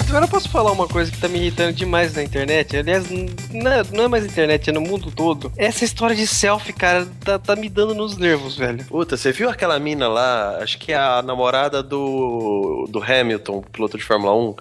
Agora 0.09 0.25
eu 0.25 0.29
posso 0.29 0.49
falar 0.49 0.71
uma 0.71 0.87
coisa 0.87 1.11
que 1.11 1.19
tá 1.19 1.27
me 1.27 1.37
irritando 1.37 1.71
demais 1.71 2.15
na 2.15 2.23
internet? 2.23 2.75
Aliás, 2.75 3.05
é, 3.11 3.95
não 3.95 4.05
é 4.05 4.07
mais 4.07 4.25
internet, 4.25 4.67
é 4.67 4.73
no 4.73 4.81
mundo 4.81 5.11
todo. 5.11 5.53
Essa 5.55 5.85
história 5.85 6.15
de 6.15 6.25
selfie, 6.25 6.73
cara, 6.73 7.07
tá, 7.23 7.37
tá 7.37 7.55
me 7.55 7.69
dando 7.69 7.93
nos 7.93 8.17
nervos, 8.17 8.57
velho. 8.57 8.83
Puta, 8.85 9.15
você 9.15 9.31
viu 9.31 9.47
aquela 9.47 9.77
mina 9.77 10.07
lá? 10.07 10.57
Acho 10.63 10.79
que 10.79 10.91
é 10.91 10.97
a 10.97 11.21
namorada 11.21 11.83
do, 11.83 12.87
do 12.89 13.03
Hamilton, 13.03 13.61
piloto 13.71 13.99
de 13.99 14.03
Fórmula 14.03 14.35
1. 14.35 14.55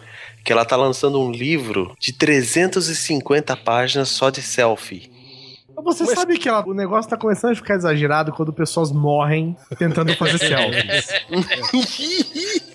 Que 0.49 0.53
ela 0.55 0.64
tá 0.64 0.76
lançando 0.76 1.20
um 1.20 1.30
livro 1.30 1.94
de 2.01 2.11
350 2.11 3.55
páginas 3.55 4.09
só 4.09 4.30
de 4.30 4.40
selfie. 4.40 5.11
Você 5.84 6.07
sabe 6.07 6.38
que 6.38 6.49
ela- 6.49 6.66
o 6.66 6.72
negócio 6.72 7.11
tá 7.11 7.18
começando 7.18 7.53
a 7.53 7.55
ficar 7.55 7.74
exagerado 7.74 8.32
quando 8.32 8.51
pessoas 8.51 8.90
morrem 8.90 9.55
tentando 9.78 10.16
fazer 10.16 10.38
selfies. 10.40 11.09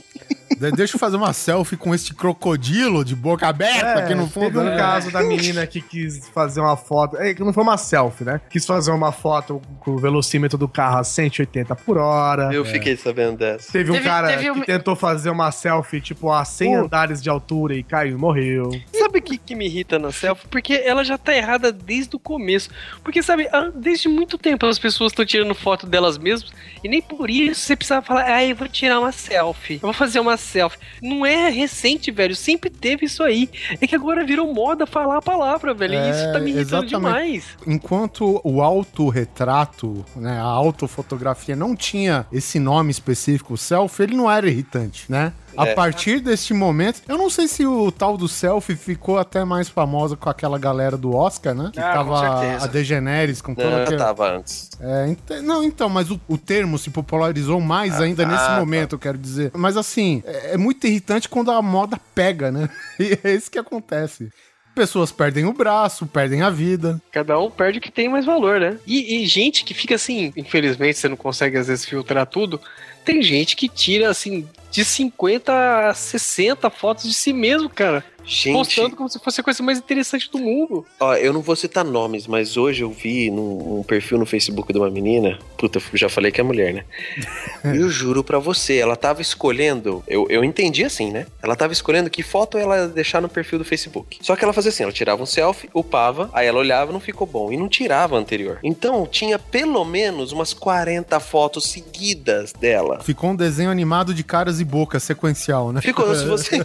De- 0.59 0.71
Deixa 0.71 0.95
eu 0.95 0.99
fazer 0.99 1.17
uma 1.17 1.33
selfie 1.33 1.77
com 1.77 1.93
este 1.93 2.13
crocodilo 2.13 3.03
de 3.05 3.15
boca 3.15 3.47
aberta 3.47 3.99
aqui 3.99 4.13
no 4.15 4.27
fundo. 4.29 4.45
É, 4.45 4.49
Teve 4.49 4.59
um 4.59 4.63
né? 4.65 4.77
caso 4.77 5.11
da 5.11 5.21
menina 5.23 5.65
que 5.67 5.81
quis 5.81 6.27
fazer 6.29 6.59
uma 6.61 6.75
foto. 6.77 7.17
É, 7.17 7.33
que 7.33 7.43
não 7.43 7.53
foi 7.53 7.63
uma 7.63 7.77
selfie, 7.77 8.23
né? 8.23 8.41
Quis 8.49 8.65
fazer 8.65 8.91
uma 8.91 9.11
foto 9.11 9.61
com 9.79 9.91
o 9.91 9.97
velocímetro 9.97 10.57
do 10.57 10.67
carro 10.67 10.97
a 10.99 11.03
180 11.03 11.75
por 11.75 11.97
hora. 11.97 12.53
Eu 12.53 12.65
fiquei 12.65 12.95
sabendo 12.97 13.37
dessa. 13.37 13.71
Teve 13.71 13.91
um 13.91 13.95
Teve- 13.95 14.05
cara 14.07 14.27
teve 14.29 14.43
que 14.43 14.51
um- 14.51 14.61
tentou 14.61 14.95
fazer 14.95 15.29
uma 15.29 15.51
selfie, 15.51 16.01
tipo, 16.01 16.31
a 16.31 16.43
100 16.45 16.73
Pô. 16.79 16.85
andares 16.85 17.21
de 17.21 17.29
altura 17.29 17.75
e 17.75 17.83
caiu 17.83 18.15
e 18.15 18.19
morreu. 18.19 18.69
Sabe 18.93 19.19
o 19.19 19.21
que, 19.21 19.37
que 19.37 19.55
me 19.55 19.65
irrita 19.65 19.97
na 19.99 20.11
selfie? 20.11 20.47
Porque 20.47 20.73
ela 20.73 21.03
já 21.03 21.17
tá 21.17 21.35
errada 21.35 21.71
desde 21.71 22.15
o 22.15 22.19
começo. 22.19 22.69
Porque, 23.03 23.21
sabe, 23.21 23.47
desde 23.75 24.07
muito 24.09 24.37
tempo 24.37 24.65
as 24.65 24.79
pessoas 24.79 25.11
estão 25.11 25.25
tirando 25.25 25.53
foto 25.55 25.85
delas 25.85 26.17
mesmas 26.17 26.51
e 26.83 26.89
nem 26.89 27.01
por 27.01 27.29
isso 27.29 27.61
você 27.61 27.75
precisava 27.75 28.05
falar, 28.05 28.25
ah, 28.25 28.43
eu 28.45 28.55
vou 28.55 28.67
tirar 28.67 28.99
uma 28.99 29.11
selfie. 29.11 29.75
Eu 29.75 29.79
vou 29.81 29.93
fazer 29.93 30.19
uma 30.19 30.37
selfie. 30.43 30.77
Não 31.01 31.25
é 31.25 31.49
recente, 31.49 32.11
velho. 32.11 32.35
Sempre 32.35 32.69
teve 32.69 33.05
isso 33.05 33.23
aí. 33.23 33.49
É 33.81 33.87
que 33.87 33.95
agora 33.95 34.23
virou 34.23 34.53
moda 34.53 34.85
falar 34.85 35.17
a 35.17 35.21
palavra, 35.21 35.73
velho. 35.73 35.95
e 35.95 36.09
isso 36.09 36.31
tá 36.31 36.39
me 36.39 36.51
irritando 36.51 36.85
exatamente. 36.85 36.89
demais. 36.89 37.45
Enquanto 37.65 38.41
o 38.43 38.61
autorretrato, 38.61 40.05
né, 40.15 40.37
a 40.37 40.43
autofotografia 40.43 41.55
não 41.55 41.75
tinha 41.75 42.25
esse 42.31 42.59
nome 42.59 42.91
específico, 42.91 43.57
selfie, 43.57 44.03
ele 44.03 44.15
não 44.15 44.29
era 44.29 44.47
irritante, 44.47 45.05
né? 45.09 45.33
A 45.57 45.67
É. 45.67 45.75
partir 45.75 46.19
deste 46.19 46.53
momento, 46.53 47.01
eu 47.07 47.17
não 47.17 47.29
sei 47.29 47.47
se 47.47 47.65
o 47.65 47.91
tal 47.91 48.17
do 48.17 48.27
selfie 48.27 48.75
ficou 48.75 49.17
até 49.17 49.43
mais 49.45 49.69
famosa 49.69 50.15
com 50.15 50.29
aquela 50.29 50.57
galera 50.57 50.97
do 50.97 51.15
Oscar, 51.15 51.53
né? 51.53 51.69
Que 51.73 51.79
Ah, 51.79 51.93
tava 51.93 52.63
a 52.63 52.67
Degeneres 52.67 53.41
com 53.41 53.53
toda 53.53 53.69
Não, 53.69 53.83
aquela... 53.83 53.97
tava 54.05 54.37
antes. 54.37 54.69
É, 54.79 55.07
ent- 55.09 55.41
não, 55.43 55.63
então, 55.63 55.89
mas 55.89 56.09
o, 56.11 56.19
o 56.27 56.37
termo 56.37 56.77
se 56.77 56.89
popularizou 56.89 57.59
mais 57.61 57.99
ainda 58.01 58.25
nesse 58.25 58.45
ah, 58.45 58.59
momento, 58.59 58.95
eu 58.95 58.99
quero 58.99 59.17
dizer. 59.17 59.51
Mas 59.53 59.77
assim, 59.77 60.21
é, 60.25 60.53
é 60.53 60.57
muito 60.57 60.85
irritante 60.87 61.29
quando 61.29 61.51
a 61.51 61.61
moda 61.61 61.99
pega, 62.15 62.51
né? 62.51 62.69
E 62.99 63.17
é 63.23 63.33
isso 63.33 63.49
que 63.51 63.59
acontece. 63.59 64.29
Pessoas 64.75 65.11
perdem 65.11 65.45
o 65.45 65.53
braço, 65.53 66.05
perdem 66.07 66.41
a 66.41 66.49
vida. 66.49 66.99
Cada 67.11 67.39
um 67.39 67.51
perde 67.51 67.77
o 67.77 67.81
que 67.81 67.91
tem 67.91 68.09
mais 68.09 68.25
valor, 68.25 68.59
né? 68.59 68.77
E, 68.87 69.21
e 69.23 69.25
gente 69.27 69.63
que 69.63 69.71
fica 69.73 69.93
assim, 69.93 70.33
infelizmente 70.35 70.97
você 70.97 71.07
não 71.07 71.15
consegue 71.15 71.57
às 71.57 71.67
vezes 71.67 71.85
filtrar 71.85 72.25
tudo. 72.25 72.59
Tem 73.03 73.21
gente 73.21 73.55
que 73.55 73.67
tira 73.67 74.09
assim 74.09 74.47
de 74.71 74.83
50 74.83 75.89
a 75.89 75.93
60 75.93 76.69
fotos 76.69 77.03
de 77.03 77.13
si 77.13 77.31
mesmo, 77.31 77.69
cara. 77.69 78.03
Gente, 78.25 78.53
Postando 78.53 78.95
como 78.95 79.09
se 79.09 79.19
fosse 79.19 79.41
a 79.41 79.43
coisa 79.43 79.61
mais 79.61 79.77
interessante 79.77 80.29
do 80.31 80.39
mundo. 80.39 80.85
ó, 80.99 81.15
eu 81.15 81.33
não 81.33 81.41
vou 81.41 81.55
citar 81.55 81.83
nomes, 81.83 82.27
mas 82.27 82.57
hoje 82.57 82.83
eu 82.83 82.91
vi 82.91 83.29
num, 83.29 83.79
um 83.79 83.83
perfil 83.83 84.17
no 84.17 84.25
Facebook 84.25 84.71
de 84.71 84.79
uma 84.79 84.89
menina. 84.89 85.37
Puta, 85.57 85.79
eu 85.79 85.97
já 85.97 86.09
falei 86.09 86.31
que 86.31 86.39
é 86.39 86.43
mulher, 86.43 86.73
né? 86.73 86.85
eu 87.75 87.89
juro 87.89 88.23
pra 88.23 88.39
você, 88.39 88.77
ela 88.77 88.95
tava 88.95 89.21
escolhendo. 89.21 90.03
Eu, 90.07 90.25
eu 90.29 90.43
entendi 90.43 90.83
assim, 90.83 91.11
né? 91.11 91.25
Ela 91.41 91.55
tava 91.55 91.73
escolhendo 91.73 92.09
que 92.09 92.23
foto 92.23 92.57
ela 92.57 92.77
ia 92.77 92.87
deixar 92.87 93.21
no 93.21 93.29
perfil 93.29 93.59
do 93.59 93.65
Facebook. 93.65 94.19
Só 94.21 94.35
que 94.35 94.43
ela 94.43 94.53
fazia 94.53 94.69
assim: 94.69 94.83
ela 94.83 94.91
tirava 94.91 95.21
um 95.21 95.25
selfie, 95.25 95.69
upava, 95.73 96.29
aí 96.33 96.47
ela 96.47 96.59
olhava 96.59 96.91
não 96.91 96.99
ficou 96.99 97.27
bom. 97.27 97.51
E 97.51 97.57
não 97.57 97.67
tirava 97.67 98.15
a 98.15 98.19
anterior. 98.19 98.59
Então 98.63 99.05
tinha 99.05 99.37
pelo 99.37 99.83
menos 99.83 100.31
umas 100.31 100.53
40 100.53 101.19
fotos 101.19 101.65
seguidas 101.65 102.53
dela. 102.53 103.01
Ficou 103.03 103.31
um 103.31 103.35
desenho 103.35 103.69
animado 103.69 104.13
de 104.13 104.23
caras 104.23 104.59
e 104.59 104.65
bocas 104.65 105.03
sequencial, 105.03 105.71
né? 105.71 105.81
Ficou, 105.81 106.13
se 106.15 106.25
você, 106.25 106.57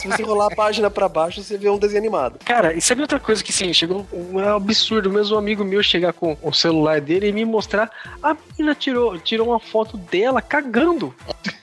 se 0.00 0.08
você 0.08 0.22
rolar 0.22 0.46
a 0.46 0.54
página 0.54 0.90
pra 0.90 0.99
baixo, 1.08 1.42
você 1.42 1.56
vê 1.58 1.68
um 1.68 1.78
desenho 1.78 2.00
animado. 2.00 2.38
Cara, 2.44 2.72
e 2.74 2.80
sabe 2.80 3.00
outra 3.02 3.18
coisa 3.20 3.42
que 3.42 3.52
sim, 3.52 3.72
chegou 3.72 4.06
um 4.12 4.20
um 4.30 4.54
absurdo 4.56 5.10
mesmo 5.10 5.34
um 5.34 5.38
amigo 5.38 5.64
meu 5.64 5.82
chegar 5.82 6.12
com 6.12 6.36
o 6.42 6.52
celular 6.52 7.00
dele 7.00 7.28
e 7.28 7.32
me 7.32 7.44
mostrar 7.44 7.90
a 8.22 8.34
menina 8.56 8.74
tirou, 8.74 9.18
tirou 9.18 9.48
uma 9.48 9.60
foto 9.60 9.96
dela 9.96 10.40
cagando. 10.42 11.14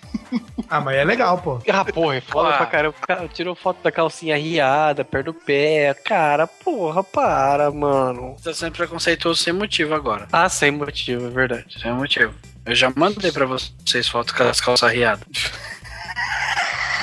Ah, 0.69 0.81
mas 0.81 0.97
é 0.97 1.05
legal, 1.05 1.38
pô. 1.38 1.61
Ah, 1.69 1.85
porra, 1.85 2.17
é 2.17 2.21
foda 2.21 2.49
Ah. 2.49 2.57
pra 2.57 2.65
caramba. 2.65 2.95
Cara, 3.07 3.27
tirou 3.29 3.55
foto 3.55 3.81
da 3.81 3.89
calcinha 3.89 4.35
riada, 4.38 5.05
perto 5.05 5.28
do 5.28 5.33
pé. 5.33 5.93
Cara, 5.93 6.45
porra, 6.45 7.01
para, 7.01 7.71
mano. 7.71 8.36
Tá 8.43 8.53
sendo 8.53 8.74
preconceituoso 8.74 9.41
sem 9.41 9.53
motivo 9.53 9.93
agora. 9.95 10.28
Ah, 10.29 10.49
sem 10.49 10.70
motivo, 10.71 11.28
é 11.28 11.29
verdade. 11.29 11.79
Sem 11.82 11.93
motivo. 11.93 12.33
Eu 12.66 12.75
já 12.75 12.91
mandei 12.93 13.32
pra 13.32 13.45
vocês 13.45 14.09
fotos 14.09 14.33
com 14.33 14.43
as 14.43 14.59
calças 14.59 14.91
riadas. 14.91 15.25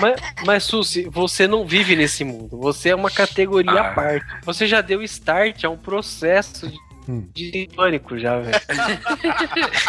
Mas, 0.00 0.20
mas 0.44 0.64
Susi, 0.64 1.08
você 1.10 1.46
não 1.46 1.64
vive 1.66 1.94
nesse 1.96 2.24
mundo. 2.24 2.58
Você 2.58 2.90
é 2.90 2.94
uma 2.94 3.10
categoria 3.10 3.72
Ah. 3.72 3.90
à 3.90 3.94
parte. 3.94 4.26
Você 4.44 4.66
já 4.66 4.80
deu 4.80 5.02
start 5.02 5.64
a 5.64 5.70
um 5.70 5.76
processo 5.76 6.68
de, 6.68 6.76
Hum. 7.08 7.28
de 7.34 7.68
pânico 7.74 8.18
já, 8.18 8.38
velho. 8.38 8.60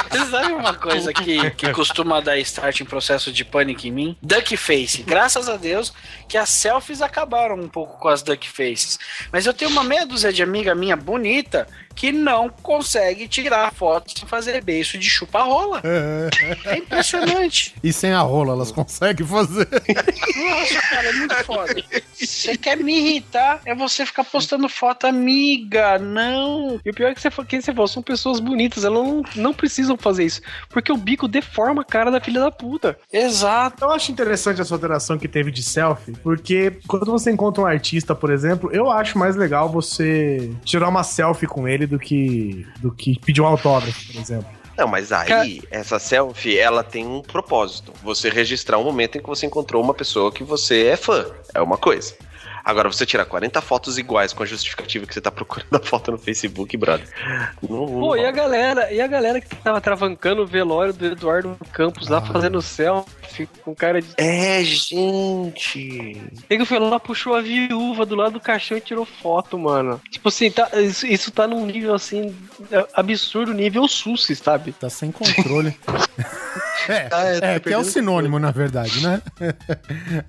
Você 0.10 0.26
sabe 0.32 0.54
uma 0.54 0.74
coisa 0.74 1.14
que, 1.14 1.52
que 1.52 1.72
costuma 1.72 2.20
dar 2.20 2.38
start 2.40 2.82
em 2.82 2.86
processo 2.86 3.32
de 3.32 3.46
pânico 3.46 3.88
em 3.88 3.92
mim? 3.92 4.18
Duck 4.22 4.56
face. 4.58 5.04
Graças 5.04 5.48
a 5.48 5.56
Deus 5.56 5.94
que 6.28 6.38
as 6.38 6.50
selfies 6.50 7.02
acabaram 7.02 7.56
um 7.56 7.70
pouco 7.70 7.98
com 8.00 8.08
as 8.08 8.22
duck 8.22 8.50
faces. 8.50 9.00
Mas 9.32 9.46
eu 9.46 9.54
tenho 9.54 9.72
uma 9.72 9.84
meia 9.84 10.06
dúzia 10.06 10.34
de 10.34 10.44
amiga 10.44 10.76
minha 10.76 10.96
bonita 10.96 11.68
que 11.96 12.12
não 12.12 12.50
consegue 12.50 13.28
tirar 13.28 13.74
foto 13.74 14.12
sem 14.18 14.28
fazer 14.28 14.62
beijo 14.62 14.98
de 14.98 15.10
chupa-rola. 15.10 15.82
É 16.66 16.78
impressionante. 16.78 17.74
E 17.82 17.94
sem 17.94 18.12
a 18.12 18.20
rola, 18.20 18.52
elas 18.52 18.72
conseguem 18.72 19.26
fazer. 19.26 19.68
Nossa, 19.72 20.82
cara, 20.90 21.08
é 21.08 21.14
muito 21.14 21.36
foda. 21.46 21.84
Você 22.14 22.58
quer 22.58 22.78
me 22.78 22.98
irritar? 22.98 23.62
É 23.66 23.74
você 23.74 24.06
ficar 24.06 24.26
postando 24.26 24.68
foto, 24.68 25.08
amiga. 25.08 25.98
Não. 25.98 26.80
E 26.84 26.90
o 26.90 26.94
pior 26.94 27.05
é 27.08 27.14
que 27.14 27.22
você, 27.22 27.30
fa- 27.32 27.46
que 27.46 27.62
você 27.62 27.72
falou, 27.74 27.88
são 27.88 28.02
pessoas 28.04 28.40
bonitas, 28.40 28.84
elas 28.84 29.04
não, 29.04 29.24
não 29.36 29.54
precisam 29.54 29.98
fazer 29.98 30.26
isso. 30.26 30.42
Porque 30.70 30.92
o 30.92 30.98
bico 30.98 31.28
deforma 31.28 31.82
a 31.82 31.86
cara 31.86 32.10
da 32.12 32.20
filha 32.20 32.40
da 32.42 32.52
puta. 32.52 32.98
Exato. 33.12 33.84
Eu 33.84 33.92
acho 33.92 34.12
interessante 34.12 34.62
essa 34.62 34.74
alteração 34.74 35.18
que 35.18 35.28
teve 35.28 35.52
de 35.52 35.64
selfie, 35.64 36.14
porque 36.24 36.80
quando 36.88 37.06
você 37.06 37.32
encontra 37.32 37.64
um 37.64 37.66
artista, 37.68 38.14
por 38.16 38.30
exemplo, 38.32 38.70
eu 38.74 38.90
acho 38.90 39.18
mais 39.18 39.36
legal 39.36 39.70
você 39.70 40.52
tirar 40.64 40.90
uma 40.90 41.04
selfie 41.04 41.48
com 41.48 41.68
ele 41.68 41.86
do 41.88 42.00
que, 42.00 42.66
do 42.80 42.92
que 42.92 43.20
pedir 43.20 43.42
um 43.42 43.46
autógrafo, 43.48 44.14
por 44.14 44.20
exemplo. 44.22 44.48
Não, 44.78 44.88
mas 44.90 45.14
aí, 45.14 45.62
essa 45.72 45.98
selfie, 46.00 46.58
ela 46.58 46.84
tem 46.84 47.06
um 47.06 47.22
propósito. 47.22 47.94
Você 48.04 48.30
registrar 48.30 48.78
um 48.78 48.84
momento 48.84 49.18
em 49.18 49.22
que 49.22 49.28
você 49.28 49.46
encontrou 49.46 49.82
uma 49.82 49.94
pessoa 49.94 50.32
que 50.34 50.44
você 50.44 50.88
é 50.88 50.98
fã. 50.98 51.26
É 51.54 51.62
uma 51.62 51.78
coisa. 51.78 52.14
Agora, 52.66 52.92
você 52.92 53.06
tirar 53.06 53.26
40 53.26 53.62
fotos 53.62 54.00
iguais 54.00 54.34
com 54.34 54.42
a 54.42 54.46
justificativa 54.46 55.06
que 55.06 55.14
você 55.14 55.22
tá 55.22 55.30
procurando 55.30 55.76
a 55.76 55.80
foto 55.80 56.12
no 56.12 56.18
Facebook, 56.18 56.76
brother. 56.76 57.08
Não, 57.62 57.86
não 57.86 58.00
Pô, 58.00 58.16
e 58.16 58.26
a 58.26 58.32
galera, 58.32 58.92
e 58.92 59.00
a 59.00 59.06
galera 59.06 59.40
que 59.40 59.56
tava 59.58 59.80
travancando 59.80 60.42
o 60.42 60.48
velório 60.48 60.92
do 60.92 61.06
Eduardo 61.06 61.56
Campos 61.72 62.08
lá 62.08 62.22
fazendo 62.22 62.60
selfie 62.64 63.48
com 63.64 63.76
cara 63.76 64.02
de. 64.02 64.08
É, 64.18 64.64
gente. 64.64 66.20
Ele 66.50 66.66
foi 66.66 66.80
lá, 66.80 67.00
puxou 67.00 67.36
a 67.36 67.42
viúva 67.42 68.04
do 68.04 68.16
lado 68.16 68.34
do 68.34 68.40
caixão 68.40 68.78
e 68.78 68.82
tirou 68.82 69.06
foto, 69.06 69.60
mano. 69.60 70.02
Tipo 70.10 70.30
assim, 70.30 70.50
tá, 70.50 70.68
isso, 70.74 71.06
isso 71.06 71.32
tá 71.32 71.48
num 71.48 71.68
nível 71.68 71.94
assim, 71.94 72.36
absurdo, 72.96 73.54
nível 73.54 73.88
SUS, 73.88 74.28
sabe? 74.44 74.72
Tá 74.72 74.90
sem 74.90 75.12
controle. 75.12 75.78
É, 76.88 77.08
Ah, 77.12 77.24
é, 77.26 77.40
tá 77.40 77.48
é, 77.48 77.60
que 77.60 77.74
é 77.74 77.78
o 77.78 77.84
sinônimo, 77.84 78.38
na 78.40 78.52
verdade, 78.52 79.02
né? 79.02 79.22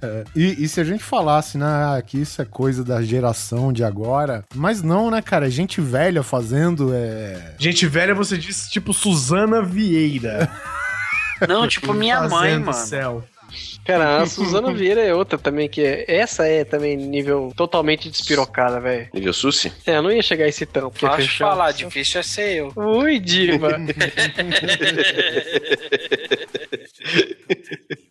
É. 0.03 0.25
E, 0.35 0.65
e 0.65 0.69
se 0.69 0.81
a 0.81 0.85
gente 0.85 1.03
falasse, 1.03 1.57
né, 1.59 1.67
ah, 1.67 2.01
que 2.05 2.19
isso 2.21 2.41
é 2.41 2.45
coisa 2.45 2.85
da 2.85 3.03
geração 3.03 3.73
de 3.73 3.83
agora, 3.85 4.45
mas 4.55 4.83
não, 4.83 5.11
né, 5.11 5.23
cara? 5.23 5.51
Gente 5.51 5.81
velha 5.81 6.23
fazendo 6.23 6.93
é. 6.95 7.55
Gente 7.59 7.87
velha, 7.87 8.15
você 8.15 8.37
disse 8.37 8.71
tipo 8.71 8.93
Suzana 8.93 9.63
Vieira. 9.63 10.51
Não, 11.49 11.67
tipo 11.69 11.93
minha 11.93 12.29
mãe, 12.29 12.59
mano. 12.59 12.73
selfie. 12.73 13.36
Cara, 13.87 14.23
a 14.23 14.27
Suzana 14.27 14.73
Vieira 14.73 15.01
é 15.01 15.15
outra 15.15 15.39
também, 15.39 15.69
que 15.69 15.81
é. 15.81 16.05
Essa 16.09 16.45
é 16.47 16.65
também 16.65 16.97
nível 16.97 17.53
totalmente 17.57 18.11
despirocada, 18.11 18.81
velho. 18.81 19.09
Nível 19.15 19.33
Susi? 19.33 19.73
É, 19.87 19.97
eu 19.97 20.03
não 20.03 20.11
ia 20.11 20.23
chegar 20.23 20.47
a 20.47 20.49
esse 20.49 20.67
tão, 20.67 20.91
porque 20.91 21.23
falar, 21.29 21.71
difícil 21.71 22.19
é 22.21 22.23
ser 22.25 22.57
eu. 22.57 22.73
Ui, 22.75 23.21
diva. 23.21 23.79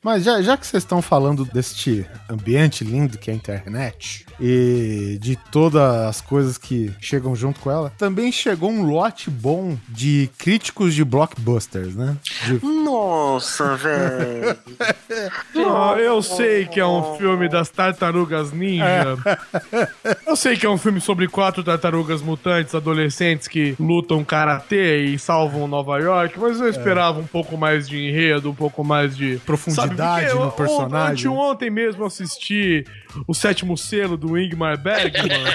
Mas 0.04 0.24
já, 0.24 0.42
já 0.42 0.56
que 0.56 0.66
vocês 0.68 0.84
estão 0.84 1.02
falando 1.02 1.44
deste 1.46 2.06
ambiente 2.30 2.84
lindo 2.84 3.18
que 3.18 3.30
é 3.30 3.34
a 3.34 3.36
internet 3.36 4.26
e 4.40 5.18
de 5.20 5.36
todas 5.52 5.82
as 5.82 6.22
coisas 6.22 6.58
que 6.58 6.94
chegam 7.02 7.36
junto 7.36 7.60
com 7.60 7.72
ela, 7.72 7.92
também 7.98 8.32
chegou 8.32 8.70
um 8.70 8.84
lote 8.84 9.30
bom 9.30 9.78
de 9.90 10.30
críticos 10.38 10.94
de 10.94 11.04
blockbusters, 11.04 11.96
né? 11.96 12.16
De- 12.46 12.64
Nossa, 12.66 13.76
velho. 13.76 14.56
Ah, 15.58 15.96
eu 15.98 16.22
sei 16.22 16.66
que 16.66 16.80
é 16.80 16.86
um 16.86 17.16
filme 17.18 17.48
das 17.50 17.70
tartarugas 17.70 18.52
ninja. 18.52 19.18
Eu 20.28 20.36
sei 20.36 20.56
que 20.58 20.66
é 20.66 20.70
um 20.70 20.78
filme 20.78 21.00
sobre 21.00 21.28
quatro 21.28 21.64
tartarugas 21.64 22.22
mutantes 22.22 22.76
adolescentes 22.76 23.48
que 23.48 23.76
lutam 23.80 24.24
karatê 24.24 25.06
e 25.06 25.18
salvam 25.18 25.68
Nova 25.68 25.98
York, 26.00 26.38
mas 26.40 26.60
eu 26.60 26.68
esperava 26.70 27.20
um 27.20 27.26
pouco 27.28 27.58
mais 27.58 27.88
de 27.88 27.98
enredo, 27.98 28.50
um 28.52 28.56
pouco 28.56 28.84
mais 28.86 29.18
de 29.18 29.38
Profundidade 29.46 30.30
Sabe, 30.30 30.40
no 30.40 30.52
personagem. 30.52 31.28
Ontem 31.30 31.70
mesmo 31.70 32.04
eu 32.04 32.08
assisti 32.08 32.86
o 33.28 33.34
sétimo 33.34 33.78
selo 33.78 34.18
do 34.18 34.38
Ingmar 34.38 34.78
Bergman 34.78 35.44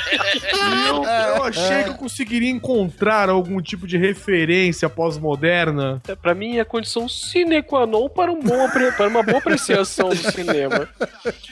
e 0.52 0.88
eu, 0.88 1.04
eu 1.04 1.44
achei 1.44 1.84
que 1.84 1.90
eu 1.90 1.94
conseguiria 1.94 2.50
encontrar 2.50 3.28
algum 3.28 3.60
tipo 3.60 3.86
de 3.86 3.96
referência 3.96 4.88
pós-moderna 4.88 6.00
É, 6.08 6.14
Pra 6.14 6.34
mim 6.34 6.58
é 6.58 6.64
condição 6.64 7.08
sine 7.08 7.62
qua 7.62 7.86
non 7.86 8.08
para, 8.08 8.30
um 8.30 8.40
bom, 8.40 8.68
para 8.68 9.08
uma 9.08 9.22
boa 9.22 9.38
apreciação 9.38 10.10
do 10.10 10.16
cinema. 10.32 10.88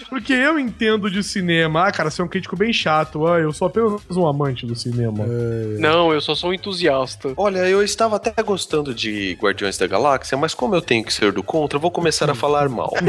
Porque 0.09 0.33
eu 0.33 0.59
entendo 0.59 1.11
de 1.11 1.23
cinema. 1.23 1.87
Ah, 1.87 1.93
cara, 1.93 2.11
você 2.11 2.21
é 2.21 2.25
um 2.25 2.29
crítico 2.29 2.57
bem 2.57 2.73
chato. 2.73 3.27
Ah, 3.27 3.39
eu 3.39 3.53
sou 3.53 3.67
apenas 3.67 4.03
um 4.17 4.27
amante 4.27 4.67
do 4.67 4.75
cinema. 4.75 5.25
Não, 5.79 6.13
eu 6.13 6.21
só 6.21 6.35
sou 6.35 6.51
um 6.51 6.55
entusiasta. 6.55 7.33
Olha, 7.37 7.59
eu 7.61 7.83
estava 7.83 8.17
até 8.17 8.43
gostando 8.43 8.95
de 8.95 9.37
Guardiões 9.41 9.79
da 9.79 9.87
Galáxia, 9.87 10.37
mas 10.37 10.55
como 10.55 10.75
eu 10.75 10.83
tenho 10.83 11.05
que 11.05 11.13
ser 11.13 11.33
do 11.33 11.43
contra, 11.43 11.77
eu 11.77 11.81
vou 11.81 11.91
começar 11.91 12.31
a 12.31 12.35
falar 12.35 12.69
mal. 12.69 12.93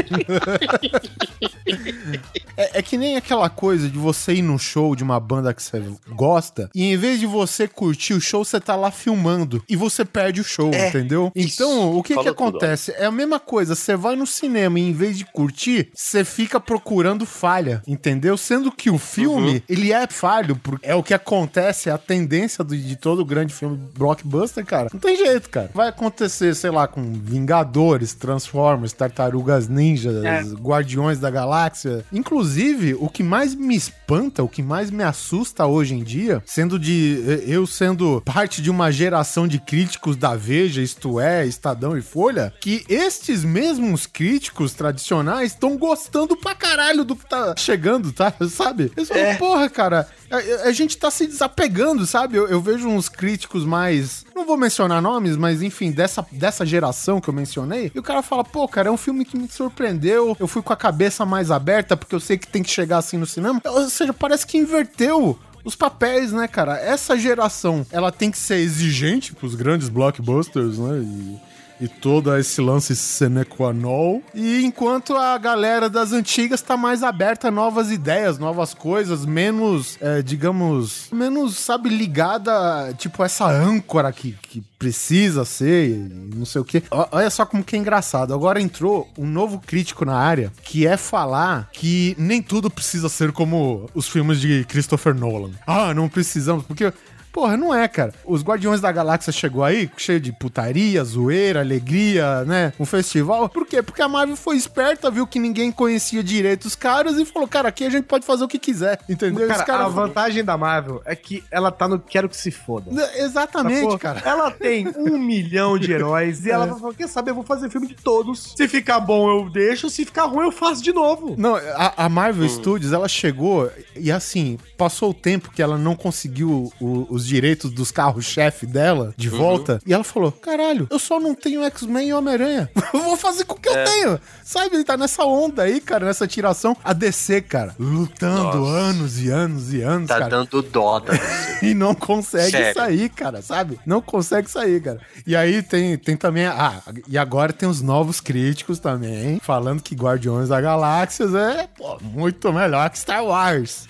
É, 2.56 2.78
é 2.78 2.82
que 2.82 2.89
que 2.90 2.98
nem 2.98 3.16
aquela 3.16 3.48
coisa 3.48 3.88
de 3.88 3.96
você 3.96 4.34
ir 4.34 4.42
no 4.42 4.58
show 4.58 4.96
de 4.96 5.04
uma 5.04 5.20
banda 5.20 5.54
que 5.54 5.62
você 5.62 5.80
gosta 6.10 6.68
e 6.74 6.92
em 6.92 6.96
vez 6.96 7.20
de 7.20 7.26
você 7.26 7.68
curtir 7.68 8.14
o 8.14 8.20
show, 8.20 8.44
você 8.44 8.58
tá 8.58 8.74
lá 8.74 8.90
filmando 8.90 9.62
e 9.68 9.76
você 9.76 10.04
perde 10.04 10.40
o 10.40 10.44
show, 10.44 10.72
É, 10.74 10.88
entendeu? 10.88 11.30
isso. 11.36 11.62
Então, 11.62 11.96
o 11.96 12.02
que 12.02 12.08
que 12.08 12.14
Falou 12.14 12.34
tudo, 12.34 12.48
acontece? 12.48 12.92
É 12.98 13.04
a 13.04 13.10
mesma 13.12 13.38
coisa, 13.38 13.76
você 13.76 13.94
vai 13.94 14.16
no 14.16 14.26
cinema 14.26 14.80
e 14.80 14.82
em 14.88 14.92
vez 14.92 15.16
de 15.16 15.24
curtir, 15.24 15.90
você 15.94 16.24
fica 16.24 16.58
procurando 16.58 17.24
falha, 17.24 17.80
entendeu? 17.86 18.36
Sendo 18.36 18.72
que 18.72 18.90
o 18.90 18.98
filme, 18.98 19.52
Uhum. 19.54 19.60
ele 19.68 19.92
é 19.92 20.06
falho, 20.08 20.56
porque 20.56 20.84
é 20.84 20.94
o 20.96 21.02
que 21.02 21.14
acontece, 21.14 21.88
é 21.88 21.92
a 21.92 21.98
tendência 21.98 22.64
do- 22.64 22.76
de 22.76 22.96
todo 22.96 23.24
grande 23.24 23.54
filme 23.54 23.78
blockbuster, 23.96 24.66
cara. 24.66 24.88
Não 24.92 24.98
tem 24.98 25.16
jeito, 25.16 25.48
cara. 25.48 25.70
Vai 25.72 25.88
acontecer, 25.88 26.54
sei 26.56 26.70
lá, 26.70 26.88
com 26.88 27.02
Vingadores, 27.12 28.14
Transformers, 28.14 28.92
Tartarugas 28.92 29.68
Ninjas, 29.68 30.24
É. 30.24 30.42
Guardiões 30.60 31.20
da 31.20 31.30
Galáxia. 31.30 32.04
Inclusive, 32.12 32.79
o 32.98 33.08
que 33.08 33.22
mais 33.22 33.54
me 33.54 33.76
espanta, 33.76 34.42
o 34.42 34.48
que 34.48 34.62
mais 34.62 34.90
me 34.90 35.02
assusta 35.02 35.66
hoje 35.66 35.94
em 35.94 36.02
dia, 36.02 36.42
sendo 36.46 36.78
de 36.78 37.42
eu 37.46 37.66
sendo 37.66 38.20
parte 38.24 38.60
de 38.62 38.70
uma 38.70 38.90
geração 38.90 39.46
de 39.46 39.58
críticos 39.58 40.16
da 40.16 40.34
Veja, 40.34 40.80
isto 40.80 41.20
é, 41.20 41.46
Estadão 41.46 41.96
e 41.96 42.02
Folha, 42.02 42.52
que 42.60 42.84
estes 42.88 43.44
mesmos 43.44 44.06
críticos 44.06 44.72
tradicionais 44.72 45.52
estão 45.52 45.76
gostando 45.76 46.36
pra 46.36 46.54
caralho 46.54 47.04
do 47.04 47.16
que 47.16 47.26
tá 47.26 47.54
chegando, 47.56 48.12
tá? 48.12 48.32
Sabe? 48.50 48.90
Eles 48.96 49.08
falam, 49.08 49.36
porra, 49.36 49.68
cara, 49.68 50.08
a, 50.30 50.68
a 50.68 50.72
gente 50.72 50.96
tá 50.96 51.10
se 51.10 51.26
desapegando, 51.26 52.06
sabe? 52.06 52.36
Eu, 52.36 52.48
eu 52.48 52.60
vejo 52.60 52.88
uns 52.88 53.08
críticos 53.08 53.64
mais. 53.64 54.24
Não 54.34 54.46
vou 54.46 54.56
mencionar 54.56 55.02
nomes, 55.02 55.36
mas 55.36 55.62
enfim, 55.62 55.90
dessa, 55.90 56.24
dessa 56.30 56.64
geração 56.64 57.20
que 57.20 57.28
eu 57.28 57.34
mencionei. 57.34 57.90
E 57.94 57.98
o 57.98 58.02
cara 58.02 58.22
fala, 58.22 58.44
pô, 58.44 58.66
cara, 58.68 58.88
é 58.88 58.92
um 58.92 58.96
filme 58.96 59.24
que 59.24 59.36
me 59.36 59.48
surpreendeu. 59.48 60.36
Eu 60.38 60.46
fui 60.46 60.62
com 60.62 60.72
a 60.72 60.76
cabeça 60.76 61.26
mais 61.26 61.50
aberta, 61.50 61.96
porque 61.96 62.14
eu 62.14 62.20
sei 62.20 62.38
que 62.38 62.46
tem 62.46 62.62
que 62.62 62.70
chegar 62.70 62.98
assim 62.98 63.16
no 63.16 63.26
cinema. 63.26 63.60
Ou 63.64 63.88
seja, 63.88 64.12
parece 64.12 64.46
que 64.46 64.58
inverteu. 64.58 65.38
Os 65.62 65.76
papéis, 65.76 66.32
né, 66.32 66.48
cara? 66.48 66.78
Essa 66.78 67.18
geração, 67.18 67.86
ela 67.90 68.10
tem 68.10 68.30
que 68.30 68.38
ser 68.38 68.56
exigente 68.56 69.34
pros 69.34 69.54
grandes 69.54 69.90
blockbusters, 69.90 70.78
né? 70.78 71.00
E 71.00 71.49
e 71.80 71.88
todo 71.88 72.36
esse 72.36 72.60
lance 72.60 72.94
sine 72.94 73.44
qua 73.44 73.72
non. 73.72 74.20
E 74.34 74.64
enquanto 74.64 75.16
a 75.16 75.36
galera 75.38 75.88
das 75.88 76.12
antigas 76.12 76.60
tá 76.60 76.76
mais 76.76 77.02
aberta 77.02 77.48
a 77.48 77.50
novas 77.50 77.90
ideias, 77.90 78.38
novas 78.38 78.74
coisas, 78.74 79.24
menos, 79.24 79.96
é, 80.00 80.20
digamos, 80.22 81.08
menos, 81.10 81.56
sabe, 81.56 81.88
ligada, 81.88 82.94
tipo, 82.98 83.24
essa 83.24 83.46
âncora 83.46 84.12
que, 84.12 84.32
que 84.42 84.62
precisa 84.78 85.44
ser, 85.44 85.96
não 86.34 86.44
sei 86.44 86.60
o 86.60 86.64
quê. 86.64 86.82
Olha 86.90 87.30
só 87.30 87.44
como 87.44 87.64
que 87.64 87.76
é 87.76 87.78
engraçado. 87.78 88.34
Agora 88.34 88.60
entrou 88.60 89.08
um 89.16 89.26
novo 89.26 89.60
crítico 89.64 90.04
na 90.04 90.16
área, 90.16 90.52
que 90.62 90.86
é 90.86 90.96
falar 90.96 91.68
que 91.72 92.14
nem 92.18 92.42
tudo 92.42 92.70
precisa 92.70 93.08
ser 93.08 93.32
como 93.32 93.88
os 93.94 94.08
filmes 94.08 94.40
de 94.40 94.64
Christopher 94.64 95.14
Nolan. 95.14 95.50
Ah, 95.66 95.94
não 95.94 96.08
precisamos, 96.08 96.64
porque 96.64 96.92
Porra, 97.32 97.56
não 97.56 97.74
é, 97.74 97.86
cara. 97.86 98.12
Os 98.24 98.42
Guardiões 98.42 98.80
da 98.80 98.90
Galáxia 98.90 99.32
chegou 99.32 99.62
aí 99.62 99.90
cheio 99.96 100.20
de 100.20 100.32
putaria, 100.32 101.02
zoeira, 101.04 101.60
alegria, 101.60 102.44
né? 102.44 102.72
Um 102.78 102.84
festival. 102.84 103.48
Por 103.48 103.66
quê? 103.66 103.82
Porque 103.82 104.02
a 104.02 104.08
Marvel 104.08 104.36
foi 104.36 104.56
esperta, 104.56 105.10
viu 105.10 105.26
que 105.26 105.38
ninguém 105.38 105.70
conhecia 105.70 106.22
direito 106.22 106.64
os 106.64 106.74
caras 106.74 107.16
e 107.18 107.24
falou, 107.24 107.46
cara, 107.48 107.68
aqui 107.68 107.84
a 107.84 107.90
gente 107.90 108.04
pode 108.04 108.24
fazer 108.26 108.44
o 108.44 108.48
que 108.48 108.58
quiser, 108.58 108.98
entendeu? 109.08 109.46
Cara, 109.46 109.60
Os 109.60 109.64
caras 109.64 109.86
a 109.86 109.88
vantagem 109.88 110.44
da 110.44 110.56
Marvel 110.56 111.00
é 111.04 111.14
que 111.14 111.44
ela 111.50 111.70
tá 111.70 111.86
no 111.86 111.98
quero 111.98 112.28
que 112.28 112.36
se 112.36 112.50
foda. 112.50 112.90
Exatamente, 113.16 113.82
Sacou? 113.82 113.98
cara. 113.98 114.22
Ela 114.24 114.50
tem 114.50 114.88
um 114.96 115.18
milhão 115.18 115.78
de 115.78 115.92
heróis 115.92 116.44
e 116.44 116.50
ela 116.50 116.66
vai 116.66 116.78
falar: 116.78 116.94
quer 116.94 117.08
saber? 117.08 117.30
Eu 117.30 117.36
vou 117.36 117.44
fazer 117.44 117.70
filme 117.70 117.86
de 117.86 117.94
todos. 117.94 118.54
Se 118.56 118.66
ficar 118.66 119.00
bom, 119.00 119.30
eu 119.30 119.48
deixo. 119.50 119.88
Se 119.88 120.04
ficar 120.04 120.24
ruim, 120.24 120.46
eu 120.46 120.52
faço 120.52 120.82
de 120.82 120.92
novo. 120.92 121.34
Não, 121.38 121.56
a, 121.56 122.04
a 122.04 122.08
Marvel 122.08 122.48
Studios, 122.48 122.92
ela 122.92 123.08
chegou 123.08 123.70
e 123.96 124.10
assim, 124.10 124.58
passou 124.80 125.10
o 125.10 125.14
tempo 125.14 125.50
que 125.50 125.60
ela 125.62 125.76
não 125.76 125.94
conseguiu 125.94 126.72
o- 126.80 127.06
os 127.10 127.26
direitos 127.26 127.70
dos 127.70 127.90
carros-chefe 127.90 128.64
dela 128.66 129.12
de 129.16 129.28
volta. 129.28 129.78
E 129.86 129.92
ela 129.92 130.02
falou: 130.02 130.32
caralho, 130.32 130.86
eu 130.90 130.98
só 130.98 131.20
não 131.20 131.34
tenho 131.34 131.62
X-Men 131.64 132.08
e 132.08 132.12
Homem-Aranha. 132.14 132.70
eu 132.94 133.00
vou 133.02 133.16
fazer 133.16 133.44
com 133.44 133.54
o 133.54 133.60
que 133.60 133.68
eu 133.68 133.84
tenho. 133.84 134.18
Sabe, 134.42 134.74
ele 134.76 134.84
tá 134.84 134.96
nessa 134.96 135.24
onda 135.24 135.62
aí, 135.64 135.80
cara, 135.80 136.06
nessa 136.06 136.26
tiração. 136.26 136.76
A 136.82 136.92
DC, 136.92 137.42
cara, 137.42 137.74
lutando 137.78 138.58
Nossa. 138.58 138.70
anos 138.70 139.20
e 139.20 139.28
anos 139.30 139.72
e 139.72 139.82
anos, 139.82 140.08
Tá 140.08 140.18
cara. 140.18 140.30
dando 140.30 140.62
dó 140.62 140.98
da 140.98 141.12
E 141.62 141.74
não 141.74 141.94
consegue 141.94 142.50
Sério. 142.50 142.74
sair, 142.74 143.08
cara, 143.10 143.42
sabe? 143.42 143.78
Não 143.84 144.00
consegue 144.00 144.50
sair, 144.50 144.80
cara. 144.82 145.00
E 145.26 145.36
aí 145.36 145.62
tem, 145.62 145.96
tem 145.98 146.16
também. 146.16 146.46
Ah, 146.46 146.80
e 147.06 147.18
agora 147.18 147.52
tem 147.52 147.68
os 147.68 147.82
novos 147.82 148.20
críticos 148.20 148.78
também, 148.78 149.38
falando 149.42 149.82
que 149.82 149.94
Guardiões 149.94 150.48
da 150.48 150.60
Galáxias 150.60 151.34
é 151.34 151.68
pô, 151.76 151.98
muito 152.00 152.50
melhor 152.52 152.88
que 152.90 152.98
Star 152.98 153.24
Wars. 153.24 153.88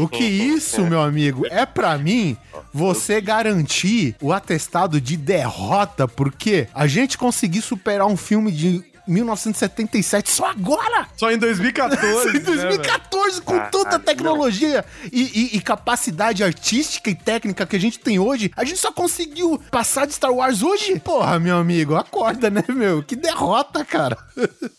O 0.00 0.08
que 0.08 0.24
isso, 0.24 0.84
meu 0.84 1.00
amigo, 1.00 1.46
é 1.50 1.66
pra 1.66 1.96
mim 1.98 2.36
você 2.72 3.20
garantir 3.20 4.16
o 4.20 4.32
atestado 4.32 5.00
de 5.00 5.16
derrota, 5.16 6.08
porque 6.08 6.68
a 6.74 6.86
gente 6.86 7.18
conseguir 7.18 7.62
superar 7.62 8.06
um 8.06 8.16
filme 8.16 8.50
de 8.50 8.84
1977 9.06 10.30
só 10.30 10.46
agora! 10.50 11.08
Só 11.16 11.30
em 11.30 11.38
2014. 11.38 12.30
em 12.30 12.32
né, 12.34 12.38
2014, 12.40 13.40
com 13.42 13.54
Ah, 13.54 13.68
toda 13.70 13.96
a 13.96 13.98
tecnologia 13.98 14.84
e, 15.12 15.22
e- 15.22 15.56
e 15.56 15.60
capacidade 15.60 16.42
artística 16.42 17.10
e 17.10 17.14
técnica 17.14 17.66
que 17.66 17.76
a 17.76 17.80
gente 17.80 17.98
tem 17.98 18.18
hoje, 18.18 18.50
a 18.56 18.64
gente 18.64 18.78
só 18.78 18.92
conseguiu 18.92 19.60
passar 19.70 20.06
de 20.06 20.14
Star 20.14 20.32
Wars 20.32 20.62
hoje? 20.62 20.98
Porra, 21.00 21.38
meu 21.38 21.56
amigo, 21.56 21.94
acorda, 21.94 22.50
né, 22.50 22.64
meu? 22.68 23.02
Que 23.02 23.16
derrota, 23.16 23.84
cara. 23.84 24.16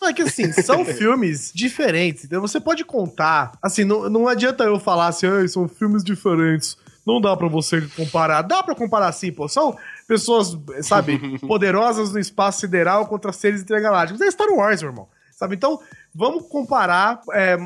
É 0.02 0.12
que 0.12 0.22
assim, 0.22 0.52
são 0.52 0.84
filmes 0.86 1.50
diferentes. 1.54 2.24
Então 2.24 2.40
você 2.40 2.60
pode 2.60 2.84
contar. 2.84 3.52
Assim, 3.62 3.84
não, 3.84 4.08
não 4.08 4.28
adianta 4.28 4.64
eu 4.64 4.78
falar 4.78 5.08
assim, 5.08 5.26
"Ai, 5.26 5.48
são 5.48 5.68
filmes 5.68 6.02
diferentes. 6.04 6.76
Não 7.06 7.20
dá 7.22 7.34
pra 7.36 7.48
você 7.48 7.80
comparar. 7.96 8.42
Dá 8.42 8.62
pra 8.62 8.74
comparar 8.74 9.10
sim, 9.12 9.32
pô. 9.32 9.48
São 9.48 9.74
pessoas, 10.08 10.56
sabe, 10.82 11.38
poderosas 11.46 12.12
no 12.12 12.18
espaço 12.18 12.60
sideral 12.60 13.06
contra 13.06 13.30
seres 13.30 13.60
intergalácticos. 13.60 14.22
É 14.22 14.30
Star 14.30 14.48
Wars, 14.48 14.80
meu 14.80 14.90
irmão. 14.90 15.08
Sabe? 15.36 15.54
Então, 15.54 15.78
vamos 16.12 16.48
comparar, 16.48 17.20
é, 17.32 17.56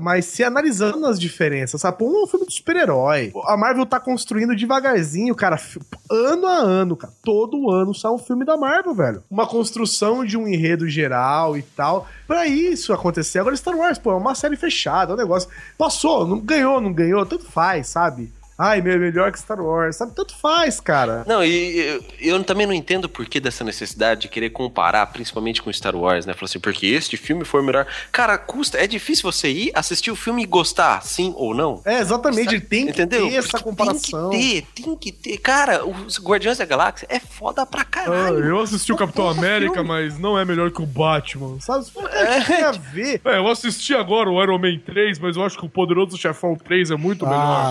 mas 0.00 0.26
se 0.26 0.44
analisando 0.44 1.04
as 1.04 1.18
diferenças, 1.18 1.80
sabe? 1.80 1.98
Pô, 1.98 2.08
um 2.08 2.20
é 2.20 2.22
um 2.22 2.26
filme 2.28 2.46
de 2.46 2.54
super-herói. 2.54 3.32
A 3.46 3.56
Marvel 3.56 3.84
tá 3.84 3.98
construindo 3.98 4.54
devagarzinho, 4.54 5.34
cara, 5.34 5.60
ano 6.08 6.46
a 6.46 6.58
ano, 6.58 6.96
cara. 6.96 7.12
Todo 7.24 7.72
ano 7.72 7.92
sai 7.92 8.12
um 8.12 8.18
filme 8.18 8.44
da 8.44 8.56
Marvel, 8.56 8.94
velho. 8.94 9.24
Uma 9.28 9.48
construção 9.48 10.24
de 10.24 10.36
um 10.36 10.46
enredo 10.46 10.88
geral 10.88 11.56
e 11.56 11.62
tal. 11.62 12.06
Pra 12.24 12.46
isso 12.46 12.92
acontecer. 12.92 13.40
Agora, 13.40 13.56
Star 13.56 13.76
Wars, 13.76 13.98
pô, 13.98 14.12
é 14.12 14.14
uma 14.14 14.36
série 14.36 14.54
fechada, 14.54 15.10
é 15.10 15.14
um 15.14 15.18
negócio. 15.18 15.48
Passou, 15.76 16.24
não 16.24 16.38
ganhou, 16.38 16.80
não 16.80 16.92
ganhou, 16.92 17.26
tanto 17.26 17.46
faz, 17.46 17.88
sabe? 17.88 18.32
Ai, 18.58 18.80
meu, 18.80 18.98
melhor 18.98 19.30
que 19.30 19.38
Star 19.38 19.60
Wars, 19.60 19.94
sabe? 19.96 20.12
Tanto 20.16 20.34
faz, 20.36 20.80
cara. 20.80 21.22
Não, 21.28 21.44
e 21.44 21.78
eu, 21.78 22.04
eu 22.18 22.44
também 22.44 22.66
não 22.66 22.74
entendo 22.74 23.04
o 23.04 23.08
porquê 23.08 23.38
dessa 23.38 23.62
necessidade 23.62 24.22
de 24.22 24.28
querer 24.28 24.50
comparar, 24.50 25.06
principalmente 25.06 25.62
com 25.62 25.72
Star 25.72 25.94
Wars, 25.94 26.26
né? 26.26 26.34
Falar 26.34 26.46
assim, 26.46 26.58
porque 26.58 26.86
este 26.86 27.16
filme 27.16 27.44
foi 27.44 27.60
o 27.60 27.64
melhor. 27.64 27.86
Cara, 28.10 28.36
custa, 28.36 28.76
é 28.78 28.86
difícil 28.88 29.30
você 29.30 29.48
ir, 29.48 29.70
assistir 29.74 30.10
o 30.10 30.16
filme 30.16 30.42
e 30.42 30.46
gostar, 30.46 31.02
sim 31.04 31.32
ou 31.36 31.54
não. 31.54 31.80
É, 31.84 32.00
exatamente, 32.00 32.58
tem 32.60 32.86
que 32.86 32.90
Entendeu? 32.90 33.28
ter 33.28 33.36
essa 33.36 33.60
comparação. 33.60 34.30
Tem 34.30 34.40
que 34.40 34.62
ter, 34.62 34.82
tem 34.82 34.96
que 34.96 35.12
ter. 35.12 35.38
Cara, 35.38 35.86
os 35.86 36.18
Guardiões 36.18 36.58
da 36.58 36.64
Galáxia 36.64 37.06
é 37.08 37.20
foda 37.20 37.64
pra 37.64 37.82
Ah, 37.82 37.84
caralho. 37.84 38.44
eu 38.44 38.60
assisti 38.60 38.92
o 38.92 38.96
Capitão 38.96 39.28
América, 39.28 39.74
filme. 39.74 39.88
mas 39.88 40.18
não 40.18 40.36
é 40.36 40.44
melhor 40.44 40.72
que 40.72 40.82
o 40.82 40.86
Batman. 40.86 41.60
Sabe? 41.60 41.84
Que 41.86 42.46
tem 42.46 42.62
a 42.64 42.72
ver? 42.72 43.20
É, 43.24 43.38
eu 43.38 43.46
assisti 43.46 43.94
agora 43.94 44.28
o 44.28 44.42
Iron 44.42 44.58
Man 44.58 44.78
3, 44.84 45.20
mas 45.20 45.36
eu 45.36 45.44
acho 45.44 45.56
que 45.56 45.64
o 45.64 45.68
Poderoso 45.68 46.16
Chefão 46.18 46.56
3 46.56 46.90
é 46.90 46.96
muito 46.96 47.24
Ah, 47.24 47.70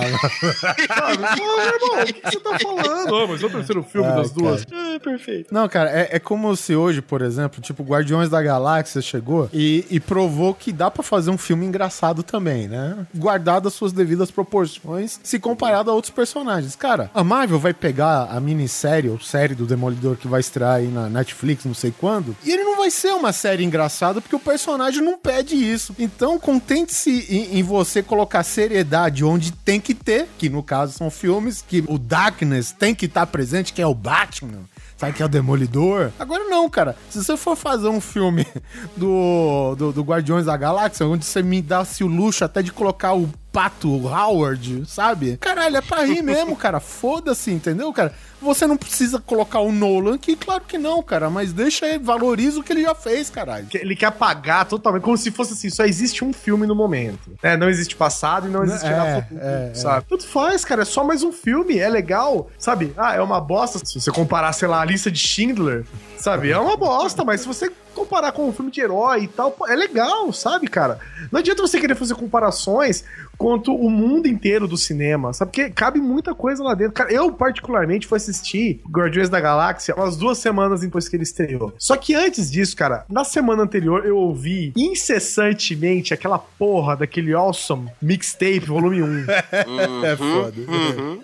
Sabe? 0.85 1.17
Pô, 1.17 1.55
meu 1.55 1.65
irmão, 1.65 2.01
o 2.01 2.05
que 2.05 2.13
que 2.13 2.29
você 2.29 2.39
tá 2.39 2.59
falando? 2.59 3.11
Não, 3.11 3.27
mas 3.27 3.41
é 3.41 3.45
o 3.45 3.49
terceiro 3.49 3.83
filme 3.83 4.07
Ai, 4.07 4.15
das 4.15 4.31
duas. 4.31 4.65
É, 4.71 4.99
perfeito. 4.99 5.53
Não, 5.53 5.67
cara, 5.67 5.89
é, 5.89 6.09
é 6.13 6.19
como 6.19 6.55
se 6.55 6.75
hoje, 6.75 7.01
por 7.01 7.21
exemplo, 7.21 7.61
tipo, 7.61 7.83
Guardiões 7.83 8.29
da 8.29 8.41
Galáxia 8.41 9.01
chegou 9.01 9.49
e, 9.53 9.85
e 9.89 9.99
provou 9.99 10.53
que 10.53 10.71
dá 10.71 10.91
pra 10.91 11.03
fazer 11.03 11.29
um 11.29 11.37
filme 11.37 11.65
engraçado 11.65 12.23
também, 12.23 12.67
né? 12.67 13.05
Guardado 13.15 13.67
as 13.67 13.73
suas 13.73 13.91
devidas 13.91 14.29
proporções, 14.31 15.19
se 15.23 15.39
comparado 15.39 15.89
a 15.89 15.93
outros 15.93 16.13
personagens. 16.13 16.75
Cara, 16.75 17.09
a 17.13 17.23
Marvel 17.23 17.59
vai 17.59 17.73
pegar 17.73 18.27
a 18.31 18.39
minissérie 18.39 19.09
ou 19.09 19.19
série 19.19 19.55
do 19.55 19.65
Demolidor 19.65 20.15
que 20.17 20.27
vai 20.27 20.39
estrear 20.39 20.75
aí 20.75 20.87
na 20.87 21.09
Netflix, 21.09 21.65
não 21.65 21.73
sei 21.73 21.93
quando, 21.97 22.35
e 22.43 22.51
ele 22.51 22.63
não 22.63 22.77
vai 22.77 22.89
ser 22.89 23.13
uma 23.13 23.33
série 23.33 23.63
engraçada 23.63 24.21
porque 24.21 24.35
o 24.35 24.39
personagem 24.39 25.01
não 25.01 25.17
pede 25.17 25.55
isso. 25.55 25.95
Então, 25.97 26.39
contente-se 26.39 27.25
em, 27.29 27.59
em 27.59 27.63
você 27.63 28.01
colocar 28.01 28.43
seriedade 28.43 29.23
onde 29.23 29.51
tem 29.51 29.79
que 29.79 29.93
ter, 29.93 30.27
que 30.37 30.49
no 30.49 30.63
caso 30.67 30.93
são 30.93 31.09
filmes, 31.09 31.63
que 31.67 31.83
o 31.87 31.97
Darkness 31.97 32.71
tem 32.71 32.93
que 32.93 33.05
estar 33.05 33.25
presente, 33.25 33.73
que 33.73 33.81
é 33.81 33.87
o 33.87 33.95
Batman. 33.95 34.65
Sabe 34.97 35.13
que 35.13 35.21
é 35.21 35.25
o 35.25 35.29
Demolidor? 35.29 36.11
Agora 36.19 36.43
não, 36.45 36.67
cara. 36.69 36.95
Se 37.09 37.23
você 37.23 37.37
for 37.37 37.55
fazer 37.55 37.87
um 37.87 38.01
filme 38.01 38.45
do, 38.97 39.75
do, 39.75 39.93
do 39.93 40.03
Guardiões 40.03 40.45
da 40.45 40.57
Galáxia, 40.57 41.05
onde 41.05 41.23
você 41.23 41.43
me 41.43 41.61
dá-se 41.61 42.03
o 42.03 42.07
luxo 42.07 42.43
até 42.43 42.63
de 42.63 42.71
colocar 42.71 43.13
o 43.13 43.29
Pato 43.57 44.07
Howard, 44.07 44.83
sabe? 44.85 45.35
Caralho, 45.37 45.77
é 45.77 45.81
pra 45.81 46.03
rir 46.05 46.21
mesmo, 46.21 46.55
cara. 46.55 46.79
Foda-se, 46.79 47.49
entendeu, 47.49 47.91
cara? 47.91 48.13
Você 48.39 48.67
não 48.67 48.77
precisa 48.77 49.19
colocar 49.19 49.61
o 49.61 49.71
Nolan 49.71 50.13
aqui, 50.13 50.35
claro 50.35 50.63
que 50.67 50.77
não, 50.77 51.01
cara, 51.01 51.27
mas 51.27 51.51
deixa 51.51 51.87
ele, 51.87 51.97
valoriza 51.97 52.59
o 52.59 52.63
que 52.63 52.71
ele 52.71 52.83
já 52.83 52.93
fez, 52.93 53.31
caralho. 53.31 53.65
Ele 53.73 53.95
quer 53.95 54.05
apagar 54.05 54.65
totalmente, 54.65 55.01
como 55.01 55.17
se 55.17 55.31
fosse 55.31 55.53
assim, 55.53 55.71
só 55.71 55.85
existe 55.85 56.23
um 56.23 56.31
filme 56.31 56.67
no 56.67 56.75
momento. 56.75 57.35
É, 57.41 57.57
não 57.57 57.67
existe 57.67 57.95
passado 57.95 58.47
e 58.47 58.51
não 58.51 58.63
existe 58.63 58.85
É, 58.85 59.21
futuro, 59.23 59.41
é, 59.41 59.71
sabe? 59.73 60.05
Tudo 60.07 60.23
faz, 60.23 60.63
cara, 60.63 60.83
é 60.83 60.85
só 60.85 61.03
mais 61.03 61.23
um 61.23 61.31
filme, 61.31 61.79
é 61.79 61.89
legal, 61.89 62.51
sabe? 62.59 62.93
Ah, 62.95 63.15
é 63.15 63.21
uma 63.21 63.41
bosta 63.41 63.83
se 63.83 63.99
você 63.99 64.11
comparar, 64.11 64.53
sei 64.53 64.67
lá, 64.67 64.81
a 64.81 64.85
lista 64.85 65.09
de 65.09 65.17
Schindler, 65.17 65.83
sabe? 66.19 66.51
É 66.51 66.59
uma 66.59 66.77
bosta, 66.77 67.25
mas 67.25 67.41
se 67.41 67.47
você 67.47 67.71
comparar 67.97 68.31
com 68.31 68.47
um 68.47 68.53
filme 68.53 68.71
de 68.71 68.79
herói 68.79 69.23
e 69.23 69.27
tal, 69.27 69.51
pô, 69.51 69.67
é 69.67 69.75
legal, 69.75 70.31
sabe, 70.31 70.67
cara? 70.67 70.99
Não 71.31 71.39
adianta 71.39 71.61
você 71.61 71.79
querer 71.79 71.95
fazer 71.95 72.13
comparações 72.13 73.03
quanto 73.37 73.73
o 73.73 73.89
mundo 73.89 74.27
inteiro 74.27 74.67
do 74.67 74.77
cinema, 74.77 75.33
sabe? 75.33 75.51
Porque 75.51 75.69
cabe 75.69 75.99
muita 75.99 76.33
coisa 76.33 76.63
lá 76.63 76.73
dentro. 76.73 76.93
Cara, 76.93 77.11
eu, 77.11 77.31
particularmente, 77.31 78.07
fui 78.07 78.17
assistir 78.17 78.81
Guardiões 78.89 79.29
da 79.29 79.39
Galáxia 79.39 79.95
umas 79.95 80.15
duas 80.15 80.37
semanas 80.37 80.81
depois 80.81 81.07
que 81.07 81.15
ele 81.15 81.23
estreou. 81.23 81.73
Só 81.77 81.95
que 81.95 82.13
antes 82.15 82.51
disso, 82.51 82.75
cara, 82.75 83.05
na 83.09 83.23
semana 83.23 83.63
anterior 83.63 84.05
eu 84.05 84.17
ouvi 84.17 84.73
incessantemente 84.75 86.13
aquela 86.13 86.39
porra 86.39 86.95
daquele 86.95 87.33
Awesome 87.33 87.89
Mixtape 88.01 88.59
Volume 88.59 89.01
1. 89.01 89.07
É 90.07 90.15
foda. 90.15 90.53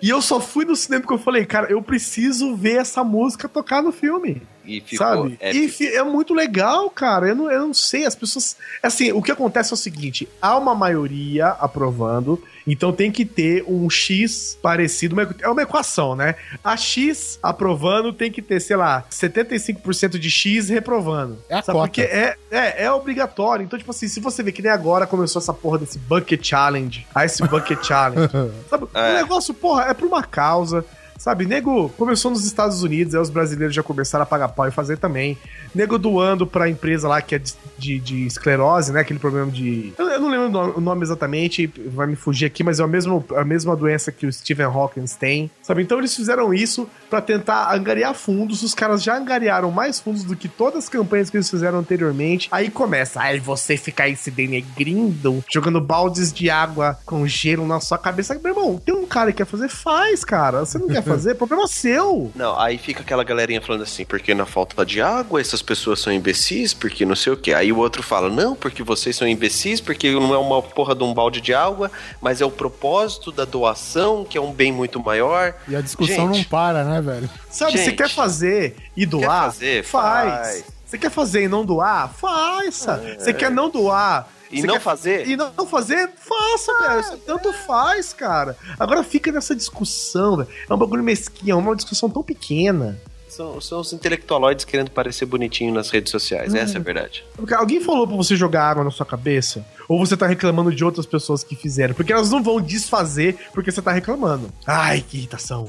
E 0.02 0.08
eu 0.08 0.20
só 0.20 0.40
fui 0.40 0.64
no 0.64 0.76
cinema 0.76 1.02
porque 1.02 1.14
eu 1.14 1.18
falei, 1.18 1.44
cara, 1.44 1.70
eu 1.70 1.80
preciso 1.82 2.54
ver 2.54 2.78
essa 2.78 3.02
música 3.04 3.48
tocar 3.48 3.82
no 3.82 3.92
filme. 3.92 4.42
E 4.64 4.80
ficou 4.80 5.06
Sabe? 5.06 5.38
épico. 5.40 5.82
E 5.82 5.86
é 5.88 6.02
muito 6.02 6.34
legal, 6.34 6.88
cara. 6.90 7.28
Eu 7.28 7.34
não, 7.34 7.50
eu 7.50 7.66
não 7.66 7.74
sei, 7.74 8.06
as 8.06 8.14
pessoas. 8.14 8.56
Assim, 8.82 9.12
o 9.12 9.22
que 9.22 9.30
acontece 9.30 9.72
é 9.72 9.74
o 9.74 9.76
seguinte: 9.76 10.28
há 10.40 10.56
uma 10.56 10.74
maioria 10.74 11.48
aprovando, 11.48 12.42
então 12.66 12.92
tem 12.92 13.10
que 13.10 13.24
ter 13.24 13.64
um 13.68 13.88
X 13.90 14.58
parecido. 14.62 15.16
É 15.40 15.48
uma 15.48 15.62
equação, 15.62 16.16
né? 16.16 16.34
A 16.62 16.76
X 16.76 17.38
aprovando 17.42 18.12
tem 18.12 18.30
que 18.30 18.40
ter, 18.40 18.60
sei 18.60 18.76
lá, 18.76 19.04
75% 19.10 20.18
de 20.18 20.30
X 20.30 20.68
reprovando. 20.68 21.38
É 21.48 21.56
a 21.56 21.62
Sabe? 21.62 21.78
cota. 21.78 21.88
Porque 21.88 22.02
é, 22.02 22.36
é, 22.50 22.84
é 22.84 22.90
obrigatório. 22.90 23.64
Então, 23.64 23.78
tipo 23.78 23.90
assim, 23.90 24.08
se 24.08 24.20
você 24.20 24.42
vê 24.42 24.52
que 24.52 24.62
nem 24.62 24.70
agora 24.70 25.06
começou 25.06 25.40
essa 25.40 25.52
porra 25.52 25.78
desse 25.78 25.98
Bucket 25.98 26.42
Challenge, 26.44 27.06
Ice 27.24 27.42
Bucket 27.46 27.84
Challenge. 27.84 28.32
Sabe? 28.68 28.86
É. 28.94 29.10
O 29.10 29.14
negócio, 29.16 29.52
porra, 29.52 29.84
é 29.84 29.94
pra 29.94 30.06
uma 30.06 30.22
causa. 30.22 30.84
Sabe, 31.18 31.46
nego 31.46 31.88
começou 31.90 32.30
nos 32.30 32.44
Estados 32.44 32.82
Unidos, 32.82 33.14
aí 33.14 33.20
os 33.20 33.30
brasileiros 33.30 33.74
já 33.74 33.82
começaram 33.82 34.24
a 34.24 34.26
pagar 34.26 34.48
pau 34.48 34.66
e 34.66 34.70
fazer 34.70 34.98
também. 34.98 35.38
Nego 35.74 35.98
doando 35.98 36.46
pra 36.46 36.68
empresa 36.68 37.08
lá 37.08 37.22
que 37.22 37.34
é 37.34 37.38
de, 37.38 37.54
de, 37.78 37.98
de 37.98 38.26
esclerose, 38.26 38.92
né? 38.92 39.00
Aquele 39.00 39.18
problema 39.18 39.50
de. 39.50 39.92
Eu, 39.98 40.06
eu 40.08 40.20
não 40.20 40.28
lembro 40.28 40.76
o 40.76 40.80
nome, 40.80 41.02
exatamente, 41.02 41.66
vai 41.86 42.06
me 42.06 42.16
fugir 42.16 42.46
aqui, 42.46 42.62
mas 42.62 42.80
é 42.80 42.82
a 42.82 42.86
mesma, 42.86 43.24
a 43.36 43.44
mesma 43.44 43.74
doença 43.74 44.12
que 44.12 44.26
o 44.26 44.32
Stephen 44.32 44.66
Hawking 44.66 45.04
tem. 45.18 45.50
Sabe? 45.62 45.82
Então 45.82 45.98
eles 45.98 46.14
fizeram 46.14 46.52
isso 46.52 46.88
pra 47.14 47.20
tentar 47.20 47.72
angariar 47.72 48.12
fundos. 48.12 48.64
Os 48.64 48.74
caras 48.74 49.00
já 49.00 49.16
angariaram 49.16 49.70
mais 49.70 50.00
fundos 50.00 50.24
do 50.24 50.34
que 50.34 50.48
todas 50.48 50.80
as 50.84 50.88
campanhas 50.88 51.30
que 51.30 51.36
eles 51.36 51.48
fizeram 51.48 51.78
anteriormente. 51.78 52.48
Aí 52.50 52.68
começa, 52.68 53.20
aí 53.20 53.38
você 53.38 53.76
fica 53.76 54.02
aí 54.02 54.16
se 54.16 54.32
denegrindo, 54.32 55.44
jogando 55.48 55.80
baldes 55.80 56.32
de 56.32 56.50
água 56.50 56.98
com 57.06 57.24
gelo 57.24 57.68
na 57.68 57.78
sua 57.78 57.98
cabeça. 57.98 58.34
Meu 58.42 58.52
irmão, 58.52 58.82
tem 58.84 58.92
um 58.92 59.06
cara 59.06 59.30
que 59.30 59.38
quer 59.38 59.46
fazer, 59.46 59.68
faz, 59.68 60.24
cara. 60.24 60.60
Você 60.60 60.76
não 60.76 60.88
quer 60.88 61.02
fazer, 61.04 61.36
problema 61.36 61.68
seu. 61.68 62.32
Não, 62.34 62.58
aí 62.58 62.78
fica 62.78 63.02
aquela 63.02 63.22
galerinha 63.22 63.60
falando 63.60 63.82
assim, 63.82 64.04
porque 64.04 64.34
na 64.34 64.44
falta 64.44 64.84
de 64.84 65.00
água 65.00 65.40
essas 65.40 65.62
pessoas 65.62 66.00
são 66.00 66.12
imbecis, 66.12 66.74
porque 66.74 67.06
não 67.06 67.14
sei 67.14 67.32
o 67.32 67.36
que. 67.36 67.54
Aí 67.54 67.70
o 67.70 67.78
outro 67.78 68.02
fala, 68.02 68.28
não, 68.28 68.56
porque 68.56 68.82
vocês 68.82 69.14
são 69.14 69.28
imbecis, 69.28 69.80
porque 69.80 70.10
não 70.10 70.34
é 70.34 70.38
uma 70.38 70.60
porra 70.60 70.96
de 70.96 71.04
um 71.04 71.14
balde 71.14 71.40
de 71.40 71.54
água, 71.54 71.92
mas 72.20 72.40
é 72.40 72.44
o 72.44 72.50
propósito 72.50 73.30
da 73.30 73.44
doação, 73.44 74.24
que 74.24 74.36
é 74.36 74.40
um 74.40 74.52
bem 74.52 74.72
muito 74.72 74.98
maior. 74.98 75.54
E 75.68 75.76
a 75.76 75.80
discussão 75.80 76.26
Gente. 76.32 76.38
não 76.38 76.44
para, 76.44 76.82
né, 76.82 77.03
velho? 77.04 77.30
Sabe, 77.50 77.78
você 77.78 77.92
quer 77.92 78.08
fazer 78.10 78.76
e 78.96 79.04
doar? 79.06 79.52
fazer? 79.52 79.84
Faz. 79.84 80.32
Faz. 80.32 80.64
Você 80.86 80.98
quer 80.98 81.10
fazer 81.10 81.44
e 81.44 81.48
não 81.48 81.64
doar? 81.64 82.12
Faça. 82.14 83.16
Você 83.18 83.32
quer 83.32 83.50
não 83.50 83.68
doar? 83.70 84.28
E 84.50 84.60
você 84.60 84.66
não 84.66 84.74
quer- 84.74 84.80
fazer? 84.80 85.26
E 85.28 85.36
não 85.36 85.66
fazer? 85.66 86.10
Faça, 86.16 86.72
velho. 86.88 87.00
Isso 87.00 87.16
tanto 87.26 87.52
faz, 87.52 88.12
cara. 88.12 88.56
Agora 88.78 89.02
fica 89.02 89.32
nessa 89.32 89.54
discussão, 89.56 90.36
velho. 90.36 90.48
É 90.68 90.72
um 90.72 90.76
bagulho 90.78 91.02
mesquinho, 91.02 91.52
é 91.52 91.56
uma 91.56 91.74
discussão 91.74 92.08
tão 92.08 92.22
pequena. 92.22 92.96
São, 93.28 93.60
são 93.60 93.80
os 93.80 93.92
intelectualoides 93.92 94.64
querendo 94.64 94.92
parecer 94.92 95.26
bonitinho 95.26 95.74
nas 95.74 95.90
redes 95.90 96.12
sociais, 96.12 96.54
essa 96.54 96.74
é 96.76 96.80
a 96.80 96.82
verdade. 96.84 97.24
Porque 97.34 97.52
Alguém 97.52 97.80
falou 97.80 98.06
pra 98.06 98.14
você 98.16 98.36
jogar 98.36 98.62
água 98.70 98.84
na 98.84 98.92
sua 98.92 99.04
cabeça? 99.04 99.66
Ou 99.88 99.98
você 99.98 100.16
tá 100.16 100.24
reclamando 100.28 100.72
de 100.72 100.84
outras 100.84 101.04
pessoas 101.04 101.42
que 101.42 101.56
fizeram? 101.56 101.94
Porque 101.94 102.12
elas 102.12 102.30
não 102.30 102.40
vão 102.40 102.60
desfazer 102.60 103.36
porque 103.52 103.72
você 103.72 103.82
tá 103.82 103.90
reclamando. 103.90 104.52
Ai, 104.64 105.00
que 105.08 105.16
irritação. 105.16 105.66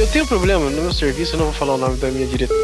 Eu 0.00 0.06
tenho 0.06 0.24
um 0.24 0.28
problema 0.28 0.70
no 0.70 0.80
meu 0.80 0.94
serviço, 0.94 1.34
eu 1.34 1.40
não 1.40 1.44
vou 1.44 1.54
falar 1.54 1.74
o 1.74 1.76
nome 1.76 1.98
da 1.98 2.10
minha 2.10 2.26
diretora. 2.26 2.58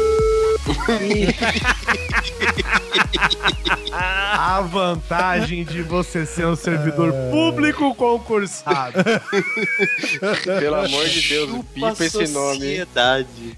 A 3.91 4.61
vantagem 4.61 5.63
de 5.63 5.81
você 5.81 6.25
ser 6.25 6.45
um 6.45 6.55
servidor 6.55 7.11
público 7.31 7.93
concursado. 7.95 8.97
Pelo 10.59 10.75
amor 10.75 11.05
de 11.07 11.27
Deus, 11.27 11.49
bipa 11.73 12.03
esse 12.05 12.27
nome. 12.27 12.85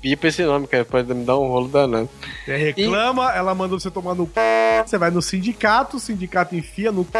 Bipa 0.02 0.28
esse 0.28 0.44
nome, 0.44 0.68
cara, 0.68 0.86
pode 0.86 1.14
me 1.14 1.26
dar 1.26 1.38
um 1.38 1.48
rolo 1.48 1.68
danado. 1.68 2.10
Você 2.46 2.56
reclama, 2.56 3.32
ela 3.34 3.54
manda 3.54 3.78
você 3.78 3.92
tomar 3.92 4.16
no 4.16 4.26
c... 4.26 4.40
Você 4.86 4.98
vai 4.98 5.12
no 5.12 5.22
sindicato, 5.22 5.98
o 5.98 6.00
sindicato 6.00 6.56
enfia 6.56 6.92
no 6.92 7.04
c... 7.04 7.12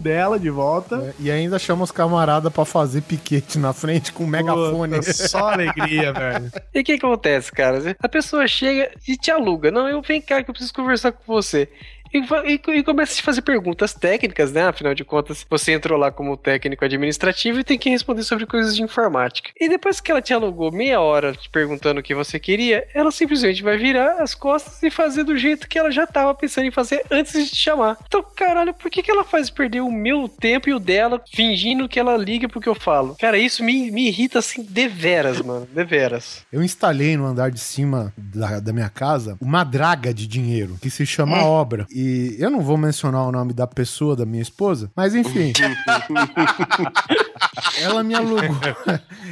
dela 0.00 0.38
de 0.38 0.50
volta. 0.50 0.96
É, 0.96 1.14
E 1.20 1.30
ainda 1.30 1.58
chama 1.58 1.84
os 1.84 1.92
camaradas 1.92 2.52
pra 2.52 2.64
fazer 2.64 3.02
piquete 3.02 3.58
na 3.58 3.72
frente 3.72 4.12
com 4.12 4.24
um 4.24 4.28
megafone. 4.28 4.96
Puta, 4.96 5.12
só 5.12 5.50
alegria, 5.52 6.12
velho. 6.12 6.50
E 6.74 6.80
o 6.80 6.84
que 6.84 6.98
que 6.98 7.06
acontece, 7.06 7.52
cara? 7.52 7.96
A 8.00 8.08
pessoa 8.08 8.46
chega 8.48 8.90
e 9.06 9.16
te 9.16 9.30
aluga. 9.30 9.70
Não, 9.70 9.88
eu 9.88 10.02
venho 10.02 10.22
cá 10.22 10.42
que 10.42 10.50
eu 10.50 10.54
preciso 10.54 10.74
conversar 10.74 11.12
com 11.12 11.22
você. 11.26 11.68
E, 12.14 12.20
e, 12.52 12.78
e 12.78 12.82
começa 12.84 13.12
a 13.12 13.16
te 13.16 13.22
fazer 13.22 13.42
perguntas 13.42 13.92
técnicas, 13.92 14.52
né? 14.52 14.68
Afinal 14.68 14.94
de 14.94 15.04
contas, 15.04 15.44
você 15.50 15.72
entrou 15.72 15.98
lá 15.98 16.10
como 16.12 16.36
técnico 16.36 16.84
administrativo 16.84 17.58
e 17.60 17.64
tem 17.64 17.78
que 17.78 17.90
responder 17.90 18.22
sobre 18.22 18.46
coisas 18.46 18.76
de 18.76 18.82
informática. 18.82 19.50
E 19.60 19.68
depois 19.68 20.00
que 20.00 20.10
ela 20.10 20.22
te 20.22 20.32
alugou 20.32 20.70
meia 20.70 21.00
hora 21.00 21.32
te 21.34 21.50
perguntando 21.50 22.00
o 22.00 22.02
que 22.02 22.14
você 22.14 22.38
queria, 22.38 22.86
ela 22.94 23.10
simplesmente 23.10 23.62
vai 23.62 23.76
virar 23.76 24.22
as 24.22 24.34
costas 24.34 24.82
e 24.82 24.90
fazer 24.90 25.24
do 25.24 25.36
jeito 25.36 25.68
que 25.68 25.78
ela 25.78 25.90
já 25.90 26.06
tava 26.06 26.34
pensando 26.34 26.66
em 26.66 26.70
fazer 26.70 27.04
antes 27.10 27.32
de 27.32 27.50
te 27.50 27.56
chamar. 27.56 27.98
Então, 28.06 28.22
caralho, 28.36 28.72
por 28.74 28.90
que, 28.90 29.02
que 29.02 29.10
ela 29.10 29.24
faz 29.24 29.50
perder 29.50 29.80
o 29.80 29.90
meu 29.90 30.28
tempo 30.28 30.68
e 30.68 30.74
o 30.74 30.78
dela 30.78 31.20
fingindo 31.34 31.88
que 31.88 31.98
ela 31.98 32.16
liga 32.16 32.48
pro 32.48 32.60
que 32.60 32.68
eu 32.68 32.74
falo? 32.74 33.16
Cara, 33.18 33.36
isso 33.38 33.64
me, 33.64 33.90
me 33.90 34.06
irrita 34.08 34.38
assim 34.38 34.62
deveras, 34.62 35.40
mano. 35.40 35.66
Deveras. 35.72 36.44
Eu 36.52 36.62
instalei 36.62 37.16
no 37.16 37.26
andar 37.26 37.50
de 37.50 37.60
cima 37.60 38.12
da, 38.16 38.60
da 38.60 38.72
minha 38.72 38.88
casa 38.88 39.36
uma 39.40 39.64
draga 39.64 40.12
de 40.14 40.26
dinheiro 40.26 40.78
que 40.80 40.90
se 40.90 41.04
chama 41.04 41.38
Hum. 41.38 41.44
obra. 41.46 41.86
E 41.90 42.03
eu 42.38 42.50
não 42.50 42.60
vou 42.60 42.76
mencionar 42.76 43.22
o 43.26 43.32
nome 43.32 43.52
da 43.52 43.66
pessoa, 43.66 44.16
da 44.16 44.24
minha 44.26 44.42
esposa, 44.42 44.90
mas 44.94 45.14
enfim. 45.14 45.52
Ela 47.80 48.02
me 48.02 48.14
alugou. 48.14 48.40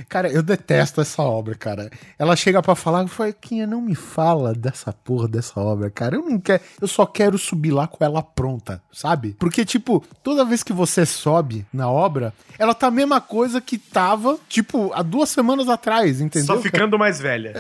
Cara, 0.09 0.31
eu 0.31 0.43
detesto 0.43 1.01
essa 1.01 1.23
obra, 1.23 1.55
cara. 1.55 1.91
Ela 2.19 2.37
chega 2.37 2.63
pra 2.63 2.75
falar, 2.75 3.07
falei, 3.09 3.33
Quinha, 3.33 3.67
não 3.67 3.81
me 3.81 3.95
fala 3.95 4.53
dessa 4.53 4.93
porra 4.93 5.29
dessa 5.29 5.59
obra, 5.61 5.91
cara. 5.91 6.17
Eu 6.17 6.23
não 6.23 6.39
quero, 6.39 6.63
eu 6.81 6.89
só 6.89 7.07
quero 7.07 7.39
subir 7.39 7.71
lá 7.71 7.87
com 7.87 8.05
ela 8.05 8.23
pronta, 8.23 8.83
sabe? 8.93 9.37
Porque, 9.39 9.65
tipo, 9.65 10.05
toda 10.23 10.45
vez 10.45 10.63
que 10.63 10.73
você 10.73 11.05
sobe 11.07 11.67
na 11.73 11.91
obra, 11.91 12.33
ela 12.59 12.75
tá 12.75 12.89
a 12.89 12.91
mesma 12.91 13.21
coisa 13.21 13.61
que 13.61 13.79
tava, 13.79 14.39
tipo, 14.49 14.93
há 14.95 15.03
duas 15.03 15.31
semanas 15.31 15.69
atrás, 15.69 16.21
entendeu? 16.21 16.47
Só 16.47 16.55
cara? 16.55 16.63
ficando 16.63 16.99
mais 16.99 17.21
velha. 17.21 17.55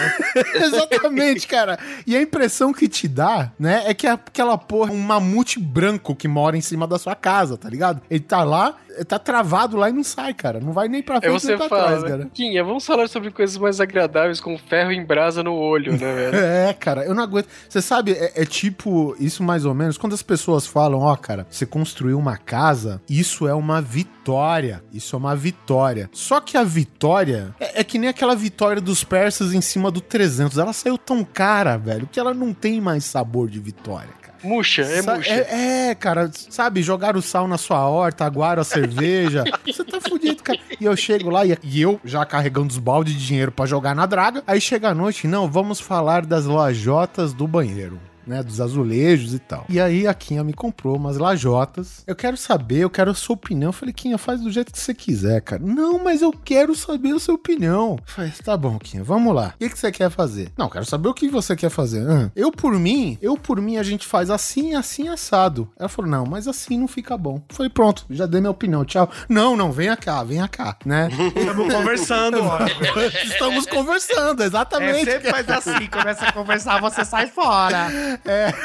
Exatamente, 0.54 1.46
cara. 1.46 1.78
E 2.06 2.16
a 2.16 2.22
impressão 2.22 2.72
que 2.72 2.88
te 2.88 3.08
dá, 3.08 3.50
né, 3.58 3.82
é 3.86 3.94
que 3.94 4.06
é 4.06 4.10
aquela 4.10 4.56
porra, 4.58 4.92
um 4.92 5.00
mamute 5.00 5.58
branco 5.58 6.14
que 6.14 6.28
mora 6.28 6.56
em 6.56 6.60
cima 6.60 6.86
da 6.86 6.98
sua 6.98 7.14
casa, 7.14 7.56
tá 7.56 7.68
ligado? 7.68 8.00
Ele 8.10 8.20
tá 8.20 8.44
lá, 8.44 8.76
tá 9.06 9.18
travado 9.18 9.76
lá 9.76 9.90
e 9.90 9.92
não 9.92 10.02
sai, 10.06 10.32
cara. 10.32 10.60
Não 10.60 10.72
vai 10.72 10.88
nem 10.88 11.02
pra 11.02 11.20
frente 11.20 11.32
você 11.32 11.48
nem 11.48 11.58
pra 11.58 11.68
fala, 11.68 11.86
trás, 11.88 12.02
né? 12.02 12.08
cara. 12.08 12.30
Quinha, 12.32 12.64
vamos 12.64 12.86
falar 12.86 13.08
sobre 13.08 13.30
coisas 13.30 13.56
mais 13.58 13.80
agradáveis 13.80 14.40
com 14.40 14.56
ferro 14.56 14.92
em 14.92 15.04
brasa 15.04 15.42
no 15.42 15.54
olho, 15.54 15.92
né, 15.92 15.98
velho? 16.14 16.36
É, 16.36 16.72
cara, 16.72 17.04
eu 17.04 17.14
não 17.14 17.22
aguento. 17.22 17.48
Você 17.68 17.82
sabe, 17.82 18.12
é, 18.12 18.32
é 18.34 18.44
tipo 18.44 19.14
isso 19.20 19.42
mais 19.42 19.64
ou 19.64 19.74
menos. 19.74 19.98
Quando 19.98 20.14
as 20.14 20.22
pessoas 20.22 20.66
falam, 20.66 21.00
ó, 21.00 21.14
cara, 21.16 21.46
você 21.50 21.66
construiu 21.66 22.18
uma 22.18 22.36
casa, 22.36 23.00
isso 23.08 23.46
é 23.46 23.54
uma 23.54 23.80
vitória. 23.80 24.82
Isso 24.92 25.14
é 25.14 25.18
uma 25.18 25.36
vitória. 25.36 26.08
Só 26.12 26.40
que 26.40 26.56
a 26.56 26.64
vitória 26.64 27.54
é, 27.60 27.80
é 27.80 27.84
que 27.84 27.98
nem 27.98 28.08
aquela 28.08 28.34
vitória 28.34 28.80
dos 28.80 29.04
persas 29.04 29.52
em 29.52 29.60
cima 29.60 29.90
do 29.90 30.00
300. 30.00 30.58
Ela 30.58 30.72
saiu 30.72 30.98
tão 30.98 31.24
cara, 31.24 31.76
velho, 31.76 32.08
que 32.10 32.18
ela 32.18 32.34
não 32.34 32.52
tem 32.52 32.80
mais 32.80 33.04
sabor 33.04 33.48
de 33.48 33.60
vitória. 33.60 34.10
Murcha, 34.42 34.82
é 34.82 35.02
Sa- 35.02 35.14
murcha. 35.14 35.30
É, 35.30 35.88
é, 35.90 35.94
cara, 35.94 36.30
sabe, 36.32 36.82
jogaram 36.82 37.18
o 37.18 37.22
sal 37.22 37.46
na 37.48 37.58
sua 37.58 37.88
horta, 37.88 38.24
aguaram 38.24 38.62
a 38.62 38.64
cerveja. 38.64 39.44
Você 39.66 39.84
tá 39.84 40.00
fudido, 40.00 40.42
cara. 40.42 40.58
E 40.80 40.84
eu 40.84 40.96
chego 40.96 41.30
lá 41.30 41.44
e, 41.46 41.56
e 41.62 41.80
eu 41.82 42.00
já 42.04 42.24
carregando 42.24 42.68
os 42.68 42.78
baldes 42.78 43.14
de 43.14 43.26
dinheiro 43.26 43.52
pra 43.52 43.66
jogar 43.66 43.94
na 43.94 44.06
draga. 44.06 44.42
Aí 44.46 44.60
chega 44.60 44.88
a 44.90 44.94
noite, 44.94 45.26
não, 45.26 45.50
vamos 45.50 45.80
falar 45.80 46.24
das 46.24 46.44
lojotas 46.44 47.32
do 47.32 47.46
banheiro. 47.46 48.00
Né? 48.26 48.42
Dos 48.42 48.60
azulejos 48.60 49.34
e 49.34 49.38
tal. 49.38 49.64
E 49.68 49.80
aí 49.80 50.06
a 50.06 50.14
Quinha 50.14 50.42
me 50.44 50.52
comprou 50.52 50.96
umas 50.96 51.16
lajotas. 51.18 52.02
Eu 52.06 52.16
quero 52.16 52.36
saber, 52.36 52.78
eu 52.78 52.90
quero 52.90 53.10
a 53.10 53.14
sua 53.14 53.34
opinião. 53.34 53.68
Eu 53.68 53.72
falei, 53.72 53.92
Quinha, 53.92 54.18
faz 54.18 54.40
do 54.40 54.50
jeito 54.50 54.72
que 54.72 54.78
você 54.78 54.94
quiser, 54.94 55.40
cara. 55.40 55.62
Não, 55.64 56.02
mas 56.02 56.22
eu 56.22 56.32
quero 56.32 56.74
saber 56.74 57.14
a 57.14 57.18
sua 57.18 57.34
opinião. 57.34 57.96
Eu 57.98 58.04
falei, 58.06 58.32
tá 58.44 58.56
bom, 58.56 58.78
Quinha, 58.78 59.02
vamos 59.04 59.34
lá. 59.34 59.52
O 59.54 59.58
que, 59.58 59.70
que 59.70 59.78
você 59.78 59.92
quer 59.92 60.10
fazer? 60.10 60.50
Não, 60.56 60.68
quero 60.68 60.84
saber 60.84 61.08
o 61.08 61.14
que 61.14 61.28
você 61.28 61.54
quer 61.56 61.70
fazer. 61.70 62.06
Ah, 62.08 62.30
eu 62.34 62.50
por 62.50 62.72
mim, 62.78 63.18
eu 63.20 63.36
por 63.36 63.60
mim, 63.60 63.76
a 63.76 63.82
gente 63.82 64.06
faz 64.06 64.30
assim, 64.30 64.74
assim, 64.74 65.08
assado. 65.08 65.70
Ela 65.78 65.88
falou, 65.88 66.10
não, 66.10 66.24
mas 66.26 66.48
assim 66.48 66.78
não 66.78 66.88
fica 66.88 67.16
bom. 67.16 67.42
Eu 67.48 67.54
falei, 67.54 67.70
pronto, 67.70 68.04
já 68.10 68.26
dei 68.26 68.40
minha 68.40 68.50
opinião, 68.50 68.84
tchau. 68.84 69.10
Não, 69.28 69.56
não, 69.56 69.72
venha 69.72 69.96
cá, 69.96 70.22
venha 70.24 70.48
cá, 70.48 70.76
né? 70.84 71.08
Estamos 71.36 71.72
conversando, 71.72 72.38
ó. 72.42 72.58
Estamos 73.24 73.66
conversando, 73.66 74.42
É, 74.42 74.46
exatamente. 74.46 75.04
sempre 75.04 75.30
faz 75.30 75.48
assim, 75.50 75.86
começa 75.86 76.26
a 76.26 76.32
conversar, 76.32 76.80
você 76.80 77.04
sai 77.04 77.26
fora. 77.26 77.88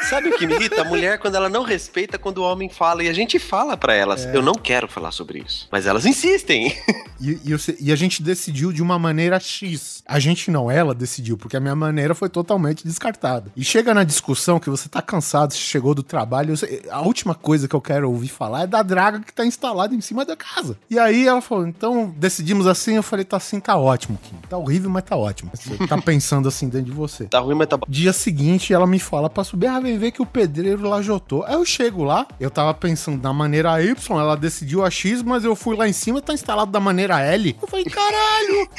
Sabe 0.10 0.30
o 0.30 0.38
que 0.38 0.46
me 0.48 0.54
irrita? 0.56 0.82
A 0.82 0.86
mulher, 0.86 1.20
quando 1.20 1.36
ela 1.36 1.50
não 1.50 1.64
respeita 1.64 2.18
quando 2.18 2.40
o 2.40 2.44
homem 2.44 2.70
fala. 2.70 3.04
E 3.04 3.10
a 3.10 3.14
gente 3.14 3.40
fala 3.40 3.76
pra 3.78 3.94
elas, 3.94 4.26
eu 4.34 4.42
não 4.42 4.54
quero 4.54 4.88
falar 4.88 5.12
sobre 5.12 5.40
isso. 5.46 5.68
Mas 5.72 5.86
elas 5.86 6.06
insistem. 6.06 6.76
E, 7.20 7.40
e, 7.46 7.52
você- 7.54 7.78
e 7.80 7.92
a 7.92 7.96
gente 7.96 8.22
decidiu 8.24 8.72
de 8.72 8.82
uma 8.82 8.98
maneira 8.98 9.40
X. 9.40 10.04
A 10.08 10.20
gente 10.20 10.50
não, 10.50 10.70
ela 10.72 10.94
decidiu, 10.94 11.38
porque 11.38 11.56
a 11.56 11.60
minha 11.60 11.76
maneira 11.76 12.16
foi 12.16 12.30
totalmente 12.30 12.84
descartada. 12.86 13.52
E 13.56 13.64
chega 13.64 13.94
na 13.94 14.04
discussão 14.04 14.60
que 14.60 14.70
você 14.70 14.90
tá 14.90 15.02
cansado, 15.02 15.54
você 15.54 15.60
chegou 15.60 15.94
do 15.94 16.04
trabalho, 16.04 16.54
a 16.90 17.02
última 17.02 17.36
coisa 17.36 17.68
que 17.68 17.76
eu 17.76 17.82
quero 17.82 18.10
ouvir 18.10 18.28
falar 18.30 18.64
é 18.64 18.68
da 18.68 18.82
draga 18.82 19.20
que 19.20 19.34
tá 19.34 19.46
instalada 19.46 19.94
em 19.94 20.02
cima 20.02 20.26
da 20.26 20.36
casa. 20.36 20.78
E 20.90 20.98
aí 20.98 21.28
ela 21.28 21.42
falou, 21.42 21.68
então 21.68 22.14
decidimos 22.18 22.66
assim, 22.68 22.96
eu 22.96 23.04
falei, 23.04 23.24
tá 23.26 23.38
assim, 23.38 23.60
tá 23.60 23.78
ótimo, 23.78 24.18
Kim. 24.24 24.36
Tá 24.50 24.58
horrível, 24.58 24.90
mas 24.90 25.04
tá 25.04 25.16
ótimo. 25.16 25.52
Você 25.54 25.78
tá 25.88 25.98
pensando 26.02 26.48
assim 26.48 26.68
dentro 26.70 26.86
de 26.88 26.92
você. 26.92 27.26
Tá 27.26 27.40
ruim, 27.40 27.56
mas 27.56 27.68
tá 27.68 27.78
bom. 27.78 27.86
Dia 27.88 28.14
seguinte, 28.14 28.74
ela 28.74 28.88
me 28.88 29.00
fala 29.00 29.30
pra 29.30 29.41
subir, 29.44 29.68
ah, 29.68 29.80
vem 29.80 29.98
ver 29.98 30.12
que 30.12 30.22
o 30.22 30.26
pedreiro 30.26 30.88
lajotou. 30.88 31.44
Aí 31.46 31.54
eu 31.54 31.66
chego 31.66 32.04
lá, 32.04 32.28
eu 32.40 32.50
tava 32.50 32.74
pensando 32.74 33.22
da 33.22 33.34
maneira 33.34 33.82
Y, 33.84 34.20
ela 34.20 34.36
decidiu 34.36 34.86
a 34.86 34.90
X, 34.90 35.22
mas 35.22 35.44
eu 35.44 35.56
fui 35.56 35.76
lá 35.76 35.88
em 35.88 35.94
cima 35.94 36.22
tá 36.22 36.34
instalado 36.34 36.72
da 36.72 36.80
maneira 36.80 37.20
L. 37.20 37.58
Eu 37.62 37.68
falei, 37.68 37.86
caralho! 37.86 38.70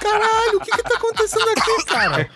Caralho, 0.00 0.56
o 0.56 0.60
que 0.60 0.70
que 0.70 0.82
tá 0.82 0.96
acontecendo 0.96 1.48
aqui, 1.56 1.84
cara? 1.86 2.30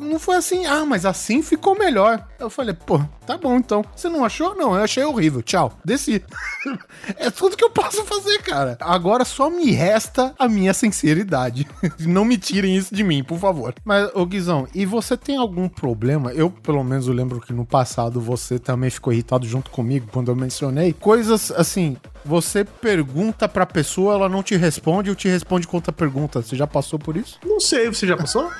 Não 0.00 0.18
foi 0.18 0.36
assim, 0.36 0.66
ah, 0.66 0.84
mas 0.84 1.04
assim 1.04 1.42
ficou 1.42 1.78
melhor. 1.78 2.26
Eu 2.38 2.50
falei, 2.50 2.74
pô, 2.74 3.00
tá 3.26 3.36
bom 3.36 3.56
então. 3.56 3.84
Você 3.94 4.08
não 4.08 4.24
achou? 4.24 4.54
Não, 4.54 4.74
eu 4.74 4.82
achei 4.82 5.04
horrível. 5.04 5.42
Tchau. 5.42 5.78
Desci. 5.84 6.24
é 7.16 7.30
tudo 7.30 7.56
que 7.56 7.64
eu 7.64 7.70
posso 7.70 8.04
fazer, 8.04 8.42
cara. 8.42 8.76
Agora 8.80 9.24
só 9.24 9.50
me 9.50 9.70
resta 9.70 10.34
a 10.38 10.48
minha 10.48 10.72
sinceridade. 10.72 11.66
não 12.00 12.24
me 12.24 12.38
tirem 12.38 12.76
isso 12.76 12.94
de 12.94 13.02
mim, 13.02 13.22
por 13.22 13.38
favor. 13.38 13.74
Mas, 13.84 14.10
ô 14.14 14.24
Guizão, 14.24 14.66
e 14.74 14.86
você 14.86 15.16
tem 15.16 15.36
algum 15.36 15.68
problema? 15.68 16.32
Eu, 16.32 16.50
pelo 16.50 16.77
menos, 16.84 17.06
eu 17.06 17.14
lembro 17.14 17.40
que 17.40 17.52
no 17.52 17.64
passado 17.64 18.20
você 18.20 18.58
também 18.58 18.90
ficou 18.90 19.12
irritado 19.12 19.46
junto 19.46 19.70
comigo 19.70 20.08
quando 20.12 20.30
eu 20.30 20.36
mencionei. 20.36 20.92
Coisas 20.92 21.50
assim. 21.50 21.96
Você 22.24 22.64
pergunta 22.64 23.48
pra 23.48 23.64
pessoa, 23.64 24.14
ela 24.14 24.28
não 24.28 24.42
te 24.42 24.56
responde, 24.56 25.10
ou 25.10 25.16
te 25.16 25.28
responde 25.28 25.66
com 25.66 25.76
outra 25.76 25.92
pergunta. 25.92 26.42
Você 26.42 26.56
já 26.56 26.66
passou 26.66 26.98
por 26.98 27.16
isso? 27.16 27.38
Não 27.44 27.60
sei, 27.60 27.88
você 27.88 28.06
já 28.06 28.16
passou? 28.16 28.50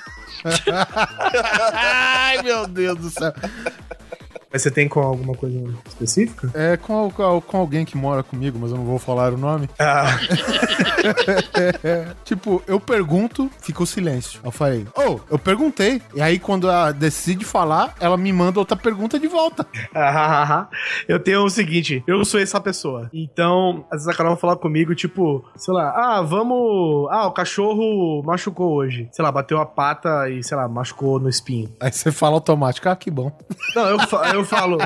Ai, 1.72 2.42
meu 2.42 2.66
Deus 2.66 2.98
do 2.98 3.10
céu. 3.10 3.32
Mas 4.50 4.62
você 4.62 4.70
tem 4.70 4.88
com 4.88 5.00
alguma 5.00 5.34
coisa 5.34 5.58
específica? 5.86 6.50
É 6.54 6.76
com, 6.76 7.10
com, 7.10 7.56
alguém 7.56 7.84
que 7.84 7.96
mora 7.96 8.22
comigo, 8.22 8.58
mas 8.58 8.70
eu 8.70 8.78
não 8.78 8.84
vou 8.84 8.98
falar 8.98 9.32
o 9.32 9.36
nome. 9.36 9.68
Ah, 9.78 10.18
tipo, 12.24 12.62
eu 12.66 12.80
pergunto, 12.80 13.50
fica 13.60 13.82
o 13.82 13.86
silêncio. 13.86 14.40
Eu 14.42 14.50
falei, 14.50 14.86
oh, 14.96 15.20
eu 15.30 15.38
perguntei. 15.38 16.00
E 16.14 16.22
aí, 16.22 16.38
quando 16.38 16.68
ela 16.68 16.92
decide 16.92 17.44
falar, 17.44 17.94
ela 18.00 18.16
me 18.16 18.32
manda 18.32 18.58
outra 18.58 18.76
pergunta 18.76 19.18
de 19.18 19.28
volta. 19.28 19.66
eu 21.06 21.20
tenho 21.20 21.44
o 21.44 21.50
seguinte, 21.50 22.02
eu 22.06 22.24
sou 22.24 22.40
essa 22.40 22.60
pessoa. 22.60 23.10
Então, 23.12 23.84
às 23.90 23.98
vezes 24.04 24.08
a 24.08 24.16
Carol 24.16 24.32
vai 24.32 24.40
falar 24.40 24.56
comigo, 24.56 24.94
tipo, 24.94 25.44
sei 25.56 25.74
lá, 25.74 25.90
ah, 25.90 26.22
vamos. 26.22 27.08
Ah, 27.10 27.26
o 27.26 27.32
cachorro 27.32 28.22
machucou 28.24 28.72
hoje. 28.74 29.08
Sei 29.12 29.22
lá, 29.22 29.30
bateu 29.30 29.58
a 29.58 29.66
pata 29.66 30.28
e, 30.30 30.42
sei 30.42 30.56
lá, 30.56 30.66
machucou 30.68 31.20
no 31.20 31.28
espinho. 31.28 31.74
Aí 31.80 31.92
você 31.92 32.10
fala 32.10 32.34
automático, 32.34 32.88
ah, 32.88 32.96
que 32.96 33.10
bom. 33.10 33.36
Não, 33.74 33.86
eu, 33.86 33.98
fa- 34.00 34.37
eu 34.38 34.44
falo. 34.44 34.78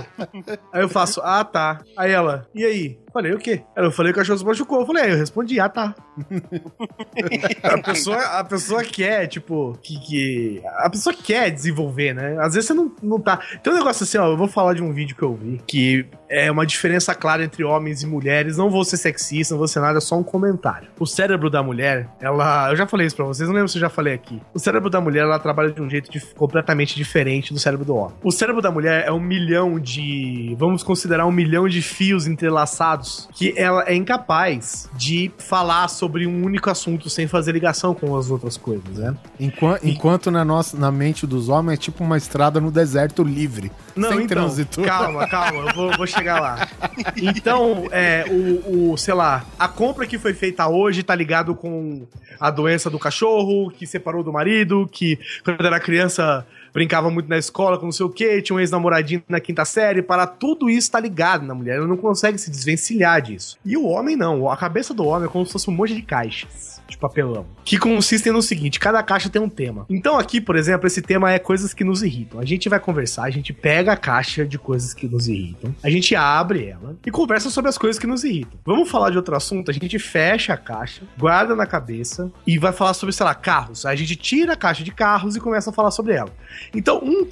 Aí 0.72 0.82
eu 0.82 0.88
faço, 0.88 1.20
ah, 1.22 1.44
tá. 1.44 1.82
Aí 1.96 2.10
ela, 2.10 2.46
e 2.54 2.64
aí? 2.64 3.01
Falei, 3.12 3.32
o 3.32 3.38
quê? 3.38 3.62
Eu 3.76 3.90
falei 3.92 4.12
que 4.12 4.18
o 4.18 4.22
cachorro 4.22 4.38
se 4.38 4.44
machucou. 4.44 4.80
Eu 4.80 4.86
falei, 4.86 5.02
aí 5.04 5.10
eu 5.10 5.16
respondi, 5.18 5.60
ah, 5.60 5.68
tá. 5.68 5.94
a, 7.62 7.78
pessoa, 7.78 8.18
a 8.38 8.44
pessoa 8.44 8.82
quer, 8.84 9.26
tipo, 9.26 9.78
que, 9.82 9.98
que. 10.00 10.62
A 10.78 10.88
pessoa 10.88 11.14
quer 11.14 11.50
desenvolver, 11.50 12.14
né? 12.14 12.36
Às 12.40 12.54
vezes 12.54 12.68
você 12.68 12.74
não, 12.74 12.90
não 13.02 13.20
tá. 13.20 13.38
Tem 13.62 13.72
um 13.72 13.76
negócio 13.76 14.04
assim, 14.04 14.18
ó, 14.18 14.28
eu 14.28 14.36
vou 14.36 14.48
falar 14.48 14.74
de 14.74 14.82
um 14.82 14.92
vídeo 14.92 15.16
que 15.16 15.22
eu 15.22 15.34
vi, 15.34 15.60
que 15.66 16.06
é 16.28 16.50
uma 16.50 16.64
diferença 16.66 17.14
clara 17.14 17.44
entre 17.44 17.62
homens 17.64 18.02
e 18.02 18.06
mulheres. 18.06 18.56
Não 18.56 18.70
vou 18.70 18.84
ser 18.84 18.96
sexista, 18.96 19.54
não 19.54 19.58
vou 19.58 19.68
ser 19.68 19.80
nada, 19.80 19.98
é 19.98 20.00
só 20.00 20.16
um 20.18 20.22
comentário. 20.22 20.88
O 20.98 21.06
cérebro 21.06 21.50
da 21.50 21.62
mulher, 21.62 22.08
ela. 22.20 22.70
Eu 22.70 22.76
já 22.76 22.86
falei 22.86 23.06
isso 23.06 23.16
pra 23.16 23.24
vocês, 23.24 23.48
não 23.48 23.54
lembro 23.54 23.68
se 23.68 23.76
eu 23.76 23.82
já 23.82 23.88
falei 23.90 24.14
aqui. 24.14 24.40
O 24.54 24.58
cérebro 24.58 24.88
da 24.88 25.00
mulher, 25.00 25.22
ela 25.24 25.38
trabalha 25.38 25.70
de 25.70 25.82
um 25.82 25.88
jeito 25.90 26.10
dif- 26.10 26.34
completamente 26.34 26.94
diferente 26.94 27.52
do 27.52 27.58
cérebro 27.60 27.84
do 27.84 27.94
homem. 27.94 28.14
O 28.22 28.30
cérebro 28.30 28.62
da 28.62 28.70
mulher 28.70 29.04
é 29.06 29.12
um 29.12 29.20
milhão 29.20 29.78
de. 29.78 30.54
Vamos 30.58 30.82
considerar 30.82 31.26
um 31.26 31.32
milhão 31.32 31.68
de 31.68 31.82
fios 31.82 32.26
entrelaçados 32.26 33.01
que 33.32 33.54
ela 33.56 33.84
é 33.88 33.94
incapaz 33.94 34.88
de 34.94 35.30
falar 35.38 35.88
sobre 35.88 36.26
um 36.26 36.44
único 36.44 36.70
assunto 36.70 37.08
sem 37.10 37.26
fazer 37.26 37.52
ligação 37.52 37.94
com 37.94 38.16
as 38.16 38.30
outras 38.30 38.56
coisas, 38.56 38.98
né? 38.98 39.16
Enqua- 39.38 39.80
enquanto 39.82 40.30
na, 40.30 40.44
nossa, 40.44 40.76
na 40.76 40.90
mente 40.90 41.26
dos 41.26 41.48
homens 41.48 41.74
é 41.74 41.76
tipo 41.76 42.02
uma 42.04 42.16
estrada 42.16 42.60
no 42.60 42.70
deserto 42.70 43.22
livre. 43.22 43.70
Não, 43.94 44.08
sem 44.10 44.18
então, 44.22 44.28
trânsito. 44.28 44.82
calma, 44.84 45.26
calma, 45.28 45.68
eu 45.68 45.74
vou, 45.74 45.96
vou 45.96 46.06
chegar 46.06 46.40
lá. 46.40 46.68
Então, 47.16 47.88
é, 47.90 48.24
o, 48.30 48.92
o, 48.92 48.96
sei 48.96 49.14
lá, 49.14 49.44
a 49.58 49.68
compra 49.68 50.06
que 50.06 50.18
foi 50.18 50.34
feita 50.34 50.66
hoje 50.68 51.02
tá 51.02 51.14
ligado 51.14 51.54
com 51.54 52.06
a 52.40 52.50
doença 52.50 52.90
do 52.90 52.98
cachorro, 52.98 53.70
que 53.70 53.86
separou 53.86 54.22
do 54.22 54.32
marido, 54.32 54.88
que 54.90 55.18
quando 55.44 55.64
era 55.64 55.78
criança 55.78 56.46
brincava 56.72 57.10
muito 57.10 57.28
na 57.28 57.38
escola 57.38 57.78
com 57.78 57.84
não 57.84 57.92
sei 57.92 58.06
o 58.06 58.10
que, 58.10 58.42
tinha 58.42 58.56
um 58.56 58.60
ex-namoradinho 58.60 59.22
na 59.28 59.40
quinta 59.40 59.64
série, 59.64 60.02
para 60.02 60.26
tudo 60.26 60.70
isso 60.70 60.90
tá 60.90 60.98
ligado 61.00 61.44
na 61.44 61.54
mulher, 61.54 61.76
ela 61.76 61.86
não 61.86 61.96
consegue 61.96 62.38
se 62.38 62.50
desvencilhar 62.50 63.20
disso. 63.20 63.58
E 63.64 63.76
o 63.76 63.84
homem 63.84 64.16
não, 64.16 64.50
a 64.50 64.56
cabeça 64.56 64.94
do 64.94 65.04
homem 65.04 65.28
é 65.28 65.30
como 65.30 65.44
se 65.44 65.52
fosse 65.52 65.68
um 65.68 65.74
monte 65.74 65.94
de 65.94 66.02
caixas 66.02 66.71
de 66.92 66.98
papelão, 66.98 67.46
que 67.64 67.76
consistem 67.78 68.32
no 68.32 68.40
seguinte, 68.42 68.78
cada 68.78 69.02
caixa 69.02 69.28
tem 69.28 69.40
um 69.42 69.48
tema. 69.48 69.84
Então 69.90 70.18
aqui, 70.18 70.40
por 70.40 70.56
exemplo, 70.56 70.86
esse 70.86 71.02
tema 71.02 71.32
é 71.32 71.38
coisas 71.38 71.74
que 71.74 71.82
nos 71.84 72.02
irritam. 72.02 72.38
A 72.40 72.44
gente 72.44 72.68
vai 72.68 72.78
conversar, 72.78 73.24
a 73.24 73.30
gente 73.30 73.52
pega 73.52 73.92
a 73.92 73.96
caixa 73.96 74.46
de 74.46 74.58
coisas 74.58 74.94
que 74.94 75.08
nos 75.08 75.28
irritam, 75.28 75.74
a 75.82 75.90
gente 75.90 76.14
abre 76.14 76.66
ela 76.66 76.96
e 77.04 77.10
conversa 77.10 77.50
sobre 77.50 77.68
as 77.68 77.76
coisas 77.78 77.98
que 77.98 78.06
nos 78.06 78.22
irritam. 78.24 78.58
Vamos 78.64 78.90
falar 78.90 79.10
de 79.10 79.16
outro 79.16 79.34
assunto, 79.36 79.70
a 79.70 79.74
gente 79.74 79.98
fecha 79.98 80.52
a 80.54 80.56
caixa, 80.56 81.02
guarda 81.18 81.56
na 81.56 81.66
cabeça 81.66 82.30
e 82.46 82.58
vai 82.58 82.72
falar 82.72 82.94
sobre, 82.94 83.14
sei 83.14 83.24
lá, 83.26 83.34
carros. 83.34 83.84
Aí 83.86 83.94
a 83.94 83.98
gente 83.98 84.16
tira 84.16 84.52
a 84.52 84.56
caixa 84.56 84.84
de 84.84 84.90
carros 84.92 85.34
e 85.36 85.40
começa 85.40 85.70
a 85.70 85.72
falar 85.72 85.90
sobre 85.90 86.14
ela. 86.14 86.30
Então, 86.74 87.00
um- 87.02 87.22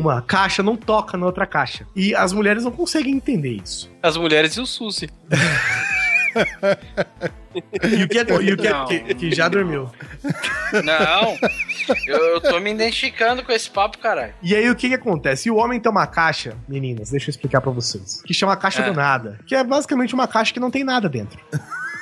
uma 0.00 0.20
caixa 0.22 0.62
não 0.62 0.76
toca 0.76 1.16
na 1.16 1.26
outra 1.26 1.46
caixa. 1.46 1.86
E 1.96 2.14
as 2.14 2.32
mulheres 2.32 2.64
não 2.64 2.70
conseguem 2.70 3.14
entender 3.14 3.60
isso. 3.64 3.90
As 4.02 4.16
mulheres 4.16 4.54
e 4.56 4.60
o 4.60 4.66
Susi. 4.66 5.08
E 7.82 8.02
o 8.04 8.08
que, 8.08 8.18
é, 8.18 8.24
que, 8.56 8.66
é- 8.68 8.84
que- 9.00 9.14
que 9.14 9.34
já 9.34 9.48
dormiu. 9.48 9.90
Não, 10.84 11.36
eu, 12.06 12.16
eu 12.16 12.40
tô 12.40 12.58
me 12.60 12.70
identificando 12.72 13.42
com 13.42 13.52
esse 13.52 13.70
papo, 13.70 13.98
caralho. 13.98 14.34
E 14.42 14.54
aí 14.54 14.68
o 14.70 14.74
que 14.76 14.88
que 14.88 14.94
acontece? 14.94 15.48
E 15.48 15.52
o 15.52 15.56
homem 15.56 15.80
tem 15.80 15.90
uma 15.90 16.06
caixa, 16.06 16.56
meninas, 16.68 17.10
deixa 17.10 17.28
eu 17.28 17.30
explicar 17.30 17.60
pra 17.60 17.70
vocês, 17.72 18.22
que 18.22 18.34
chama 18.34 18.56
caixa 18.56 18.82
É. 18.82 18.90
do 18.90 18.94
nada, 18.94 19.38
que 19.46 19.54
é 19.54 19.64
basicamente 19.64 20.14
uma 20.14 20.28
caixa 20.28 20.52
que 20.52 20.60
não 20.60 20.70
tem 20.70 20.84
nada 20.84 21.08
dentro. 21.08 21.38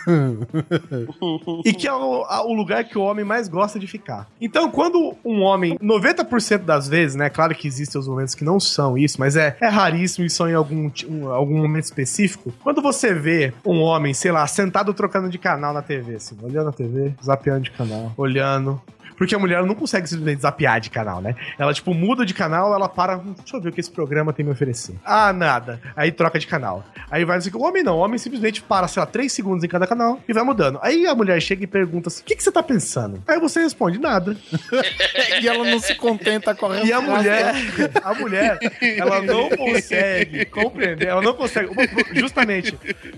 e 1.65 1.73
que 1.73 1.87
é 1.89 1.93
o, 1.93 2.25
a- 2.25 2.45
o 2.47 2.53
lugar 2.53 2.85
que 2.85 2.97
o 2.99 3.03
homem 3.03 3.25
mais 3.25 3.49
gosta 3.49 3.79
de 3.79 3.87
ficar. 3.87 4.29
Então, 4.41 4.71
quando 4.71 5.15
um 5.25 5.41
homem, 5.43 5.79
90% 5.79 6.59
das 6.59 6.89
vezes, 6.89 7.17
né? 7.17 7.31
Claro 7.31 7.55
que 7.55 7.67
existem 7.67 8.01
os 8.01 8.09
momentos 8.09 8.35
que 8.35 8.45
não 8.45 8.59
são 8.61 8.97
isso, 8.99 9.19
mas 9.19 9.37
é, 9.37 9.57
é 9.61 9.69
raríssimo 9.69 10.25
e 10.27 10.31
são 10.31 10.49
em 10.49 10.55
algum, 10.55 10.91
um- 11.09 11.29
algum 11.29 11.57
momento 11.59 11.85
específico. 11.85 12.53
Quando 12.63 12.83
você 12.83 13.15
vê 13.15 13.53
um 13.65 13.81
homem, 13.81 14.13
sei 14.15 14.33
lá, 14.33 14.47
sentado 14.47 14.93
trocando 14.95 15.29
de 15.29 15.39
canal 15.39 15.73
na 15.73 15.83
TV, 15.83 16.17
assim, 16.17 16.37
olhando 16.43 16.69
a 16.69 16.73
TV, 16.73 17.15
zapeando 17.23 17.63
de 17.65 17.71
canal, 17.71 18.13
olhando. 18.17 18.81
Porque 19.17 19.35
a 19.35 19.39
mulher 19.39 19.63
não 19.65 19.75
consegue 19.75 20.09
simplesmente 20.09 20.43
zapear 20.43 20.81
de 20.81 20.91
canal, 20.91 21.21
né? 21.21 21.35
Ela, 21.59 21.73
tipo, 21.73 21.95
muda 21.95 22.25
de 22.27 22.35
canal, 22.35 22.75
ela 22.75 22.89
para. 22.89 23.17
"Hum, 23.17 23.35
Deixa 23.37 23.57
eu 23.57 23.61
ver 23.61 23.69
o 23.69 23.73
que 23.73 23.81
esse 23.81 23.91
programa 23.91 24.33
tem 24.33 24.45
a 24.45 24.47
me 24.47 24.53
oferecer. 24.53 24.95
Ah, 25.05 25.33
nada. 25.33 25.81
Aí 25.97 26.11
troca 26.11 26.39
de 26.39 26.47
canal. 26.47 26.85
Aí 27.11 27.25
vai 27.25 27.39
assim, 27.39 27.51
o 27.55 27.63
homem 27.63 27.83
não. 27.83 27.97
O 27.97 28.01
homem 28.01 28.19
simplesmente 28.19 28.63
para, 28.63 28.89
sei 28.89 29.01
lá, 29.01 29.07
três 29.07 29.33
segundos 29.33 29.63
em 29.65 29.69
cada 29.69 29.87
canal 29.87 30.21
e 30.29 30.33
vai 30.33 30.43
mudando. 30.43 30.79
Aí 30.83 31.07
a 31.07 31.15
mulher 31.15 31.41
chega 31.41 31.65
e 31.65 31.67
pergunta 31.67 32.09
assim: 32.09 32.23
o 32.23 32.25
que, 32.25 32.37
que 32.37 32.43
você 32.43 32.51
tá 32.51 32.63
pensando? 32.63 33.23
Aí 33.29 33.39
você 33.39 33.61
responde: 33.61 33.99
nada. 33.99 34.37
e 35.41 35.49
ela 35.49 35.65
não 35.65 35.79
se 35.79 35.95
contenta 35.95 36.55
com 36.55 36.67
a 36.67 36.81
E 36.85 36.93
a 36.93 37.01
mulher, 37.01 37.55
a 38.03 38.15
mulher, 38.15 38.59
ela 38.97 39.23
não 39.23 39.49
consegue 39.57 40.45
compreender, 40.47 41.09
ela 41.09 41.23
não 41.23 41.35
consegue, 41.35 41.69
justamente 42.15 42.73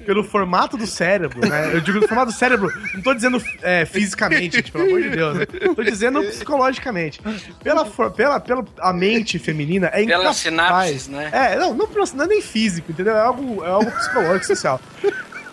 pelo 0.04 0.22
formato 0.24 0.76
do 0.76 0.86
cérebro, 0.86 1.40
né? 1.46 1.74
Eu 1.74 1.80
digo 1.80 2.00
do 2.00 2.08
formato 2.08 2.32
do 2.32 2.36
cérebro, 2.36 2.70
não 2.94 3.02
tô 3.02 3.14
dizendo 3.14 3.42
é, 3.62 3.84
fisicamente, 3.84 4.56
gente, 4.56 4.72
pelo 4.72 4.84
amor 4.84 5.02
de 5.02 5.10
Deus, 5.10 5.36
né? 5.38 5.46
Tô 5.46 5.82
dizendo 5.90 6.22
psicologicamente. 6.28 7.20
Pela, 7.62 7.84
for- 7.86 8.10
pela, 8.10 8.38
pela 8.40 8.64
a 8.80 8.92
mente 8.92 9.38
feminina 9.38 9.86
é 9.88 10.04
Pela 10.04 10.04
incapaz. 10.22 10.36
sinapses, 10.36 11.08
né? 11.08 11.30
É, 11.32 11.56
não, 11.56 11.74
não, 11.74 11.88
não 12.14 12.24
é 12.24 12.28
nem 12.28 12.42
físico, 12.42 12.90
entendeu? 12.92 13.16
É 13.16 13.20
algo, 13.20 13.64
é 13.64 13.68
algo 13.70 13.90
psicológico, 13.90 14.46
social. 14.46 14.80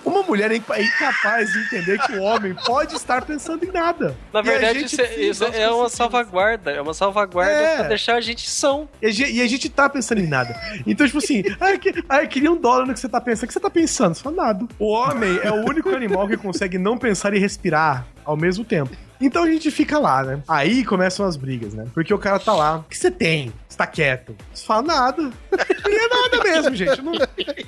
Uma 0.05 0.21
mulher 0.21 0.51
é 0.51 0.55
é 0.55 0.83
incapaz 0.83 1.49
de 1.53 1.59
entender 1.59 1.97
que 1.99 2.11
o 2.17 2.21
homem 2.23 2.53
pode 2.65 2.93
estar 2.93 3.21
pensando 3.23 3.63
em 3.63 3.71
nada. 3.71 4.13
Na 4.33 4.41
E 4.41 4.43
verdade, 4.43 4.79
gente 4.81 4.91
isso, 4.95 5.01
é- 5.01 5.15
isso 5.15 5.43
é 5.45 5.71
uma 5.71 5.87
salvaguarda. 5.87 6.71
É 6.71 6.81
uma 6.81 6.93
salvaguarda 6.93 7.53
É. 7.53 7.77
pra 7.77 7.87
deixar 7.87 8.15
a 8.15 8.21
gente 8.21 8.49
são. 8.49 8.89
E 9.01 9.07
a 9.07 9.11
gente, 9.11 9.31
e 9.31 9.41
a 9.41 9.47
gente 9.47 9.69
tá 9.69 9.87
pensando 9.87 10.19
em 10.19 10.27
nada. 10.27 10.59
Então, 10.85 11.05
tipo 11.07 11.19
assim, 11.19 11.41
ai, 11.57 11.77
que, 11.79 12.03
ai, 12.09 12.27
queria 12.27 12.51
um 12.51 12.57
dólar 12.59 12.85
no 12.85 12.93
que 12.93 12.99
você 12.99 13.07
tá 13.07 13.21
pensando. 13.21 13.45
O 13.45 13.47
que 13.47 13.53
você 13.53 13.59
tá 13.61 13.69
pensando? 13.69 14.13
Fala 14.15 14.35
nada. 14.35 14.65
O 14.77 14.91
homem 14.91 15.39
é 15.41 15.49
o 15.49 15.65
único 15.65 15.87
animal 15.95 16.27
que 16.27 16.35
consegue 16.35 16.77
não 16.77 16.97
pensar 16.97 17.33
e 17.33 17.39
respirar 17.39 18.05
ao 18.25 18.35
mesmo 18.35 18.65
tempo. 18.65 18.91
Então 19.25 19.43
a 19.43 19.47
gente 19.47 19.71
fica 19.71 19.97
lá, 19.97 20.21
né? 20.23 20.43
Aí 20.47 20.83
começam 20.83 21.25
as 21.25 21.37
brigas, 21.37 21.73
né? 21.73 21.85
Porque 21.93 22.13
o 22.13 22.19
cara 22.19 22.39
tá 22.39 22.53
lá. 22.53 22.77
O 22.77 22.83
que 22.83 22.97
você 22.97 23.09
tem? 23.09 23.53
Você 23.69 23.77
tá 23.77 23.87
quieto. 23.87 24.35
Você 24.53 24.65
fala 24.65 24.81
nada. 24.83 25.31
E 25.85 25.95
é 25.95 26.07
nada 26.07 26.43
mesmo, 26.43 26.75
gente. 26.75 27.01
Não, 27.01 27.13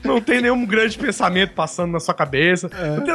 não 0.03 0.21
tem 0.21 0.41
nenhum 0.41 0.65
grande 0.65 0.97
pensamento 0.97 1.53
passando 1.53 1.91
na 1.91 1.99
sua 1.99 2.13
cabeça. 2.13 2.69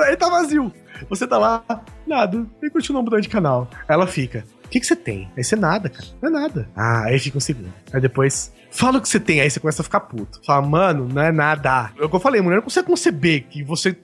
Ele 0.06 0.16
tá 0.16 0.28
vazio. 0.28 0.72
Você 1.08 1.26
tá 1.26 1.36
lá, 1.36 1.64
nada. 2.06 2.46
E 2.62 2.70
continua 2.70 3.02
mudando 3.02 3.22
de 3.22 3.28
canal. 3.28 3.68
Ela 3.88 4.06
fica. 4.06 4.44
O 4.64 4.68
que, 4.68 4.78
que 4.78 4.86
você 4.86 4.94
tem? 4.94 5.28
Aí 5.36 5.42
você 5.42 5.56
nada, 5.56 5.88
cara. 5.88 6.06
Não 6.22 6.28
é 6.28 6.32
nada. 6.32 6.68
Ah, 6.76 7.04
aí 7.06 7.18
fica 7.18 7.38
um 7.38 7.40
segundo. 7.40 7.72
Aí 7.92 8.00
depois. 8.00 8.52
Fala 8.70 8.98
o 8.98 9.00
que 9.00 9.08
você 9.08 9.18
tem, 9.18 9.40
aí 9.40 9.50
você 9.50 9.58
começa 9.58 9.82
a 9.82 9.84
ficar 9.84 9.98
puto. 10.00 10.40
Fala, 10.46 10.64
mano, 10.64 11.08
não 11.12 11.20
é 11.20 11.32
nada. 11.32 11.90
É 11.98 12.04
o 12.04 12.08
que 12.08 12.14
eu 12.14 12.20
falei, 12.20 12.40
mulher 12.40 12.56
não 12.56 12.62
consegue 12.62 12.86
conceber 12.86 13.46
que 13.50 13.64
você. 13.64 13.96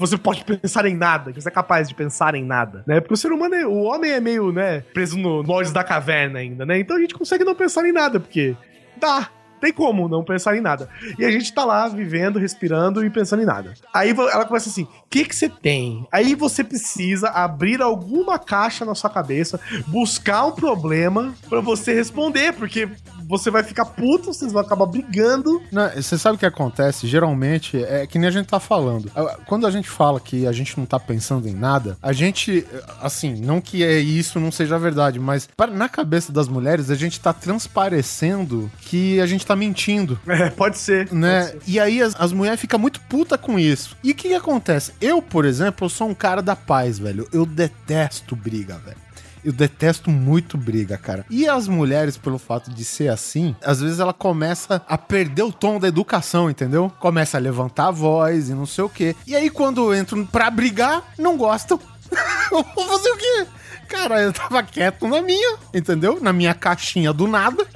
Você 0.00 0.16
pode 0.16 0.42
pensar 0.44 0.86
em 0.86 0.96
nada, 0.96 1.30
que 1.30 1.40
você 1.40 1.48
é 1.48 1.52
capaz 1.52 1.86
de 1.86 1.94
pensar 1.94 2.34
em 2.34 2.42
nada, 2.42 2.82
né? 2.86 3.00
Porque 3.00 3.12
o 3.12 3.16
ser 3.18 3.30
humano, 3.30 3.54
é, 3.54 3.66
o 3.66 3.82
homem 3.82 4.10
é 4.10 4.18
meio, 4.18 4.50
né, 4.50 4.80
preso 4.94 5.18
no 5.18 5.42
moldes 5.42 5.72
da 5.72 5.84
caverna 5.84 6.38
ainda, 6.38 6.64
né? 6.64 6.78
Então 6.78 6.96
a 6.96 7.00
gente 7.00 7.14
consegue 7.14 7.44
não 7.44 7.54
pensar 7.54 7.86
em 7.86 7.92
nada, 7.92 8.18
porque 8.18 8.56
dá, 8.96 9.28
tem 9.60 9.72
como 9.72 10.08
não 10.08 10.24
pensar 10.24 10.56
em 10.56 10.60
nada. 10.62 10.88
E 11.18 11.24
a 11.24 11.30
gente 11.30 11.52
tá 11.52 11.66
lá 11.66 11.86
vivendo, 11.86 12.38
respirando 12.38 13.04
e 13.04 13.10
pensando 13.10 13.42
em 13.42 13.46
nada. 13.46 13.74
Aí 13.92 14.10
ela 14.10 14.46
começa 14.46 14.70
assim: 14.70 14.84
o 14.84 14.88
que 15.10 15.26
que 15.26 15.36
você 15.36 15.50
tem? 15.50 16.08
Aí 16.10 16.34
você 16.34 16.64
precisa 16.64 17.28
abrir 17.28 17.82
alguma 17.82 18.38
caixa 18.38 18.86
na 18.86 18.94
sua 18.94 19.10
cabeça, 19.10 19.60
buscar 19.86 20.46
um 20.46 20.52
problema 20.52 21.34
pra 21.48 21.60
você 21.60 21.92
responder, 21.92 22.54
porque 22.54 22.88
você 23.30 23.50
vai 23.50 23.62
ficar 23.62 23.84
puto, 23.84 24.34
vocês 24.34 24.52
vão 24.52 24.60
acabar 24.60 24.86
brigando. 24.86 25.62
Não, 25.70 25.88
Você 25.90 26.18
sabe 26.18 26.34
o 26.36 26.38
que 26.38 26.44
acontece? 26.44 27.06
Geralmente 27.06 27.82
é 27.82 28.06
que 28.06 28.18
nem 28.18 28.28
a 28.28 28.32
gente 28.32 28.46
tá 28.46 28.58
falando. 28.58 29.10
Ah, 29.14 29.38
Quando 29.46 29.66
a 29.66 29.70
gente 29.70 29.88
fala 29.88 30.20
que 30.20 30.46
a 30.46 30.52
gente 30.52 30.76
não 30.76 30.84
tá 30.84 30.98
pensando 30.98 31.48
em 31.48 31.54
nada, 31.54 31.96
a 32.02 32.12
gente, 32.12 32.66
assim, 33.00 33.34
não 33.40 33.60
que 33.60 33.84
é 33.84 33.98
isso 33.98 34.40
não 34.40 34.50
seja 34.50 34.78
verdade, 34.78 35.18
mas 35.20 35.48
na 35.72 35.88
cabeça 35.88 36.32
das 36.32 36.48
mulheres 36.48 36.90
a 36.90 36.94
gente 36.96 37.20
tá 37.20 37.32
transparecendo 37.32 38.70
que 38.80 39.20
a 39.20 39.26
gente 39.26 39.46
tá 39.46 39.54
mentindo. 39.54 40.18
É, 40.26 40.50
pode 40.50 40.78
ser. 40.78 41.12
Né? 41.12 41.54
E 41.66 41.78
aí 41.78 42.02
as, 42.02 42.14
as 42.18 42.32
mulheres 42.32 42.60
ficam 42.60 42.78
muito 42.78 43.00
puta 43.02 43.38
com 43.38 43.58
isso. 43.58 43.96
E 44.02 44.10
o 44.10 44.14
que, 44.14 44.28
que 44.28 44.34
acontece? 44.34 44.92
Eu, 45.00 45.22
por 45.22 45.44
exemplo, 45.44 45.88
sou 45.88 46.08
um 46.08 46.14
cara 46.14 46.42
da 46.42 46.56
paz, 46.56 46.98
velho. 46.98 47.28
Eu 47.32 47.46
detesto 47.46 48.34
briga, 48.34 48.78
velho. 48.78 48.96
Eu 49.44 49.52
detesto 49.52 50.10
muito 50.10 50.56
briga, 50.58 50.96
cara. 50.98 51.24
E 51.30 51.48
as 51.48 51.66
mulheres, 51.66 52.16
pelo 52.16 52.38
fato 52.38 52.70
de 52.70 52.84
ser 52.84 53.08
assim, 53.08 53.54
às 53.62 53.80
vezes 53.80 54.00
ela 54.00 54.12
começa 54.12 54.82
a 54.86 54.98
perder 54.98 55.42
o 55.42 55.52
tom 55.52 55.78
da 55.78 55.88
educação, 55.88 56.50
entendeu? 56.50 56.92
Começa 56.98 57.36
a 57.36 57.40
levantar 57.40 57.88
a 57.88 57.90
voz 57.90 58.48
e 58.48 58.54
não 58.54 58.66
sei 58.66 58.84
o 58.84 58.88
quê. 58.88 59.16
E 59.26 59.34
aí, 59.34 59.48
quando 59.50 59.94
entram 59.94 60.24
pra 60.26 60.50
brigar, 60.50 61.02
não 61.18 61.36
gostam. 61.36 61.80
Vou 62.50 62.64
fazer 62.64 63.10
o 63.10 63.16
quê? 63.16 63.46
Cara, 63.88 64.20
eu 64.20 64.32
tava 64.32 64.62
quieto 64.62 65.08
na 65.08 65.20
minha, 65.20 65.58
entendeu? 65.74 66.18
Na 66.20 66.32
minha 66.32 66.54
caixinha 66.54 67.12
do 67.12 67.26
nada. 67.26 67.66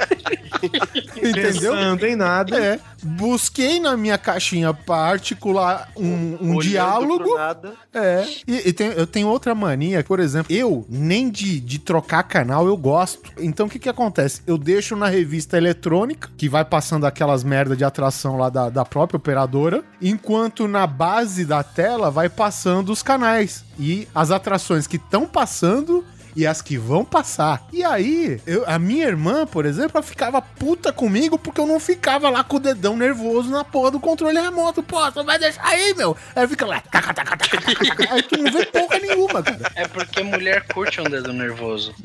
entendeu? 1.16 1.72
Pensando 1.72 2.06
em 2.06 2.14
nada. 2.14 2.56
É. 2.56 2.80
Busquei 3.04 3.78
na 3.80 3.96
minha 3.96 4.16
caixinha 4.18 4.72
pra 4.72 4.96
articular 4.96 5.90
um, 5.96 6.36
um 6.40 6.58
diálogo. 6.70 7.24
É. 7.92 8.24
E, 8.46 8.68
e 8.68 8.72
tem- 8.72 8.88
eu 8.92 9.06
tenho 9.06 9.28
outra 9.28 9.54
mania, 9.54 10.02
por 10.02 10.18
exemplo, 10.20 10.52
eu 10.54 10.84
nem 10.88 11.30
de, 11.30 11.60
de 11.60 11.78
trocar 11.78 12.22
canal 12.24 12.66
eu 12.66 12.76
gosto. 12.76 13.30
Então 13.38 13.66
o 13.66 13.70
que 13.70 13.78
que 13.78 13.88
acontece? 13.88 14.40
Eu 14.46 14.56
deixo 14.58 14.96
na 14.96 15.06
revista 15.08 15.56
eletrônica, 15.56 16.30
que 16.36 16.48
vai 16.48 16.64
passando 16.64 17.06
aquelas 17.06 17.44
merda 17.44 17.76
de 17.76 17.84
atração 17.84 18.36
lá 18.36 18.48
da, 18.48 18.68
da 18.70 18.84
própria 18.84 19.16
operadora, 19.18 19.84
enquanto 20.00 20.66
na 20.66 20.86
base 20.86 21.44
da 21.44 21.62
tela 21.62 22.10
vai 22.10 22.28
passando 22.28 22.90
os 22.90 23.02
canais. 23.02 23.64
E 23.78 24.08
as 24.14 24.30
atrações 24.30 24.86
que 24.86 24.96
estão 24.96 25.26
passando 25.26 26.04
e 26.36 26.46
as 26.46 26.60
que 26.62 26.76
vão 26.76 27.04
passar. 27.04 27.66
E 27.72 27.82
aí, 27.84 28.40
eu- 28.46 28.64
a 28.66 28.78
minha 28.78 29.06
irmã, 29.06 29.46
por 29.46 29.64
exemplo, 29.66 29.92
ela 29.94 30.02
ficava 30.02 30.40
puta 30.42 30.92
comigo 30.92 31.38
porque 31.38 31.60
eu 31.60 31.66
não 31.66 31.78
ficava 31.80 32.28
lá 32.30 32.42
com 32.44 32.56
o 32.56 32.60
dedão 32.60 32.96
nervoso 32.96 33.50
na 33.50 33.64
porra 33.64 33.90
do 33.92 34.00
controle 34.00 34.40
remoto. 34.40 34.82
Pô, 34.82 34.98
você 35.10 35.22
vai 35.22 35.38
deixar 35.38 35.64
aí, 35.64 35.94
meu? 35.94 36.16
Aí 36.34 36.46
fica 36.48 36.66
lá. 36.66 36.80
taca, 36.90 37.14
taca, 37.14 37.36
taca. 37.36 37.58
Aí 38.10 38.22
tu 38.22 38.36
não 38.42 38.52
vê 38.52 38.66
porra 38.66 38.98
nenhuma, 38.98 39.42
cara. 39.42 39.70
É 39.74 39.86
porque 39.88 40.22
mulher 40.22 40.64
curte 40.72 41.00
um 41.00 41.04
dedo 41.04 41.32
nervoso. 41.32 41.94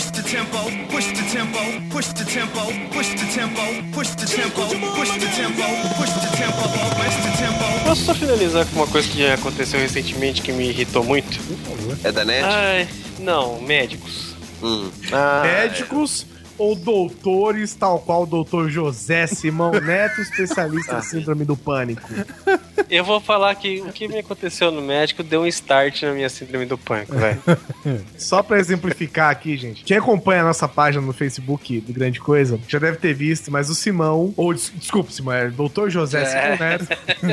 Push 0.00 0.12
the 0.12 0.22
tempo, 0.22 0.58
push 0.90 1.06
the 1.12 1.22
tempo, 1.30 1.58
push 1.90 2.06
the 2.14 2.24
tempo, 2.24 2.60
push 2.90 3.08
the 3.08 3.26
tempo, 3.26 3.60
push 3.92 4.08
the 4.14 4.24
tempo, 4.24 4.62
push 4.96 5.10
the 5.10 5.26
tempo, 5.26 5.62
push 5.98 6.12
the 6.14 6.36
tempo, 6.38 6.62
push 6.96 7.16
the 7.20 7.36
tempo. 7.36 7.84
Posso 7.84 8.04
só 8.06 8.14
finalizar 8.14 8.64
com 8.64 8.76
uma 8.76 8.86
coisa 8.86 9.06
que 9.06 9.26
aconteceu 9.26 9.78
recentemente 9.78 10.40
que 10.40 10.52
me 10.52 10.70
irritou 10.70 11.04
muito? 11.04 11.38
É 12.02 12.10
da 12.10 12.24
net? 12.24 12.42
Ai, 12.42 12.88
não, 13.18 13.60
médicos. 13.60 14.34
Hum. 14.62 14.90
Ah, 15.12 15.42
Médicos 15.42 16.24
ou 16.60 16.74
doutores, 16.76 17.74
tal 17.74 17.98
qual 18.00 18.22
o 18.24 18.26
doutor 18.26 18.68
José 18.70 19.26
Simão 19.26 19.70
Neto, 19.72 20.20
especialista 20.20 20.98
em 20.98 21.02
síndrome 21.02 21.44
do 21.44 21.56
pânico. 21.56 22.08
Eu 22.90 23.04
vou 23.04 23.20
falar 23.20 23.54
que 23.54 23.80
o 23.80 23.92
que 23.92 24.08
me 24.08 24.18
aconteceu 24.18 24.70
no 24.70 24.82
médico 24.82 25.22
deu 25.22 25.42
um 25.42 25.46
start 25.46 26.02
na 26.02 26.12
minha 26.12 26.28
síndrome 26.28 26.66
do 26.66 26.76
pânico, 26.76 27.14
velho. 27.16 27.40
Só 28.18 28.42
pra 28.42 28.58
exemplificar 28.58 29.30
aqui, 29.30 29.56
gente. 29.56 29.84
Quem 29.84 29.96
acompanha 29.96 30.42
a 30.42 30.44
nossa 30.44 30.68
página 30.68 31.04
no 31.04 31.12
Facebook 31.12 31.80
do 31.80 31.92
Grande 31.92 32.20
Coisa 32.20 32.58
já 32.68 32.78
deve 32.78 32.98
ter 32.98 33.14
visto, 33.14 33.50
mas 33.50 33.70
o 33.70 33.74
Simão, 33.74 34.34
ou 34.36 34.52
des- 34.52 34.72
desculpa, 34.74 35.10
Simão, 35.12 35.32
é 35.34 35.48
Dr. 35.48 35.88
José 35.88 36.22
É. 36.22 36.26
Simão 36.26 36.58
Neto, 36.58 36.88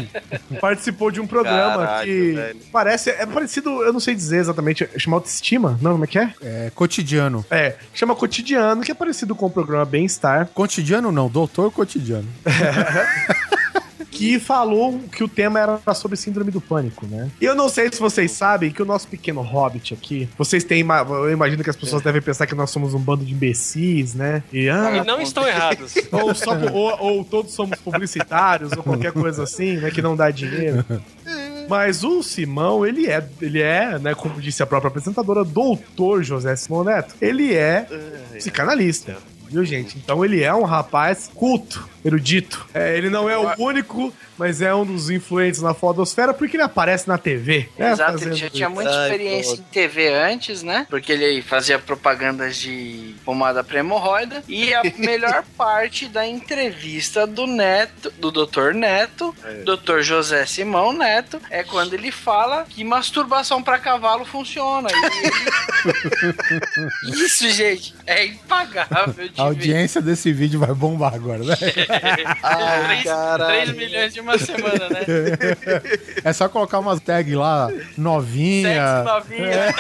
participou 0.62 1.12
de 1.12 1.20
um 1.20 1.28
programa 1.28 1.86
Caralho, 1.86 2.06
que 2.12 2.32
velho. 2.34 2.60
parece, 2.72 3.10
é 3.10 3.26
parecido, 3.26 3.70
eu 3.84 3.92
não 3.92 4.00
sei 4.00 4.16
dizer 4.16 4.38
exatamente, 4.38 4.88
chama 4.98 5.18
autoestima? 5.18 5.78
Não, 5.82 5.94
como 5.94 6.04
é 6.04 6.08
que 6.08 6.20
é? 6.20 6.34
É 6.42 6.72
cotidiano. 6.74 7.46
É, 7.50 7.76
chama 7.94 8.16
cotidiano, 8.16 8.82
que 8.84 8.92
é 8.92 8.96
parecido 8.96 9.17
com 9.36 9.46
o 9.46 9.50
programa 9.50 9.86
Bem-Estar, 9.86 10.48
Cotidiano 10.54 11.12
não, 11.12 11.28
doutor 11.30 11.72
cotidiano. 11.72 12.28
que 14.12 14.40
falou 14.40 15.00
que 15.12 15.24
o 15.24 15.28
tema 15.28 15.60
era 15.60 15.80
sobre 15.94 16.18
síndrome 16.18 16.50
do 16.50 16.60
pânico, 16.60 17.06
né? 17.06 17.30
E 17.40 17.46
eu 17.46 17.54
não 17.54 17.70
sei 17.70 17.88
se 17.92 18.00
vocês 18.00 18.32
sabem 18.32 18.72
que 18.72 18.82
o 18.82 18.86
nosso 18.86 19.08
pequeno 19.08 19.42
hobbit 19.42 19.94
aqui, 19.94 20.28
vocês 20.36 20.64
têm, 20.64 20.84
eu 21.10 21.32
imagino 21.32 21.64
que 21.64 21.70
as 21.70 21.76
pessoas 21.76 22.02
devem 22.02 22.20
pensar 22.22 22.48
que 22.48 22.56
nós 22.56 22.72
somos 22.72 22.96
um 22.96 23.00
bando 23.00 23.24
de 23.24 23.32
imbecis, 23.34 24.16
né? 24.16 24.42
E, 24.52 24.68
ah, 24.70 24.98
E 24.98 25.06
não 25.06 25.22
estão 25.22 25.48
errados. 25.48 25.94
ou, 26.12 26.34
só- 26.34 26.58
ou- 26.74 26.98
ou 27.00 27.24
todos 27.24 27.54
somos 27.54 27.78
publicitários, 27.80 28.72
ou 28.72 28.82
qualquer 28.82 29.12
coisa 29.12 29.44
assim, 29.44 29.78
né? 29.78 29.92
Que 29.92 30.02
não 30.02 30.16
dá 30.16 30.32
dinheiro. 30.32 30.84
Mas 31.68 32.04
o 32.04 32.24
Simão, 32.24 32.86
ele 32.86 33.08
é, 33.08 33.28
ele 33.42 33.62
é, 33.62 34.00
né, 34.00 34.16
como 34.16 34.42
disse 34.42 34.64
a 34.64 34.66
própria 34.66 34.90
apresentadora, 34.90 35.44
doutor 35.44 36.24
José 36.24 36.56
Simão 36.56 36.84
Neto. 36.84 37.16
Ele 37.22 37.54
é 37.54 37.88
psicanalista. 38.34 39.18
viu, 39.50 39.64
gente? 39.66 39.98
Então 39.98 40.24
ele 40.24 40.44
é 40.44 40.54
um 40.54 40.64
rapaz 40.64 41.30
culto, 41.34 41.88
erudito. 42.08 42.66
É, 42.74 42.98
ele 42.98 43.10
não 43.10 43.30
é 43.30 43.38
o 43.38 43.54
único, 43.58 44.14
mas 44.38 44.62
é 44.62 44.74
um 44.74 44.86
dos 44.86 45.10
influentes 45.10 45.62
na 45.62 45.74
fotosfera 45.74 46.34
porque 46.34 46.56
ele 46.58 46.64
aparece 46.64 47.08
na 47.08 47.18
TV. 47.18 47.70
né, 47.78 47.92
Exato, 47.92 48.12
fazendo 48.14 48.30
ele 48.32 48.36
já 48.40 48.50
tinha 48.50 48.70
muita 48.70 48.90
Ai, 48.92 49.04
experiência 49.12 49.56
pô. 49.58 49.62
em 49.62 49.72
TV 49.72 50.08
antes, 50.14 50.64
né? 50.64 50.86
Porque 50.90 51.12
ele 51.12 51.42
fazia 51.42 51.78
propagandas 51.80 52.58
de 52.58 53.16
pomada 53.26 53.64
pra 53.64 53.80
hemorroida. 53.80 54.44
E 54.48 54.74
a 54.74 54.82
melhor 54.98 55.44
parte 55.58 56.08
da 56.08 56.26
entrevista 56.28 57.26
do 57.28 57.46
Neto, 57.48 58.12
do 58.20 58.32
Dr. 58.32 58.74
Neto, 58.74 59.36
Dr. 59.66 60.02
José 60.02 60.46
Simão 60.46 60.94
Neto, 60.94 61.42
é 61.50 61.64
quando 61.64 61.94
ele 61.94 62.12
fala 62.12 62.66
que 62.70 62.84
masturbação 62.84 63.62
pra 63.62 63.78
cavalo 63.80 64.24
funciona. 64.26 64.88
E 64.92 65.26
ele- 65.26 65.38
Isso, 67.26 67.50
gente, 67.50 67.94
é 68.06 68.26
impagável 68.26 69.14
de 69.28 69.32
A 69.40 69.44
ver. 69.44 69.50
audiência 69.50 70.02
desse 70.02 70.32
vídeo 70.32 70.60
vai 70.60 70.74
bombar 70.74 71.14
agora, 71.14 71.44
né? 71.44 71.56
Ai, 72.44 73.02
3, 73.02 73.04
caralho. 73.04 73.76
milhões 73.76 74.14
de 74.14 74.20
uma 74.20 74.38
semana, 74.38 74.90
né? 74.90 75.00
É 76.24 76.34
só 76.34 76.48
colocar 76.50 76.80
umas 76.80 77.00
tags 77.00 77.34
lá, 77.36 77.70
novinha. 77.98 79.04
Sexo 79.04 79.04
novinha. 79.04 79.74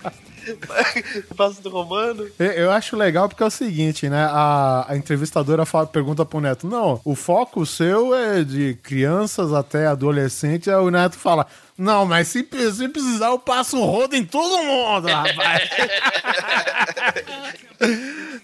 Passo 1.36 1.62
do 1.62 1.68
Romano. 1.70 2.26
Eu- 2.38 2.46
Eu 2.52 2.70
acho 2.72 2.96
legal 2.96 3.28
porque 3.28 3.42
é 3.42 3.46
o 3.46 3.50
seguinte, 3.50 4.08
né? 4.08 4.24
A, 4.30 4.86
a 4.88 4.96
entrevistadora 4.96 5.64
fala- 5.66 5.86
pergunta 5.86 6.24
pro 6.24 6.40
Neto: 6.40 6.66
Não, 6.66 7.00
o 7.04 7.14
foco 7.14 7.64
seu 7.66 8.14
é 8.14 8.42
de 8.42 8.74
crianças 8.82 9.52
até 9.52 9.86
adolescentes. 9.86 10.68
Aí 10.68 10.74
o 10.74 10.90
Neto 10.90 11.16
fala: 11.16 11.46
Não, 11.80 12.04
mas 12.04 12.28
se, 12.28 12.46
se 12.74 12.88
precisar, 12.88 13.28
eu 13.28 13.38
passo 13.38 13.78
o 13.78 13.86
rodo 13.86 14.14
em 14.14 14.22
todo 14.22 14.62
mundo, 14.62 15.08
rapaz. 15.08 15.70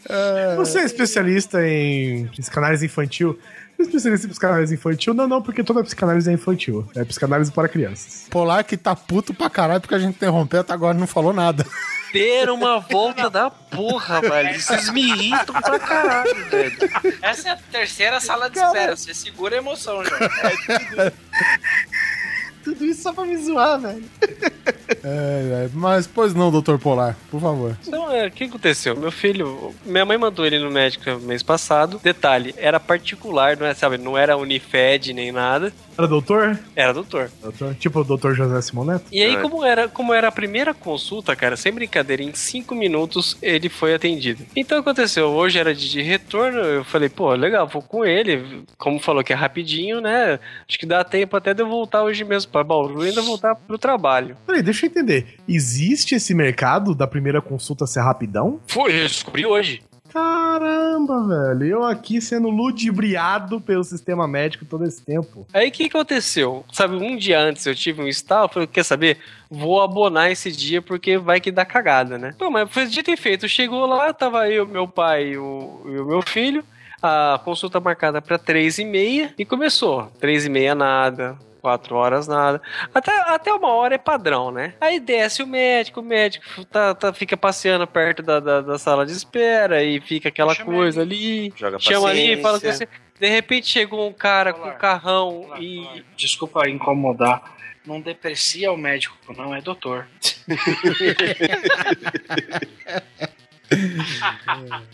Você 0.56 0.78
é 0.78 0.84
especialista 0.84 1.58
em 1.68 2.28
psicanálise 2.28 2.86
infantil? 2.86 3.38
Você 3.76 3.82
é 3.82 3.84
especialista 3.84 4.26
em 4.26 4.30
psicanálise 4.30 4.74
infantil? 4.74 5.12
Não, 5.12 5.28
não, 5.28 5.42
porque 5.42 5.62
toda 5.62 5.84
psicanálise 5.84 6.30
é 6.30 6.32
infantil. 6.32 6.88
É 6.96 7.04
psicanálise 7.04 7.52
para 7.52 7.68
crianças. 7.68 8.26
Polar 8.30 8.64
que 8.64 8.74
tá 8.74 8.96
puto 8.96 9.34
pra 9.34 9.50
caralho 9.50 9.82
porque 9.82 9.94
a 9.94 9.98
gente 9.98 10.14
interrompeu 10.14 10.60
até 10.60 10.72
agora 10.72 10.96
não 10.96 11.06
falou 11.06 11.34
nada. 11.34 11.66
Ter 12.12 12.48
uma 12.48 12.80
volta 12.80 13.28
da 13.28 13.50
porra, 13.50 14.22
velho. 14.22 14.58
Vocês 14.58 14.90
me 14.90 15.02
irritam 15.02 15.60
pra 15.60 15.78
caralho, 15.78 16.34
velho. 16.46 16.76
Essa 17.20 17.48
é 17.48 17.52
a 17.52 17.56
terceira 17.56 18.18
sala 18.20 18.48
de 18.48 18.58
espera. 18.58 18.96
Você 18.96 19.12
segura 19.12 19.56
a 19.56 19.58
emoção, 19.58 20.02
já. 20.02 20.16
Tudo 20.16 21.12
isso 22.72 23.02
só 23.02 23.12
pra 23.12 23.24
me 23.24 23.36
zoar, 23.36 23.80
velho. 23.80 24.04
É, 24.88 25.66
é, 25.66 25.70
mas, 25.72 26.06
pois 26.06 26.34
não, 26.34 26.50
doutor 26.50 26.78
Polar, 26.78 27.16
por 27.30 27.40
favor. 27.40 27.76
Então, 27.86 28.10
é, 28.10 28.26
o 28.26 28.30
que 28.30 28.44
aconteceu? 28.44 28.96
Meu 28.96 29.10
filho, 29.10 29.74
minha 29.84 30.04
mãe 30.04 30.16
mandou 30.18 30.46
ele 30.46 30.58
no 30.58 30.70
médico 30.70 31.18
mês 31.20 31.42
passado. 31.42 32.00
Detalhe, 32.02 32.54
era 32.56 32.78
particular, 32.78 33.56
não 33.56 33.66
é, 33.66 33.74
sabe, 33.74 33.98
não 33.98 34.16
era 34.16 34.36
Unifed 34.36 35.12
nem 35.12 35.32
nada. 35.32 35.72
Era 35.96 36.06
doutor? 36.06 36.58
Era 36.74 36.92
doutor. 36.92 37.30
doutor? 37.40 37.74
Tipo 37.74 38.00
o 38.00 38.04
doutor 38.04 38.34
José 38.34 38.60
Simoneto? 38.60 39.06
E 39.10 39.22
aí, 39.22 39.36
como 39.40 39.64
era, 39.64 39.88
como 39.88 40.12
era 40.12 40.28
a 40.28 40.32
primeira 40.32 40.74
consulta, 40.74 41.34
cara, 41.34 41.56
sem 41.56 41.72
brincadeira, 41.72 42.22
em 42.22 42.34
cinco 42.34 42.74
minutos 42.74 43.36
ele 43.40 43.68
foi 43.68 43.94
atendido. 43.94 44.44
Então 44.54 44.78
aconteceu, 44.78 45.28
hoje 45.28 45.58
era 45.58 45.74
de, 45.74 45.88
de 45.88 46.02
retorno, 46.02 46.58
eu 46.58 46.84
falei, 46.84 47.08
pô, 47.08 47.32
legal, 47.32 47.66
vou 47.66 47.80
com 47.80 48.04
ele. 48.04 48.64
Como 48.76 48.98
falou 48.98 49.24
que 49.24 49.32
é 49.32 49.36
rapidinho, 49.36 50.00
né? 50.00 50.38
Acho 50.68 50.78
que 50.78 50.84
dá 50.84 51.02
tempo 51.02 51.36
até 51.36 51.54
de 51.54 51.62
eu 51.62 51.68
voltar 51.68 52.02
hoje 52.02 52.24
mesmo 52.24 52.52
pra 52.52 52.62
Bauru 52.62 53.04
e 53.04 53.08
ainda 53.08 53.22
voltar 53.22 53.54
pro 53.54 53.78
trabalho. 53.78 54.36
Peraí, 54.46 54.62
deixa 54.62 54.75
eu 54.84 54.90
entender. 54.90 55.36
Existe 55.48 56.14
esse 56.14 56.34
mercado 56.34 56.94
da 56.94 57.06
primeira 57.06 57.40
consulta 57.40 57.86
ser 57.86 58.00
rapidão? 58.00 58.60
Foi, 58.66 58.92
eu 58.92 59.06
descobri 59.06 59.46
hoje. 59.46 59.82
Caramba, 60.16 61.26
velho. 61.26 61.64
Eu 61.64 61.84
aqui 61.84 62.22
sendo 62.22 62.48
ludibriado 62.48 63.60
pelo 63.60 63.84
sistema 63.84 64.26
médico 64.26 64.64
todo 64.64 64.84
esse 64.84 65.04
tempo. 65.04 65.46
Aí 65.52 65.68
o 65.68 65.72
que 65.72 65.84
aconteceu? 65.84 66.64
Sabe, 66.72 66.96
um 66.96 67.16
dia 67.16 67.38
antes 67.38 67.66
eu 67.66 67.74
tive 67.74 68.00
um 68.00 68.08
estalo, 68.08 68.48
falei, 68.48 68.66
quer 68.66 68.82
saber? 68.82 69.18
Vou 69.50 69.82
abonar 69.82 70.30
esse 70.30 70.50
dia 70.50 70.80
porque 70.80 71.18
vai 71.18 71.38
que 71.38 71.52
dá 71.52 71.66
cagada, 71.66 72.16
né? 72.16 72.34
Pô, 72.38 72.50
mas 72.50 72.70
foi 72.70 72.86
dito 72.86 73.10
e 73.10 73.16
feito. 73.16 73.46
Chegou 73.46 73.84
lá, 73.84 74.10
tava 74.12 74.48
eu, 74.48 74.66
meu 74.66 74.88
pai 74.88 75.32
e 75.32 75.36
o, 75.36 75.82
e 75.84 75.98
o 75.98 76.06
meu 76.06 76.22
filho. 76.22 76.64
A 77.02 77.38
consulta 77.44 77.78
marcada 77.78 78.22
pra 78.22 78.38
três 78.38 78.78
e 78.78 78.86
meia 78.86 79.34
e 79.38 79.44
começou. 79.44 80.10
Três 80.18 80.46
e 80.46 80.48
meia 80.48 80.74
nada, 80.74 81.38
quatro 81.66 81.96
horas 81.96 82.28
nada. 82.28 82.62
Até, 82.94 83.10
até 83.22 83.52
uma 83.52 83.72
hora 83.72 83.96
é 83.96 83.98
padrão, 83.98 84.52
né? 84.52 84.74
Aí 84.80 85.00
desce 85.00 85.42
o 85.42 85.46
médico, 85.48 85.98
o 85.98 86.02
médico 86.02 86.64
tá, 86.66 86.94
tá- 86.94 87.12
fica 87.12 87.36
passeando 87.36 87.84
perto 87.88 88.22
da, 88.22 88.38
da, 88.38 88.60
da 88.60 88.78
sala 88.78 89.04
de 89.04 89.10
espera 89.10 89.82
e 89.82 90.00
fica 90.00 90.28
aquela 90.28 90.54
coisa 90.54 91.02
ali. 91.02 91.52
Joga 91.56 91.80
Chama 91.80 92.10
ali 92.10 92.34
e 92.34 92.40
fala 92.40 92.60
com 92.60 92.70
você. 92.70 92.86
De 93.18 93.28
repente 93.28 93.66
chegou 93.66 94.08
um 94.08 94.12
cara 94.12 94.52
com 94.52 94.68
um 94.68 94.78
carrão 94.78 95.50
e. 95.58 96.04
Desculpa 96.16 96.68
incomodar. 96.68 97.56
Não 97.84 98.00
deprecia 98.00 98.70
o 98.70 98.76
médico, 98.76 99.16
não 99.36 99.52
é 99.52 99.60
doutor. 99.60 100.06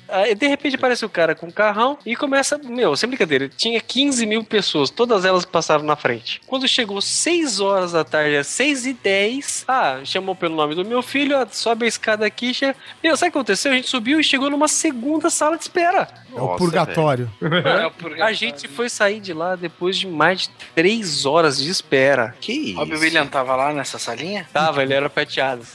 Aí, 0.09 0.35
de 0.35 0.47
repente 0.47 0.77
aparece 0.77 1.05
o 1.05 1.09
cara 1.09 1.35
com 1.35 1.47
um 1.47 1.51
carrão 1.51 1.99
e 2.05 2.17
começa, 2.17 2.59
meu, 2.59 2.97
sem 2.97 3.09
brincadeira, 3.09 3.49
tinha 3.49 3.81
15 3.81 4.27
mil 4.27 4.45
pessoas, 4.45 4.91
todas 4.91 5.25
elas 5.25 5.45
passaram 5.45 5.85
na 5.85 5.97
frente. 5.97 6.41
Quando 6.47 6.67
chegou 6.67 7.01
6 7.01 7.61
horas 7.61 7.93
da 7.93 8.05
tarde, 8.05 8.37
às 8.37 8.47
6 8.49 8.87
e 8.87 8.93
10, 8.95 9.65
ah, 9.69 10.01
chamou 10.05 10.35
pelo 10.35 10.57
nome 10.57 10.75
do 10.75 10.85
meu 10.85 11.03
filho, 11.03 11.37
ah, 11.37 11.47
sobe 11.51 11.85
a 11.85 11.89
escada 11.89 12.25
aqui, 12.27 12.55
chega... 12.55 12.77
Meu, 13.03 13.17
sabe 13.17 13.31
o 13.31 13.33
que 13.33 13.39
aconteceu? 13.39 13.73
A 13.73 13.75
gente 13.75 13.89
subiu 13.89 14.21
e 14.21 14.25
chegou 14.25 14.51
numa 14.51 14.69
segunda 14.69 15.31
sala 15.31 15.57
de 15.57 15.63
espera. 15.65 16.09
É 16.35 16.41
o 16.41 16.57
purgatório. 16.57 17.31
A 18.23 18.33
gente 18.33 18.67
foi 18.67 18.89
sair 18.89 19.21
de 19.21 19.35
lá 19.35 19.55
depois 19.55 19.99
de 19.99 20.07
mais 20.07 20.43
de 20.43 20.51
3 20.75 21.27
horas 21.27 21.59
de 21.59 21.71
espera. 21.71 22.35
Que 22.41 22.53
isso? 22.53 22.79
Robbie 22.79 22.97
Williams 22.97 23.31
tava 23.31 23.55
lá 23.55 23.73
nessa 23.73 23.99
salinha? 23.99 24.47
Tava, 24.53 24.83
ele 24.83 24.95
era 24.95 25.11
peteado. 25.11 25.63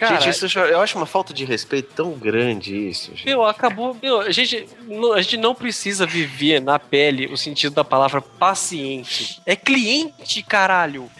Cara, 0.00 0.18
gente, 0.20 0.30
isso 0.46 0.58
eu- 0.58 0.80
acho 0.80 0.96
uma 0.96 1.04
falta 1.06 1.32
de 1.34 1.44
respeito 1.44 1.92
tão 1.94 2.12
grande 2.12 2.74
isso. 2.88 3.10
Gente. 3.14 3.26
Meu, 3.26 3.44
acabou. 3.44 3.96
Meu, 4.02 4.20
a 4.20 4.30
gente, 4.30 4.66
a 5.14 5.20
gente 5.20 5.36
não 5.36 5.54
precisa 5.54 6.06
viver 6.06 6.60
na 6.60 6.78
pele 6.78 7.26
o 7.26 7.36
sentido 7.36 7.74
da 7.74 7.84
palavra 7.84 8.20
paciente. 8.22 9.40
É 9.44 9.54
cliente, 9.54 10.42
caralho. 10.42 11.10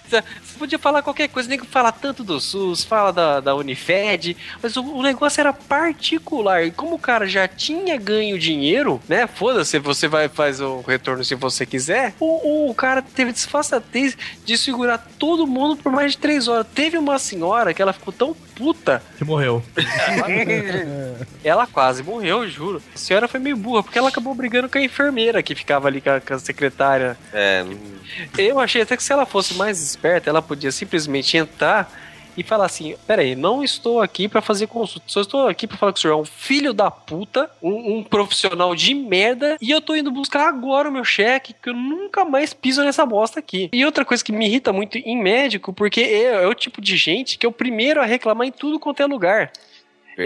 Podia 0.60 0.78
falar 0.78 1.02
qualquer 1.02 1.28
coisa, 1.28 1.48
nem 1.48 1.58
que 1.58 1.66
fala 1.66 1.90
tanto 1.90 2.22
do 2.22 2.38
SUS, 2.38 2.84
fala 2.84 3.10
da, 3.14 3.40
da 3.40 3.54
Unifed, 3.54 4.36
mas 4.62 4.76
o, 4.76 4.82
o 4.82 5.02
negócio 5.02 5.40
era 5.40 5.54
particular. 5.54 6.66
E 6.66 6.70
como 6.70 6.96
o 6.96 6.98
cara 6.98 7.26
já 7.26 7.48
tinha 7.48 7.96
ganho 7.96 8.38
dinheiro, 8.38 9.00
né? 9.08 9.26
Foda-se, 9.26 9.78
você 9.78 10.06
vai 10.06 10.28
faz 10.28 10.60
o 10.60 10.82
retorno 10.82 11.24
se 11.24 11.34
você 11.34 11.64
quiser. 11.64 12.12
O, 12.20 12.68
o 12.68 12.74
cara 12.74 13.00
teve 13.00 13.32
disfarçatez 13.32 14.18
de 14.44 14.58
segurar 14.58 14.98
todo 15.18 15.46
mundo 15.46 15.78
por 15.78 15.90
mais 15.90 16.12
de 16.12 16.18
três 16.18 16.46
horas. 16.46 16.66
Teve 16.74 16.98
uma 16.98 17.18
senhora 17.18 17.72
que 17.72 17.80
ela 17.80 17.94
ficou 17.94 18.12
tão 18.12 18.36
puta 18.54 19.02
Que 19.16 19.24
morreu. 19.24 19.62
ela 21.42 21.66
quase 21.66 22.02
morreu, 22.02 22.46
juro. 22.46 22.82
A 22.94 22.98
senhora 22.98 23.26
foi 23.26 23.40
meio 23.40 23.56
burra, 23.56 23.82
porque 23.82 23.98
ela 23.98 24.10
acabou 24.10 24.34
brigando 24.34 24.68
com 24.68 24.76
a 24.76 24.82
enfermeira 24.82 25.42
que 25.42 25.54
ficava 25.54 25.88
ali 25.88 26.02
com 26.02 26.10
a, 26.10 26.20
com 26.20 26.34
a 26.34 26.38
secretária. 26.38 27.16
É, 27.32 27.64
Eu 28.36 28.60
achei 28.60 28.82
até 28.82 28.96
que 28.96 29.02
se 29.02 29.12
ela 29.12 29.24
fosse 29.24 29.54
mais 29.54 29.80
esperta, 29.80 30.28
ela 30.28 30.42
podia 30.50 30.72
simplesmente 30.72 31.36
entrar 31.36 31.92
e 32.36 32.42
falar 32.42 32.66
assim: 32.66 32.96
peraí, 33.06 33.36
não 33.36 33.62
estou 33.62 34.00
aqui 34.00 34.28
pra 34.28 34.42
fazer 34.42 34.66
consulta, 34.66 35.06
só 35.06 35.20
estou 35.20 35.46
aqui 35.46 35.66
pra 35.66 35.76
falar 35.76 35.92
que 35.92 36.00
o 36.00 36.02
senhor 36.02 36.14
é 36.14 36.16
um 36.16 36.24
filho 36.24 36.72
da 36.72 36.90
puta, 36.90 37.48
um, 37.62 37.98
um 37.98 38.02
profissional 38.02 38.74
de 38.74 38.92
merda, 38.92 39.56
e 39.60 39.70
eu 39.70 39.80
tô 39.80 39.94
indo 39.94 40.10
buscar 40.10 40.48
agora 40.48 40.88
o 40.88 40.92
meu 40.92 41.04
cheque, 41.04 41.54
que 41.54 41.68
eu 41.68 41.74
nunca 41.74 42.24
mais 42.24 42.52
piso 42.52 42.82
nessa 42.82 43.06
bosta 43.06 43.38
aqui. 43.38 43.68
E 43.72 43.84
outra 43.84 44.04
coisa 44.04 44.24
que 44.24 44.32
me 44.32 44.46
irrita 44.46 44.72
muito 44.72 44.98
em 44.98 45.22
médico, 45.22 45.72
porque 45.72 46.00
é, 46.00 46.42
é 46.42 46.46
o 46.48 46.54
tipo 46.54 46.80
de 46.80 46.96
gente 46.96 47.38
que 47.38 47.46
é 47.46 47.48
o 47.48 47.52
primeiro 47.52 48.00
a 48.00 48.04
reclamar 48.04 48.46
em 48.46 48.52
tudo 48.52 48.80
quanto 48.80 49.00
é 49.02 49.06
lugar. 49.06 49.52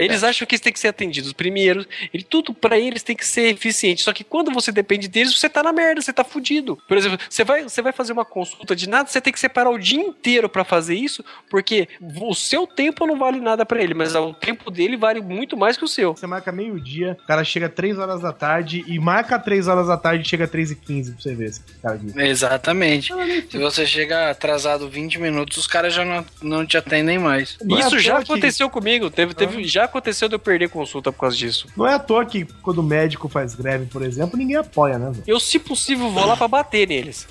Eles 0.03 0.23
acham 0.23 0.45
que 0.47 0.55
eles 0.55 0.61
têm 0.61 0.73
que 0.73 0.79
ser 0.79 0.89
atendidos 0.89 1.33
primeiro. 1.33 1.85
Ele, 2.13 2.23
tudo 2.23 2.53
pra 2.53 2.77
eles 2.77 3.03
tem 3.03 3.15
que 3.15 3.25
ser 3.25 3.53
eficiente. 3.53 4.03
Só 4.03 4.13
que 4.13 4.23
quando 4.23 4.51
você 4.51 4.71
depende 4.71 5.07
deles, 5.07 5.37
você 5.37 5.49
tá 5.49 5.63
na 5.63 5.73
merda, 5.73 6.01
você 6.01 6.13
tá 6.13 6.23
fudido. 6.23 6.77
Por 6.87 6.97
exemplo, 6.97 7.19
você 7.29 7.43
vai, 7.43 7.63
você 7.63 7.81
vai 7.81 7.91
fazer 7.91 8.13
uma 8.13 8.25
consulta 8.25 8.75
de 8.75 8.87
nada, 8.89 9.09
você 9.09 9.21
tem 9.21 9.31
que 9.33 9.39
separar 9.39 9.69
o 9.69 9.77
dia 9.77 9.99
inteiro 9.99 10.49
pra 10.49 10.63
fazer 10.63 10.95
isso, 10.95 11.23
porque 11.49 11.87
o 12.01 12.33
seu 12.35 12.67
tempo 12.67 13.05
não 13.05 13.17
vale 13.17 13.39
nada 13.39 13.65
pra 13.65 13.81
ele, 13.81 13.93
mas 13.93 14.15
o 14.15 14.33
tempo 14.33 14.69
dele 14.69 14.97
vale 14.97 15.21
muito 15.21 15.57
mais 15.57 15.77
que 15.77 15.83
o 15.83 15.87
seu. 15.87 16.15
Você 16.15 16.27
marca 16.27 16.51
meio-dia, 16.51 17.17
o 17.23 17.27
cara 17.27 17.43
chega 17.43 17.69
3 17.69 17.97
horas 17.97 18.21
da 18.21 18.33
tarde 18.33 18.83
e 18.87 18.99
marca 18.99 19.39
3 19.39 19.67
horas 19.67 19.87
da 19.87 19.97
tarde 19.97 20.25
e 20.25 20.29
chega 20.29 20.47
3 20.47 20.71
e 20.71 20.75
15 20.75 21.11
pra 21.11 21.21
você 21.21 21.35
ver 21.35 21.45
esse 21.45 21.61
cara 21.81 21.97
diz. 21.97 22.15
Exatamente. 22.15 23.13
Se 23.49 23.57
você 23.57 23.85
chega 23.85 24.29
atrasado 24.29 24.89
20 24.89 25.19
minutos, 25.19 25.57
os 25.57 25.67
caras 25.67 25.93
já 25.93 26.03
não, 26.03 26.25
não 26.41 26.65
te 26.65 26.77
atendem 26.77 27.17
mais. 27.17 27.57
Isso 27.79 27.99
já 27.99 28.19
aconteceu 28.19 28.69
comigo. 28.69 29.09
Teve, 29.09 29.33
teve, 29.33 29.63
já 29.63 29.84
aconteceu 29.85 30.27
de 30.27 30.35
eu 30.35 30.39
perder 30.39 30.69
consulta 30.69 31.11
por 31.11 31.19
causa 31.19 31.35
disso. 31.35 31.67
Não 31.75 31.87
é 31.87 31.93
à 31.93 31.99
toa 31.99 32.25
que 32.25 32.45
quando 32.61 32.79
o 32.79 32.83
médico 32.83 33.29
faz 33.29 33.55
greve, 33.55 33.85
por 33.85 34.01
exemplo, 34.01 34.37
ninguém 34.37 34.57
apoia, 34.57 34.97
né? 34.99 35.11
Eu, 35.25 35.39
se 35.39 35.59
possível, 35.59 36.09
vou 36.09 36.25
lá 36.25 36.35
pra 36.35 36.47
bater 36.47 36.87
neles. 36.87 37.27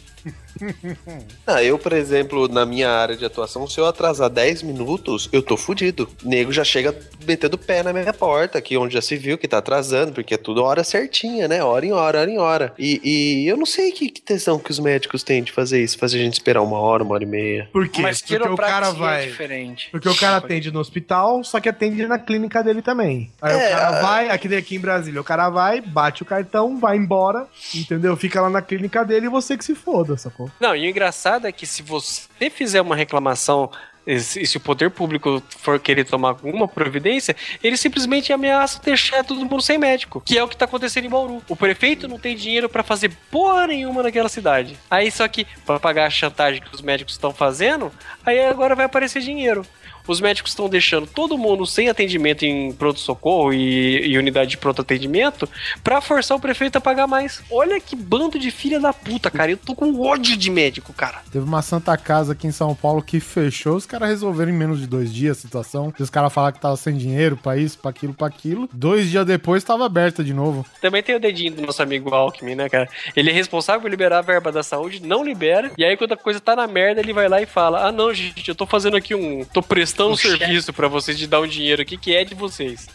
Ah, 1.46 1.62
eu, 1.62 1.78
por 1.78 1.92
exemplo, 1.92 2.48
na 2.48 2.64
minha 2.64 2.88
área 2.90 3.16
de 3.16 3.24
atuação, 3.24 3.66
se 3.68 3.78
eu 3.78 3.86
atrasar 3.86 4.30
10 4.30 4.62
minutos, 4.62 5.28
eu 5.32 5.42
tô 5.42 5.56
fudido. 5.56 6.08
O 6.24 6.28
nego 6.28 6.52
já 6.52 6.64
chega 6.64 6.94
metendo 7.26 7.56
o 7.56 7.58
pé 7.58 7.82
na 7.82 7.92
minha 7.92 8.12
porta, 8.12 8.58
aqui 8.58 8.76
onde 8.76 8.94
já 8.94 9.02
se 9.02 9.16
viu 9.16 9.36
que 9.36 9.46
tá 9.48 9.58
atrasando, 9.58 10.12
porque 10.12 10.34
é 10.34 10.38
tudo 10.38 10.62
hora 10.62 10.82
certinha, 10.82 11.46
né? 11.46 11.62
Hora 11.62 11.84
em 11.86 11.92
hora, 11.92 12.20
hora 12.20 12.30
em 12.30 12.38
hora. 12.38 12.72
E, 12.78 13.00
e 13.04 13.46
eu 13.48 13.56
não 13.56 13.66
sei 13.66 13.92
que, 13.92 14.08
que 14.10 14.20
tesão 14.22 14.58
que 14.58 14.70
os 14.70 14.78
médicos 14.78 15.22
têm 15.22 15.42
de 15.42 15.52
fazer 15.52 15.82
isso, 15.82 15.98
fazer 15.98 16.18
a 16.18 16.22
gente 16.24 16.34
esperar 16.34 16.62
uma 16.62 16.78
hora, 16.78 17.02
uma 17.04 17.14
hora 17.14 17.24
e 17.24 17.26
meia. 17.26 17.68
Por 17.72 17.88
quê? 17.88 18.02
Mas 18.02 18.20
Porque 18.22 18.36
o 18.48 18.56
cara 18.56 18.90
vai. 18.90 19.24
é 19.24 19.26
diferente. 19.28 19.88
Porque 19.90 20.08
o 20.08 20.16
cara 20.16 20.36
atende 20.38 20.70
no 20.70 20.80
hospital, 20.80 21.44
só 21.44 21.60
que 21.60 21.68
atende 21.68 22.06
na 22.06 22.18
clínica 22.18 22.62
dele 22.62 22.80
também. 22.82 23.30
Aí 23.40 23.52
É, 23.52 23.56
o 23.56 23.70
cara 23.70 23.88
a- 23.98 24.00
vai, 24.02 24.30
aqui, 24.30 24.54
aqui 24.54 24.76
em 24.76 24.80
Brasília, 24.80 25.20
o 25.20 25.24
cara 25.24 25.48
vai, 25.50 25.80
bate 25.80 26.22
o 26.22 26.26
cartão, 26.26 26.78
vai 26.78 26.96
embora, 26.96 27.46
entendeu? 27.74 28.16
Fica 28.16 28.40
lá 28.40 28.48
na 28.50 28.62
clínica 28.62 29.04
dele 29.04 29.26
e 29.26 29.28
você 29.28 29.56
que 29.56 29.64
se 29.64 29.74
foda, 29.74 30.16
sacou? 30.16 30.43
Não, 30.60 30.74
e 30.74 30.86
o 30.86 30.90
engraçado 30.90 31.46
é 31.46 31.52
que 31.52 31.66
se 31.66 31.82
você 31.82 32.50
fizer 32.50 32.80
uma 32.80 32.96
reclamação 32.96 33.70
e 34.06 34.20
se 34.20 34.56
o 34.56 34.60
poder 34.60 34.90
público 34.90 35.42
for 35.58 35.80
querer 35.80 36.04
tomar 36.04 36.28
alguma 36.30 36.68
providência, 36.68 37.34
ele 37.62 37.76
simplesmente 37.76 38.32
ameaça 38.32 38.80
deixar 38.82 39.24
todo 39.24 39.44
mundo 39.46 39.62
sem 39.62 39.78
médico, 39.78 40.20
que 40.20 40.36
é 40.36 40.42
o 40.42 40.48
que 40.48 40.56
tá 40.56 40.66
acontecendo 40.66 41.06
em 41.06 41.08
Bauru. 41.08 41.42
O 41.48 41.56
prefeito 41.56 42.06
não 42.06 42.18
tem 42.18 42.36
dinheiro 42.36 42.68
pra 42.68 42.82
fazer 42.82 43.10
porra 43.30 43.66
nenhuma 43.66 44.02
naquela 44.02 44.28
cidade. 44.28 44.78
Aí 44.90 45.10
só 45.10 45.26
que 45.26 45.46
pra 45.64 45.80
pagar 45.80 46.06
a 46.06 46.10
chantagem 46.10 46.60
que 46.60 46.74
os 46.74 46.82
médicos 46.82 47.14
estão 47.14 47.32
fazendo, 47.32 47.90
aí 48.26 48.44
agora 48.44 48.74
vai 48.74 48.84
aparecer 48.84 49.22
dinheiro. 49.22 49.64
Os 50.06 50.20
médicos 50.20 50.52
estão 50.52 50.68
deixando 50.68 51.06
todo 51.06 51.38
mundo 51.38 51.66
sem 51.66 51.88
atendimento 51.88 52.44
em 52.44 52.72
pronto-socorro 52.72 53.52
e, 53.52 54.06
e 54.06 54.18
unidade 54.18 54.50
de 54.50 54.58
pronto 54.58 54.82
atendimento 54.82 55.48
pra 55.82 56.00
forçar 56.00 56.36
o 56.36 56.40
prefeito 56.40 56.76
a 56.76 56.80
pagar 56.80 57.06
mais. 57.06 57.42
Olha 57.50 57.80
que 57.80 57.96
bando 57.96 58.38
de 58.38 58.50
filha 58.50 58.78
da 58.78 58.92
puta, 58.92 59.30
cara. 59.30 59.50
Eu 59.50 59.56
tô 59.56 59.74
com 59.74 60.00
ódio 60.00 60.36
de 60.36 60.50
médico, 60.50 60.92
cara. 60.92 61.22
Teve 61.32 61.44
uma 61.44 61.62
Santa 61.62 61.96
Casa 61.96 62.32
aqui 62.32 62.46
em 62.46 62.52
São 62.52 62.74
Paulo 62.74 63.02
que 63.02 63.18
fechou, 63.18 63.76
os 63.76 63.86
caras 63.86 64.10
resolveram 64.10 64.52
em 64.52 64.54
menos 64.54 64.80
de 64.80 64.86
dois 64.86 65.12
dias 65.12 65.38
a 65.38 65.40
situação. 65.40 65.92
E 65.98 66.02
os 66.02 66.10
caras 66.10 66.32
falaram 66.32 66.54
que 66.54 66.60
tava 66.60 66.76
sem 66.76 66.96
dinheiro 66.96 67.36
pra 67.36 67.56
isso, 67.56 67.78
pra 67.78 67.90
aquilo, 67.90 68.12
pra 68.12 68.26
aquilo. 68.26 68.68
Dois 68.72 69.08
dias 69.10 69.24
depois 69.24 69.64
tava 69.64 69.86
aberta 69.86 70.22
de 70.22 70.34
novo. 70.34 70.66
Também 70.80 71.02
tem 71.02 71.14
o 71.14 71.20
dedinho 71.20 71.52
do 71.54 71.62
nosso 71.62 71.82
amigo 71.82 72.14
Alckmin, 72.14 72.54
né, 72.54 72.68
cara? 72.68 72.88
Ele 73.16 73.30
é 73.30 73.32
responsável 73.32 73.80
por 73.80 73.90
liberar 73.90 74.18
a 74.18 74.22
verba 74.22 74.52
da 74.52 74.62
saúde, 74.62 75.00
não 75.02 75.24
libera. 75.24 75.70
E 75.78 75.84
aí, 75.84 75.96
quando 75.96 76.12
a 76.12 76.16
coisa 76.16 76.40
tá 76.40 76.54
na 76.54 76.66
merda, 76.66 77.00
ele 77.00 77.12
vai 77.12 77.28
lá 77.28 77.40
e 77.40 77.46
fala: 77.46 77.86
Ah, 77.86 77.92
não, 77.92 78.12
gente, 78.12 78.48
eu 78.48 78.54
tô 78.54 78.66
fazendo 78.66 78.96
aqui 78.96 79.14
um. 79.14 79.44
tô 79.44 79.62
prestando 79.62 79.93
um, 80.02 80.16
serviço 80.16 80.72
pra 80.72 80.88
vocês 80.88 81.18
de 81.18 81.26
dar 81.26 81.40
um 81.40 81.46
dinheiro 81.46 81.82
aqui 81.82 81.96
que 81.96 82.14
é 82.14 82.24
de 82.24 82.34
vocês. 82.34 82.86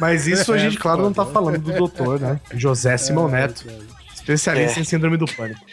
Mas 0.00 0.26
isso 0.26 0.52
a 0.52 0.56
É, 0.56 0.60
gente, 0.60 0.78
claro, 0.78 1.02
não 1.02 1.12
tá 1.12 1.22
foda. 1.24 1.34
falando 1.34 1.58
do 1.58 1.72
doutor, 1.72 2.20
né? 2.20 2.40
José 2.54 2.96
Simão 2.96 3.28
Neto, 3.28 3.64
especialista 4.14 4.78
É. 4.78 4.82
em 4.82 4.84
síndrome 4.84 5.16
do 5.16 5.26
pânico. 5.26 5.60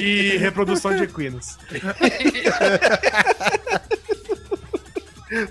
e 0.00 0.36
reprodução 0.38 0.94
de 0.94 1.04
equinos. 1.04 1.58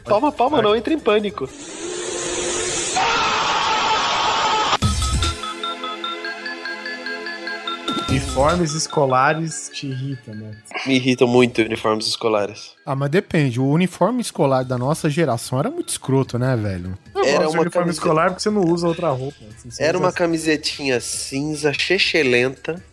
Palma, 0.06 0.32
palma, 0.32 0.62
não 0.62 0.76
entra 0.76 0.94
em 0.94 1.00
pânico. 1.00 1.50
Uniformes 8.14 8.76
escolares 8.76 9.72
te 9.74 9.88
irritam, 9.88 10.36
né? 10.36 10.52
Me 10.86 10.98
irritam 10.98 11.28
muito 11.28 11.64
uniformes 11.64 12.06
escolares. 12.06 12.76
Ah, 12.86 12.96
mas 12.96 13.10
depende. 13.10 13.62
O 13.62 13.66
uniforme 13.70 14.20
escolar 14.22 14.64
da 14.64 14.78
nossa 14.78 15.10
geração 15.10 15.58
era 15.58 15.70
muito 15.72 15.88
escroto, 15.90 16.38
né, 16.38 16.54
velho? 16.58 16.98
Eu 17.16 17.24
Era 17.24 17.38
gosto 17.38 17.52
de 17.52 17.56
uma 17.56 17.62
uniforme 17.62 17.72
camiseta- 17.72 17.92
escolar 17.92 18.30
porque 18.32 18.42
você 18.44 18.50
não 18.50 18.62
usa 18.66 18.88
outra 18.88 19.10
roupa. 19.10 19.38
assim, 19.66 19.82
Era 19.82 19.98
uma 19.98 20.12
camisetinha 20.12 21.00
cinza, 21.00 21.72
chechelenta, 21.72 22.84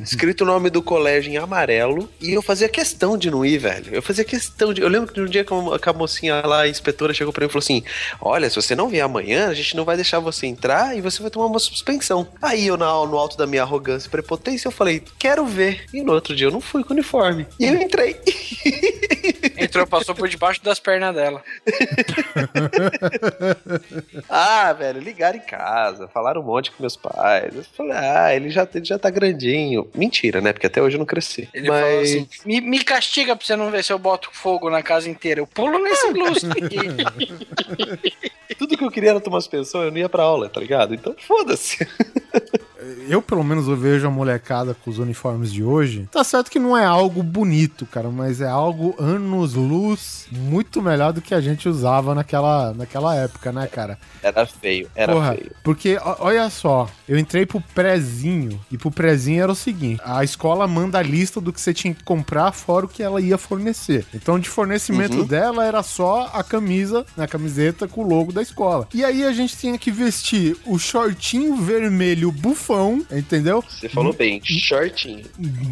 escrito 0.00 0.42
o 0.42 0.46
nome 0.46 0.70
do 0.70 0.80
colégio 0.80 1.32
em 1.32 1.38
amarelo, 1.38 2.08
e 2.20 2.32
eu 2.32 2.40
fazia 2.40 2.68
questão 2.68 3.18
de 3.18 3.32
não 3.32 3.44
ir, 3.44 3.58
velho. 3.58 3.92
Eu 3.92 4.00
fazia 4.00 4.24
questão 4.24 4.72
de. 4.72 4.80
Eu 4.80 4.88
lembro 4.88 5.12
que 5.12 5.20
um 5.20 5.26
dia 5.26 5.44
que 5.44 5.88
a 5.88 5.92
mocinha 5.92 6.40
lá, 6.46 6.60
a 6.62 6.68
inspetora, 6.68 7.12
chegou 7.12 7.32
pra 7.32 7.40
mim 7.42 7.48
e 7.48 7.52
falou 7.52 7.62
assim: 7.64 7.82
Olha, 8.20 8.48
se 8.48 8.54
você 8.54 8.76
não 8.76 8.88
vier 8.88 9.04
amanhã, 9.04 9.48
a 9.48 9.54
gente 9.54 9.74
não 9.76 9.84
vai 9.84 9.96
deixar 9.96 10.20
você 10.20 10.46
entrar 10.46 10.96
e 10.96 11.00
você 11.00 11.20
vai 11.20 11.30
tomar 11.32 11.46
uma 11.46 11.58
suspensão. 11.58 12.28
Aí 12.40 12.68
eu, 12.68 12.76
no 12.76 12.84
alto 13.18 13.36
da 13.36 13.46
minha 13.48 13.62
arrogância 13.62 14.06
e 14.06 14.10
prepotência, 14.10 14.68
eu 14.68 14.72
falei: 14.72 15.02
Quero 15.18 15.44
ver. 15.44 15.86
E 15.92 16.00
no 16.02 16.12
outro 16.12 16.36
dia 16.36 16.46
eu 16.46 16.52
não 16.52 16.60
fui 16.60 16.84
com 16.84 16.92
uniforme. 16.92 17.44
E 17.58 17.64
eu 17.66 17.74
entrei. 17.82 18.16
Entrou, 19.72 19.86
passou 19.86 20.14
por 20.14 20.28
debaixo 20.28 20.62
das 20.62 20.78
pernas 20.78 21.14
dela. 21.14 21.42
Ah, 24.28 24.72
velho, 24.72 25.00
ligaram 25.00 25.38
em 25.38 25.42
casa, 25.42 26.08
falaram 26.08 26.40
um 26.40 26.44
monte 26.44 26.70
com 26.70 26.82
meus 26.82 26.96
pais. 26.96 27.54
Eu 27.54 27.64
falei, 27.76 27.92
ah, 27.96 28.34
ele 28.34 28.50
já, 28.50 28.66
ele 28.74 28.84
já 28.84 28.98
tá 28.98 29.10
grandinho. 29.10 29.88
Mentira, 29.94 30.40
né? 30.40 30.52
Porque 30.52 30.66
até 30.66 30.80
hoje 30.82 30.96
eu 30.96 30.98
não 30.98 31.06
cresci. 31.06 31.48
Ele 31.52 31.68
Mas 31.68 31.80
falou 31.80 32.00
assim: 32.00 32.28
me, 32.44 32.60
me 32.60 32.82
castiga 32.82 33.36
pra 33.36 33.44
você 33.44 33.56
não 33.56 33.70
ver 33.70 33.84
se 33.84 33.92
eu 33.92 33.98
boto 33.98 34.30
fogo 34.32 34.70
na 34.70 34.82
casa 34.82 35.08
inteira. 35.08 35.40
Eu 35.40 35.46
pulo 35.46 35.78
nesse 35.82 36.08
lustre 36.12 36.64
aqui. 36.64 36.78
tudo 38.58 38.76
que 38.76 38.84
eu 38.84 38.90
queria 38.90 39.10
era 39.10 39.20
tomar 39.20 39.40
suspensão, 39.40 39.82
eu 39.82 39.90
não 39.90 39.98
ia 39.98 40.08
pra 40.08 40.22
aula, 40.22 40.48
tá 40.48 40.60
ligado? 40.60 40.94
Então 40.94 41.14
foda-se. 41.18 41.86
Eu, 43.08 43.22
pelo 43.22 43.44
menos, 43.44 43.68
eu 43.68 43.76
vejo 43.76 44.06
a 44.06 44.10
molecada 44.10 44.74
com 44.74 44.90
os 44.90 44.98
uniformes 44.98 45.52
de 45.52 45.62
hoje. 45.62 46.08
Tá 46.10 46.24
certo 46.24 46.50
que 46.50 46.58
não 46.58 46.76
é 46.76 46.84
algo 46.84 47.22
bonito, 47.22 47.86
cara, 47.86 48.08
mas 48.10 48.40
é 48.40 48.48
algo 48.48 48.94
anos-luz 48.98 50.26
muito 50.30 50.80
melhor 50.82 51.12
do 51.12 51.20
que 51.20 51.34
a 51.34 51.40
gente 51.40 51.68
usava 51.68 52.14
naquela, 52.14 52.72
naquela 52.74 53.14
época, 53.14 53.52
né, 53.52 53.66
cara? 53.66 53.98
Era 54.22 54.46
feio, 54.46 54.88
era 54.94 55.12
Porra, 55.12 55.34
feio. 55.34 55.52
Porque, 55.62 55.98
olha 56.18 56.48
só, 56.50 56.88
eu 57.08 57.18
entrei 57.18 57.44
pro 57.46 57.60
prezinho, 57.74 58.60
e 58.70 58.78
pro 58.78 58.90
prezinho 58.90 59.42
era 59.42 59.52
o 59.52 59.56
seguinte: 59.56 60.00
a 60.04 60.22
escola 60.24 60.66
manda 60.66 60.98
a 60.98 61.02
lista 61.02 61.40
do 61.40 61.52
que 61.52 61.60
você 61.60 61.74
tinha 61.74 61.94
que 61.94 62.02
comprar, 62.04 62.52
fora 62.52 62.86
o 62.86 62.88
que 62.88 63.02
ela 63.02 63.20
ia 63.20 63.38
fornecer. 63.38 64.04
Então, 64.14 64.38
de 64.38 64.48
fornecimento 64.48 65.18
Uhum. 65.18 65.26
dela 65.26 65.64
era 65.66 65.82
só 65.82 66.30
a 66.32 66.42
camisa, 66.42 67.04
a 67.16 67.26
camiseta 67.26 67.86
com 67.88 68.02
o 68.02 68.08
logo 68.08 68.32
da 68.32 68.40
escola. 68.42 68.88
E 68.94 69.04
aí 69.04 69.24
a 69.24 69.32
gente 69.32 69.56
tinha 69.56 69.76
que 69.78 69.90
vestir 69.90 70.56
o 70.66 70.78
shortinho 70.78 71.56
vermelho 71.56 72.21
bufão, 72.30 73.04
entendeu? 73.10 73.64
Você 73.68 73.88
falou 73.88 74.12
bem, 74.12 74.40
shortinho. 74.44 75.24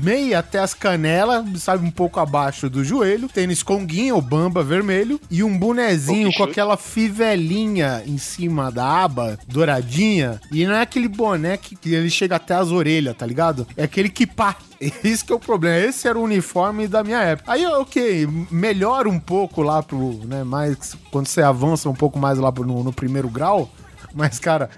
meia 0.03 0.39
até 0.39 0.59
as 0.59 0.75
canelas, 0.75 1.45
sabe, 1.63 1.87
um 1.87 1.91
pouco 1.91 2.19
abaixo 2.19 2.69
do 2.69 2.83
joelho, 2.83 3.29
tênis 3.29 3.63
conguinha 3.63 4.15
ou 4.15 4.23
bamba 4.23 4.63
vermelho 4.63 5.21
e 5.31 5.45
um 5.45 5.57
bonezinho 5.57 6.33
com 6.33 6.43
aquela 6.43 6.77
fivelinha 6.77 8.03
em 8.07 8.19
cima 8.19 8.71
da 8.71 9.05
aba, 9.05 9.39
douradinha, 9.47 10.41
e 10.51 10.67
não 10.67 10.75
é 10.75 10.83
aquele 10.83 11.09
boné 11.09 11.57
que, 11.57 11.77
ele 11.85 12.11
chega 12.11 12.37
até 12.37 12.55
as 12.55 12.71
orelhas, 12.71 13.17
tá 13.17 13.27
ligado? 13.27 13.67
É 13.77 13.85
aquele 13.85 14.09
que 14.09 14.27
pá. 14.27 14.57
Esse 14.81 15.25
que 15.25 15.33
é 15.33 15.37
o 15.37 15.39
problema. 15.39 15.77
Esse 15.77 16.09
era 16.09 16.19
o 16.19 16.23
uniforme 16.23 16.89
da 16.89 17.05
minha 17.05 17.21
época. 17.21 17.53
Aí, 17.53 17.67
ok, 17.67 18.27
melhora 18.51 19.09
um 19.09 19.21
pouco 19.21 19.63
lá 19.63 19.83
pro, 19.83 20.21
né, 20.25 20.43
mais 20.43 20.97
quando 21.11 21.27
você 21.27 21.43
avança 21.43 21.89
um 21.89 21.95
pouco 21.95 22.19
mais 22.19 22.39
lá 22.39 22.51
pro, 22.51 22.65
no, 22.65 22.83
no 22.83 22.93
primeiro 22.93 23.29
grau, 23.29 23.71
mas, 24.15 24.39
cara, 24.39 24.71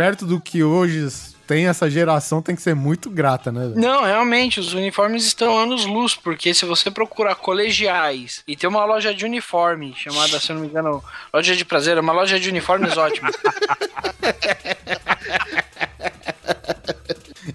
perto 0.00 0.24
do 0.24 0.40
que 0.40 0.64
hoje 0.64 1.06
tem 1.46 1.66
essa 1.66 1.90
geração, 1.90 2.40
tem 2.40 2.56
que 2.56 2.62
ser 2.62 2.74
muito 2.74 3.10
grata, 3.10 3.52
né? 3.52 3.70
Não, 3.76 4.02
realmente, 4.02 4.58
os 4.58 4.72
uniformes 4.72 5.26
estão 5.26 5.58
anos 5.58 5.84
luz, 5.84 6.14
porque 6.14 6.54
se 6.54 6.64
você 6.64 6.90
procurar 6.90 7.34
colegiais 7.34 8.42
e 8.48 8.56
tem 8.56 8.66
uma 8.66 8.82
loja 8.86 9.14
de 9.14 9.26
uniforme, 9.26 9.92
chamada, 9.94 10.40
se 10.40 10.50
eu 10.50 10.54
não 10.54 10.62
me 10.62 10.68
engano, 10.68 11.04
loja 11.34 11.54
de 11.54 11.66
prazer, 11.66 11.98
é 11.98 12.00
uma 12.00 12.14
loja 12.14 12.40
de 12.40 12.48
uniformes 12.48 12.96
ótima. 12.96 13.28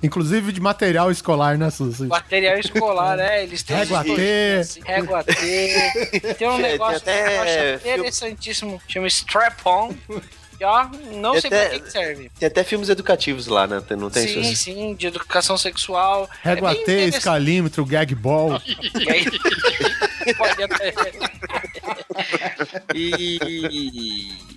Inclusive 0.04 0.52
de 0.52 0.62
material 0.62 1.10
escolar, 1.10 1.58
né, 1.58 1.72
Suzy? 1.72 2.06
Material 2.06 2.60
escolar, 2.60 3.18
é, 3.18 3.42
eles 3.42 3.64
têm. 3.64 3.78
Régua 3.78 4.04
T. 4.04 4.62
Régua 4.86 5.24
T. 5.24 5.34
Tem 6.38 6.48
um 6.48 6.60
negócio 6.60 7.02
que 7.02 7.10
até 7.10 7.38
eu 7.38 7.42
acho 7.42 7.88
interessantíssimo, 7.88 8.80
chama 8.88 9.08
Strap-on. 9.08 9.96
E 10.60 10.64
ó, 10.64 10.88
não 11.16 11.34
Tem 11.34 11.42
sei 11.42 11.50
até- 11.50 11.66
pra 11.70 11.80
que 11.80 11.80
que 11.86 11.92
serve. 11.92 12.32
Tem 12.40 12.48
até 12.48 12.64
filmes 12.64 12.90
educativos 12.90 13.48
lá, 13.48 13.68
né? 13.68 13.82
Não 13.98 14.10
tem 14.10 14.28
sim, 14.28 14.42
isso? 14.42 14.64
sim, 14.64 14.96
de 14.96 15.08
educação 15.08 15.58
sexual. 15.58 16.30
Régua 16.42 16.72
É 16.88 17.06
escalímetro, 17.08 17.86
gag 17.86 18.16
ball. 18.16 18.62
E 18.66 19.10
aí- 19.12 19.26
Pode 20.38 20.64
até. 20.64 20.94
E... 22.94 23.38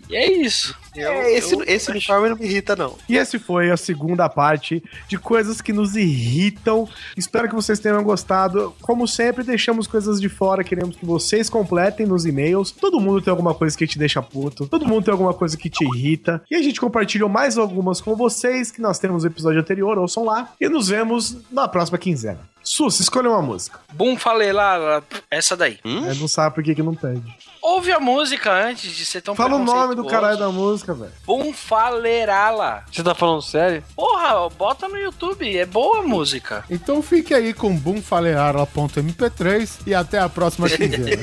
e 0.09 0.17
é 0.17 0.33
isso. 0.33 0.75
Eu- 0.97 1.11
É, 1.13 1.33
esse, 1.35 1.55
eu- 1.55 1.63
esse 1.67 1.91
uniforme 1.91 2.29
não 2.31 2.37
me 2.37 2.47
irrita, 2.47 2.75
não. 2.75 2.97
E 3.09 3.17
esse 3.17 3.39
foi 3.39 3.71
a 3.71 3.77
segunda 3.77 4.29
parte 4.29 4.83
de 5.07 5.19
coisas 5.19 5.61
que 5.61 5.73
nos 5.73 5.95
irritam. 5.95 6.89
Espero 7.17 7.49
que 7.49 7.55
vocês 7.55 7.79
tenham 7.79 8.03
gostado. 8.03 8.75
Como 8.81 9.07
sempre, 9.07 9.45
deixamos 9.45 9.87
coisas 9.87 10.21
de 10.21 10.29
fora, 10.29 10.65
queremos 10.65 10.97
que 10.97 11.05
vocês 11.05 11.51
completem 11.51 12.07
nos 12.07 12.25
e-mails. 12.25 12.71
Todo 12.71 12.99
mundo 13.01 13.21
tem 13.21 13.31
alguma 13.31 13.55
coisa 13.55 13.77
que 13.77 13.87
te 13.87 13.99
deixa 13.99 14.23
puto, 14.23 14.67
todo 14.67 14.87
mundo 14.87 15.05
tem 15.05 15.13
alguma 15.13 15.35
coisa 15.35 15.57
que 15.57 15.69
te 15.69 15.85
irrita. 15.95 16.43
E 16.51 16.55
a 16.55 16.63
gente 16.63 16.81
compartilhou 16.81 17.29
mais 17.29 17.59
algumas 17.59 18.01
com 18.01 18.15
vocês 18.15 18.71
que 18.71 18.81
nós 18.81 18.99
temos 18.99 19.25
no 19.25 19.31
episódio 19.31 19.61
anterior, 19.61 19.99
ouçam 19.99 20.25
lá. 20.25 20.51
E 20.61 20.69
nos 20.69 20.89
vemos 20.89 21.37
na 21.51 21.69
próxima 21.69 21.99
quinzena. 21.99 22.41
Sus, 22.63 23.01
escolha 23.01 23.31
uma 23.31 23.41
música. 23.41 23.81
Bum, 23.95 24.17
falei 24.17 24.53
lá, 24.53 25.03
essa 25.31 25.57
daí. 25.57 25.79
Hum? 25.85 26.03
não 26.19 26.29
sabe 26.29 26.55
por 26.55 26.63
que, 26.63 26.75
que 26.75 26.83
não 26.83 26.95
pede. 26.95 27.23
Ouve 27.63 27.93
a 27.93 28.01
música 28.01 28.53
antes 28.53 28.95
de 28.95 29.05
ser 29.05 29.21
tão 29.21 29.35
Fala 29.35 29.57
o 29.57 29.65
nome 29.65 29.95
do 29.95 30.05
caralho 30.05 30.39
da 30.39 30.51
música, 30.51 30.95
velho. 30.95 31.13
Bum 31.27 31.53
Falerala. 31.53 32.85
Você 32.91 33.03
tá 33.03 33.15
falando 33.15 33.43
sério? 33.43 33.83
Porra, 33.95 34.49
bota 34.51 34.89
no 34.89 34.97
YouTube, 34.97 35.57
é 35.57 35.67
boa 35.67 36.01
a 36.01 36.03
música. 36.03 36.65
Então 36.71 37.03
fique 37.03 37.35
aí 37.35 37.53
com 37.53 37.77
boomfaleara.mp3 37.77 39.81
e 39.87 39.95
até 39.95 40.19
a 40.19 40.29
próxima 40.29 40.69
quinzena. 40.69 41.23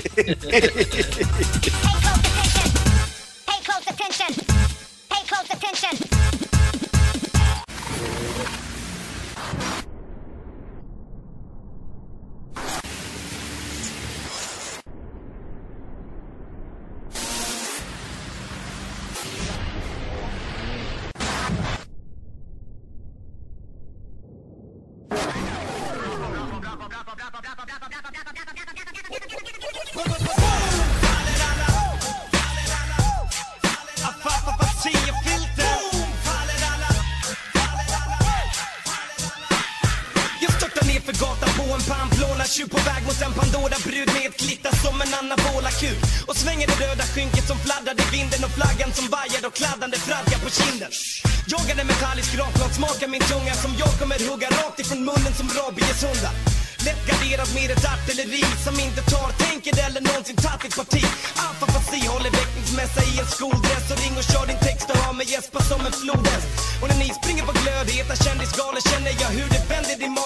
attention. 5.74 6.15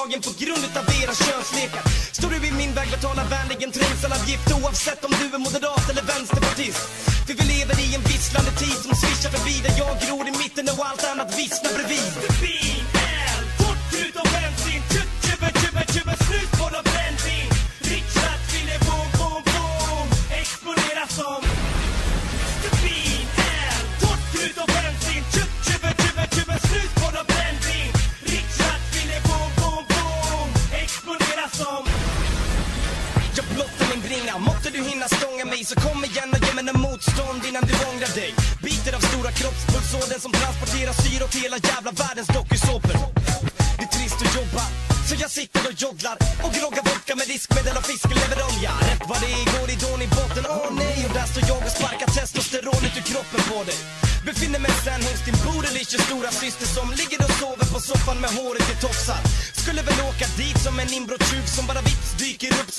Vänder 0.03 0.19
på 0.29 0.33
grund 0.43 0.63
utav 0.65 0.85
era 1.03 1.13
könslekar. 1.13 1.83
Står 2.11 2.29
du 2.29 2.47
i 2.47 2.51
min 2.51 2.73
väg 2.73 2.89
betala 2.91 3.23
vänligen 3.35 3.71
trängselavgift 3.71 4.51
oavsett 4.51 5.05
om 5.05 5.11
du 5.19 5.25
är 5.35 5.39
moderat 5.39 5.89
eller 5.89 6.03
vänsterpartist. 6.03 6.83
För 7.27 7.33
vi 7.33 7.43
lever 7.53 7.79
i 7.85 7.95
en 7.95 8.01
visslande 8.01 8.51
tid 8.51 8.77
som 8.85 8.95
svischar 9.01 9.31
förbi 9.35 9.55
där 9.65 9.73
jag 9.81 9.93
gror 10.03 10.27
i 10.27 10.31
mitten 10.43 10.65
och 10.73 10.85
allt 10.85 11.03
annat 11.11 11.29
vissnar 11.39 11.71
bredvid. 11.73 12.28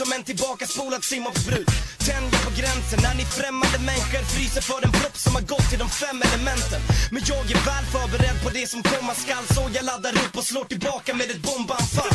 Som 0.01 0.12
en 0.12 0.24
tillbakaspolad 0.24 1.05
simhoppsbrud 1.05 1.68
Tänjer 2.06 2.40
på 2.47 2.51
gränsen 2.60 2.98
när 3.02 3.14
ni 3.14 3.24
främmande 3.24 3.78
människor 3.78 4.22
fryser 4.35 4.60
för 4.70 4.85
en 4.86 4.93
propp 4.93 5.16
som 5.16 5.35
har 5.35 5.43
gått 5.52 5.66
till 5.70 5.78
de 5.78 5.89
fem 6.02 6.22
elementen. 6.28 6.81
Men 7.10 7.22
jag 7.31 7.44
är 7.55 7.60
väl 7.70 7.85
förberedd 7.94 8.36
på 8.44 8.51
det 8.51 8.66
som 8.72 8.82
komma 8.82 9.14
skall. 9.14 9.44
Så 9.55 9.62
jag 9.77 9.85
laddar 9.85 10.12
upp 10.24 10.36
och 10.39 10.44
slår 10.51 10.64
tillbaka 10.64 11.14
med 11.14 11.31
ett 11.31 11.43
bombanfall. 11.47 12.14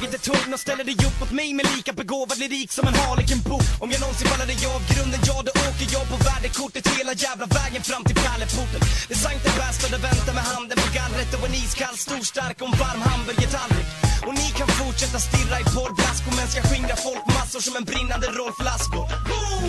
Tagit 0.00 0.14
ett 0.14 0.26
hugg 0.26 0.54
och 0.54 0.60
ställer 0.60 0.84
dig 0.84 0.96
upp 1.06 1.20
mot 1.20 1.32
mig 1.40 1.54
med 1.54 1.66
lika 1.76 1.92
begåvad 1.92 2.38
lyrik 2.38 2.72
som 2.72 2.84
en 2.88 2.94
Harlequin-bok 2.94 3.66
Om 3.82 3.88
jag 3.94 4.00
någonsin 4.00 4.28
faller 4.28 4.46
dig 4.46 4.60
av 4.74 4.82
grunden, 4.92 5.20
ja 5.28 5.36
då 5.46 5.52
åker 5.66 5.86
jag 5.96 6.04
på 6.12 6.16
värdekortet 6.28 6.84
hela 6.96 7.12
jävla 7.26 7.46
vägen 7.58 7.82
fram 7.90 8.04
till 8.08 8.18
pärleporten. 8.24 8.80
Det 9.10 9.18
sank 9.24 9.38
den 9.46 9.56
bästa, 9.62 9.84
det 9.94 10.02
väntar 10.08 10.34
med 10.38 10.46
handen 10.52 10.76
på 10.84 10.88
gallret 10.98 11.30
och 11.36 11.46
en 11.48 11.54
iskall, 11.62 11.96
stor, 12.06 12.24
stark 12.32 12.56
och 12.62 12.68
en 12.70 12.76
varm 12.82 13.02
hamburgertallrik. 13.10 13.88
Och 14.26 14.34
ni 14.40 14.48
kan 14.58 14.68
fortsätta 14.80 15.18
stirra 15.28 15.56
i 15.64 15.66
porrblaskor 15.74 16.32
medan 16.36 16.52
jag 16.58 16.64
skingrar 16.70 16.98
folkmassor 17.08 17.60
som 17.66 17.74
en 17.78 17.86
brinnande 17.90 18.26
Rolf 18.38 18.58
Lassgård. 18.66 19.10
Boom! 19.28 19.66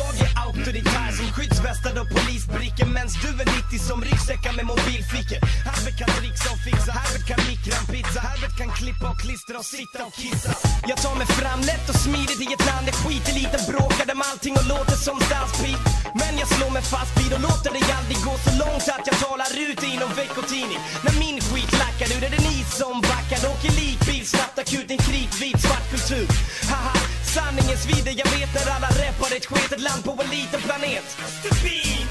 Jag 0.00 0.12
är 0.24 0.30
auktoritär 0.46 1.10
som 1.18 1.26
skyddsvästad 1.36 1.94
och 2.02 2.08
polisbrickor 2.16 2.86
Mens 2.96 3.12
du 3.22 3.30
är 3.42 3.48
90 3.68 3.78
som 3.90 3.98
ryggsäckar 4.08 4.52
med 4.58 4.66
mobilfickor 4.72 5.40
Herbert 5.68 5.96
kan 6.00 6.10
trixa 6.20 6.48
och 6.54 6.62
fixa, 6.68 6.92
Herbert 7.00 7.26
kan 7.30 7.40
mikra 7.50 7.74
en 7.80 7.86
pizza 7.94 8.20
Herbert 8.28 8.54
kan 8.60 8.70
klippa 8.78 9.06
och 9.12 9.20
klistra 9.24 9.56
och 9.62 9.68
sitta 9.76 9.98
och 10.08 10.14
kissa. 10.22 10.52
Jag 10.90 10.98
tar 11.04 11.14
mig 11.20 11.28
fram 11.40 11.60
lätt 11.70 11.86
och 11.92 11.98
smidigt 12.04 12.40
i 12.44 12.46
ett 12.56 12.66
land 12.70 12.84
där 12.88 12.96
skiteliten 13.02 13.62
bråkar 13.70 14.06
om 14.14 14.22
allting 14.30 14.54
och 14.60 14.66
låter 14.74 14.98
som 15.06 15.16
stadspip 15.26 15.80
Men 16.20 16.32
jag 16.40 16.48
slår 16.54 16.72
mig 16.76 16.84
fast 16.94 17.12
vid 17.20 17.32
och 17.36 17.42
låter 17.48 17.70
det 17.76 17.82
aldrig 17.98 18.18
gå 18.28 18.34
så 18.46 18.52
långt 18.62 18.86
att 18.96 19.06
jag 19.10 19.16
talar 19.26 19.50
ut 19.66 19.80
i 19.90 19.92
någon 20.02 20.14
veckotidning. 20.22 20.80
När 21.04 21.14
min 21.24 21.36
skit 21.48 21.72
lackar 21.82 22.08
ur 22.14 22.22
är 22.26 22.32
det 22.36 22.42
ni 22.50 22.56
som 22.80 22.94
backar. 23.10 23.40
Åker 23.52 23.72
likbil 23.82 24.24
snabbt 24.34 24.58
akut 24.62 24.88
en 24.94 25.00
kritvit 25.08 25.58
svart 25.64 25.86
kultur. 25.92 26.28
Haha 26.70 27.13
sanningen 27.34 27.78
svider, 27.78 28.14
jag 28.22 28.30
vet 28.38 28.54
när 28.54 28.66
alla 28.74 28.88
reppar 28.88 29.36
ett 29.36 29.46
sketet 29.46 29.80
land 29.80 30.04
på 30.04 30.12
en 30.22 30.30
liten 30.30 30.60
planet. 30.66 31.06
Stubin, 31.38 32.06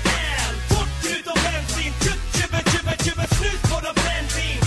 L, 0.47 0.55
bort 0.69 1.01
utom 1.17 1.37
bensin, 1.45 1.93
tjubb, 2.03 2.21
tjubb, 2.35 2.55
tjubb, 2.71 2.89
tjubb, 3.03 3.21
snus 3.37 3.61
på 3.71 3.77
de 3.85 3.91
brännvin. 4.01 4.62